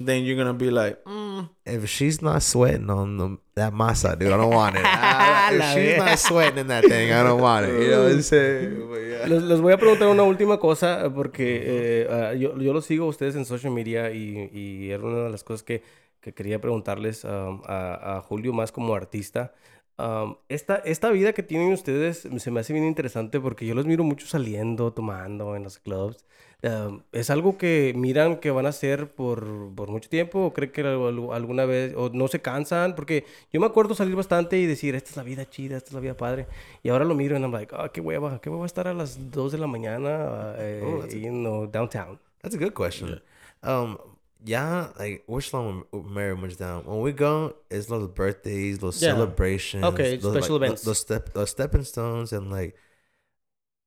then 0.00 0.24
you're 0.24 0.36
gonna 0.36 0.54
be 0.54 0.70
like, 0.70 1.02
mm, 1.04 1.48
If 1.64 1.88
she's 1.88 2.20
not 2.20 2.42
sweating 2.42 2.90
on 2.90 3.16
the, 3.16 3.38
that 3.54 3.72
masa, 3.72 4.18
dude, 4.18 4.32
I 4.32 4.36
don't 4.36 4.52
want 4.52 4.76
it. 4.76 4.84
Ah, 4.86 5.50
if 5.52 5.74
she's 5.74 5.98
not 5.98 6.18
sweating 6.18 6.58
in 6.58 6.66
that 6.68 6.84
thing, 6.84 7.12
I 7.12 7.22
don't 7.22 7.40
want 7.40 7.66
it. 7.66 7.80
You 7.80 7.90
know 7.90 8.02
what 8.04 8.12
I'm 8.12 8.22
saying? 8.22 8.90
Yeah. 8.90 9.26
Les, 9.26 9.42
les 9.42 9.60
voy 9.60 9.72
a 9.72 9.78
preguntar 9.78 10.08
una 10.08 10.24
última 10.24 10.58
cosa 10.58 11.10
porque 11.14 11.62
eh, 11.64 12.08
ah, 12.10 12.34
yo, 12.34 12.58
yo 12.58 12.72
los 12.72 12.84
sigo 12.86 13.04
a 13.04 13.08
ustedes 13.08 13.36
en 13.36 13.44
social 13.44 13.72
media 13.72 14.10
y, 14.10 14.50
y 14.52 14.90
era 14.90 15.02
una 15.04 15.24
de 15.24 15.30
las 15.30 15.44
cosas 15.44 15.62
que, 15.62 15.82
que 16.20 16.34
quería 16.34 16.60
preguntarles 16.60 17.24
um, 17.24 17.62
a, 17.66 18.16
a 18.16 18.20
Julio 18.22 18.52
más 18.52 18.72
como 18.72 18.94
artista. 18.94 19.52
Um, 19.96 20.36
esta, 20.48 20.76
esta 20.76 21.10
vida 21.10 21.32
que 21.32 21.44
tienen 21.44 21.72
ustedes 21.72 22.28
se 22.38 22.50
me 22.50 22.60
hace 22.60 22.72
bien 22.72 22.84
interesante 22.84 23.38
porque 23.40 23.64
yo 23.64 23.74
los 23.74 23.86
miro 23.86 24.02
mucho 24.02 24.26
saliendo, 24.26 24.92
tomando 24.92 25.54
en 25.54 25.62
los 25.62 25.78
clubs. 25.78 26.24
Um, 26.66 27.02
¿Es 27.12 27.28
algo 27.28 27.58
que 27.58 27.92
miran 27.94 28.36
que 28.38 28.50
van 28.50 28.64
a 28.64 28.70
hacer 28.70 29.12
por, 29.14 29.44
por 29.74 29.90
mucho 29.90 30.08
tiempo 30.08 30.46
o 30.46 30.54
creen 30.54 30.72
que 30.72 30.80
alguna 30.80 31.66
vez 31.66 31.92
o 31.94 32.08
no 32.10 32.26
se 32.26 32.40
cansan? 32.40 32.94
Porque 32.94 33.26
yo 33.52 33.60
me 33.60 33.66
acuerdo 33.66 33.94
salir 33.94 34.16
bastante 34.16 34.56
y 34.56 34.64
decir, 34.64 34.94
esta 34.94 35.10
es 35.10 35.16
la 35.18 35.24
vida 35.24 35.44
chida, 35.50 35.76
esta 35.76 35.88
es 35.90 35.92
la 35.92 36.00
vida 36.00 36.16
padre. 36.16 36.46
Y 36.82 36.88
ahora 36.88 37.04
lo 37.04 37.14
miro 37.14 37.36
y 37.38 37.42
I'm 37.42 37.52
like, 37.52 37.74
ah, 37.76 37.90
qué 37.92 38.00
hueva, 38.00 38.40
qué 38.40 38.48
hueva 38.48 38.64
estar 38.64 38.88
a 38.88 38.94
las 38.94 39.30
2 39.30 39.52
de 39.52 39.58
la 39.58 39.66
mañana 39.66 40.54
eh, 40.56 40.82
Oh, 40.82 41.00
that's 41.02 41.14
a- 41.14 41.18
you 41.18 41.30
know, 41.32 41.66
downtown. 41.66 42.18
That's 42.40 42.54
a 42.54 42.58
good 42.58 42.72
question. 42.72 43.20
Um, 43.62 43.98
yeah, 44.42 44.88
like 44.98 45.22
we're 45.26 45.42
slowing 45.42 45.84
very 45.92 46.34
much 46.34 46.56
down. 46.56 46.84
When 46.86 47.02
we 47.02 47.12
go, 47.12 47.56
it's 47.68 47.88
those 47.88 48.08
birthdays, 48.08 48.78
those 48.78 49.02
Yeah. 49.02 49.12
celebrations, 49.14 49.84
Okay, 49.84 50.16
those, 50.16 50.32
special 50.38 50.58
like, 50.58 50.68
events. 50.68 50.82
those 50.84 50.98
step, 50.98 51.34
those 51.34 51.50
stepping 51.50 51.84
stones, 51.84 52.32
and 52.32 52.50
like, 52.50 52.74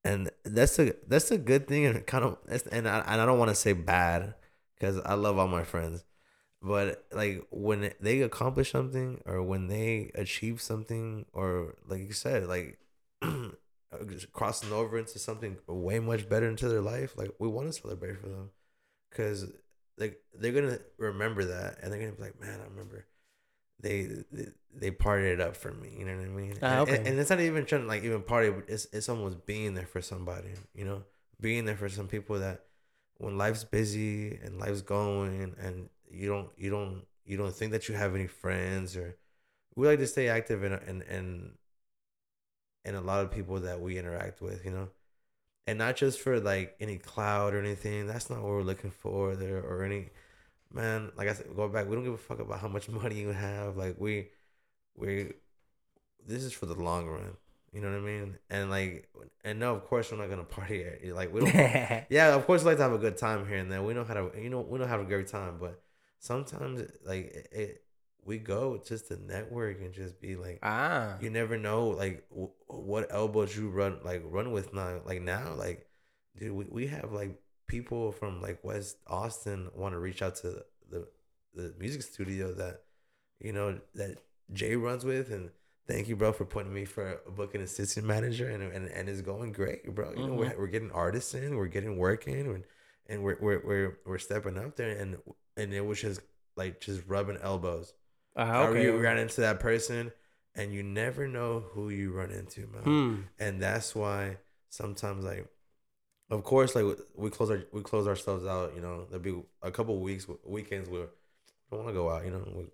and 0.03 0.29
that's 0.43 0.79
a 0.79 0.93
that's 1.07 1.31
a 1.31 1.37
good 1.37 1.67
thing, 1.67 1.85
and 1.85 2.05
kind 2.05 2.23
of, 2.23 2.37
and 2.71 2.87
I 2.87 2.99
and 2.99 3.21
I 3.21 3.25
don't 3.25 3.39
want 3.39 3.49
to 3.49 3.55
say 3.55 3.73
bad, 3.73 4.35
because 4.75 4.99
I 5.05 5.13
love 5.15 5.37
all 5.37 5.47
my 5.47 5.63
friends, 5.63 6.05
but 6.61 7.05
like 7.11 7.45
when 7.51 7.91
they 7.99 8.21
accomplish 8.21 8.71
something 8.71 9.21
or 9.25 9.43
when 9.43 9.67
they 9.67 10.11
achieve 10.15 10.61
something, 10.61 11.25
or 11.33 11.75
like 11.87 12.01
you 12.01 12.13
said, 12.13 12.47
like. 12.47 12.79
crossing 14.33 14.71
over 14.71 14.97
into 14.97 15.17
something 15.17 15.57
way 15.65 15.99
much 15.99 16.27
better 16.27 16.47
into 16.47 16.67
their 16.67 16.81
life 16.81 17.13
like 17.17 17.31
we 17.39 17.47
want 17.47 17.67
to 17.67 17.73
celebrate 17.73 18.19
for 18.19 18.27
them 18.27 18.49
because 19.09 19.45
like 19.97 20.19
they're 20.33 20.51
gonna 20.51 20.79
remember 20.97 21.45
that 21.45 21.77
and 21.81 21.91
they're 21.91 21.99
gonna 21.99 22.11
be 22.11 22.21
like 22.21 22.39
man 22.39 22.59
i 22.59 22.69
remember 22.69 23.05
they 23.79 24.23
they, 24.31 24.47
they 24.73 24.91
partied 24.91 25.33
it 25.33 25.41
up 25.41 25.55
for 25.55 25.71
me 25.71 25.95
you 25.97 26.05
know 26.05 26.15
what 26.15 26.25
i 26.25 26.29
mean 26.29 26.53
ah, 26.61 26.65
and, 26.65 26.79
okay. 26.81 26.97
and, 26.97 27.07
and 27.07 27.19
it's 27.19 27.29
not 27.29 27.39
even 27.39 27.65
trying 27.65 27.81
to 27.81 27.87
like 27.87 28.03
even 28.03 28.21
party 28.21 28.49
but 28.49 28.63
it's, 28.67 28.87
it's 28.91 29.09
almost 29.09 29.45
being 29.45 29.73
there 29.73 29.85
for 29.85 30.01
somebody 30.01 30.49
you 30.73 30.85
know 30.85 31.03
being 31.39 31.65
there 31.65 31.77
for 31.77 31.89
some 31.89 32.07
people 32.07 32.39
that 32.39 32.65
when 33.17 33.37
life's 33.37 33.63
busy 33.63 34.39
and 34.43 34.59
life's 34.59 34.81
going 34.81 35.55
and 35.59 35.89
you 36.09 36.27
don't 36.27 36.49
you 36.57 36.69
don't 36.69 37.03
you 37.25 37.37
don't 37.37 37.53
think 37.53 37.71
that 37.71 37.89
you 37.89 37.95
have 37.95 38.15
any 38.15 38.27
friends 38.27 38.95
or 38.95 39.15
we 39.75 39.87
like 39.87 39.99
to 39.99 40.07
stay 40.07 40.27
active 40.27 40.63
and 40.63 40.73
and 40.73 41.03
and 41.03 41.51
and 42.87 42.95
a 42.95 43.01
lot 43.01 43.23
of 43.23 43.31
people 43.31 43.59
that 43.59 43.81
we 43.81 43.99
interact 43.99 44.41
with, 44.41 44.63
you 44.63 44.71
know, 44.71 44.87
and 45.67 45.77
not 45.77 45.97
just 45.97 46.19
for 46.19 46.39
like 46.39 46.75
any 46.79 46.97
cloud 46.97 47.53
or 47.53 47.59
anything. 47.59 48.07
That's 48.07 48.29
not 48.29 48.39
what 48.39 48.47
we're 48.47 48.61
looking 48.63 48.91
for 48.91 49.35
there 49.35 49.61
or 49.61 49.83
any 49.83 50.09
man. 50.73 51.11
Like 51.15 51.29
I 51.29 51.33
said, 51.33 51.47
go 51.55 51.67
back. 51.67 51.87
We 51.87 51.95
don't 51.95 52.03
give 52.03 52.13
a 52.13 52.17
fuck 52.17 52.39
about 52.39 52.59
how 52.59 52.67
much 52.67 52.89
money 53.03 53.15
you 53.15 53.29
have. 53.29 53.77
Like 53.77 53.95
we, 53.99 54.29
we, 54.95 55.33
this 56.25 56.43
is 56.43 56.53
for 56.53 56.65
the 56.65 56.75
long 56.75 57.07
run. 57.07 57.37
You 57.73 57.81
know 57.81 57.91
what 57.91 57.97
I 57.97 58.01
mean? 58.01 58.37
And 58.49 58.69
like, 58.69 59.09
and 59.43 59.59
no, 59.59 59.75
of 59.75 59.85
course 59.85 60.11
we're 60.11 60.17
not 60.17 60.29
gonna 60.29 60.43
party. 60.43 60.83
At, 60.83 61.05
like 61.13 61.33
we 61.33 61.41
don't. 61.41 61.53
yeah, 62.09 62.33
of 62.33 62.45
course 62.45 62.63
we 62.63 62.69
like 62.69 62.77
to 62.77 62.83
have 62.83 62.93
a 62.93 62.97
good 62.97 63.17
time 63.17 63.47
here 63.47 63.57
and 63.57 63.71
there. 63.71 63.83
We 63.83 63.93
know 63.93 64.03
how 64.03 64.13
to, 64.13 64.31
you 64.41 64.49
know, 64.49 64.61
we 64.61 64.79
know 64.79 64.85
how 64.85 64.95
to 64.95 64.99
have 64.99 65.07
a 65.07 65.09
great 65.09 65.27
time. 65.27 65.57
But 65.59 65.81
sometimes 66.19 66.81
like 67.05 67.25
it, 67.25 67.47
it 67.51 67.83
we 68.27 68.37
go 68.37 68.79
just 68.85 69.07
to 69.07 69.15
network 69.15 69.79
and 69.79 69.93
just 69.93 70.19
be 70.19 70.35
like 70.35 70.59
ah. 70.61 71.15
you 71.21 71.29
never 71.29 71.57
know 71.57 71.87
like 71.87 72.27
w- 72.29 72.51
what 72.67 73.07
elbows 73.09 73.55
you 73.55 73.69
run 73.69 73.97
like 74.03 74.21
run 74.25 74.51
with 74.51 74.73
now 74.73 74.99
like 75.05 75.21
now 75.21 75.53
like 75.53 75.87
dude 76.37 76.51
we, 76.51 76.65
we 76.69 76.87
have 76.87 77.13
like 77.13 77.39
people 77.67 78.11
from 78.11 78.41
like 78.41 78.63
west 78.63 78.97
austin 79.07 79.69
want 79.75 79.93
to 79.93 79.99
reach 79.99 80.21
out 80.21 80.35
to 80.35 80.63
the, 80.89 81.07
the 81.53 81.73
music 81.79 82.01
studio 82.01 82.53
that 82.53 82.81
you 83.39 83.51
know 83.51 83.79
that 83.95 84.17
jay 84.53 84.75
runs 84.75 85.03
with 85.03 85.31
and 85.31 85.49
thank 85.87 86.07
you 86.07 86.15
bro 86.15 86.31
for 86.31 86.45
putting 86.45 86.73
me 86.73 86.85
for 86.85 87.19
a 87.27 87.31
booking 87.31 87.61
assistant 87.61 88.05
manager 88.05 88.49
and 88.49 88.63
and, 88.63 88.87
and 88.87 89.09
it's 89.09 89.21
going 89.21 89.51
great 89.51 89.93
bro 89.93 90.11
you 90.15 90.27
know 90.27 90.33
we're, 90.33 90.55
we're 90.57 90.67
getting 90.67 90.91
artists 90.91 91.33
in 91.33 91.55
we're 91.57 91.67
getting 91.67 91.97
work 91.97 92.27
in 92.27 92.47
and, 92.47 92.63
and 93.07 93.23
we're, 93.23 93.37
we're 93.39 93.61
we're 93.65 93.99
we're 94.05 94.17
stepping 94.17 94.57
up 94.57 94.75
there 94.75 94.91
and 94.91 95.17
and 95.55 95.73
it 95.73 95.85
was 95.85 95.99
just 95.99 96.21
like 96.55 96.79
just 96.79 97.01
rubbing 97.07 97.37
elbows 97.41 97.93
or 98.37 98.69
okay. 98.69 98.83
you 98.83 98.97
ran 98.97 99.17
into 99.17 99.41
that 99.41 99.59
person 99.59 100.11
and 100.57 100.73
you 100.73 100.83
never 100.83 101.27
know 101.27 101.63
who 101.71 101.89
you 101.89 102.11
run 102.11 102.31
into, 102.31 102.67
man. 102.67 102.83
Hmm. 102.83 103.15
And 103.39 103.61
that's 103.61 103.95
why 103.95 104.37
sometimes 104.69 105.23
like 105.23 105.47
of 106.29 106.43
course 106.43 106.75
like 106.75 106.85
we 107.15 107.29
close 107.29 107.49
our 107.49 107.63
we 107.71 107.81
close 107.81 108.07
ourselves 108.07 108.45
out, 108.45 108.73
you 108.75 108.81
know, 108.81 109.05
there'll 109.09 109.23
be 109.23 109.35
a 109.61 109.71
couple 109.71 109.97
weeks 109.99 110.27
weekends 110.45 110.89
where 110.89 111.07
we 111.69 111.77
don't 111.77 111.85
want 111.85 111.89
to 111.89 111.93
go 111.93 112.09
out, 112.09 112.25
you 112.25 112.31
know. 112.31 112.43
We, 112.53 112.65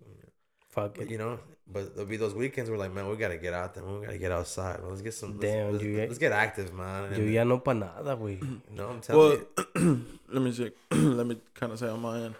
Fuck 0.74 0.96
but, 0.96 1.04
it. 1.04 1.10
you 1.10 1.18
know, 1.18 1.38
but 1.70 1.94
there'll 1.94 2.10
be 2.10 2.16
those 2.16 2.34
weekends 2.34 2.68
where 2.68 2.76
like, 2.76 2.92
man, 2.92 3.08
we 3.08 3.14
gotta 3.14 3.38
get 3.38 3.54
out 3.54 3.74
there, 3.74 3.84
we 3.84 4.04
gotta 4.04 4.18
get 4.18 4.32
outside. 4.32 4.80
Man. 4.80 4.90
Let's 4.90 5.02
get 5.02 5.14
some. 5.14 5.38
Let's, 5.38 5.42
Damn, 5.42 5.72
let's, 5.72 5.84
you 5.84 5.94
get- 5.94 6.08
let's 6.08 6.18
get 6.18 6.32
active, 6.32 6.74
man. 6.74 7.14
Yo 7.14 7.22
ya 7.22 7.44
no 7.44 7.58
pa 7.58 7.74
nada, 7.74 8.16
güey. 8.16 8.40
you 8.42 8.76
know, 8.76 8.88
I'm 8.88 9.00
telling 9.00 9.38
well, 9.38 9.38
you. 9.76 10.04
let 10.32 10.42
me 10.42 10.50
see. 10.50 10.72
let 10.90 11.26
me 11.28 11.40
kind 11.54 11.70
of 11.72 11.78
say 11.78 11.86
on 11.86 12.00
my 12.00 12.22
end. 12.22 12.34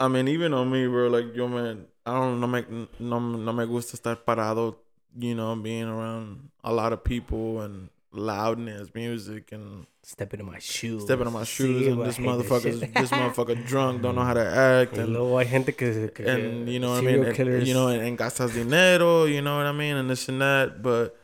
I 0.00 0.08
mean, 0.08 0.26
even 0.26 0.52
on 0.54 0.70
me, 0.72 0.88
bro, 0.88 1.06
like 1.06 1.36
yo, 1.36 1.46
man, 1.46 1.86
I 2.04 2.14
don't 2.14 2.40
no 2.40 2.48
me 2.48 2.64
no, 2.98 3.20
no 3.20 3.52
me 3.52 3.64
gusta 3.66 3.96
estar 3.96 4.16
parado, 4.16 4.74
you 5.16 5.36
know, 5.36 5.54
being 5.54 5.84
around 5.84 6.50
a 6.64 6.72
lot 6.72 6.92
of 6.92 7.04
people 7.04 7.60
and 7.60 7.90
loudness, 8.16 8.94
music, 8.94 9.52
and 9.52 9.86
Stepping 10.02 10.38
in 10.38 10.46
my 10.46 10.58
shoes. 10.60 11.02
stepping 11.02 11.26
on 11.26 11.32
my 11.32 11.42
shoes, 11.44 11.82
Sí, 11.82 11.90
and 11.92 12.00
this 12.00 12.18
I 12.18 12.22
this 12.22 12.26
motherfucker, 12.50 12.94
this 12.94 13.10
motherfucker 13.10 13.66
drunk, 13.70 14.02
don't 14.02 14.14
know 14.14 14.22
how 14.22 14.34
to 14.34 14.46
act, 14.46 14.96
and 14.98 15.16
gente 15.48 15.72
que... 15.72 16.08
que 16.14 16.24
and 16.24 16.68
you 16.68 16.78
know 16.78 16.90
what 16.90 16.98
I 16.98 17.06
mean, 17.06 17.24
and, 17.24 17.34
killers. 17.34 17.66
you 17.66 17.74
know, 17.74 17.88
and, 17.88 18.00
and 18.02 18.16
gastas 18.16 18.54
dinero, 18.54 19.24
you 19.24 19.42
know 19.42 19.56
what 19.56 19.66
I 19.66 19.72
mean, 19.72 19.96
and 19.96 20.08
this 20.08 20.28
and 20.28 20.40
that. 20.40 20.80
But 20.80 21.16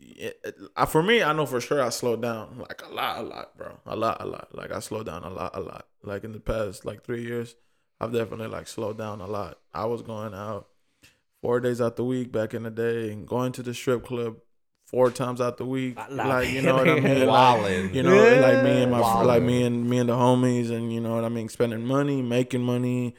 it, 0.00 0.38
it- 0.44 0.56
uh, 0.76 0.86
for 0.86 1.02
me, 1.02 1.22
I 1.22 1.32
know 1.32 1.46
for 1.46 1.60
sure 1.60 1.80
I 1.80 1.90
slowed 1.90 2.22
down 2.22 2.58
like 2.58 2.82
a 2.84 2.92
lot, 2.92 3.18
a 3.20 3.22
lot, 3.22 3.56
bro, 3.56 3.78
a 3.86 3.94
lot, 3.94 4.20
a 4.20 4.26
lot. 4.26 4.48
Like 4.52 4.72
I 4.72 4.80
slowed 4.80 5.06
down 5.06 5.22
a 5.22 5.30
lot, 5.30 5.52
a 5.54 5.60
lot. 5.60 5.86
Like 6.02 6.24
in 6.24 6.32
the 6.32 6.40
past, 6.40 6.84
like 6.84 7.04
three 7.04 7.22
years, 7.22 7.54
I've 8.00 8.12
definitely 8.12 8.48
like 8.48 8.66
slowed 8.66 8.98
down 8.98 9.20
a 9.20 9.26
lot. 9.26 9.58
I 9.72 9.84
was 9.84 10.02
going 10.02 10.34
out 10.34 10.66
four 11.40 11.60
days 11.60 11.80
out 11.80 11.94
the 11.96 12.04
week 12.04 12.32
back 12.32 12.52
in 12.52 12.64
the 12.64 12.70
day, 12.70 13.12
and 13.12 13.28
going 13.28 13.52
to 13.52 13.62
the 13.62 13.74
strip 13.74 14.04
club 14.04 14.38
four 14.92 15.10
times 15.10 15.40
out 15.40 15.56
the 15.56 15.64
week. 15.64 15.98
Like 16.10 16.50
you 16.50 16.62
know 16.62 16.76
what 16.76 16.88
I 16.88 17.00
mean, 17.00 17.26
like, 17.26 17.94
you 17.94 18.02
know, 18.04 18.40
like 18.40 18.62
me 18.62 18.82
and 18.82 18.92
my 18.92 19.00
Wildin'. 19.00 19.26
like 19.26 19.42
me 19.42 19.64
and 19.64 19.90
me 19.90 19.98
and 19.98 20.08
the 20.08 20.14
homies, 20.14 20.70
and 20.70 20.92
you 20.92 21.00
know 21.00 21.14
what 21.16 21.24
I 21.24 21.28
mean, 21.28 21.48
spending 21.48 21.84
money, 21.84 22.22
making 22.22 22.62
money, 22.62 23.16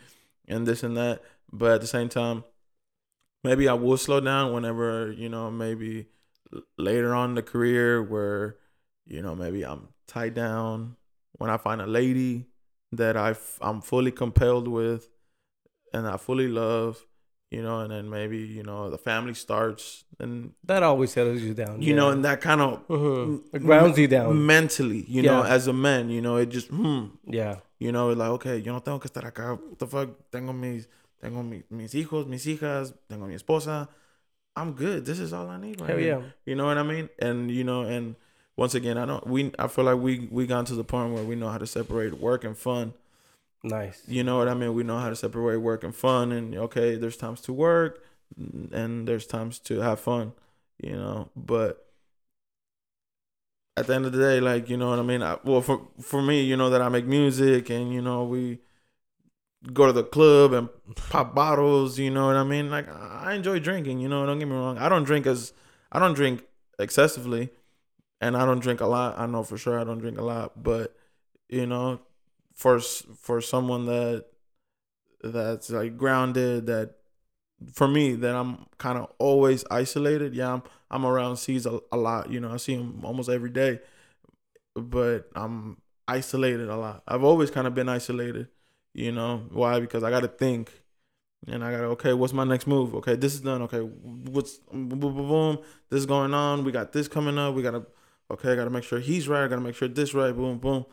and 0.48 0.66
this 0.66 0.84
and 0.84 0.96
that. 0.96 1.22
But 1.52 1.72
at 1.72 1.82
the 1.82 1.88
same 1.88 2.08
time, 2.10 2.46
maybe 3.44 3.68
I 3.68 3.74
will 3.74 3.98
slow 3.98 4.22
down 4.22 4.54
whenever 4.54 5.12
you 5.12 5.28
know 5.28 5.52
maybe 5.52 6.08
later 6.78 7.14
on 7.14 7.30
in 7.32 7.36
the 7.36 7.44
career 7.44 8.02
where 8.02 8.58
you 9.06 9.22
know 9.22 9.36
maybe 9.36 9.66
I'm 9.66 9.90
tied 10.08 10.34
down 10.36 10.96
when 11.34 11.50
I 11.50 11.58
find 11.58 11.82
a 11.82 11.88
lady 11.88 12.46
that 12.92 13.18
I 13.18 13.32
f- 13.32 13.58
I'm 13.62 13.82
fully 13.82 14.12
compelled 14.12 14.68
with 14.68 15.10
and 15.92 16.08
I 16.08 16.18
fully 16.18 16.48
love. 16.48 17.06
You 17.54 17.62
know, 17.62 17.80
and 17.82 17.92
then 17.92 18.10
maybe 18.10 18.38
you 18.40 18.64
know 18.64 18.90
the 18.90 18.98
family 18.98 19.36
starts, 19.36 20.06
and 20.20 20.54
That 20.66 20.82
always 20.82 21.12
settles 21.12 21.42
you 21.42 21.54
down. 21.54 21.82
you 21.84 21.96
know, 21.96 22.10
and 22.10 22.26
that 22.26 22.42
kind 22.42 22.62
of 22.62 22.88
Mhm. 22.88 23.42
It 23.54 23.60
grounds 23.62 23.98
you 24.00 24.08
down. 24.08 24.46
mentally, 24.46 25.06
you 25.08 25.22
know, 25.22 25.44
as 25.44 25.68
a 25.68 25.74
man, 25.74 26.10
you 26.10 26.20
know, 26.22 26.38
it 26.38 26.48
just, 26.50 26.70
hmm, 26.70 27.06
Yeah. 27.28 27.58
you 27.80 27.92
know, 27.92 28.10
it's 28.10 28.18
like, 28.20 28.30
okay, 28.38 28.58
yo 28.58 28.74
no 28.74 28.80
tengo 28.80 29.00
que 29.00 29.10
estar 29.10 29.24
acá. 29.32 29.52
What 29.70 29.78
the 29.78 29.86
fuck? 29.88 30.10
Tengo 30.32 30.52
mis, 30.52 30.88
tengo 31.22 31.44
mi, 31.44 31.62
mis 31.70 31.94
hijos, 31.94 32.26
mis 32.28 32.44
hijas, 32.46 32.94
tengo 33.08 33.28
mi 33.28 33.36
esposa. 33.36 33.88
I'm 34.56 34.74
good. 34.74 35.06
This 35.06 35.20
is 35.20 35.32
all 35.34 35.48
I 35.48 35.58
need 35.58 35.80
right 35.80 35.90
Hell 35.92 36.00
yeah. 36.00 36.22
You 36.46 36.56
know 36.56 36.66
what 36.66 36.78
I 36.80 36.84
mean? 36.84 37.10
And 37.20 37.52
you 37.52 37.64
know, 37.64 37.82
and 37.84 38.16
once 38.58 38.74
again, 38.76 38.98
I 38.98 39.06
don't. 39.06 39.26
We, 39.28 39.52
I 39.60 39.68
feel 39.68 39.86
like 39.86 40.00
we 40.00 40.28
we 40.32 40.48
got 40.48 40.66
to 40.68 40.76
the 40.76 40.84
point 40.84 41.14
where 41.14 41.24
we 41.24 41.36
know 41.36 41.50
how 41.50 41.60
to 41.60 41.68
separate 41.68 42.14
work 42.20 42.44
and 42.44 42.58
fun. 42.58 42.94
Nice. 43.64 44.04
You 44.08 44.24
know 44.24 44.38
what 44.38 44.50
I 44.50 44.54
mean? 44.54 44.74
We 44.74 44.84
know 44.84 45.00
how 45.00 45.10
to 45.10 45.16
separate 45.16 45.58
work 45.58 45.84
and 45.84 45.96
fun. 45.96 46.32
And 46.32 46.56
okay, 46.56 46.96
there's 46.96 47.18
times 47.18 47.40
to 47.42 47.54
work, 47.54 48.04
and 48.38 49.08
there's 49.08 49.26
times 49.26 49.60
to 49.60 49.80
have 49.80 50.00
fun. 50.00 50.34
You 50.82 50.96
know, 50.98 51.30
but 51.36 51.86
at 53.76 53.88
the 53.88 53.96
end 53.96 54.06
of 54.06 54.12
the 54.12 54.20
day, 54.20 54.40
like 54.40 54.70
you 54.70 54.78
know 54.78 54.90
what 54.90 55.00
I 55.00 55.04
mean. 55.04 55.24
I, 55.24 55.38
well, 55.44 55.62
for 55.62 55.88
for 56.02 56.22
me, 56.22 56.42
you 56.44 56.58
know 56.58 56.70
that 56.70 56.82
I 56.82 56.90
make 56.90 57.06
music, 57.06 57.70
and 57.70 57.94
you 57.94 58.02
know 58.02 58.24
we 58.24 58.60
go 59.72 59.86
to 59.86 59.94
the 59.94 60.04
club 60.04 60.54
and 60.54 60.70
pop 60.96 61.34
bottles. 61.34 61.98
You 62.00 62.12
know 62.12 62.28
what 62.28 62.36
I 62.36 62.44
mean? 62.44 62.70
Like 62.70 62.88
I 62.90 63.34
enjoy 63.34 63.60
drinking. 63.60 64.00
You 64.00 64.10
know, 64.10 64.26
don't 64.26 64.40
get 64.40 64.48
me 64.48 64.56
wrong. 64.56 64.78
I 64.78 64.90
don't 64.90 65.04
drink 65.04 65.26
as 65.26 65.54
I 65.92 66.00
don't 66.00 66.14
drink 66.14 66.44
excessively, 66.80 67.50
and 68.22 68.38
I 68.38 68.46
don't 68.46 68.60
drink 68.62 68.82
a 68.82 68.88
lot. 68.88 69.18
I 69.20 69.26
know 69.28 69.44
for 69.44 69.58
sure 69.58 69.80
I 69.80 69.84
don't 69.84 70.00
drink 70.00 70.18
a 70.20 70.24
lot, 70.24 70.64
but 70.64 70.96
you 71.50 71.66
know, 71.68 72.02
for 72.54 72.80
for 72.80 73.42
someone 73.42 73.86
that 73.86 74.26
that's 75.24 75.70
like 75.70 75.98
grounded, 75.98 76.68
that 76.68 76.96
for 77.74 77.88
me 77.88 78.14
that 78.16 78.36
I'm 78.36 78.66
kind 78.78 78.98
of 78.98 79.12
always 79.20 79.64
isolated. 79.72 80.36
Yeah, 80.36 80.54
I'm 80.54 80.64
I'm 80.92 81.06
around 81.06 81.38
C's 81.38 81.66
a, 81.66 81.80
a 81.92 81.98
lot. 81.98 82.32
You 82.32 82.40
know, 82.40 82.52
I 82.52 82.58
see 82.58 82.74
him 82.76 83.02
almost 83.06 83.30
every 83.30 83.50
day, 83.50 83.80
but 84.76 85.30
I'm 85.36 85.78
isolated 86.08 86.70
a 86.70 86.76
lot. 86.78 87.04
I've 87.08 87.24
always 87.24 87.52
kind 87.52 87.68
of 87.68 87.74
been 87.74 87.90
isolated. 87.90 88.48
You 88.94 89.12
know 89.12 89.46
why? 89.52 89.80
Because 89.80 90.04
I 90.04 90.10
got 90.10 90.22
to 90.22 90.28
think, 90.28 90.72
and 91.48 91.64
I 91.64 91.72
got 91.72 91.80
to 91.80 91.86
okay, 91.86 92.14
what's 92.14 92.34
my 92.34 92.44
next 92.44 92.68
move? 92.68 92.96
Okay, 92.96 93.16
this 93.16 93.34
is 93.34 93.42
done. 93.42 93.64
Okay, 93.64 93.80
what's 93.80 94.58
boom, 94.72 94.90
boom, 94.90 95.16
boom. 95.16 95.58
This 95.90 96.00
is 96.00 96.06
going 96.06 96.34
on. 96.34 96.64
We 96.64 96.72
got 96.72 96.92
this 96.94 97.08
coming 97.08 97.38
up. 97.38 97.56
We 97.56 97.64
got 97.64 97.72
to 97.72 97.86
okay. 98.32 98.54
I 98.54 98.56
got 98.56 98.66
to 98.66 98.70
make 98.70 98.84
sure 98.84 99.00
he's 99.00 99.28
right. 99.28 99.44
I 99.44 99.48
got 99.48 99.56
to 99.56 99.62
make 99.62 99.76
sure 99.76 99.88
this 99.88 100.14
right. 100.14 100.36
Boom, 100.36 100.60
boom. 100.60 100.86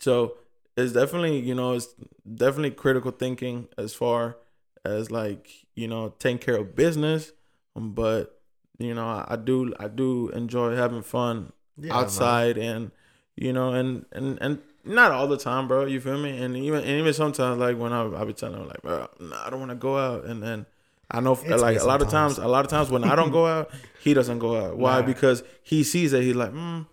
So 0.00 0.36
it's 0.76 0.92
definitely 0.92 1.38
you 1.40 1.54
know 1.54 1.74
it's 1.74 1.94
definitely 2.34 2.72
critical 2.72 3.10
thinking 3.10 3.68
as 3.78 3.94
far 3.94 4.36
as 4.84 5.10
like 5.10 5.48
you 5.74 5.86
know 5.88 6.14
taking 6.18 6.38
care 6.38 6.56
of 6.56 6.74
business, 6.74 7.32
um, 7.76 7.92
but 7.92 8.40
you 8.78 8.94
know 8.94 9.06
I, 9.06 9.26
I 9.28 9.36
do 9.36 9.74
I 9.78 9.88
do 9.88 10.28
enjoy 10.30 10.74
having 10.74 11.02
fun 11.02 11.52
Yeah, 11.76 11.92
man. 11.92 12.02
outside 12.04 12.58
and 12.58 12.90
you 13.36 13.52
know 13.52 13.72
and 13.72 14.06
and 14.12 14.38
and 14.40 14.58
not 14.84 15.12
all 15.12 15.28
the 15.28 15.36
time, 15.36 15.68
bro. 15.68 15.84
You 15.84 16.00
feel 16.00 16.18
me? 16.18 16.42
And 16.42 16.56
even 16.56 16.80
and 16.80 16.98
even 16.98 17.12
sometimes 17.12 17.58
like 17.58 17.76
when 17.78 17.92
I 17.92 18.02
I 18.20 18.24
be 18.24 18.32
telling 18.32 18.60
him 18.60 18.66
like, 18.68 18.82
bro, 18.82 19.08
nah, 19.20 19.46
I 19.46 19.50
don't 19.50 19.60
want 19.60 19.70
to 19.70 19.76
go 19.76 19.98
out, 19.98 20.24
and 20.24 20.42
then. 20.42 20.66
I 21.12 21.18
know, 21.18 21.32
It's 21.32 21.60
like 21.60 21.76
a 21.76 21.84
lot 21.84 22.02
of 22.02 22.08
times, 22.08 22.38
a 22.38 22.46
lot 22.46 22.64
of 22.64 22.70
times 22.70 22.88
when 22.88 23.02
I 23.02 23.16
don't 23.16 23.32
go 23.32 23.44
out, 23.44 23.72
he 23.98 24.14
doesn't 24.14 24.38
go 24.38 24.56
out. 24.56 24.78
Why? 24.78 25.00
Nah. 25.00 25.06
Because 25.06 25.42
he 25.64 25.82
sees 25.82 26.12
it. 26.12 26.22
He's 26.22 26.36
like, 26.36 26.52
mm, 26.52 26.86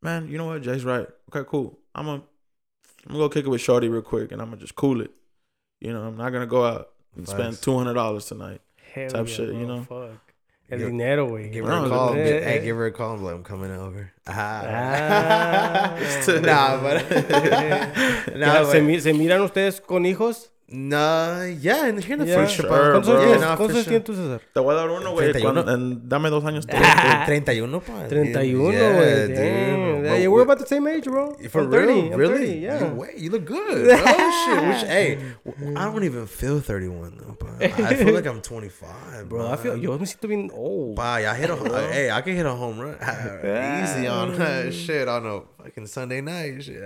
man, 0.00 0.28
you 0.28 0.38
know 0.38 0.46
what? 0.46 0.62
Jay's 0.62 0.82
right. 0.82 1.06
Okay, 1.28 1.46
cool. 1.46 1.78
I'm 1.94 2.06
gonna, 2.06 2.22
I'm 3.06 3.12
gonna 3.12 3.18
go 3.18 3.28
kick 3.28 3.44
it 3.46 3.48
with 3.48 3.60
Shorty 3.60 3.88
real 3.88 4.02
quick, 4.02 4.32
and 4.32 4.40
I'm 4.42 4.48
gonna 4.50 4.60
just 4.60 4.74
cool 4.74 5.00
it. 5.00 5.10
You 5.80 5.92
know, 5.92 6.02
I'm 6.02 6.16
not 6.16 6.30
gonna 6.30 6.46
go 6.46 6.64
out 6.64 6.90
and 7.16 7.28
spend 7.28 7.60
two 7.60 7.76
hundred 7.76 7.94
dollars 7.94 8.26
tonight. 8.26 8.60
Hell 8.92 9.10
type 9.10 9.28
yeah, 9.28 9.34
shit, 9.34 9.48
you 9.54 9.66
know? 9.66 9.82
Fuck. 9.82 10.20
El 10.70 10.78
Give- 10.78 10.88
dinero, 10.88 11.28
güey. 11.28 11.52
Give 11.52 11.66
her 11.66 11.72
a 11.84 11.88
call. 11.88 12.14
no, 12.14 12.24
Gi- 12.24 12.42
hey, 12.42 12.60
give 12.64 12.76
her 12.76 12.86
a 12.86 12.92
call. 12.92 13.12
and 13.12 13.20
be 13.20 13.26
like, 13.26 13.34
I'm 13.34 13.44
coming 13.44 13.70
over. 13.70 14.12
Ah. 14.26 15.94
nah, 16.28 16.80
but 16.80 17.10
nah, 18.36 18.64
but 18.64 18.82
mi- 18.82 18.98
¿Se 18.98 19.12
miran 19.12 19.42
ustedes 19.42 19.80
con 19.80 20.04
hijos? 20.04 20.48
Nah, 20.68 21.44
yeah, 21.44 21.86
and 21.86 22.02
here 22.02 22.14
in 22.14 22.20
the 22.20 22.26
Yeah. 22.26 22.34
friendship. 22.36 22.66
Sure, 22.66 22.92
¿Cuántos 22.92 23.06
bro. 23.06 23.14
años 23.16 23.20
yeah, 23.20 23.36
tienes? 23.36 23.40
nah, 23.40 23.56
¿Cuántos 23.56 23.84
sure. 23.84 24.00
tú, 24.00 24.14
César? 24.14 24.40
Te 24.52 24.60
voy 24.60 24.72
a 24.74 24.76
dar 24.78 24.90
uno, 24.90 25.12
güey. 25.12 25.30
31. 25.32 25.62
cuando- 25.64 25.72
en- 25.72 26.08
Dame 26.08 26.30
dos 26.30 26.44
años. 26.44 26.66
tú. 26.66 26.76
Ah. 26.76 27.24
31, 27.26 27.80
pa. 27.86 28.08
31, 28.08 28.72
Yeah, 28.72 28.92
güey. 28.92 29.28
dude. 29.28 29.34
Damn. 29.34 30.02
But 30.04 30.18
Yeah, 30.20 30.28
we're 30.28 30.42
about 30.42 30.58
the 30.58 30.66
same 30.66 30.86
age, 30.86 31.04
bro. 31.04 31.34
For 31.50 31.62
I'm 31.62 31.70
real? 31.70 31.86
30. 31.86 32.12
I'm 32.12 32.18
really? 32.18 32.38
30, 32.46 32.60
yeah. 32.60 32.80
You, 32.80 32.94
wait, 32.94 33.16
you 33.18 33.30
look 33.30 33.44
good, 33.46 33.84
bro. 33.86 33.96
Shit. 34.44 34.68
Which, 34.68 34.84
hey, 34.88 35.18
I 35.76 35.84
don't 35.86 36.04
even 36.04 36.26
feel 36.26 36.60
31 36.60 37.16
though. 37.18 37.34
Pa. 37.34 37.46
I 37.60 37.94
feel 37.94 38.14
like 38.18 38.26
I'm 38.26 38.40
25, 38.42 39.28
Bro, 39.28 39.50
I 39.50 39.56
feel, 39.56 39.76
yo 39.76 39.96
me 39.98 40.06
siento 40.06 40.28
bien 40.28 40.50
old. 40.52 40.96
Bye. 40.96 41.26
I 41.26 41.34
hit 41.34 41.50
a 41.50 41.56
hey. 41.92 42.10
I 42.10 42.20
can 42.22 42.34
hit 42.36 42.46
a 42.46 42.50
home 42.54 42.78
run 42.80 42.96
easy 43.82 44.06
on 44.06 44.32
uh, 44.40 44.70
shit 44.70 45.08
on 45.08 45.26
a 45.26 45.40
fucking 45.62 45.86
Sunday 45.86 46.20
night. 46.20 46.62
Shit. 46.64 46.82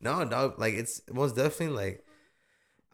No, 0.00 0.24
no. 0.24 0.54
Like 0.58 0.74
it's 0.74 1.02
most 1.12 1.36
definitely 1.36 1.76
like. 1.76 2.04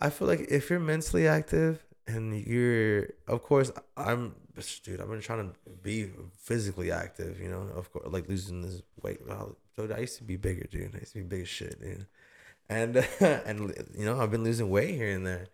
I 0.01 0.11
feel 0.11 0.29
like 0.29 0.47
if 0.51 0.71
you're 0.71 0.81
mentally 0.81 1.27
active 1.27 1.85
and 2.07 2.39
you're, 2.47 3.09
of 3.27 3.43
course, 3.43 3.73
I'm, 3.97 4.35
dude. 4.83 5.01
I've 5.01 5.09
been 5.09 5.21
trying 5.21 5.51
to 5.51 5.71
be 5.83 6.11
physically 6.39 6.91
active. 6.91 7.41
You 7.41 7.51
know, 7.51 7.69
of 7.75 7.93
course, 7.93 8.07
like 8.09 8.29
losing 8.29 8.63
this 8.63 8.83
weight. 9.03 9.21
Dude, 9.77 9.93
I 9.93 9.99
used 9.99 10.19
to 10.19 10.25
be 10.25 10.37
bigger, 10.37 10.67
dude. 10.71 10.95
I 10.95 10.99
used 11.01 11.13
to 11.13 11.19
be 11.19 11.25
big 11.25 11.43
as 11.43 11.49
shit, 11.49 11.81
dude. 11.81 12.07
And 12.69 12.97
and 13.21 13.75
you 13.97 14.05
know, 14.05 14.21
I've 14.21 14.31
been 14.31 14.45
losing 14.45 14.71
weight 14.71 14.95
here 14.95 15.15
and 15.15 15.27
there, 15.27 15.47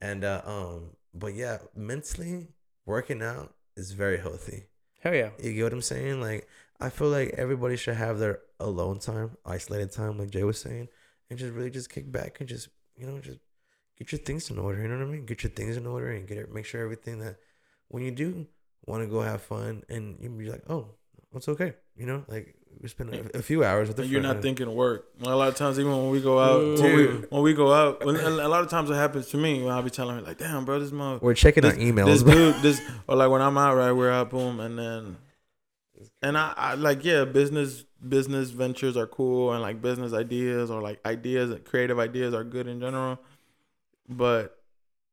and 0.00 0.24
uh, 0.24 0.42
um, 0.44 0.90
but 1.12 1.34
yeah, 1.34 1.58
mentally 1.74 2.48
working 2.86 3.22
out 3.22 3.54
is 3.76 3.92
very 3.92 4.18
healthy. 4.18 4.66
Hell 5.00 5.14
yeah. 5.14 5.30
You 5.42 5.52
get 5.52 5.64
what 5.64 5.72
I'm 5.72 5.82
saying? 5.82 6.20
Like, 6.20 6.48
I 6.80 6.88
feel 6.90 7.08
like 7.08 7.34
everybody 7.36 7.76
should 7.76 7.96
have 7.96 8.18
their 8.18 8.40
alone 8.58 8.98
time, 8.98 9.36
isolated 9.44 9.92
time, 9.92 10.18
like 10.18 10.30
Jay 10.30 10.44
was 10.44 10.58
saying, 10.58 10.88
and 11.28 11.38
just 11.38 11.52
really 11.52 11.70
just 11.70 11.90
kick 11.90 12.10
back 12.10 12.40
and 12.40 12.48
just, 12.48 12.68
you 12.96 13.06
know, 13.06 13.18
just 13.18 13.38
get 13.98 14.12
your 14.12 14.20
things 14.20 14.50
in 14.50 14.58
order. 14.58 14.80
You 14.82 14.88
know 14.88 14.98
what 14.98 15.06
I 15.06 15.10
mean? 15.10 15.26
Get 15.26 15.42
your 15.42 15.50
things 15.50 15.76
in 15.76 15.86
order 15.86 16.10
and 16.10 16.26
get 16.26 16.38
it, 16.38 16.52
make 16.52 16.66
sure 16.66 16.82
everything 16.82 17.18
that 17.20 17.36
when 17.88 18.02
you 18.02 18.10
do 18.10 18.46
want 18.86 19.02
to 19.02 19.08
go 19.08 19.20
have 19.20 19.42
fun 19.42 19.82
and 19.88 20.18
you 20.20 20.28
be 20.28 20.50
like, 20.50 20.62
oh, 20.68 20.88
it's 21.34 21.48
okay. 21.48 21.74
You 21.96 22.06
know, 22.06 22.24
like 22.28 22.54
we 22.80 22.88
spend 22.88 23.14
a, 23.14 23.38
a 23.38 23.42
few 23.42 23.64
hours 23.64 23.88
with 23.88 23.96
the 23.96 24.02
And 24.02 24.12
you're 24.12 24.20
not 24.20 24.42
thinking 24.42 24.72
work. 24.74 25.06
A 25.22 25.34
lot 25.34 25.48
of 25.48 25.56
times, 25.56 25.78
even 25.78 25.92
when 25.92 26.10
we 26.10 26.20
go 26.20 26.38
out, 26.38 26.80
when, 26.80 26.96
we, 26.96 27.06
when 27.06 27.42
we 27.42 27.54
go 27.54 27.72
out, 27.72 28.04
when, 28.04 28.16
a 28.16 28.48
lot 28.48 28.62
of 28.62 28.70
times 28.70 28.90
it 28.90 28.94
happens 28.94 29.28
to 29.28 29.36
me. 29.36 29.62
When 29.62 29.72
I'll 29.72 29.82
be 29.82 29.90
telling 29.90 30.16
her 30.16 30.22
like, 30.22 30.38
"Damn, 30.38 30.64
bro, 30.64 30.80
this 30.80 30.92
mother, 30.92 31.18
We're 31.22 31.34
checking 31.34 31.62
this, 31.62 31.74
our 31.74 31.78
emails. 31.78 32.06
this 32.06 32.22
bro. 32.22 32.34
dude, 32.34 32.56
this 32.62 32.80
or 33.06 33.16
like 33.16 33.30
when 33.30 33.42
I'm 33.42 33.56
out, 33.56 33.76
right, 33.76 33.92
we're 33.92 34.10
out, 34.10 34.30
boom, 34.30 34.60
and 34.60 34.78
then, 34.78 35.16
and 36.22 36.36
I, 36.36 36.52
I 36.56 36.74
like, 36.74 37.04
yeah, 37.04 37.24
business 37.24 37.84
business 38.06 38.50
ventures 38.50 38.96
are 38.96 39.06
cool, 39.06 39.52
and 39.52 39.62
like 39.62 39.80
business 39.80 40.12
ideas 40.12 40.70
or 40.70 40.82
like 40.82 41.00
ideas, 41.06 41.58
creative 41.64 41.98
ideas 41.98 42.34
are 42.34 42.44
good 42.44 42.66
in 42.66 42.80
general, 42.80 43.18
but 44.08 44.58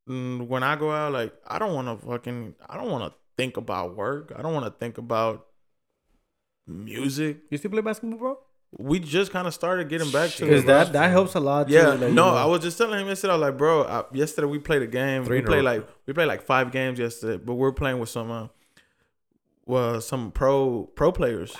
mm, 0.08 0.46
when 0.46 0.62
I 0.62 0.76
go 0.76 0.90
out, 0.90 1.12
like, 1.12 1.34
I 1.46 1.58
don't 1.58 1.74
want 1.74 1.88
to 2.00 2.06
fucking, 2.06 2.54
I 2.68 2.76
don't 2.76 2.90
want 2.90 3.12
to 3.12 3.18
think 3.36 3.56
about 3.56 3.96
work. 3.96 4.32
I 4.36 4.42
don't 4.42 4.52
want 4.54 4.66
to 4.66 4.72
think 4.72 4.98
about 4.98 5.46
music. 6.66 7.38
You 7.50 7.58
still 7.58 7.70
play 7.70 7.80
basketball, 7.82 8.18
bro? 8.18 8.38
We 8.78 9.00
just 9.00 9.32
kind 9.32 9.46
of 9.46 9.52
started 9.52 9.90
getting 9.90 10.10
back 10.10 10.30
to 10.30 10.44
Because 10.46 10.64
that, 10.64 10.92
that 10.94 11.10
helps 11.10 11.34
a 11.34 11.40
lot. 11.40 11.68
too, 11.68 11.74
Yeah, 11.74 11.88
like, 11.88 12.00
you 12.00 12.08
no, 12.08 12.30
know. 12.30 12.34
I 12.34 12.46
was 12.46 12.62
just 12.62 12.78
telling 12.78 13.00
him 13.00 13.06
yesterday. 13.06 13.32
I 13.34 13.36
was 13.36 13.42
like, 13.42 13.58
bro, 13.58 13.84
I, 13.84 14.04
yesterday 14.14 14.46
we 14.46 14.58
played 14.58 14.80
a 14.80 14.86
game. 14.86 15.24
Three 15.24 15.40
we 15.40 15.46
played 15.46 15.62
like 15.64 15.86
we 16.06 16.14
played 16.14 16.26
like 16.26 16.42
five 16.42 16.72
games 16.72 16.98
yesterday, 16.98 17.42
but 17.44 17.54
we're 17.54 17.72
playing 17.72 17.98
with 17.98 18.08
some, 18.08 18.30
uh, 18.30 18.48
well, 19.66 20.00
some 20.00 20.30
pro 20.30 20.84
pro 20.94 21.12
players. 21.12 21.54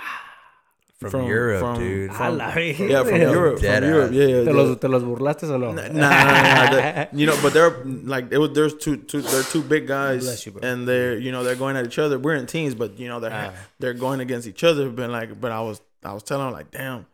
From, 1.02 1.10
from- 1.10 1.26
Europe, 1.26 1.60
from- 1.60 1.78
dude. 1.78 2.10
A 2.10 2.14
from- 2.14 2.38
la 2.38 2.50
verga. 2.50 2.84
Yeah, 2.84 3.04
from 3.04 3.20
Europe. 3.20 3.54
From 3.58 3.62
Dead 3.62 3.82
Europe. 3.84 4.12
Yeah, 4.12 4.26
yeah. 4.26 4.44
¿Te 4.44 4.44
yeah. 4.44 4.52
los, 4.52 4.78
¿Te 4.78 4.88
los 4.88 5.02
burlaste 5.02 5.44
o 5.50 5.56
no? 5.58 5.72
Nah, 5.72 5.88
nah, 5.88 5.92
nah, 5.92 6.42
nah, 6.42 6.70
the- 6.70 7.08
you 7.12 7.26
know, 7.26 7.36
but 7.42 7.52
they're 7.52 7.84
like 7.84 8.32
it 8.32 8.38
was, 8.38 8.50
there's 8.54 8.74
two, 8.74 8.96
two, 8.96 9.20
they're 9.22 9.42
two 9.42 9.62
big 9.62 9.86
guys, 9.86 10.24
Bless 10.24 10.46
you, 10.46 10.52
bro. 10.52 10.62
and 10.68 10.86
they're 10.88 11.18
you 11.18 11.30
know 11.32 11.42
they're 11.44 11.56
going 11.56 11.76
at 11.76 11.84
each 11.84 11.98
other. 11.98 12.18
We're 12.18 12.34
in 12.36 12.46
teams, 12.46 12.74
but 12.74 12.98
you 12.98 13.08
know 13.08 13.20
they're 13.20 13.32
Ah. 13.32 13.52
they're 13.78 13.94
going 13.94 14.20
against 14.20 14.46
each 14.48 14.64
other. 14.64 14.88
But 14.90 15.10
like, 15.10 15.40
but 15.40 15.52
I 15.52 15.60
was 15.60 15.80
I 16.04 16.12
was 16.14 16.22
telling 16.22 16.46
them 16.46 16.52
like, 16.54 16.70
damn, 16.70 17.06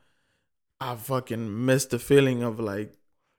I 0.81 0.95
fucking 0.97 1.67
missed 1.67 1.91
the 1.91 1.99
feeling 1.99 2.43
of 2.43 2.61
like 2.61 2.95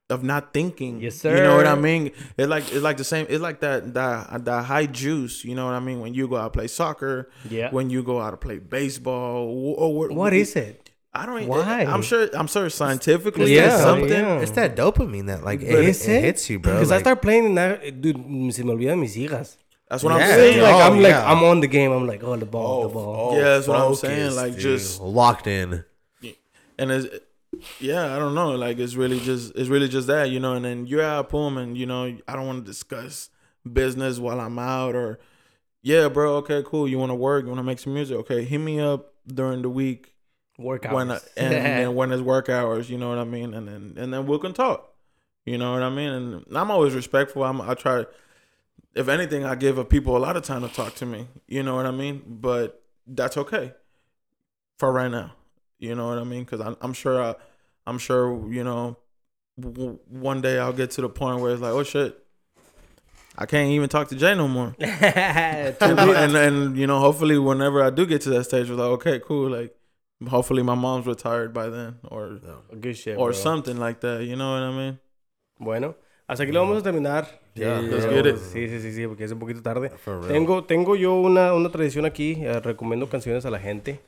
of 0.10 0.24
not 0.24 0.54
thinking. 0.54 1.02
Yes, 1.02 1.24
You 1.24 1.32
know 1.32 1.56
what 1.58 1.68
I 1.68 1.76
mean? 1.76 2.12
It's 2.38 2.48
like 2.50 2.64
it's 2.72 2.82
like 2.84 2.98
the 2.98 3.04
same. 3.04 3.26
It's 3.30 3.42
like 3.42 3.60
that 3.62 3.94
that 3.94 4.46
that 4.46 4.66
high 4.66 4.86
juice. 4.88 5.44
You 5.46 5.56
know 5.56 5.66
what 5.66 5.76
I 5.76 5.80
mean? 5.80 6.00
When 6.00 6.14
you 6.14 6.28
go 6.28 6.38
out 6.38 6.54
to 6.54 6.58
play 6.60 6.68
soccer, 6.68 7.30
Yeah. 7.50 7.70
when 7.72 7.90
you 7.90 8.04
go 8.04 8.20
out 8.20 8.32
to 8.32 8.38
play 8.38 8.58
baseball, 8.60 9.76
or 9.78 9.94
what, 9.96 10.12
What 10.12 10.34
is 10.34 10.56
it? 10.56 10.90
I 11.14 11.26
don't. 11.26 11.38
even- 11.38 11.50
Why? 11.50 11.86
I'm 11.86 12.02
sure. 12.04 12.30
I'm 12.34 12.48
sure 12.48 12.70
scientifically, 12.70 13.56
Yeah, 13.56 13.74
it's 13.74 13.82
something. 13.84 14.10
yeah. 14.10 14.40
It's 14.42 14.52
that 14.52 14.76
dopamine 14.76 15.26
that 15.28 15.44
like 15.44 15.62
it, 15.62 15.70
But 15.72 15.80
it, 15.84 15.90
is 15.90 16.08
it? 16.08 16.24
hits 16.24 16.50
you, 16.50 16.60
bro. 16.60 16.74
Because 16.74 16.92
I 16.92 17.00
start 17.00 17.22
playing 17.22 17.46
and 17.48 17.60
I, 17.60 17.90
dude, 17.90 18.18
mm, 18.18 18.54
se 18.54 18.62
me 18.64 18.72
olvidan 18.74 19.00
mis 19.00 19.16
hijas. 19.16 19.58
That's 19.90 20.04
what 20.04 20.16
Yeah, 20.16 20.26
I'm 20.28 20.30
saying. 20.36 20.62
like 20.62 20.76
Oh, 20.76 20.80
I'm 20.82 21.02
like 21.02 21.10
yeah. 21.12 21.32
I'm 21.32 21.44
on 21.44 21.62
the 21.62 21.68
game. 21.68 21.92
I'm 21.92 22.06
like, 22.06 22.24
oh, 22.24 22.36
the 22.38 22.46
ball, 22.46 22.84
the 22.84 22.90
Oh, 22.90 22.94
ball. 22.94 23.30
oh. 23.34 23.38
Yeah, 23.38 23.44
that's 23.56 23.68
what 23.68 23.80
I'm 23.82 23.96
saying, 23.96 24.36
like, 24.36 24.54
dude. 24.54 24.62
just- 24.62 25.02
locked 25.02 25.48
in. 25.48 25.84
and 26.78 26.92
it's 26.92 27.08
yeah, 27.80 28.16
I 28.16 28.20
don't 28.20 28.36
know. 28.36 28.52
Like 28.56 28.80
it's 28.80 28.96
really 28.96 29.20
just 29.20 29.56
it's 29.56 29.70
really 29.70 29.88
just 29.88 30.08
that, 30.08 30.30
you 30.30 30.40
know. 30.40 30.54
And 30.54 30.66
then 30.66 30.86
you're 30.86 31.04
out 31.04 31.30
boom, 31.30 31.58
and 31.58 31.78
you 31.78 31.86
know 31.86 32.18
I 32.28 32.36
don't 32.36 32.48
want 32.48 32.66
to 32.66 32.70
discuss 32.70 33.30
business 33.72 34.20
while 34.20 34.40
I'm 34.40 34.58
out 34.60 34.96
or 34.96 35.20
yeah, 35.82 36.10
bro. 36.10 36.36
Okay, 36.38 36.64
cool. 36.66 36.88
You 36.88 36.98
want 37.00 37.12
to 37.12 37.16
work? 37.16 37.44
You 37.44 37.50
want 37.50 37.60
to 37.60 37.64
make 37.64 37.80
some 37.80 37.94
music? 37.94 38.18
Okay, 38.18 38.44
hit 38.44 38.58
me 38.60 38.80
up 38.80 39.14
during 39.28 39.62
the 39.62 39.70
week 39.70 40.14
Workout. 40.58 40.94
when 40.94 41.12
I, 41.12 41.20
and, 41.38 41.54
and 41.54 41.96
when 41.98 42.12
it's 42.12 42.22
work 42.22 42.50
hours. 42.50 42.90
You 42.90 42.98
know 42.98 43.10
what 43.10 43.18
I 43.18 43.24
mean? 43.24 43.54
And 43.54 43.68
then 43.68 43.94
and 43.98 44.14
then 44.14 44.28
we 44.28 44.40
can 44.40 44.54
talk. 44.54 44.94
You 45.46 45.58
know 45.58 45.74
what 45.74 45.84
I 45.84 45.90
mean? 45.90 46.10
And 46.10 46.46
I'm 46.56 46.70
always 46.70 46.94
respectful. 46.94 47.44
I'm 47.44 47.62
I 47.62 47.74
try. 47.74 48.06
If 48.96 49.08
anything, 49.08 49.46
I 49.46 49.56
give 49.56 49.88
people 49.88 50.18
a 50.18 50.20
lot 50.20 50.36
of 50.36 50.44
time 50.44 50.62
to 50.62 50.68
talk 50.68 50.96
to 50.96 51.06
me. 51.06 51.28
You 51.48 51.64
know 51.64 51.76
what 51.76 51.86
I 51.86 51.92
mean? 51.92 52.24
But 52.28 52.84
that's 53.08 53.38
okay 53.38 53.74
for 54.78 54.92
right 54.92 55.12
now. 55.12 55.34
You 55.78 55.96
know 55.96 56.10
what 56.10 56.18
I 56.18 56.24
mean? 56.24 56.44
Because 56.44 56.60
I'm, 56.62 56.76
I'm 56.82 56.94
sure 56.94 57.22
I, 57.22 57.36
I'm 57.90 57.98
sure 58.00 58.52
you 58.52 58.64
know, 58.64 58.98
w- 59.60 60.00
one 60.10 60.42
day 60.42 60.60
I'll 60.60 60.74
get 60.82 60.92
to 60.92 61.02
the 61.02 61.10
point 61.10 61.42
where 61.42 61.52
it's 61.54 61.62
like, 61.62 61.74
oh 61.74 61.84
shit, 61.84 62.18
I 63.38 63.46
can't 63.46 63.72
even 63.72 63.90
talk 63.90 64.08
to 64.10 64.16
Jay 64.16 64.36
no 64.36 64.48
more. 64.48 64.76
and, 64.80 65.82
and 65.82 66.36
and 66.36 66.78
you 66.78 66.88
know, 66.88 67.00
hopefully, 67.00 67.38
whenever 67.38 67.84
I 67.84 67.90
do 67.90 68.06
get 68.06 68.22
to 68.22 68.30
that 68.32 68.44
stage, 68.46 68.70
it's 68.70 68.80
like, 68.80 68.94
okay, 68.98 69.20
cool, 69.20 69.50
like 69.50 69.76
Hopefully, 70.28 70.64
my 70.64 70.76
mom's 70.76 71.06
retired 71.08 71.54
by 71.54 71.70
then, 71.70 71.96
or 72.04 72.42
Good 72.82 72.98
shit, 72.98 73.16
or 73.18 73.32
bro. 73.32 73.32
something 73.32 73.78
like 73.78 74.02
that. 74.02 74.26
You 74.26 74.36
know 74.36 74.52
what 74.52 74.64
I 74.64 74.72
mean? 74.72 75.00
Bueno, 75.58 75.96
hasta 76.28 76.44
aquí 76.44 76.52
lo 76.52 76.60
vamos 76.60 76.80
a 76.80 76.84
terminar. 76.84 77.26
Yeah, 77.56 77.80
let's 77.80 78.06
get 78.06 78.26
it. 78.26 78.36
Sí, 78.38 78.68
sí, 78.68 78.82
sí, 78.82 78.92
sí, 78.92 79.08
porque 79.08 79.24
es 79.24 79.32
un 79.32 79.40
poquito 79.40 79.62
tarde. 79.62 79.90
For 79.92 80.20
real. 80.20 80.28
Tengo, 80.28 80.64
tengo 80.66 80.98
yo 80.98 81.14
una, 81.16 81.54
una 81.54 81.70
tradición 81.70 82.06
aquí. 82.06 82.36
eh, 82.42 82.60
recomiendo 82.60 83.08
canciones 83.08 83.46
a 83.46 83.50
la 83.50 83.60
gente. 83.60 84.02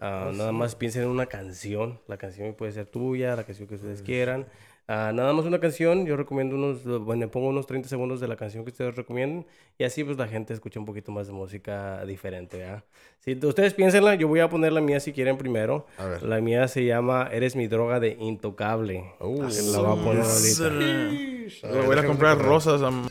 Ah, 0.00 0.30
nada 0.34 0.52
más 0.52 0.74
piensen 0.74 1.02
en 1.04 1.08
una 1.08 1.26
canción. 1.26 2.00
La 2.06 2.16
canción 2.16 2.54
puede 2.54 2.72
ser 2.72 2.86
tuya, 2.86 3.34
la 3.36 3.44
canción 3.44 3.66
que 3.68 3.76
ustedes 3.76 4.02
quieran. 4.02 4.46
Ah, 4.88 5.10
nada 5.12 5.32
más 5.32 5.44
una 5.46 5.58
canción. 5.58 6.06
Yo 6.06 6.16
recomiendo 6.16 6.54
unos, 6.54 6.84
bueno, 7.04 7.28
pongo 7.28 7.48
unos 7.48 7.66
30 7.66 7.88
segundos 7.88 8.20
de 8.20 8.28
la 8.28 8.36
canción 8.36 8.62
que 8.64 8.70
ustedes 8.70 8.94
recomienden. 8.94 9.44
Y 9.78 9.84
así 9.84 10.04
pues 10.04 10.16
la 10.16 10.28
gente 10.28 10.54
escucha 10.54 10.78
un 10.78 10.86
poquito 10.86 11.10
más 11.10 11.26
de 11.26 11.32
música 11.32 12.04
diferente, 12.04 12.58
¿verdad? 12.58 12.84
Si 13.18 13.34
ustedes 13.44 13.74
piénsenla, 13.74 14.14
yo 14.14 14.28
voy 14.28 14.40
a 14.40 14.48
poner 14.48 14.72
la 14.72 14.80
mía 14.80 15.00
si 15.00 15.12
quieren 15.12 15.38
primero. 15.38 15.86
A 15.98 16.04
ver. 16.06 16.22
La 16.22 16.40
mía 16.40 16.68
se 16.68 16.84
llama 16.84 17.28
Eres 17.32 17.56
mi 17.56 17.66
droga 17.66 17.98
de 17.98 18.10
Intocable. 18.20 19.12
Uh, 19.18 19.42
la 19.72 19.78
voy 19.80 19.98
a 19.98 20.04
poner 20.04 20.22
ahorita. 20.22 21.84
Voy 21.86 21.98
a 21.98 22.06
comprar 22.06 22.38
rosas. 22.38 22.82
am- 22.82 23.08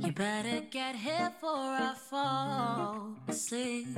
You 0.00 0.12
better 0.12 0.60
get 0.70 0.94
here 0.94 1.32
before 1.34 1.50
I 1.50 1.94
fall 1.98 3.16
asleep. 3.26 3.88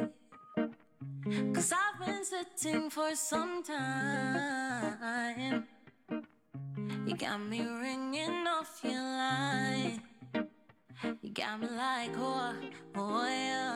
Cause 1.53 1.73
I've 1.73 1.99
been 2.07 2.25
sitting 2.25 2.89
for 2.89 3.15
some 3.15 3.63
time. 3.63 5.67
You 7.07 7.15
got 7.15 7.43
me 7.43 7.61
ringing 7.61 8.47
off 8.47 8.81
your 8.83 8.95
line. 8.95 10.01
You 11.21 11.31
got 11.31 11.61
me 11.61 11.69
like, 11.69 12.13
oh, 12.17 12.55
yeah. 13.27 13.68